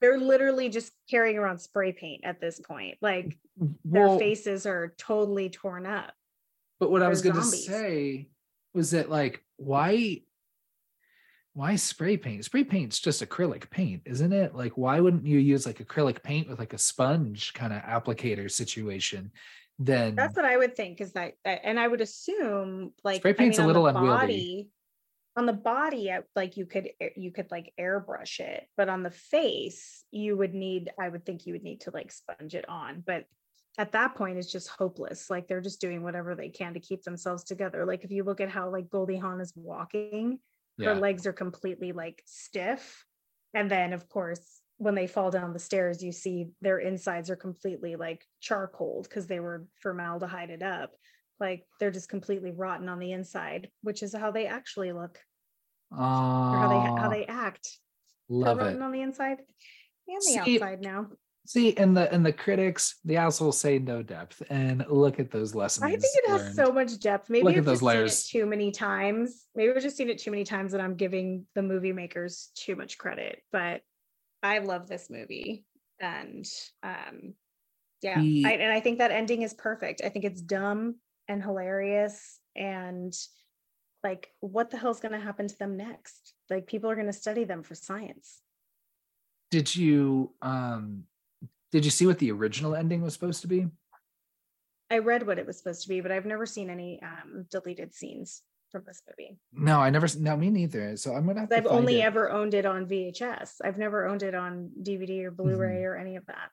They're 0.02 0.18
literally 0.18 0.68
just 0.68 0.92
carrying 1.08 1.38
around 1.38 1.60
spray 1.60 1.92
paint 1.92 2.24
at 2.26 2.42
this 2.42 2.60
point. 2.60 2.98
Like 3.00 3.38
their 3.86 4.18
faces 4.18 4.66
are 4.66 4.94
totally 4.98 5.48
torn 5.48 5.86
up. 5.86 6.12
but 6.78 6.90
what 6.90 7.00
I 7.00 7.04
they're 7.04 7.08
was 7.10 7.22
going 7.22 7.36
to 7.36 7.42
say 7.42 8.28
was 8.74 8.90
that 8.90 9.08
like 9.08 9.42
why 9.56 10.20
why 11.54 11.76
spray 11.76 12.16
paint? 12.16 12.44
Spray 12.44 12.64
paint's 12.64 12.98
just 13.00 13.22
acrylic 13.22 13.70
paint, 13.70 14.02
isn't 14.04 14.32
it? 14.32 14.54
Like 14.54 14.72
why 14.76 15.00
wouldn't 15.00 15.26
you 15.26 15.38
use 15.38 15.64
like 15.66 15.78
acrylic 15.78 16.22
paint 16.22 16.48
with 16.48 16.58
like 16.58 16.72
a 16.72 16.78
sponge 16.78 17.52
kind 17.54 17.72
of 17.72 17.80
applicator 17.82 18.50
situation? 18.50 19.30
Then 19.78 20.14
That's 20.14 20.36
what 20.36 20.44
I 20.44 20.56
would 20.56 20.76
think 20.76 21.00
is 21.00 21.12
that, 21.14 21.34
and 21.44 21.80
I 21.80 21.88
would 21.88 22.00
assume 22.00 22.92
like 23.02 23.16
Spray 23.18 23.32
I 23.32 23.34
paint's 23.34 23.58
a 23.58 23.62
on 23.62 23.66
the 23.68 23.72
little 23.72 23.86
unwieldy. 23.88 24.10
body- 24.18 24.70
On 25.36 25.46
the 25.46 25.52
body, 25.52 26.12
like 26.36 26.56
you 26.56 26.64
could 26.66 26.90
eh, 27.00 27.08
you 27.16 27.32
could 27.32 27.50
like 27.50 27.72
airbrush 27.78 28.38
it, 28.40 28.66
but 28.76 28.88
on 28.88 29.02
the 29.02 29.10
face, 29.10 30.04
you 30.12 30.36
would 30.36 30.54
need. 30.54 30.90
I 31.00 31.08
would 31.08 31.24
think 31.26 31.44
you 31.46 31.54
would 31.54 31.64
need 31.64 31.80
to 31.82 31.90
like 31.90 32.12
sponge 32.12 32.54
it 32.54 32.68
on, 32.68 33.02
but 33.04 33.24
at 33.76 33.90
that 33.92 34.14
point, 34.14 34.38
it's 34.38 34.52
just 34.52 34.68
hopeless. 34.68 35.28
Like 35.30 35.48
they're 35.48 35.60
just 35.60 35.80
doing 35.80 36.04
whatever 36.04 36.36
they 36.36 36.50
can 36.50 36.74
to 36.74 36.80
keep 36.80 37.02
themselves 37.02 37.42
together. 37.42 37.84
Like 37.84 38.04
if 38.04 38.12
you 38.12 38.22
look 38.22 38.40
at 38.40 38.48
how 38.48 38.70
like 38.70 38.88
Goldie 38.90 39.18
Hawn 39.18 39.40
is 39.40 39.52
walking, 39.56 40.38
her 40.80 40.94
legs 40.94 41.26
are 41.26 41.32
completely 41.32 41.92
like 41.92 42.22
stiff, 42.26 43.04
and 43.52 43.70
then 43.70 43.92
of 43.92 44.08
course 44.08 44.60
when 44.78 44.96
they 44.96 45.06
fall 45.06 45.30
down 45.30 45.52
the 45.52 45.58
stairs, 45.58 46.02
you 46.02 46.10
see 46.10 46.48
their 46.60 46.78
insides 46.78 47.30
are 47.30 47.36
completely 47.36 47.94
like 47.94 48.26
charcoal 48.40 49.02
because 49.04 49.26
they 49.28 49.38
were 49.38 49.66
formaldehyded 49.84 50.62
up. 50.62 50.90
like 51.40 51.64
they're 51.78 51.90
just 51.92 52.08
completely 52.08 52.50
rotten 52.50 52.88
on 52.88 52.98
the 52.98 53.12
inside, 53.12 53.68
which 53.82 54.02
is 54.02 54.14
how 54.14 54.30
they 54.30 54.46
actually 54.46 54.92
look 54.92 55.18
Oh, 55.92 55.96
or 55.96 56.58
how 56.58 56.68
they 56.68 57.00
how 57.00 57.06
ah. 57.06 57.08
they 57.08 57.24
act. 57.26 57.68
They're 58.28 58.54
rotten 58.56 58.76
it. 58.76 58.82
on 58.82 58.90
the 58.92 59.02
inside 59.02 59.38
and 60.08 60.16
the 60.16 60.44
See, 60.44 60.58
outside 60.58 60.80
now. 60.80 61.06
See, 61.46 61.76
and 61.76 61.94
the 61.94 62.10
and 62.12 62.24
the 62.24 62.32
critics, 62.32 62.96
the 63.04 63.16
assholes 63.18 63.58
say 63.58 63.78
no 63.78 64.02
depth, 64.02 64.42
and 64.48 64.84
look 64.88 65.20
at 65.20 65.30
those 65.30 65.54
lessons. 65.54 65.84
I 65.84 65.90
think 65.90 66.02
it 66.04 66.30
has 66.30 66.40
learned. 66.42 66.54
so 66.54 66.72
much 66.72 66.98
depth. 66.98 67.28
Maybe 67.28 67.44
Look 67.44 67.52
at 67.54 67.58
I've 67.58 67.64
those 67.66 67.80
just 67.80 67.80
seen 67.80 67.88
layers. 67.88 68.24
it 68.24 68.28
too 68.30 68.46
many 68.46 68.70
times. 68.70 69.44
Maybe 69.54 69.70
I've 69.70 69.82
just 69.82 69.96
seen 69.98 70.08
it 70.08 70.18
too 70.18 70.30
many 70.30 70.44
times 70.44 70.72
that 70.72 70.80
I'm 70.80 70.94
giving 70.94 71.46
the 71.54 71.62
movie 71.62 71.92
makers 71.92 72.50
too 72.54 72.76
much 72.76 72.96
credit. 72.96 73.42
But 73.52 73.82
I 74.42 74.60
love 74.60 74.88
this 74.88 75.10
movie. 75.10 75.64
And 76.00 76.46
um 76.82 77.34
yeah, 78.00 78.18
The- 78.20 78.44
I, 78.46 78.50
and 78.52 78.72
I 78.72 78.80
think 78.80 78.98
that 78.98 79.10
ending 79.10 79.42
is 79.42 79.52
perfect. 79.54 80.00
I 80.02 80.08
think 80.08 80.24
it's 80.24 80.40
dumb 80.40 80.96
and 81.28 81.42
hilarious 81.42 82.38
and 82.56 83.12
like 84.02 84.28
what 84.40 84.70
the 84.70 84.76
hell's 84.78 85.00
going 85.00 85.12
to 85.12 85.20
happen 85.20 85.48
to 85.48 85.58
them 85.58 85.76
next? 85.76 86.34
Like 86.50 86.66
people 86.66 86.90
are 86.90 86.94
going 86.94 87.06
to 87.06 87.12
study 87.12 87.44
them 87.44 87.62
for 87.62 87.74
science. 87.74 88.40
Did 89.50 89.74
you 89.74 90.32
um 90.42 91.04
did 91.74 91.84
you 91.84 91.90
see 91.90 92.06
what 92.06 92.20
the 92.20 92.30
original 92.30 92.76
ending 92.76 93.02
was 93.02 93.14
supposed 93.14 93.40
to 93.40 93.48
be? 93.48 93.66
I 94.92 94.98
read 94.98 95.26
what 95.26 95.40
it 95.40 95.46
was 95.46 95.58
supposed 95.58 95.82
to 95.82 95.88
be, 95.88 96.00
but 96.00 96.12
I've 96.12 96.24
never 96.24 96.46
seen 96.46 96.70
any 96.70 97.00
um 97.02 97.46
deleted 97.50 97.92
scenes 97.92 98.42
from 98.70 98.84
this 98.86 99.02
movie. 99.08 99.36
No, 99.52 99.80
I 99.80 99.90
never. 99.90 100.06
No, 100.20 100.36
me 100.36 100.50
neither. 100.50 100.96
So 100.96 101.14
I'm 101.14 101.26
gonna 101.26 101.40
have 101.40 101.48
to 101.48 101.56
I've 101.56 101.66
only 101.66 102.00
it. 102.00 102.04
ever 102.04 102.30
owned 102.30 102.54
it 102.54 102.64
on 102.64 102.86
VHS. 102.86 103.56
I've 103.64 103.76
never 103.76 104.06
owned 104.06 104.22
it 104.22 104.36
on 104.36 104.70
DVD 104.80 105.24
or 105.24 105.32
Blu-ray 105.32 105.82
or 105.82 105.96
any 105.96 106.14
of 106.14 106.24
that. 106.26 106.50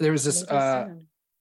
There 0.00 0.10
was 0.10 0.24
this. 0.24 0.42
Uh. 0.42 0.88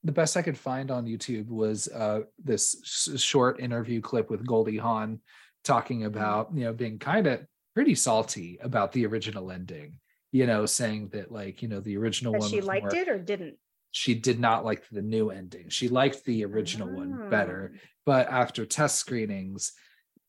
The 0.03 0.12
best 0.12 0.38
I 0.38 0.44
could 0.44 0.56
find 0.60 0.91
on 0.91 1.07
YouTube 1.07 1.48
was 1.48 1.88
uh 1.88 2.20
this 2.38 2.76
s- 2.84 3.20
short 3.20 3.60
interview 3.60 3.99
clip 3.99 4.30
with 4.30 4.45
Goldie 4.45 4.78
Hawn 4.78 5.22
talking 5.64 6.02
Mm-hmm. 6.02 6.07
about 6.18 6.49
you 6.53 6.66
know 6.66 6.74
being 6.74 6.99
kind 6.99 7.26
of 7.26 7.40
pretty 7.74 7.95
salty 7.95 8.60
about 8.62 8.91
the 8.91 9.07
original 9.07 9.49
ending. 9.52 9.98
You 10.36 10.45
know, 10.48 10.66
saying 10.66 11.10
that 11.14 11.32
like 11.32 11.62
you 11.62 11.70
know 11.70 11.80
the 11.80 11.95
original 11.98 12.34
That 12.34 12.40
one. 12.41 12.49
she 12.49 12.60
liked 12.62 12.91
more- 12.91 13.02
it 13.02 13.07
or 13.07 13.18
didn't. 13.18 13.56
She 13.91 14.14
did 14.16 14.40
not 14.40 14.66
like 14.66 14.84
the 14.90 15.02
new 15.02 15.30
ending. 15.30 15.70
She 15.70 15.88
liked 15.88 16.26
the 16.26 16.44
original 16.44 16.90
one 17.02 17.30
better. 17.30 17.72
Oh. 17.74 17.80
but 18.06 18.28
after 18.30 18.66
test 18.66 18.95
screenings 18.98 19.72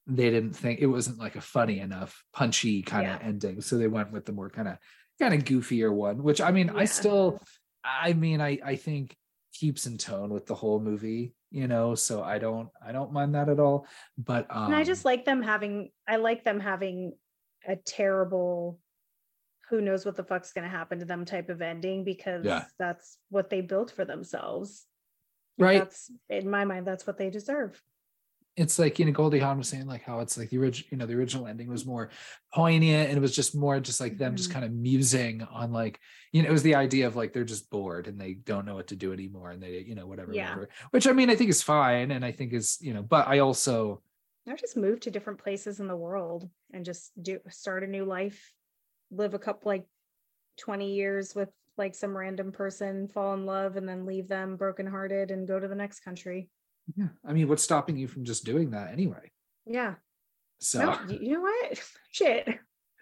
they 0.07 0.31
didn't 0.31 0.53
think 0.55 0.79
it 0.79 0.87
wasn't 0.87 1.19
like 1.19 1.35
a 1.35 1.41
funny 1.41 1.81
enough 1.81 2.13
punchy 2.33 2.81
kind 2.83 3.09
of 3.09 3.21
Yeah. 3.21 3.27
ending 3.31 3.61
so 3.61 3.77
they 3.77 3.89
went 3.89 4.13
with 4.13 4.25
the 4.25 4.33
more 4.39 4.49
kind 4.49 4.69
of 4.69 4.77
kind 5.21 5.35
of 5.35 5.41
goofier 5.43 5.93
one 5.93 6.23
which 6.23 6.41
i 6.41 6.53
mean 6.53 6.71
i 6.71 6.85
still 6.85 7.41
i 7.85 8.13
mean 8.13 8.41
i 8.41 8.53
i 8.65 8.77
think 8.77 9.17
keeps 9.53 9.87
in 9.89 9.99
tone 9.99 10.31
with 10.33 10.47
the 10.47 10.55
whole 10.55 10.79
movie 10.79 11.35
you 11.51 11.67
know 11.67 11.97
so 11.97 12.23
i 12.23 12.39
don't 12.39 12.69
i 12.87 12.93
don't 12.93 13.13
mind 13.13 13.35
that 13.35 13.49
at 13.49 13.59
all 13.59 13.85
but 14.17 14.47
um 14.49 14.67
and 14.67 14.77
I 14.77 14.85
just 14.85 15.05
like 15.05 15.25
them 15.25 15.43
having 15.43 15.91
I 16.07 16.17
like 16.29 16.45
them 16.45 16.61
having 16.61 17.13
a 17.67 17.75
terrible 17.75 18.79
who 19.69 19.81
knows 19.81 20.05
what 20.07 20.17
the 20.17 20.25
fuck's 20.25 20.53
gonna 20.53 20.69
happen 20.69 20.99
to 21.01 21.05
them 21.05 21.25
type 21.25 21.49
of 21.49 21.61
ending 21.63 22.05
because 22.05 22.45
Yeah. 22.45 22.65
that's 22.79 23.19
what 23.31 23.51
they 23.51 23.61
built 23.61 23.91
for 23.91 24.05
themselves. 24.05 24.87
right 25.59 25.79
That's 25.79 26.11
in 26.29 26.51
my 26.51 26.65
mind, 26.67 26.87
that's 26.87 27.07
what 27.07 27.17
they 27.19 27.31
deserve. 27.31 27.83
it's 28.57 28.79
like 28.79 28.99
you 28.99 29.05
know 29.05 29.13
Goldie 29.13 29.39
Hawn 29.39 29.59
was 29.59 29.69
saying 29.69 29.87
like 29.87 30.03
how 30.03 30.21
it's 30.21 30.39
like 30.39 30.49
the 30.51 30.57
original 30.59 30.89
you 30.91 30.97
know 30.97 31.05
the 31.07 31.15
original 31.15 31.47
ending 31.47 31.69
was 31.69 31.85
more 31.85 32.09
poignant 32.55 33.09
and 33.11 33.19
it 33.19 33.21
was 33.21 33.35
just 33.37 33.55
more 33.55 33.79
just 33.81 34.01
like 34.01 34.17
them 34.17 34.35
just 34.35 34.49
Mhm. 34.49 34.53
kind 34.55 34.65
of 34.65 34.73
musing 34.73 35.43
on 35.43 35.73
like 35.73 36.01
you 36.33 36.43
know 36.43 36.49
it 36.49 36.53
was 36.53 36.63
the 36.63 36.75
idea 36.75 37.07
of 37.07 37.17
like 37.17 37.33
they're 37.35 37.45
just 37.45 37.69
bored 37.69 38.07
and 38.09 38.19
they 38.19 38.33
don't 38.35 38.65
know 38.65 38.75
what 38.75 38.87
to 38.89 38.97
do 38.97 39.13
anymore 39.13 39.51
and 39.51 39.63
they 39.63 39.81
you 39.81 39.95
know 39.95 40.07
whatever 40.07 40.33
Yeah. 40.33 40.55
whatever 40.55 40.69
which 40.91 41.07
I 41.07 41.13
mean 41.13 41.29
I 41.29 41.37
think 41.37 41.51
is 41.51 41.63
fine 41.63 42.11
and 42.11 42.25
I 42.25 42.33
think 42.33 42.53
is 42.55 42.79
you 42.81 42.95
know 42.95 43.03
but 43.03 43.29
I 43.29 43.41
also 43.41 44.03
I 44.49 44.55
just 44.57 44.77
moved 44.77 45.03
to 45.03 45.11
different 45.11 45.39
places 45.41 45.81
in 45.81 45.87
the 45.89 45.97
world 45.97 46.49
and 46.73 46.83
just 46.85 47.11
do 47.21 47.41
start 47.51 47.83
a 47.83 47.87
new 47.87 48.05
life, 48.05 48.55
live 49.11 49.35
a 49.35 49.39
couple 49.39 49.69
like 49.71 49.87
20 50.59 50.93
years 50.95 51.35
with 51.35 51.49
like 51.79 51.95
some 51.95 52.17
random 52.17 52.53
person, 52.53 53.09
fall 53.09 53.35
in 53.35 53.45
love, 53.47 53.77
and 53.77 53.89
then 53.89 54.07
leave 54.07 54.29
them 54.29 54.57
brokenhearted 54.57 55.31
and 55.31 55.47
go 55.47 55.61
to 55.61 55.69
the 55.69 55.75
next 55.75 56.01
country. 56.01 56.49
yeah 56.97 57.09
I 57.25 57.33
mean 57.33 57.49
what's 57.49 57.63
stopping 57.63 57.97
you 57.97 58.09
from 58.09 58.25
just 58.25 58.45
doing 58.45 58.71
that 58.71 58.93
anyway 58.93 59.31
Yeah. 59.67 59.95
so 60.61 60.81
No, 60.81 60.99
you 61.09 61.33
know 61.35 61.41
what? 61.43 61.83
Shit. 62.11 62.49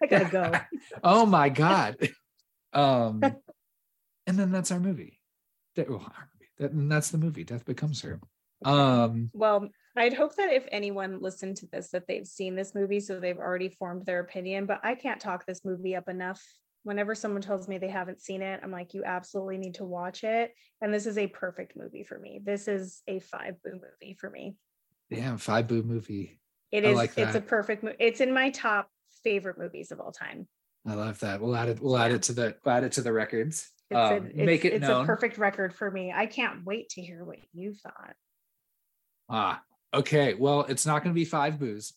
I 0.02 0.06
gotta 0.06 0.24
go. 0.24 0.52
oh 1.04 1.24
my 1.26 1.48
god 1.48 1.96
um 2.72 3.22
and 4.26 4.38
then 4.38 4.50
that's 4.50 4.72
our 4.72 4.80
movie 4.80 5.20
that, 5.76 5.88
well, 5.88 6.00
our 6.00 6.28
movie. 6.34 6.50
That, 6.58 6.72
and 6.72 6.90
that's 6.90 7.10
the 7.10 7.18
movie 7.18 7.44
death 7.44 7.64
becomes 7.64 8.00
her 8.02 8.20
um 8.64 9.30
Well, 9.32 9.68
I'd 9.96 10.14
hope 10.14 10.34
that 10.36 10.52
if 10.52 10.66
anyone 10.72 11.20
listened 11.20 11.56
to 11.58 11.66
this, 11.66 11.90
that 11.90 12.06
they've 12.08 12.26
seen 12.26 12.56
this 12.56 12.74
movie, 12.74 13.00
so 13.00 13.20
they've 13.20 13.38
already 13.38 13.68
formed 13.68 14.04
their 14.06 14.20
opinion. 14.20 14.66
But 14.66 14.80
I 14.82 14.94
can't 14.96 15.20
talk 15.20 15.46
this 15.46 15.64
movie 15.64 15.94
up 15.94 16.08
enough. 16.08 16.42
Whenever 16.82 17.14
someone 17.14 17.40
tells 17.42 17.68
me 17.68 17.78
they 17.78 17.88
haven't 17.88 18.20
seen 18.20 18.42
it, 18.42 18.60
I'm 18.62 18.72
like, 18.72 18.92
you 18.92 19.04
absolutely 19.04 19.56
need 19.58 19.74
to 19.76 19.84
watch 19.84 20.22
it. 20.24 20.52
And 20.82 20.92
this 20.92 21.06
is 21.06 21.16
a 21.16 21.26
perfect 21.28 21.76
movie 21.76 22.02
for 22.04 22.18
me. 22.18 22.40
This 22.44 22.68
is 22.68 23.02
a 23.06 23.20
five 23.20 23.62
boo 23.62 23.72
movie 23.72 24.16
for 24.20 24.28
me. 24.28 24.56
damn 25.10 25.38
five 25.38 25.66
boo 25.68 25.82
movie 25.82 26.38
It 26.72 26.84
I 26.84 26.88
is. 26.88 26.96
like 26.96 27.16
it's 27.16 27.36
a 27.36 27.40
perfect. 27.40 27.84
movie. 27.84 27.96
it's 28.00 28.20
in 28.20 28.34
my 28.34 28.50
top 28.50 28.90
favorite 29.22 29.58
movies 29.58 29.92
of 29.92 30.00
all 30.00 30.12
time. 30.12 30.46
I 30.86 30.92
love 30.94 31.20
that. 31.20 31.40
We'll 31.40 31.56
add 31.56 31.68
it. 31.70 31.80
We'll 31.80 31.96
add 31.96 32.10
it 32.12 32.22
to 32.24 32.32
the. 32.34 32.56
We'll 32.66 32.74
add 32.74 32.84
it 32.84 32.92
to 32.92 33.00
the 33.02 33.12
records. 33.12 33.70
It's, 33.90 33.96
a- 33.96 34.16
Um, 34.18 34.26
it's, 34.26 34.36
make 34.36 34.64
it 34.66 34.74
it's 34.74 34.82
known. 34.82 35.04
a 35.04 35.06
perfect 35.06 35.38
record 35.38 35.72
for 35.74 35.90
me. 35.90 36.12
I 36.14 36.26
can't 36.26 36.64
wait 36.66 36.90
to 36.90 37.00
hear 37.00 37.24
what 37.24 37.38
you 37.54 37.72
thought. 37.74 38.14
ah, 39.30 39.62
okay. 39.94 40.34
Well, 40.34 40.62
it's 40.62 40.86
not 40.86 41.02
going 41.02 41.14
to 41.14 41.18
be 41.18 41.24
five 41.24 41.58
boos. 41.58 41.92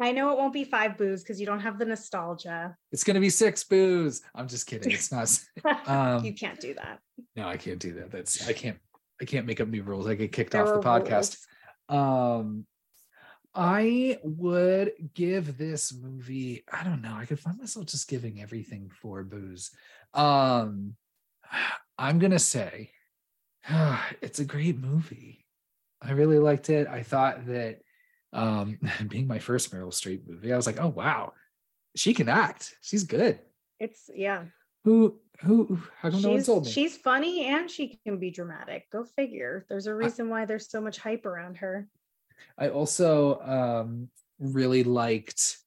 I 0.00 0.12
know 0.12 0.30
it 0.30 0.38
won't 0.38 0.54
be 0.54 0.64
five 0.64 0.96
boos 0.96 1.22
because 1.22 1.38
you 1.38 1.44
don't 1.46 1.60
have 1.60 1.78
the 1.78 1.84
nostalgia. 1.84 2.74
It's 2.90 3.04
going 3.04 3.16
to 3.16 3.20
be 3.20 3.28
six 3.28 3.64
boos. 3.64 4.22
I'm 4.34 4.48
just 4.48 4.66
kidding. 4.66 4.92
It's 4.92 5.12
not. 5.12 5.28
Um, 5.86 6.24
you 6.24 6.32
can't 6.32 6.58
do 6.58 6.74
that. 6.74 7.00
no, 7.36 7.46
I 7.46 7.56
can't 7.56 7.78
do 7.78 7.92
that. 7.94 8.10
That's. 8.10 8.48
I 8.48 8.52
can't. 8.52 8.78
I 9.20 9.26
can't 9.26 9.46
make 9.46 9.60
up 9.60 9.68
new 9.68 9.82
rules. 9.82 10.06
I 10.06 10.14
get 10.14 10.32
kicked 10.32 10.52
There 10.52 10.66
off 10.66 10.82
the 10.82 10.88
podcast. 10.88 11.36
rules. 11.90 12.00
Um, 12.00 12.66
I 13.54 14.18
would 14.22 14.92
give 15.14 15.58
this 15.58 15.92
movie. 15.92 16.64
I 16.72 16.84
don't 16.84 17.02
know. 17.02 17.14
I 17.14 17.26
could 17.26 17.40
find 17.40 17.58
myself 17.58 17.86
just 17.86 18.08
giving 18.08 18.40
everything 18.40 18.90
four 19.02 19.22
boos. 19.24 19.70
Um, 20.14 20.94
I'm 21.98 22.18
gonna 22.18 22.38
say 22.38 22.90
it's 24.22 24.38
a 24.38 24.44
great 24.44 24.78
movie. 24.78 25.39
I 26.02 26.12
really 26.12 26.38
liked 26.38 26.70
it. 26.70 26.88
I 26.88 27.02
thought 27.02 27.46
that 27.46 27.80
um 28.32 28.78
being 29.08 29.26
my 29.26 29.38
first 29.38 29.72
Meryl 29.72 29.92
Streep 29.92 30.26
movie, 30.26 30.52
I 30.52 30.56
was 30.56 30.66
like, 30.66 30.80
oh 30.80 30.88
wow, 30.88 31.32
she 31.96 32.14
can 32.14 32.28
act. 32.28 32.74
She's 32.80 33.04
good. 33.04 33.38
It's 33.78 34.10
yeah. 34.14 34.44
Who 34.84 35.18
who 35.40 35.80
how 35.98 36.10
come 36.10 36.22
no 36.22 36.30
one 36.30 36.38
She's 36.38 36.46
told 36.46 36.64
me? 36.64 36.70
she's 36.70 36.96
funny 36.96 37.46
and 37.46 37.70
she 37.70 37.98
can 38.04 38.18
be 38.18 38.30
dramatic. 38.30 38.90
Go 38.90 39.04
figure. 39.04 39.66
There's 39.68 39.86
a 39.86 39.94
reason 39.94 40.28
why 40.28 40.44
there's 40.44 40.70
so 40.70 40.80
much 40.80 40.98
hype 40.98 41.26
around 41.26 41.58
her. 41.58 41.88
I 42.58 42.68
also 42.68 43.40
um 43.40 44.08
really 44.38 44.84
liked 44.84 45.58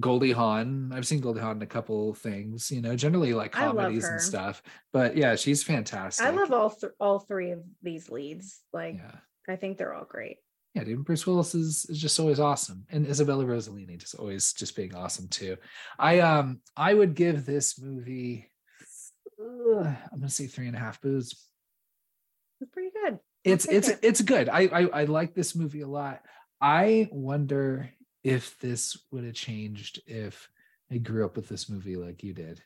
Goldie 0.00 0.32
Hawn. 0.32 0.92
I've 0.94 1.06
seen 1.06 1.20
Goldie 1.20 1.40
Hawn 1.40 1.56
in 1.56 1.62
a 1.62 1.66
couple 1.66 2.14
things, 2.14 2.70
you 2.70 2.80
know, 2.80 2.96
generally 2.96 3.34
like 3.34 3.52
comedies 3.52 4.04
and 4.08 4.20
stuff. 4.20 4.62
But 4.92 5.16
yeah, 5.16 5.36
she's 5.36 5.62
fantastic. 5.62 6.24
I 6.26 6.30
love 6.30 6.52
all 6.52 6.70
th- 6.70 6.92
all 6.98 7.18
three 7.18 7.50
of 7.50 7.62
these 7.82 8.08
leads. 8.08 8.60
Like 8.72 8.96
yeah. 8.96 9.16
I 9.48 9.56
think 9.56 9.78
they're 9.78 9.94
all 9.94 10.06
great. 10.08 10.38
Yeah, 10.74 10.84
dude, 10.84 11.04
Bruce 11.04 11.26
Willis 11.26 11.54
is, 11.54 11.84
is 11.90 12.00
just 12.00 12.18
always 12.18 12.40
awesome. 12.40 12.86
And 12.90 13.06
Isabella 13.06 13.44
Rossellini 13.44 13.98
just 13.98 14.14
always 14.14 14.54
just 14.54 14.74
being 14.74 14.94
awesome 14.94 15.28
too. 15.28 15.56
I 15.98 16.20
um 16.20 16.60
I 16.76 16.94
would 16.94 17.14
give 17.14 17.44
this 17.44 17.78
movie 17.80 18.48
uh, 19.40 19.84
I'm 19.84 20.18
gonna 20.18 20.30
say 20.30 20.46
three 20.46 20.66
and 20.66 20.76
a 20.76 20.80
half 20.80 21.00
boos. 21.00 21.34
It's 22.60 22.70
pretty 22.70 22.90
good. 23.04 23.18
it's 23.44 23.66
it's 23.66 23.88
it. 23.88 23.98
it's 24.02 24.20
good. 24.22 24.48
I, 24.48 24.60
I 24.72 25.00
I 25.00 25.04
like 25.04 25.34
this 25.34 25.54
movie 25.54 25.80
a 25.80 25.88
lot. 25.88 26.22
I 26.60 27.08
wonder 27.10 27.90
if 28.22 28.58
this 28.60 28.96
would 29.10 29.24
have 29.24 29.34
changed 29.34 30.00
if 30.06 30.48
I 30.90 30.98
grew 30.98 31.24
up 31.24 31.36
with 31.36 31.48
this 31.48 31.68
movie 31.68 31.96
like 31.96 32.22
you 32.22 32.32
did. 32.32 32.62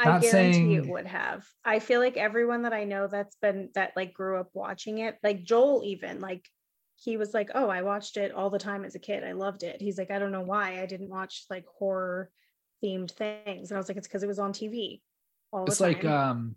I 0.00 0.04
Not 0.04 0.22
guarantee 0.22 0.76
it 0.76 0.86
would 0.88 1.06
have. 1.06 1.44
I 1.64 1.78
feel 1.78 2.00
like 2.00 2.16
everyone 2.16 2.62
that 2.62 2.72
I 2.72 2.84
know 2.84 3.06
that's 3.06 3.36
been 3.36 3.68
that 3.74 3.92
like 3.96 4.14
grew 4.14 4.38
up 4.40 4.48
watching 4.54 4.98
it, 4.98 5.18
like 5.22 5.44
Joel 5.44 5.82
even, 5.84 6.20
like 6.20 6.48
he 6.96 7.16
was 7.16 7.34
like, 7.34 7.50
"Oh, 7.54 7.68
I 7.68 7.82
watched 7.82 8.16
it 8.16 8.32
all 8.32 8.50
the 8.50 8.58
time 8.58 8.84
as 8.84 8.94
a 8.94 8.98
kid. 8.98 9.24
I 9.24 9.32
loved 9.32 9.62
it." 9.62 9.80
He's 9.80 9.98
like, 9.98 10.10
"I 10.10 10.18
don't 10.18 10.32
know 10.32 10.40
why 10.42 10.80
I 10.80 10.86
didn't 10.86 11.08
watch 11.10 11.44
like 11.50 11.64
horror 11.78 12.30
themed 12.82 13.10
things." 13.10 13.70
And 13.70 13.76
I 13.76 13.80
was 13.80 13.88
like, 13.88 13.96
"It's 13.98 14.08
because 14.08 14.22
it 14.22 14.26
was 14.28 14.38
on 14.38 14.52
TV 14.52 15.00
all 15.52 15.64
the 15.66 15.70
It's 15.72 15.78
time." 15.78 15.92
like 15.92 16.04
um 16.04 16.56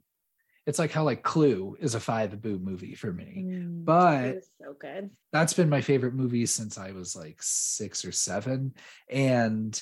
it's 0.65 0.79
like 0.79 0.91
how 0.91 1.03
like 1.03 1.23
Clue 1.23 1.75
is 1.81 1.93
a 1.93 1.99
five 1.99 2.41
boo 2.41 2.57
movie 2.57 2.95
for 2.95 3.11
me. 3.11 3.43
Mm, 3.45 3.83
but- 3.83 4.43
so 4.61 4.73
good. 4.79 5.09
That's 5.33 5.53
been 5.53 5.67
my 5.69 5.81
favorite 5.81 6.13
movie 6.13 6.45
since 6.45 6.77
I 6.77 6.91
was 6.91 7.15
like 7.17 7.37
six 7.41 8.05
or 8.05 8.13
seven. 8.13 8.73
And 9.09 9.81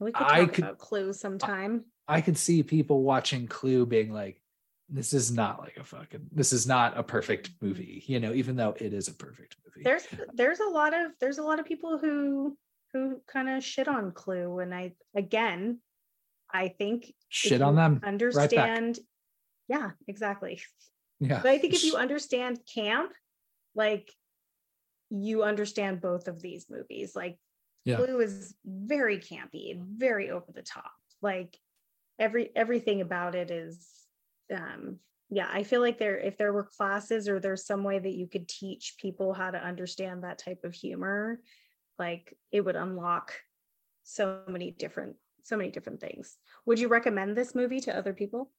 We 0.00 0.10
could 0.10 0.26
I 0.26 0.40
talk 0.46 0.52
could- 0.54 0.64
about 0.64 0.78
Clue 0.78 1.12
sometime. 1.12 1.84
I 2.10 2.20
could 2.20 2.36
see 2.36 2.62
people 2.62 3.02
watching 3.02 3.46
Clue 3.46 3.86
being 3.86 4.12
like, 4.12 4.40
this 4.88 5.12
is 5.12 5.30
not 5.30 5.60
like 5.60 5.76
a 5.76 5.84
fucking 5.84 6.26
this 6.32 6.52
is 6.52 6.66
not 6.66 6.98
a 6.98 7.02
perfect 7.04 7.50
movie 7.60 8.02
you 8.08 8.18
know 8.18 8.32
even 8.32 8.56
though 8.56 8.74
it 8.80 8.92
is 8.92 9.06
a 9.06 9.14
perfect 9.14 9.56
movie. 9.64 9.84
There's 9.84 10.02
there's 10.34 10.58
a 10.58 10.68
lot 10.68 10.92
of 10.92 11.12
there's 11.20 11.38
a 11.38 11.44
lot 11.44 11.60
of 11.60 11.64
people 11.64 11.96
who 11.96 12.58
who 12.92 13.20
kind 13.28 13.48
of 13.48 13.62
shit 13.62 13.86
on 13.86 14.10
clue 14.10 14.58
and 14.58 14.74
i 14.74 14.92
again 15.14 15.78
i 16.52 16.66
think 16.66 17.14
shit 17.28 17.62
on 17.62 17.76
them. 17.76 18.00
Understand 18.04 18.98
right 18.98 19.78
yeah 19.78 19.90
exactly. 20.08 20.60
Yeah. 21.20 21.40
But 21.40 21.52
i 21.52 21.58
think 21.58 21.74
if 21.74 21.84
you 21.84 21.94
understand 21.94 22.58
camp 22.74 23.12
like 23.76 24.10
you 25.10 25.42
understand 25.42 26.00
both 26.00 26.28
of 26.28 26.40
these 26.40 26.66
movies. 26.70 27.12
Like 27.14 27.36
yeah. 27.84 27.96
clue 27.96 28.20
is 28.20 28.54
very 28.64 29.18
campy 29.18 29.80
very 29.80 30.30
over 30.30 30.46
the 30.54 30.62
top. 30.62 30.92
Like 31.20 31.56
every 32.20 32.50
everything 32.54 33.00
about 33.00 33.34
it 33.34 33.50
is 33.50 33.88
um 34.54 34.98
yeah 35.30 35.48
i 35.52 35.64
feel 35.64 35.80
like 35.80 35.98
there 35.98 36.18
if 36.18 36.38
there 36.38 36.52
were 36.52 36.64
classes 36.64 37.28
or 37.28 37.40
there's 37.40 37.66
some 37.66 37.82
way 37.82 37.98
that 37.98 38.14
you 38.14 38.28
could 38.28 38.46
teach 38.46 38.94
people 39.00 39.32
how 39.32 39.50
to 39.50 39.58
understand 39.58 40.22
that 40.22 40.38
type 40.38 40.62
of 40.62 40.72
humor 40.74 41.40
like 41.98 42.36
it 42.52 42.60
would 42.60 42.76
unlock 42.76 43.32
so 44.04 44.40
many 44.48 44.70
different 44.70 45.16
so 45.42 45.56
many 45.56 45.70
different 45.70 46.00
things. 46.00 46.36
Would 46.66 46.78
you 46.78 46.88
recommend 46.88 47.36
this 47.36 47.54
movie 47.54 47.80
to 47.80 47.96
other 47.96 48.12
people? 48.12 48.50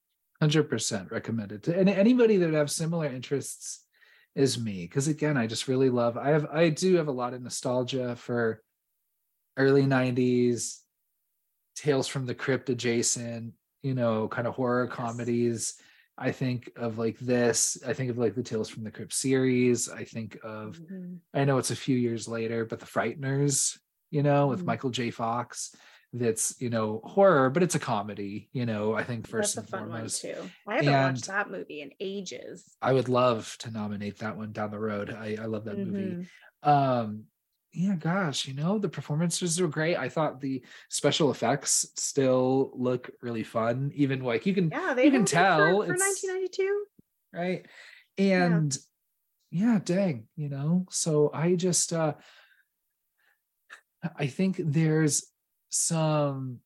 100% 0.41 1.11
recommended 1.11 1.63
to 1.63 1.77
and 1.77 1.88
anybody 1.88 2.38
that 2.38 2.53
have 2.53 2.71
similar 2.71 3.05
interests 3.05 3.85
is 4.35 4.59
me. 4.59 4.83
Because 4.83 5.07
again 5.07 5.38
i 5.38 5.45
just 5.45 5.67
really 5.67 5.89
love 5.89 6.17
i 6.17 6.29
have 6.29 6.47
i 6.51 6.69
do 6.69 6.95
have 6.95 7.07
a 7.07 7.11
lot 7.11 7.33
of 7.33 7.41
nostalgia 7.41 8.15
for 8.15 8.61
early 9.57 9.83
90s 9.83 10.79
tales 11.81 12.07
from 12.07 12.25
the 12.25 12.35
crypt 12.35 12.69
adjacent 12.69 13.53
you 13.81 13.93
know 13.93 14.27
kind 14.27 14.47
of 14.47 14.55
horror 14.55 14.85
yes. 14.85 14.95
comedies. 14.95 15.75
I 16.17 16.31
think 16.31 16.69
of 16.75 16.99
like 16.99 17.17
this. 17.19 17.81
I 17.87 17.93
think 17.93 18.11
of 18.11 18.17
like 18.17 18.35
the 18.35 18.43
tales 18.43 18.69
from 18.69 18.83
the 18.83 18.91
crypt 18.91 19.13
series. 19.13 19.89
I 19.89 20.03
think 20.03 20.37
of 20.43 20.77
mm-hmm. 20.77 21.15
i 21.33 21.43
know 21.43 21.57
it's 21.57 21.71
a 21.71 21.75
few 21.75 21.97
years 21.97 22.27
later 22.27 22.65
but 22.65 22.79
the 22.79 22.85
frighteners 22.85 23.77
you 24.09 24.23
know 24.23 24.47
with 24.47 24.59
mm-hmm. 24.59 24.67
michael 24.67 24.89
j. 24.89 25.09
Fox 25.09 25.75
that's 26.13 26.59
you 26.59 26.69
know 26.69 26.99
horror 27.05 27.49
but 27.49 27.63
it's 27.63 27.75
a 27.75 27.79
comedy 27.79 28.49
you 28.51 28.65
know 28.65 28.93
i 28.93 29.01
think 29.01 29.25
first 29.25 29.55
that's 29.55 29.71
and 29.71 29.89
foremost. 29.89 30.21
too. 30.21 30.35
I 30.67 30.75
haven't 30.75 30.93
and 30.93 31.13
watched 31.15 31.27
that 31.27 31.49
movie 31.49 31.81
in 31.81 31.91
ages. 32.01 32.65
I 32.81 32.91
would 32.91 33.07
love 33.07 33.55
to 33.59 33.71
nominate 33.71 34.19
that 34.19 34.35
one 34.35 34.51
down 34.51 34.71
the 34.71 34.79
road. 34.79 35.09
I, 35.09 35.37
I 35.41 35.45
love 35.45 35.63
that 35.65 35.77
mm-hmm. 35.77 35.91
movie 35.91 36.27
um 36.63 37.23
yeah 37.73 37.95
gosh 37.95 38.48
you 38.48 38.53
know 38.53 38.77
the 38.77 38.89
performances 38.89 39.60
were 39.60 39.68
great. 39.68 39.95
I 39.95 40.10
thought 40.10 40.41
the 40.41 40.61
special 40.89 41.31
effects 41.31 41.88
still 41.95 42.72
look 42.73 43.11
really 43.22 43.43
fun 43.43 43.91
even 43.95 44.23
like 44.23 44.45
you 44.45 44.53
can 44.53 44.69
yeah 44.69 44.93
they 44.93 45.06
you 45.06 45.11
can 45.11 45.26
tell 45.26 45.57
for, 45.57 45.85
for 45.85 45.93
1992 45.93 46.85
right? 47.34 47.65
And 48.18 48.77
yeah. 49.52 49.73
yeah 49.73 49.80
dang 49.84 50.27
you 50.35 50.49
know? 50.49 50.85
So 50.89 51.31
i 51.34 51.56
just 51.56 51.93
uh 51.93 52.14
i 54.18 54.27
think 54.27 54.60
there's 54.60 55.27
some 55.69 56.60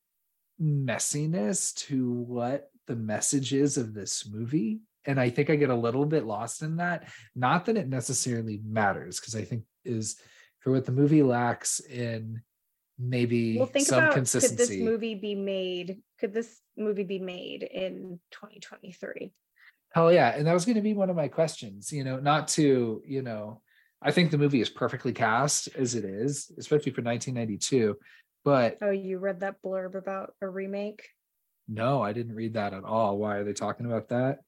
messiness 0.60 1.74
to 1.74 2.10
what 2.10 2.70
the 2.86 2.96
message 2.96 3.52
is 3.52 3.76
of 3.76 3.94
this 3.94 4.26
movie 4.26 4.80
and 5.04 5.20
i 5.20 5.28
think 5.28 5.50
i 5.50 5.54
get 5.56 5.70
a 5.70 5.74
little 5.74 6.06
bit 6.06 6.24
lost 6.24 6.62
in 6.62 6.76
that. 6.76 7.08
Not 7.36 7.66
that 7.66 7.76
it 7.76 7.88
necessarily 7.88 8.60
matters 8.66 9.20
because 9.20 9.36
i 9.36 9.44
think 9.44 9.64
is 9.84 10.16
for 10.66 10.72
what 10.72 10.84
the 10.84 10.90
movie 10.90 11.22
lacks 11.22 11.78
in 11.78 12.42
maybe 12.98 13.56
well, 13.56 13.68
think 13.68 13.86
some 13.86 14.02
about, 14.02 14.14
consistency. 14.14 14.56
Could 14.56 14.68
this 14.68 14.84
movie 14.84 15.14
be 15.14 15.36
made? 15.36 15.98
Could 16.18 16.34
this 16.34 16.60
movie 16.76 17.04
be 17.04 17.20
made 17.20 17.62
in 17.62 18.18
2023? 18.32 19.30
Hell 19.94 20.12
yeah. 20.12 20.30
And 20.30 20.44
that 20.44 20.52
was 20.52 20.64
going 20.64 20.74
to 20.74 20.82
be 20.82 20.92
one 20.92 21.08
of 21.08 21.14
my 21.14 21.28
questions, 21.28 21.92
you 21.92 22.02
know, 22.02 22.18
not 22.18 22.48
to, 22.48 23.00
you 23.06 23.22
know, 23.22 23.62
I 24.02 24.10
think 24.10 24.32
the 24.32 24.38
movie 24.38 24.60
is 24.60 24.68
perfectly 24.68 25.12
cast 25.12 25.68
as 25.76 25.94
it 25.94 26.04
is, 26.04 26.50
especially 26.58 26.90
for 26.90 27.02
1992. 27.02 27.96
But 28.44 28.78
oh, 28.82 28.90
you 28.90 29.18
read 29.18 29.38
that 29.40 29.62
blurb 29.64 29.94
about 29.94 30.34
a 30.42 30.48
remake? 30.48 31.06
No, 31.68 32.02
I 32.02 32.12
didn't 32.12 32.34
read 32.34 32.54
that 32.54 32.74
at 32.74 32.82
all. 32.82 33.18
Why 33.18 33.36
are 33.36 33.44
they 33.44 33.52
talking 33.52 33.86
about 33.86 34.08
that? 34.08 34.40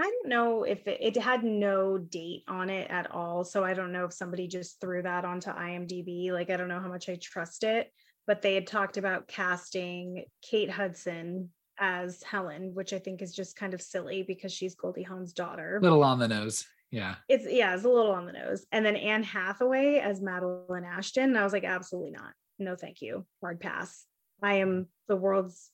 I 0.00 0.04
don't 0.04 0.28
know 0.28 0.64
if 0.64 0.86
it, 0.86 0.98
it, 1.00 1.16
had 1.16 1.44
no 1.44 1.98
date 1.98 2.44
on 2.48 2.70
it 2.70 2.90
at 2.90 3.10
all. 3.10 3.44
So 3.44 3.62
I 3.62 3.74
don't 3.74 3.92
know 3.92 4.06
if 4.06 4.14
somebody 4.14 4.48
just 4.48 4.80
threw 4.80 5.02
that 5.02 5.26
onto 5.26 5.50
IMDb. 5.50 6.32
Like, 6.32 6.48
I 6.48 6.56
don't 6.56 6.68
know 6.68 6.80
how 6.80 6.88
much 6.88 7.10
I 7.10 7.18
trust 7.20 7.64
it, 7.64 7.92
but 8.26 8.40
they 8.40 8.54
had 8.54 8.66
talked 8.66 8.96
about 8.96 9.28
casting 9.28 10.24
Kate 10.42 10.70
Hudson 10.70 11.50
as 11.78 12.22
Helen, 12.22 12.70
which 12.72 12.94
I 12.94 12.98
think 12.98 13.20
is 13.20 13.34
just 13.34 13.56
kind 13.56 13.74
of 13.74 13.82
silly 13.82 14.22
because 14.22 14.52
she's 14.54 14.74
Goldie 14.74 15.02
Hawn's 15.02 15.34
daughter. 15.34 15.78
Little 15.82 16.02
on 16.02 16.18
the 16.18 16.28
nose. 16.28 16.64
Yeah. 16.90 17.16
It's, 17.28 17.44
yeah, 17.46 17.74
it's 17.74 17.84
a 17.84 17.88
little 17.88 18.12
on 18.12 18.24
the 18.24 18.32
nose. 18.32 18.64
And 18.72 18.84
then 18.84 18.96
Anne 18.96 19.22
Hathaway 19.22 19.98
as 19.98 20.22
Madeline 20.22 20.84
Ashton. 20.84 21.24
And 21.24 21.38
I 21.38 21.44
was 21.44 21.52
like, 21.52 21.64
absolutely 21.64 22.12
not. 22.12 22.32
No, 22.58 22.74
thank 22.74 23.02
you. 23.02 23.26
Hard 23.42 23.60
pass. 23.60 24.06
I 24.42 24.54
am 24.54 24.86
the 25.08 25.16
world's 25.16 25.70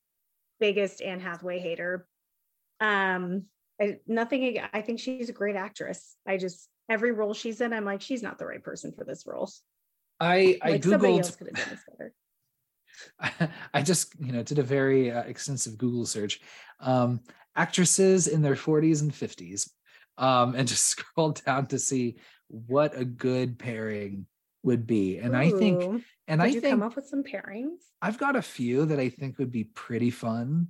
biggest 0.58 1.00
Anne 1.00 1.20
Hathaway 1.20 1.60
hater. 1.60 2.08
Um, 2.80 3.44
I, 3.80 3.98
nothing. 4.06 4.58
I 4.72 4.80
think 4.80 5.00
she's 5.00 5.28
a 5.28 5.34
great 5.34 5.56
actress. 5.56 6.16
I 6.26 6.36
just 6.36 6.68
every 6.88 7.12
role 7.12 7.34
she's 7.34 7.60
in, 7.60 7.72
I'm 7.72 7.84
like, 7.84 8.00
she's 8.00 8.22
not 8.22 8.38
the 8.38 8.46
right 8.46 8.62
person 8.62 8.92
for 8.96 9.04
this 9.04 9.24
role. 9.26 9.50
I 10.20 10.58
I 10.62 10.70
like, 10.70 10.82
googled. 10.82 11.36
could 11.38 11.48
have 11.48 11.56
done 11.56 11.68
this 11.70 11.84
better. 11.90 12.12
I, 13.74 13.82
just 13.82 14.14
you 14.18 14.32
know 14.32 14.42
did 14.42 14.58
a 14.58 14.62
very 14.62 15.10
uh, 15.10 15.22
extensive 15.22 15.76
Google 15.76 16.06
search, 16.06 16.40
um, 16.80 17.20
actresses 17.54 18.26
in 18.26 18.40
their 18.42 18.54
40s 18.54 19.02
and 19.02 19.12
50s, 19.12 19.70
um, 20.16 20.54
and 20.54 20.66
just 20.68 20.84
scrolled 20.84 21.44
down 21.44 21.66
to 21.66 21.78
see 21.78 22.16
what 22.48 22.96
a 22.96 23.04
good 23.04 23.58
pairing 23.58 24.26
would 24.62 24.86
be. 24.86 25.18
And 25.18 25.34
Ooh. 25.34 25.38
I 25.38 25.50
think, 25.50 26.04
and 26.28 26.40
Did 26.40 26.46
I 26.46 26.46
you 26.46 26.60
think, 26.60 26.72
come 26.72 26.82
up 26.82 26.96
with 26.96 27.06
some 27.06 27.22
pairings. 27.22 27.80
I've 28.00 28.18
got 28.18 28.36
a 28.36 28.42
few 28.42 28.86
that 28.86 28.98
I 28.98 29.08
think 29.08 29.38
would 29.38 29.52
be 29.52 29.64
pretty 29.64 30.10
fun. 30.10 30.68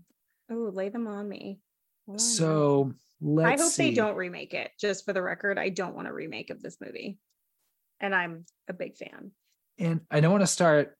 Oh, 0.50 0.70
lay 0.72 0.88
them 0.88 1.06
on 1.06 1.28
me. 1.28 1.60
Oh, 2.08 2.16
so 2.18 2.92
let's 3.20 3.60
I 3.60 3.64
hope 3.64 3.72
see. 3.72 3.82
they 3.90 3.94
don't 3.94 4.16
remake 4.16 4.54
it. 4.54 4.70
Just 4.78 5.04
for 5.04 5.12
the 5.12 5.22
record, 5.22 5.58
I 5.58 5.68
don't 5.68 5.94
want 5.94 6.08
a 6.08 6.12
remake 6.12 6.50
of 6.50 6.62
this 6.62 6.76
movie. 6.80 7.18
And 8.00 8.14
I'm 8.14 8.44
a 8.68 8.72
big 8.72 8.96
fan. 8.96 9.32
And 9.78 10.00
I 10.10 10.20
don't 10.20 10.32
want 10.32 10.42
to 10.42 10.48
start. 10.48 10.96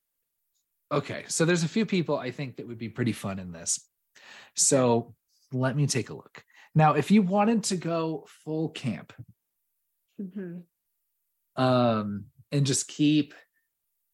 Okay. 0.91 1.25
So 1.29 1.45
there's 1.45 1.65
a 1.65 1.69
few 1.69 1.87
people 1.87 2.17
I 2.19 2.31
think 2.31 2.57
that 2.57 2.67
would 2.67 2.79
be 2.79 2.89
pretty 2.89 3.13
fun 3.13 3.39
in 3.39 3.53
this. 3.53 3.81
So 4.55 5.15
let 5.53 5.77
me 5.77 5.87
take 5.87 6.11
a 6.11 6.15
look. 6.15 6.43
Now, 6.75 6.95
if 6.95 7.11
you 7.11 7.23
wanted 7.23 7.65
to 7.65 7.77
go 7.77 8.27
full 8.45 8.69
camp, 8.69 9.13
mm-hmm. 10.21 10.61
um, 11.63 12.25
and 12.53 12.67
just 12.67 12.89
keep 12.89 13.35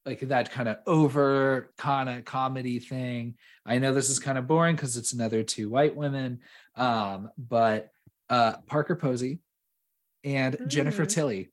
like 0.04 0.20
that 0.20 0.50
kind 0.50 0.68
of 0.68 0.78
over 0.86 1.72
kind 1.78 2.08
of 2.08 2.24
comedy 2.24 2.78
thing. 2.78 3.36
I 3.64 3.78
know 3.78 3.94
this 3.94 4.10
is 4.10 4.18
kind 4.18 4.36
of 4.36 4.48
boring 4.48 4.74
because 4.74 4.96
it's 4.96 5.12
another 5.12 5.42
two 5.42 5.70
white 5.70 5.94
women, 5.94 6.40
um, 6.76 7.30
but 7.36 7.90
uh, 8.28 8.54
Parker 8.66 8.96
Posey 8.96 9.40
and 10.24 10.56
mm. 10.56 10.68
Jennifer 10.68 11.06
Tilly. 11.06 11.50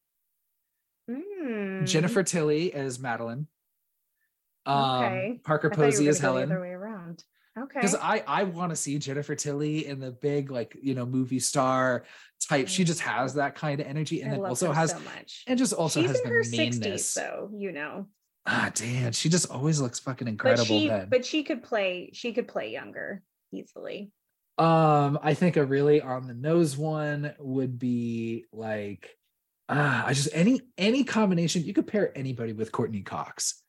Mm. 1.10 1.86
Jennifer 1.86 2.24
Tilly 2.24 2.68
is 2.68 3.00
Madeline. 3.00 3.48
Um, 4.66 5.04
okay. 5.04 5.40
Parker 5.44 5.70
Posey 5.70 6.08
is 6.08 6.20
Helen. 6.20 6.52
Other 6.52 6.62
way 6.62 6.72
around. 6.72 7.24
Okay. 7.58 7.80
Because 7.80 7.96
I 7.96 8.24
I 8.28 8.44
want 8.44 8.72
to 8.72 8.76
see 8.76 8.98
Jennifer 9.00 9.36
Tilly 9.36 9.88
in 9.88 10.00
the 10.00 10.12
big 10.12 10.52
like 10.52 10.78
you 10.82 10.94
know 10.94 11.06
movie 11.06 11.40
star 11.40 12.04
type. 12.48 12.68
She 12.68 12.84
just 12.84 13.02
has 13.02 13.34
that 13.34 13.56
kind 13.56 13.82
of 13.82 13.88
energy, 13.88 14.22
and 14.22 14.32
I 14.32 14.36
then 14.36 14.46
also 14.46 14.72
has 14.72 14.92
so 14.92 15.00
much. 15.00 15.44
and 15.48 15.58
just 15.58 15.74
also 15.74 16.02
She's 16.02 16.12
has 16.12 16.20
in 16.20 16.24
the 16.24 16.36
her 16.36 16.44
meanness. 16.44 16.78
60s, 16.80 17.00
so 17.00 17.50
you 17.56 17.72
know 17.72 18.08
ah 18.46 18.72
damn 18.74 19.12
she 19.12 19.30
just 19.30 19.50
always 19.52 19.80
looks 19.80 20.00
fucking 20.00 20.28
incredible 20.28 20.64
but 20.64 20.68
she, 20.68 20.88
then. 20.88 21.08
but 21.10 21.26
she 21.26 21.44
could 21.44 21.64
play 21.64 22.10
she 22.14 22.34
could 22.34 22.48
play 22.48 22.72
younger 22.72 23.22
easily 23.54 24.12
um 24.60 25.18
i 25.24 25.34
think 25.34 25.58
a 25.58 25.66
really 25.66 26.02
on 26.02 26.28
the 26.28 26.34
nose 26.34 26.78
one 26.78 27.34
would 27.40 27.80
be 27.80 28.46
like 28.52 29.18
ah 29.70 30.06
i 30.06 30.14
just 30.14 30.30
any 30.34 30.62
any 30.78 31.04
combination 31.04 31.64
you 31.64 31.74
could 31.74 31.88
pair 31.88 32.16
anybody 32.18 32.54
with 32.54 32.72
Courteney 32.72 33.02
Cox 33.02 33.62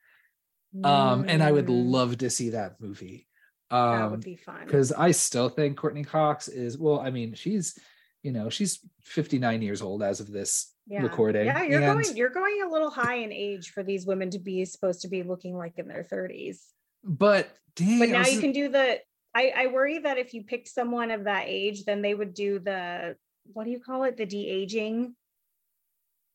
um 0.85 1.25
and 1.29 1.43
i 1.43 1.51
would 1.51 1.67
mm. 1.67 1.91
love 1.91 2.19
to 2.19 2.31
see 2.31 2.51
that 2.51 2.81
movie 2.81 3.27
um 3.71 3.99
that 3.99 4.11
would 4.11 4.25
be 4.25 4.37
fun 4.37 4.65
because 4.65 4.93
i 4.93 5.11
still 5.11 5.49
think 5.49 5.77
Courteney 5.77 6.05
Cox 6.05 6.49
is 6.49 6.77
well 6.77 7.01
i 7.01 7.11
mean 7.11 7.35
she's 7.35 7.79
you 8.23 8.33
know 8.33 8.51
she's 8.51 8.81
59 9.03 9.63
years 9.63 9.83
old 9.83 10.03
as 10.03 10.21
of 10.21 10.31
this 10.31 10.75
yeah. 10.91 11.03
recording. 11.03 11.47
Yeah, 11.47 11.63
you're 11.63 11.83
and, 11.83 12.03
going 12.03 12.17
you're 12.17 12.31
going 12.31 12.63
a 12.67 12.71
little 12.71 12.91
high 12.91 13.17
in 13.17 13.33
age 13.33 13.71
for 13.71 13.83
these 13.83 14.05
women 14.05 14.31
to 14.31 14.39
be 14.39 14.65
supposed 14.65 15.03
to 15.03 15.09
be 15.09 15.23
looking 15.23 15.57
like 15.57 15.79
in 15.79 15.89
their 15.89 16.03
30s. 16.03 16.59
But 17.05 17.49
dang, 17.77 18.01
but 18.01 18.09
now 18.09 18.27
you 18.27 18.41
can 18.41 18.53
do 18.53 18.69
the 18.69 18.99
I, 19.35 19.53
I 19.57 19.67
worry 19.69 19.99
that 20.01 20.19
if 20.19 20.35
you 20.35 20.43
picked 20.43 20.69
someone 20.69 21.11
of 21.11 21.25
that 21.25 21.45
age, 21.47 21.85
then 21.85 22.03
they 22.03 22.15
would 22.15 22.35
do 22.35 22.59
the 22.59 23.17
what 23.53 23.65
do 23.65 23.71
you 23.71 23.81
call 23.81 24.05
it? 24.05 24.17
The 24.17 24.27
de-aging. 24.27 25.15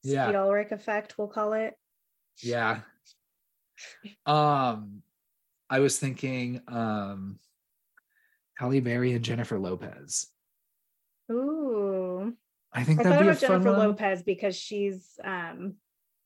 Yeah. 0.04 0.32
The 0.32 0.40
Ulrich 0.42 0.72
effect, 0.72 1.18
we'll 1.18 1.28
call 1.28 1.54
it. 1.54 1.74
Yeah. 2.42 2.82
um 4.26 5.02
I 5.70 5.80
was 5.80 5.98
thinking 6.00 6.62
um 6.68 7.40
Halle 8.58 8.80
Berry 8.80 9.14
and 9.14 9.24
Jennifer 9.26 9.60
Lopez. 9.60 10.28
Ooh. 11.32 12.34
I 12.74 12.84
think 12.84 13.00
I 13.00 13.04
that'd 13.04 13.18
thought 13.18 13.24
be 13.24 13.28
a 13.28 13.32
about 13.32 13.42
fun 13.42 13.50
Jennifer 13.64 13.78
one. 13.78 13.88
Lopez 13.90 14.24
because 14.24 14.56
she's 14.56 15.20
um 15.24 15.76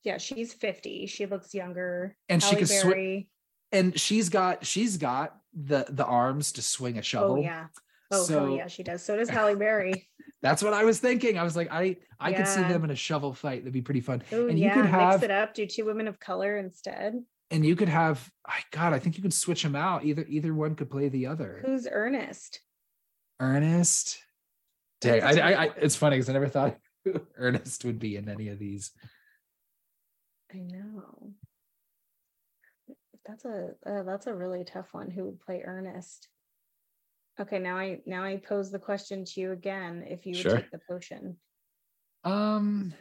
yeah, 0.03 0.17
she's 0.17 0.53
50. 0.53 1.07
She 1.07 1.25
looks 1.25 1.53
younger. 1.53 2.15
And 2.29 2.41
she 2.41 2.49
Halle 2.51 2.59
could 2.59 2.67
swi- 2.69 2.83
Berry. 2.91 3.29
and 3.71 3.99
she's 3.99 4.29
got 4.29 4.65
she's 4.65 4.97
got 4.97 5.35
the 5.53 5.85
the 5.89 6.05
arms 6.05 6.51
to 6.53 6.61
swing 6.61 6.95
a 6.95 6.99
oh, 6.99 7.01
shovel. 7.01 7.35
Oh 7.35 7.41
yeah. 7.41 7.67
Oh 8.11 8.23
So- 8.23 8.55
yeah, 8.55 8.67
she 8.67 8.83
does. 8.83 9.03
So 9.03 9.15
does 9.17 9.29
Halle 9.29 9.55
Berry. 9.55 10.07
That's 10.41 10.63
what 10.63 10.73
I 10.73 10.85
was 10.85 10.99
thinking. 10.99 11.37
I 11.37 11.43
was 11.43 11.55
like, 11.57 11.69
I 11.71 11.97
I 12.19 12.31
could 12.33 12.47
see 12.47 12.61
them 12.61 12.83
in 12.85 12.91
a 12.91 12.95
shovel 12.95 13.33
fight. 13.33 13.61
That'd 13.61 13.73
be 13.73 13.81
pretty 13.81 14.01
fun. 14.01 14.23
Oh 14.31 14.47
And 14.47 14.57
you 14.57 14.65
yeah, 14.65 14.73
could 14.73 14.85
have- 14.85 15.13
mix 15.13 15.23
it 15.23 15.31
up, 15.31 15.53
do 15.53 15.65
two 15.65 15.85
women 15.85 16.07
of 16.07 16.19
color 16.19 16.57
instead. 16.57 17.15
And 17.51 17.65
you 17.65 17.75
could 17.75 17.89
have, 17.89 18.29
I 18.45 18.59
God, 18.71 18.93
I 18.93 18.99
think 18.99 19.17
you 19.17 19.23
could 19.23 19.33
switch 19.33 19.63
them 19.63 19.75
out. 19.75 20.05
Either 20.05 20.25
either 20.29 20.53
one 20.53 20.75
could 20.75 20.89
play 20.89 21.09
the 21.09 21.25
other. 21.27 21.63
Who's 21.65 21.87
Ernest? 21.91 22.61
Ernest. 23.39 24.19
Dang, 25.01 25.23
I, 25.23 25.31
I, 25.31 25.63
I 25.65 25.69
it's 25.77 25.95
funny 25.95 26.17
because 26.17 26.29
I 26.29 26.33
never 26.33 26.47
thought 26.47 26.77
Ernest 27.37 27.85
would 27.85 27.99
be 27.99 28.17
in 28.17 28.29
any 28.29 28.49
of 28.49 28.59
these. 28.59 28.91
I 30.53 30.57
know. 30.59 31.33
That's 33.29 33.45
a 33.45 33.75
uh, 33.85 34.03
that's 34.03 34.25
a 34.25 34.33
really 34.33 34.63
tough 34.63 34.91
one. 34.91 35.11
Who 35.11 35.25
would 35.25 35.39
play 35.39 35.61
Ernest? 35.63 36.27
Okay, 37.39 37.59
now 37.59 37.77
I 37.77 37.99
now 38.07 38.23
I 38.23 38.37
pose 38.37 38.71
the 38.71 38.79
question 38.79 39.23
to 39.23 39.39
you 39.39 39.51
again. 39.51 40.03
If 40.07 40.25
you 40.25 40.31
would 40.31 40.41
Sure. 40.41 40.55
take 40.55 40.71
the 40.71 40.79
potion, 40.89 41.37
Um, 42.23 42.93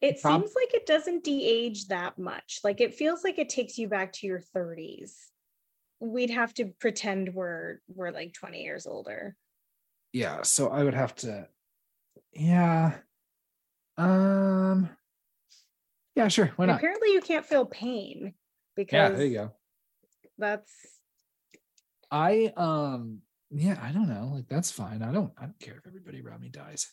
it 0.00 0.20
Prob- 0.20 0.42
seems 0.42 0.54
like 0.56 0.74
it 0.74 0.84
doesn't 0.84 1.22
de-age 1.22 1.86
that 1.88 2.18
much. 2.18 2.58
Like 2.64 2.80
it 2.80 2.94
feels 2.96 3.22
like 3.22 3.38
it 3.38 3.48
takes 3.48 3.78
you 3.78 3.88
back 3.88 4.12
to 4.14 4.26
your 4.26 4.40
30s. 4.40 5.14
We'd 6.00 6.30
have 6.30 6.52
to 6.54 6.66
pretend 6.80 7.32
we're 7.32 7.78
we're 7.86 8.10
like 8.10 8.32
20 8.34 8.62
years 8.64 8.84
older. 8.86 9.36
yeah. 10.12 10.42
So 10.42 10.68
I 10.70 10.82
would 10.82 10.94
have 10.94 11.14
to, 11.16 11.48
yeah. 12.32 12.98
Um, 13.96 14.90
yeah, 16.16 16.26
sure. 16.28 16.48
Why 16.56 16.66
not? 16.66 16.78
apparently, 16.78 17.12
you 17.12 17.20
can't 17.20 17.46
feel 17.46 17.64
pain 17.64 18.34
because 18.76 18.92
Yeah, 18.92 19.08
there 19.10 19.26
you 19.26 19.34
go. 19.34 19.52
that's 20.38 20.72
I 22.10 22.52
um, 22.56 23.20
yeah, 23.50 23.78
I 23.82 23.92
don't 23.92 24.08
know. 24.08 24.32
Like 24.34 24.48
that's 24.48 24.70
fine. 24.70 25.02
I 25.02 25.12
don't. 25.12 25.32
I 25.38 25.42
don't 25.42 25.58
care 25.58 25.76
if 25.76 25.86
everybody 25.86 26.20
around 26.20 26.40
me 26.40 26.48
dies. 26.48 26.92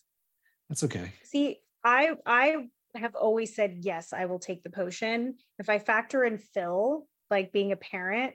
That's 0.70 0.84
okay. 0.84 1.12
See, 1.24 1.60
I 1.84 2.14
I 2.26 2.68
have 2.96 3.16
always 3.16 3.56
said 3.56 3.80
yes, 3.82 4.14
I 4.14 4.26
will 4.26 4.40
take 4.40 4.64
the 4.64 4.70
potion. 4.70 5.36
If 5.60 5.70
I 5.70 5.80
factor 5.80 6.24
in 6.24 6.38
Phil, 6.38 7.08
like 7.30 7.52
being 7.52 7.72
a 7.72 7.76
parent, 7.76 8.34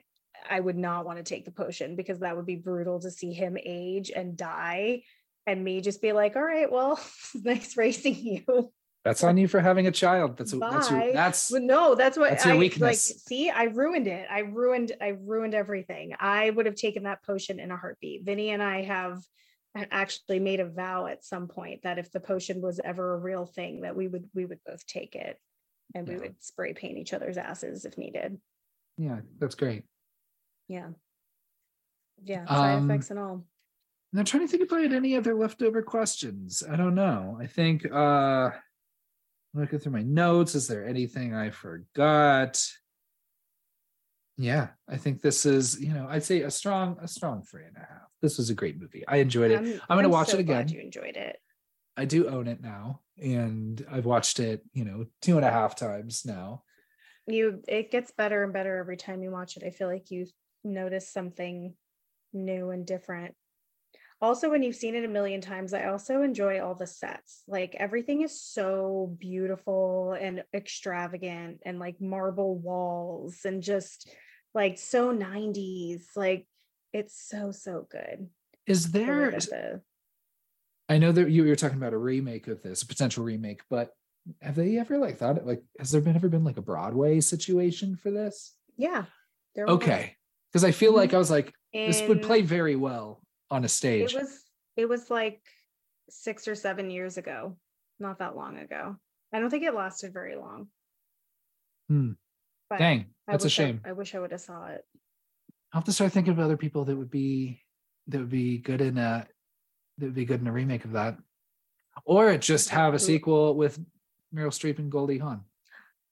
I 0.49 0.59
would 0.59 0.77
not 0.77 1.05
want 1.05 1.17
to 1.17 1.23
take 1.23 1.45
the 1.45 1.51
potion 1.51 1.95
because 1.95 2.19
that 2.19 2.35
would 2.35 2.45
be 2.45 2.55
brutal 2.55 2.99
to 3.01 3.11
see 3.11 3.33
him 3.33 3.57
age 3.63 4.11
and 4.13 4.37
die 4.37 5.03
and 5.47 5.63
me 5.63 5.81
just 5.81 6.01
be 6.01 6.11
like, 6.11 6.35
all 6.35 6.43
right, 6.43 6.71
well, 6.71 6.99
nice 7.35 7.75
racing 7.75 8.15
you. 8.15 8.71
That's 9.09 9.23
on 9.23 9.37
you 9.37 9.47
for 9.47 9.59
having 9.59 9.87
a 9.87 9.91
child. 9.91 10.37
That's 10.37 10.53
a, 10.53 10.57
that's 10.57 10.91
your, 10.91 11.13
that's 11.13 11.49
But 11.51 11.63
no, 11.63 11.95
that's 11.95 12.15
what 12.17 12.29
That's 12.29 12.45
your 12.45 12.53
I 12.53 12.71
like. 12.79 12.95
See, 12.95 13.49
I 13.49 13.63
ruined 13.63 14.05
it. 14.07 14.27
I 14.29 14.39
ruined, 14.41 14.91
I 15.01 15.09
ruined 15.19 15.55
everything. 15.55 16.13
I 16.19 16.51
would 16.51 16.67
have 16.67 16.75
taken 16.75 17.03
that 17.03 17.23
potion 17.23 17.59
in 17.59 17.71
a 17.71 17.77
heartbeat. 17.77 18.23
Vinny 18.23 18.51
and 18.51 18.61
I 18.61 18.83
have 18.83 19.23
actually 19.75 20.39
made 20.39 20.59
a 20.59 20.69
vow 20.69 21.07
at 21.07 21.23
some 21.25 21.47
point 21.47 21.81
that 21.83 21.97
if 21.97 22.11
the 22.11 22.19
potion 22.19 22.61
was 22.61 22.79
ever 22.83 23.15
a 23.15 23.17
real 23.19 23.45
thing, 23.45 23.81
that 23.81 23.95
we 23.95 24.07
would 24.07 24.29
we 24.35 24.45
would 24.45 24.59
both 24.65 24.85
take 24.85 25.15
it 25.15 25.39
and 25.95 26.07
we 26.07 26.13
Yeah. 26.13 26.19
would 26.21 26.43
spray 26.43 26.73
paint 26.73 26.97
each 26.99 27.13
other's 27.13 27.37
asses 27.37 27.85
if 27.85 27.97
needed. 27.97 28.39
yeah, 28.97 29.21
that's 29.39 29.55
great. 29.55 29.85
Yeah. 30.67 30.89
Yeah, 32.23 32.45
side 32.45 32.75
Um, 32.77 32.91
effects 32.91 33.09
and 33.09 33.19
all. 33.19 33.45
And 34.11 34.19
I'm 34.19 34.25
trying 34.25 34.45
to 34.45 34.51
think 34.51 34.63
if 34.63 34.73
I 34.73 34.81
had 34.81 34.93
any 34.93 35.15
other 35.15 35.33
leftover 35.35 35.81
questions. 35.83 36.63
I 36.69 36.75
don't 36.75 36.95
know. 36.95 37.37
I 37.39 37.47
think 37.47 37.85
uh 37.91 38.51
looking 39.53 39.79
through 39.79 39.91
my 39.93 40.03
notes, 40.03 40.55
is 40.55 40.67
there 40.67 40.85
anything 40.87 41.33
I 41.33 41.49
forgot? 41.49 42.63
Yeah, 44.37 44.69
I 44.87 44.97
think 44.97 45.21
this 45.21 45.45
is, 45.45 45.79
you 45.81 45.93
know, 45.93 46.07
I'd 46.09 46.23
say 46.23 46.41
a 46.41 46.51
strong, 46.51 46.97
a 47.01 47.07
strong 47.07 47.43
three 47.43 47.65
and 47.65 47.75
a 47.75 47.79
half. 47.79 48.07
This 48.21 48.37
was 48.37 48.49
a 48.49 48.53
great 48.53 48.79
movie. 48.79 49.03
I 49.07 49.17
enjoyed 49.17 49.51
it. 49.51 49.81
I'm 49.89 49.97
gonna 49.97 50.07
watch 50.09 50.33
it 50.33 50.43
glad 50.45 50.65
again. 50.65 50.67
You 50.69 50.81
enjoyed 50.81 51.17
it. 51.17 51.37
I 51.97 52.05
do 52.05 52.29
own 52.29 52.47
it 52.47 52.61
now, 52.61 53.01
and 53.21 53.85
I've 53.91 54.05
watched 54.05 54.39
it, 54.39 54.63
you 54.73 54.85
know, 54.85 55.05
two 55.21 55.35
and 55.35 55.45
a 55.45 55.51
half 55.51 55.75
times 55.75 56.23
now. 56.25 56.63
you 57.27 57.61
it 57.67 57.91
gets 57.91 58.11
better 58.11 58.43
and 58.43 58.53
better 58.53 58.77
every 58.77 58.97
time 58.97 59.21
you 59.21 59.29
watch 59.29 59.55
it 59.55 59.63
i 59.63 59.69
feel 59.69 59.87
like 59.87 60.09
you 60.09 60.25
notice 60.63 61.11
something 61.13 61.75
new 62.33 62.71
and 62.71 62.87
different 62.87 63.35
also 64.21 64.49
when 64.49 64.63
you've 64.63 64.75
seen 64.75 64.95
it 64.95 65.05
a 65.05 65.07
million 65.07 65.41
times 65.41 65.73
i 65.73 65.85
also 65.85 66.21
enjoy 66.21 66.61
all 66.61 66.75
the 66.75 66.87
sets 66.87 67.43
like 67.47 67.75
everything 67.79 68.21
is 68.21 68.41
so 68.41 69.15
beautiful 69.19 70.17
and 70.19 70.43
extravagant 70.53 71.59
and 71.65 71.79
like 71.79 71.99
marble 72.01 72.57
walls 72.57 73.39
and 73.45 73.63
just 73.63 74.09
like 74.53 74.77
so 74.77 75.13
90s 75.13 76.03
like 76.15 76.47
it's 76.93 77.21
so 77.27 77.51
so 77.51 77.87
good 77.89 78.27
Is 78.65 78.91
there 78.91 79.31
the- 79.31 79.81
I 80.91 80.97
know 80.97 81.11
that 81.11 81.29
you 81.29 81.45
were 81.45 81.55
talking 81.55 81.77
about 81.77 81.93
a 81.93 81.99
remake 81.99 82.47
of 82.47 82.63
this, 82.63 82.81
a 82.81 82.87
potential 82.87 83.23
remake, 83.23 83.61
but 83.69 83.91
have 84.41 84.55
they 84.55 84.79
ever 84.79 84.97
like 84.97 85.19
thought 85.19 85.45
like 85.45 85.61
has 85.77 85.91
there 85.91 86.01
been 86.01 86.15
ever 86.15 86.29
been 86.29 86.43
like 86.43 86.57
a 86.57 86.63
Broadway 86.63 87.19
situation 87.19 87.95
for 87.95 88.09
this? 88.09 88.55
yeah 88.75 89.05
there. 89.55 89.67
Okay. 89.67 90.15
Because 90.51 90.63
I 90.63 90.71
feel 90.71 90.91
mm-hmm. 90.91 90.99
like 90.99 91.13
I 91.13 91.17
was 91.17 91.29
like, 91.29 91.53
this 91.73 92.01
would 92.07 92.23
play 92.23 92.41
very 92.41 92.75
well 92.75 93.18
on 93.51 93.65
a 93.65 93.69
stage. 93.69 94.13
It 94.13 94.21
was 94.21 94.43
it 94.77 94.85
was 94.87 95.09
like 95.09 95.41
six 96.09 96.47
or 96.47 96.55
seven 96.55 96.89
years 96.89 97.17
ago, 97.17 97.57
not 97.99 98.19
that 98.19 98.35
long 98.35 98.57
ago. 98.57 98.95
I 99.33 99.39
don't 99.39 99.49
think 99.49 99.63
it 99.63 99.73
lasted 99.75 100.13
very 100.13 100.35
long. 100.35 100.67
Hmm. 101.87 102.11
But 102.69 102.79
Dang, 102.79 103.07
that's 103.27 103.43
a 103.43 103.47
wish 103.47 103.59
I- 103.59 103.63
shame. 103.63 103.81
I, 103.85 103.91
wish 103.93 104.13
I 104.15 104.19
would 104.19 104.31
have 104.31 104.41
saw 104.41 104.67
it. 104.67 104.85
I'll 105.73 105.81
have 105.81 105.85
to 105.85 105.93
start 105.93 106.11
thinking 106.11 106.33
of 106.33 106.39
other 106.39 106.57
people 106.57 106.85
that 106.85 106.95
would 106.95 107.11
be 107.11 107.61
that 108.07 108.19
would 108.19 108.29
be 108.29 108.57
good 108.57 108.81
in 108.81 108.97
a 108.97 109.27
that 109.97 110.05
would 110.05 110.15
be 110.15 110.25
good 110.25 110.41
in 110.41 110.47
a 110.47 110.51
remake 110.51 110.85
of 110.85 110.93
that. 110.93 111.17
Or 112.05 112.37
just 112.37 112.69
have 112.69 112.93
a 112.93 112.99
sequel 112.99 113.55
with 113.55 113.79
Meryl 114.33 114.47
Streep 114.49 114.79
and 114.79 114.91
Goldie 114.91 115.17
Hawn. 115.17 115.41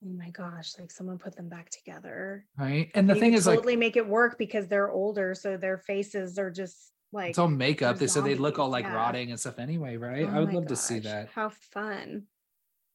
Oh 0.05 0.09
my 0.09 0.29
gosh, 0.29 0.73
like 0.79 0.91
someone 0.91 1.17
put 1.17 1.35
them 1.35 1.49
back 1.49 1.69
together. 1.69 2.45
Right. 2.57 2.91
And 2.93 3.09
the 3.09 3.13
You 3.15 3.19
thing 3.19 3.33
is 3.33 3.47
like 3.47 3.57
totally 3.57 3.75
make 3.77 3.95
it 3.97 4.07
work 4.07 4.37
because 4.37 4.67
they're 4.67 4.91
older, 4.91 5.33
so 5.33 5.57
their 5.57 5.77
faces 5.77 6.37
are 6.37 6.51
just 6.51 6.91
like 7.11 7.29
it's 7.29 7.37
all 7.37 7.47
makeup. 7.47 7.97
They 7.97 8.07
said 8.07 8.25
they'd 8.25 8.39
look 8.39 8.59
all 8.59 8.69
like 8.69 8.85
yeah. 8.85 8.95
rotting 8.95 9.31
and 9.31 9.39
stuff 9.39 9.59
anyway, 9.59 9.97
right? 9.97 10.25
oh 10.25 10.35
I 10.35 10.39
would 10.39 10.53
love 10.53 10.67
to 10.67 10.75
see 10.75 10.99
that. 10.99 11.29
How 11.33 11.49
fun. 11.49 12.23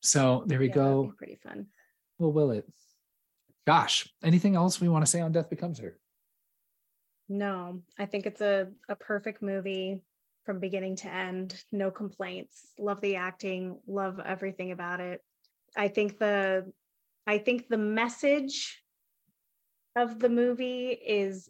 So 0.00 0.44
there 0.46 0.58
we 0.58 0.68
Yeah, 0.68 0.74
go. 0.74 1.14
pretty 1.16 1.36
fun. 1.36 1.66
Well, 2.18 2.32
will 2.32 2.50
it? 2.50 2.66
Gosh, 3.66 4.08
anything 4.22 4.56
else 4.56 4.80
we 4.80 4.88
want 4.88 5.04
to 5.04 5.10
say 5.10 5.20
on 5.20 5.32
Death 5.32 5.48
Becomes 5.48 5.78
Her? 5.78 5.98
No, 7.28 7.80
I 7.98 8.06
think 8.06 8.26
it's 8.26 8.40
a, 8.40 8.68
a 8.88 8.96
perfect 8.96 9.40
movie 9.42 10.00
from 10.44 10.58
beginning 10.58 10.96
to 10.96 11.08
end. 11.12 11.62
No 11.70 11.90
complaints. 11.90 12.66
Love 12.78 13.00
the 13.00 13.16
acting, 13.16 13.78
love 13.86 14.20
everything 14.24 14.72
about 14.72 15.00
it. 15.00 15.20
I 15.76 15.88
think 15.88 16.18
the 16.18 16.70
I 17.26 17.38
think 17.38 17.68
the 17.68 17.78
message 17.78 18.82
of 19.96 20.18
the 20.18 20.28
movie 20.28 20.88
is 20.88 21.48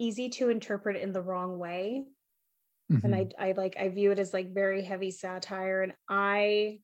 easy 0.00 0.30
to 0.30 0.48
interpret 0.48 0.96
in 0.96 1.12
the 1.12 1.22
wrong 1.22 1.58
way. 1.58 2.06
And 3.02 3.14
Mhm. 3.14 3.32
I 3.38 3.50
I 3.50 3.52
like 3.52 3.76
I 3.78 3.88
view 3.88 4.10
it 4.12 4.18
as 4.18 4.32
like 4.34 4.52
very 4.54 4.82
heavy 4.82 5.10
satire 5.10 5.82
and 5.82 5.94
I 6.08 6.80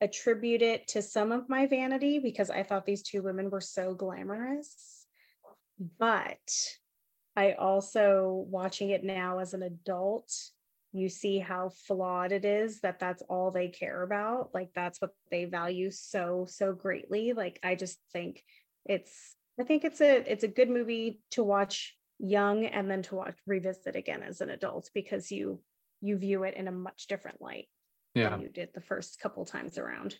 attribute 0.00 0.62
it 0.62 0.88
to 0.88 1.02
some 1.02 1.30
of 1.32 1.48
my 1.48 1.66
vanity 1.66 2.18
because 2.18 2.50
I 2.50 2.62
thought 2.62 2.86
these 2.86 3.02
two 3.02 3.22
women 3.22 3.50
were 3.50 3.60
so 3.60 3.94
glamorous. 3.94 5.06
But 5.98 6.40
I 7.36 7.52
also 7.52 8.46
watching 8.48 8.90
it 8.90 9.04
now 9.04 9.38
as 9.38 9.54
an 9.54 9.62
adult, 9.62 10.32
you 10.92 11.08
see 11.08 11.38
how 11.38 11.70
flawed 11.70 12.32
it 12.32 12.44
is 12.44 12.80
that 12.80 12.98
that's 12.98 13.22
all 13.28 13.50
they 13.50 13.68
care 13.68 14.02
about. 14.02 14.52
Like 14.54 14.70
that's 14.74 15.00
what 15.00 15.12
they 15.30 15.44
value 15.44 15.90
so 15.90 16.46
so 16.48 16.72
greatly. 16.72 17.32
Like 17.32 17.60
I 17.62 17.74
just 17.76 18.00
think 18.12 18.42
it's 18.84 19.36
I 19.60 19.64
think 19.64 19.84
it's 19.84 20.00
a 20.00 20.30
it's 20.30 20.44
a 20.44 20.48
good 20.48 20.70
movie 20.70 21.20
to 21.32 21.44
watch 21.44 21.96
young 22.18 22.64
and 22.66 22.90
then 22.90 23.02
to 23.02 23.14
watch 23.14 23.36
revisit 23.46 23.96
again 23.96 24.22
as 24.22 24.40
an 24.40 24.50
adult 24.50 24.90
because 24.94 25.30
you 25.30 25.60
you 26.00 26.16
view 26.16 26.44
it 26.44 26.54
in 26.54 26.68
a 26.68 26.72
much 26.72 27.06
different 27.08 27.40
light 27.42 27.68
yeah. 28.14 28.30
than 28.30 28.40
you 28.40 28.48
did 28.48 28.70
the 28.74 28.80
first 28.80 29.20
couple 29.20 29.44
times 29.44 29.78
around. 29.78 30.16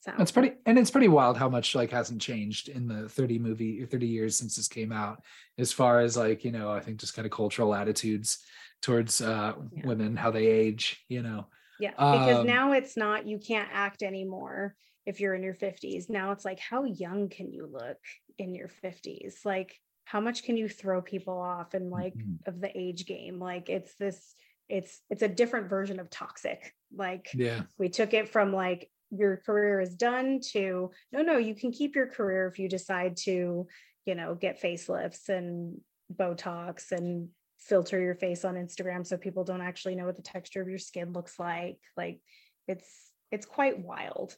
So 0.00 0.12
It's 0.18 0.30
pretty 0.30 0.52
and 0.64 0.78
it's 0.78 0.90
pretty 0.90 1.08
wild 1.08 1.36
how 1.36 1.48
much 1.48 1.74
like 1.74 1.90
hasn't 1.90 2.22
changed 2.22 2.68
in 2.68 2.86
the 2.86 3.08
30 3.08 3.38
movie 3.38 3.84
30 3.84 4.06
years 4.06 4.36
since 4.36 4.56
this 4.56 4.68
came 4.68 4.92
out 4.92 5.22
as 5.58 5.72
far 5.72 6.00
as 6.00 6.16
like 6.16 6.44
you 6.44 6.52
know 6.52 6.70
I 6.70 6.80
think 6.80 6.98
just 6.98 7.14
kind 7.14 7.26
of 7.26 7.32
cultural 7.32 7.74
attitudes 7.74 8.38
towards 8.80 9.20
uh 9.20 9.54
Yeah. 9.72 9.86
women 9.86 10.16
how 10.16 10.30
they 10.30 10.46
age 10.46 11.04
you 11.08 11.22
know 11.22 11.46
yeah, 11.80 11.90
because 11.90 12.38
um, 12.38 12.46
now 12.46 12.72
it's 12.72 12.96
not 12.96 13.26
you 13.26 13.38
can't 13.38 13.68
act 13.72 14.02
anymore 14.02 14.74
if 15.06 15.20
you're 15.20 15.34
in 15.34 15.42
your 15.42 15.54
50s. 15.54 16.10
Now 16.10 16.32
it's 16.32 16.44
like 16.44 16.58
how 16.58 16.84
young 16.84 17.28
can 17.28 17.52
you 17.52 17.66
look 17.66 17.98
in 18.38 18.54
your 18.54 18.68
50s? 18.68 19.44
Like 19.44 19.78
how 20.04 20.20
much 20.20 20.42
can 20.42 20.56
you 20.56 20.68
throw 20.68 21.02
people 21.02 21.38
off 21.38 21.74
and 21.74 21.90
like 21.90 22.14
Mhm. 22.14 22.46
of 22.46 22.60
the 22.60 22.70
age 22.76 23.06
game? 23.06 23.38
Like 23.38 23.68
it's 23.68 23.94
this 23.96 24.34
it's 24.68 25.00
it's 25.10 25.22
a 25.22 25.28
different 25.28 25.68
version 25.70 25.98
of 25.98 26.10
toxic 26.10 26.74
like 26.94 27.28
Yeah. 27.34 27.62
we 27.78 27.88
took 27.88 28.12
it 28.12 28.28
from 28.28 28.52
like 28.52 28.90
your 29.10 29.38
career 29.38 29.80
is 29.80 29.94
done 29.94 30.40
to 30.52 30.90
no 31.10 31.22
no 31.22 31.38
you 31.38 31.54
can 31.54 31.72
keep 31.72 31.96
your 31.96 32.06
career 32.06 32.46
if 32.46 32.58
you 32.58 32.68
decide 32.68 33.16
to 33.16 33.66
you 34.04 34.14
know 34.14 34.34
get 34.34 34.60
facelifts 34.60 35.30
and 35.30 35.80
botox 36.14 36.92
and 36.92 37.30
filter 37.58 37.98
your 37.98 38.14
face 38.14 38.44
on 38.44 38.56
instagram 38.56 39.06
so 39.06 39.16
people 39.16 39.44
don't 39.44 39.62
actually 39.62 39.94
know 39.94 40.04
what 40.04 40.16
the 40.16 40.22
texture 40.22 40.60
of 40.60 40.68
your 40.68 40.78
skin 40.78 41.12
looks 41.14 41.38
like 41.38 41.78
like 41.96 42.20
it's 42.66 43.10
it's 43.30 43.46
quite 43.46 43.78
wild 43.78 44.36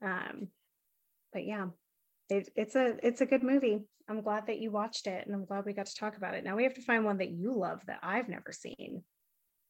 um 0.00 0.46
but 1.32 1.44
yeah 1.44 1.66
it, 2.30 2.48
it's 2.56 2.74
a 2.74 2.96
it's 3.02 3.20
a 3.20 3.26
good 3.26 3.42
movie 3.42 3.80
i'm 4.08 4.22
glad 4.22 4.46
that 4.46 4.58
you 4.58 4.70
watched 4.70 5.06
it 5.06 5.26
and 5.26 5.34
i'm 5.34 5.44
glad 5.44 5.64
we 5.64 5.72
got 5.72 5.86
to 5.86 5.94
talk 5.94 6.16
about 6.16 6.34
it 6.34 6.44
now 6.44 6.56
we 6.56 6.64
have 6.64 6.74
to 6.74 6.82
find 6.82 7.04
one 7.04 7.18
that 7.18 7.30
you 7.30 7.56
love 7.56 7.80
that 7.86 7.98
i've 8.02 8.28
never 8.28 8.52
seen 8.52 9.02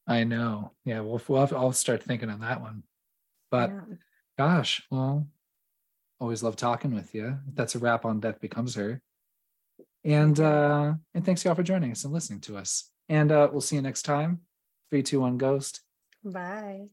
I 0.06 0.24
know. 0.24 0.72
Yeah, 0.84 1.00
we'll, 1.00 1.20
we'll 1.26 1.40
have, 1.40 1.52
I'll 1.52 1.72
start 1.72 2.02
thinking 2.02 2.30
on 2.30 2.40
that 2.40 2.60
one. 2.60 2.84
But 3.50 3.70
Yeah. 3.70 3.96
gosh, 4.38 4.82
well, 4.90 5.26
always 6.20 6.42
love 6.42 6.56
talking 6.56 6.94
with 6.94 7.14
you. 7.14 7.38
That's 7.54 7.74
a 7.74 7.78
wrap 7.78 8.04
on 8.04 8.20
Death 8.20 8.40
Becomes 8.40 8.74
Her. 8.76 9.02
And 10.04 10.38
uh 10.38 10.94
and 11.14 11.24
thanks 11.24 11.44
y'all 11.44 11.56
for 11.56 11.64
joining 11.64 11.90
us 11.90 12.04
and 12.04 12.12
listening 12.12 12.40
to 12.42 12.56
us. 12.56 12.90
And 13.08 13.32
uh 13.32 13.48
we'll 13.50 13.60
see 13.60 13.76
you 13.76 13.82
next 13.82 14.02
time. 14.02 14.42
Three, 14.90 15.02
two, 15.02 15.20
one, 15.20 15.36
ghost. 15.36 15.80
bye 16.24 16.86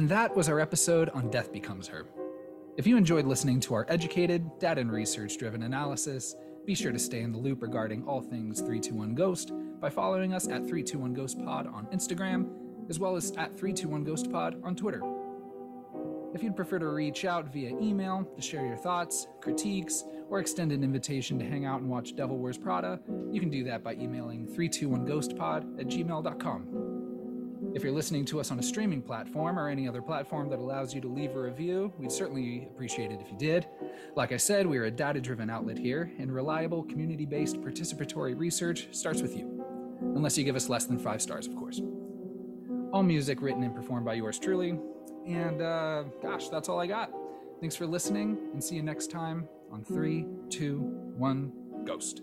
And 0.00 0.08
that 0.08 0.34
was 0.34 0.48
our 0.48 0.60
episode 0.60 1.10
on 1.10 1.28
Death 1.28 1.52
Becomes 1.52 1.86
Her. 1.86 2.06
If 2.78 2.86
you 2.86 2.96
enjoyed 2.96 3.26
listening 3.26 3.60
to 3.60 3.74
our 3.74 3.84
educated, 3.90 4.58
data 4.58 4.80
and 4.80 4.90
research 4.90 5.36
driven 5.36 5.64
analysis, 5.64 6.36
be 6.64 6.74
sure 6.74 6.90
to 6.90 6.98
stay 6.98 7.20
in 7.20 7.32
the 7.32 7.38
loop 7.38 7.60
regarding 7.60 8.04
all 8.04 8.22
things 8.22 8.60
321 8.60 9.14
Ghost 9.14 9.52
by 9.78 9.90
following 9.90 10.32
us 10.32 10.46
at 10.46 10.66
321 10.66 11.12
Ghost 11.12 11.44
Pod 11.44 11.66
on 11.66 11.84
Instagram, 11.92 12.48
as 12.88 12.98
well 12.98 13.14
as 13.14 13.32
at 13.32 13.50
321 13.58 14.02
Ghost 14.02 14.32
Pod 14.32 14.56
on 14.64 14.74
Twitter. 14.74 15.02
If 16.32 16.42
you'd 16.42 16.56
prefer 16.56 16.78
to 16.78 16.88
reach 16.88 17.26
out 17.26 17.52
via 17.52 17.78
email 17.78 18.24
to 18.34 18.40
share 18.40 18.64
your 18.64 18.78
thoughts, 18.78 19.26
critiques, 19.42 20.04
or 20.30 20.40
extend 20.40 20.72
an 20.72 20.82
invitation 20.82 21.38
to 21.40 21.44
hang 21.44 21.66
out 21.66 21.82
and 21.82 21.90
watch 21.90 22.16
Devil 22.16 22.38
Wears 22.38 22.56
Prada, 22.56 22.98
you 23.30 23.38
can 23.38 23.50
do 23.50 23.64
that 23.64 23.84
by 23.84 23.92
emailing 23.96 24.46
321ghostpod 24.46 25.78
at 25.78 25.88
gmail.com. 25.88 26.89
If 27.72 27.84
you're 27.84 27.92
listening 27.92 28.24
to 28.26 28.40
us 28.40 28.50
on 28.50 28.58
a 28.58 28.62
streaming 28.62 29.00
platform 29.00 29.56
or 29.56 29.68
any 29.68 29.86
other 29.86 30.02
platform 30.02 30.50
that 30.50 30.58
allows 30.58 30.92
you 30.92 31.00
to 31.02 31.08
leave 31.08 31.36
a 31.36 31.40
review, 31.40 31.92
we'd 31.98 32.10
certainly 32.10 32.68
appreciate 32.68 33.12
it 33.12 33.20
if 33.20 33.30
you 33.30 33.38
did. 33.38 33.66
Like 34.16 34.32
I 34.32 34.38
said, 34.38 34.66
we're 34.66 34.86
a 34.86 34.90
data 34.90 35.20
driven 35.20 35.48
outlet 35.48 35.78
here, 35.78 36.10
and 36.18 36.34
reliable, 36.34 36.82
community 36.82 37.26
based 37.26 37.60
participatory 37.60 38.36
research 38.36 38.88
starts 38.90 39.22
with 39.22 39.36
you. 39.36 39.64
Unless 40.00 40.36
you 40.36 40.42
give 40.42 40.56
us 40.56 40.68
less 40.68 40.86
than 40.86 40.98
five 40.98 41.22
stars, 41.22 41.46
of 41.46 41.54
course. 41.54 41.80
All 42.92 43.04
music 43.04 43.40
written 43.40 43.62
and 43.62 43.74
performed 43.74 44.04
by 44.04 44.14
yours 44.14 44.40
truly. 44.40 44.76
And 45.26 45.62
uh, 45.62 46.04
gosh, 46.20 46.48
that's 46.48 46.68
all 46.68 46.80
I 46.80 46.88
got. 46.88 47.12
Thanks 47.60 47.76
for 47.76 47.86
listening, 47.86 48.36
and 48.52 48.62
see 48.62 48.74
you 48.74 48.82
next 48.82 49.12
time 49.12 49.48
on 49.70 49.84
3, 49.84 50.26
2, 50.48 50.78
1, 51.16 51.52
Ghost. 51.84 52.22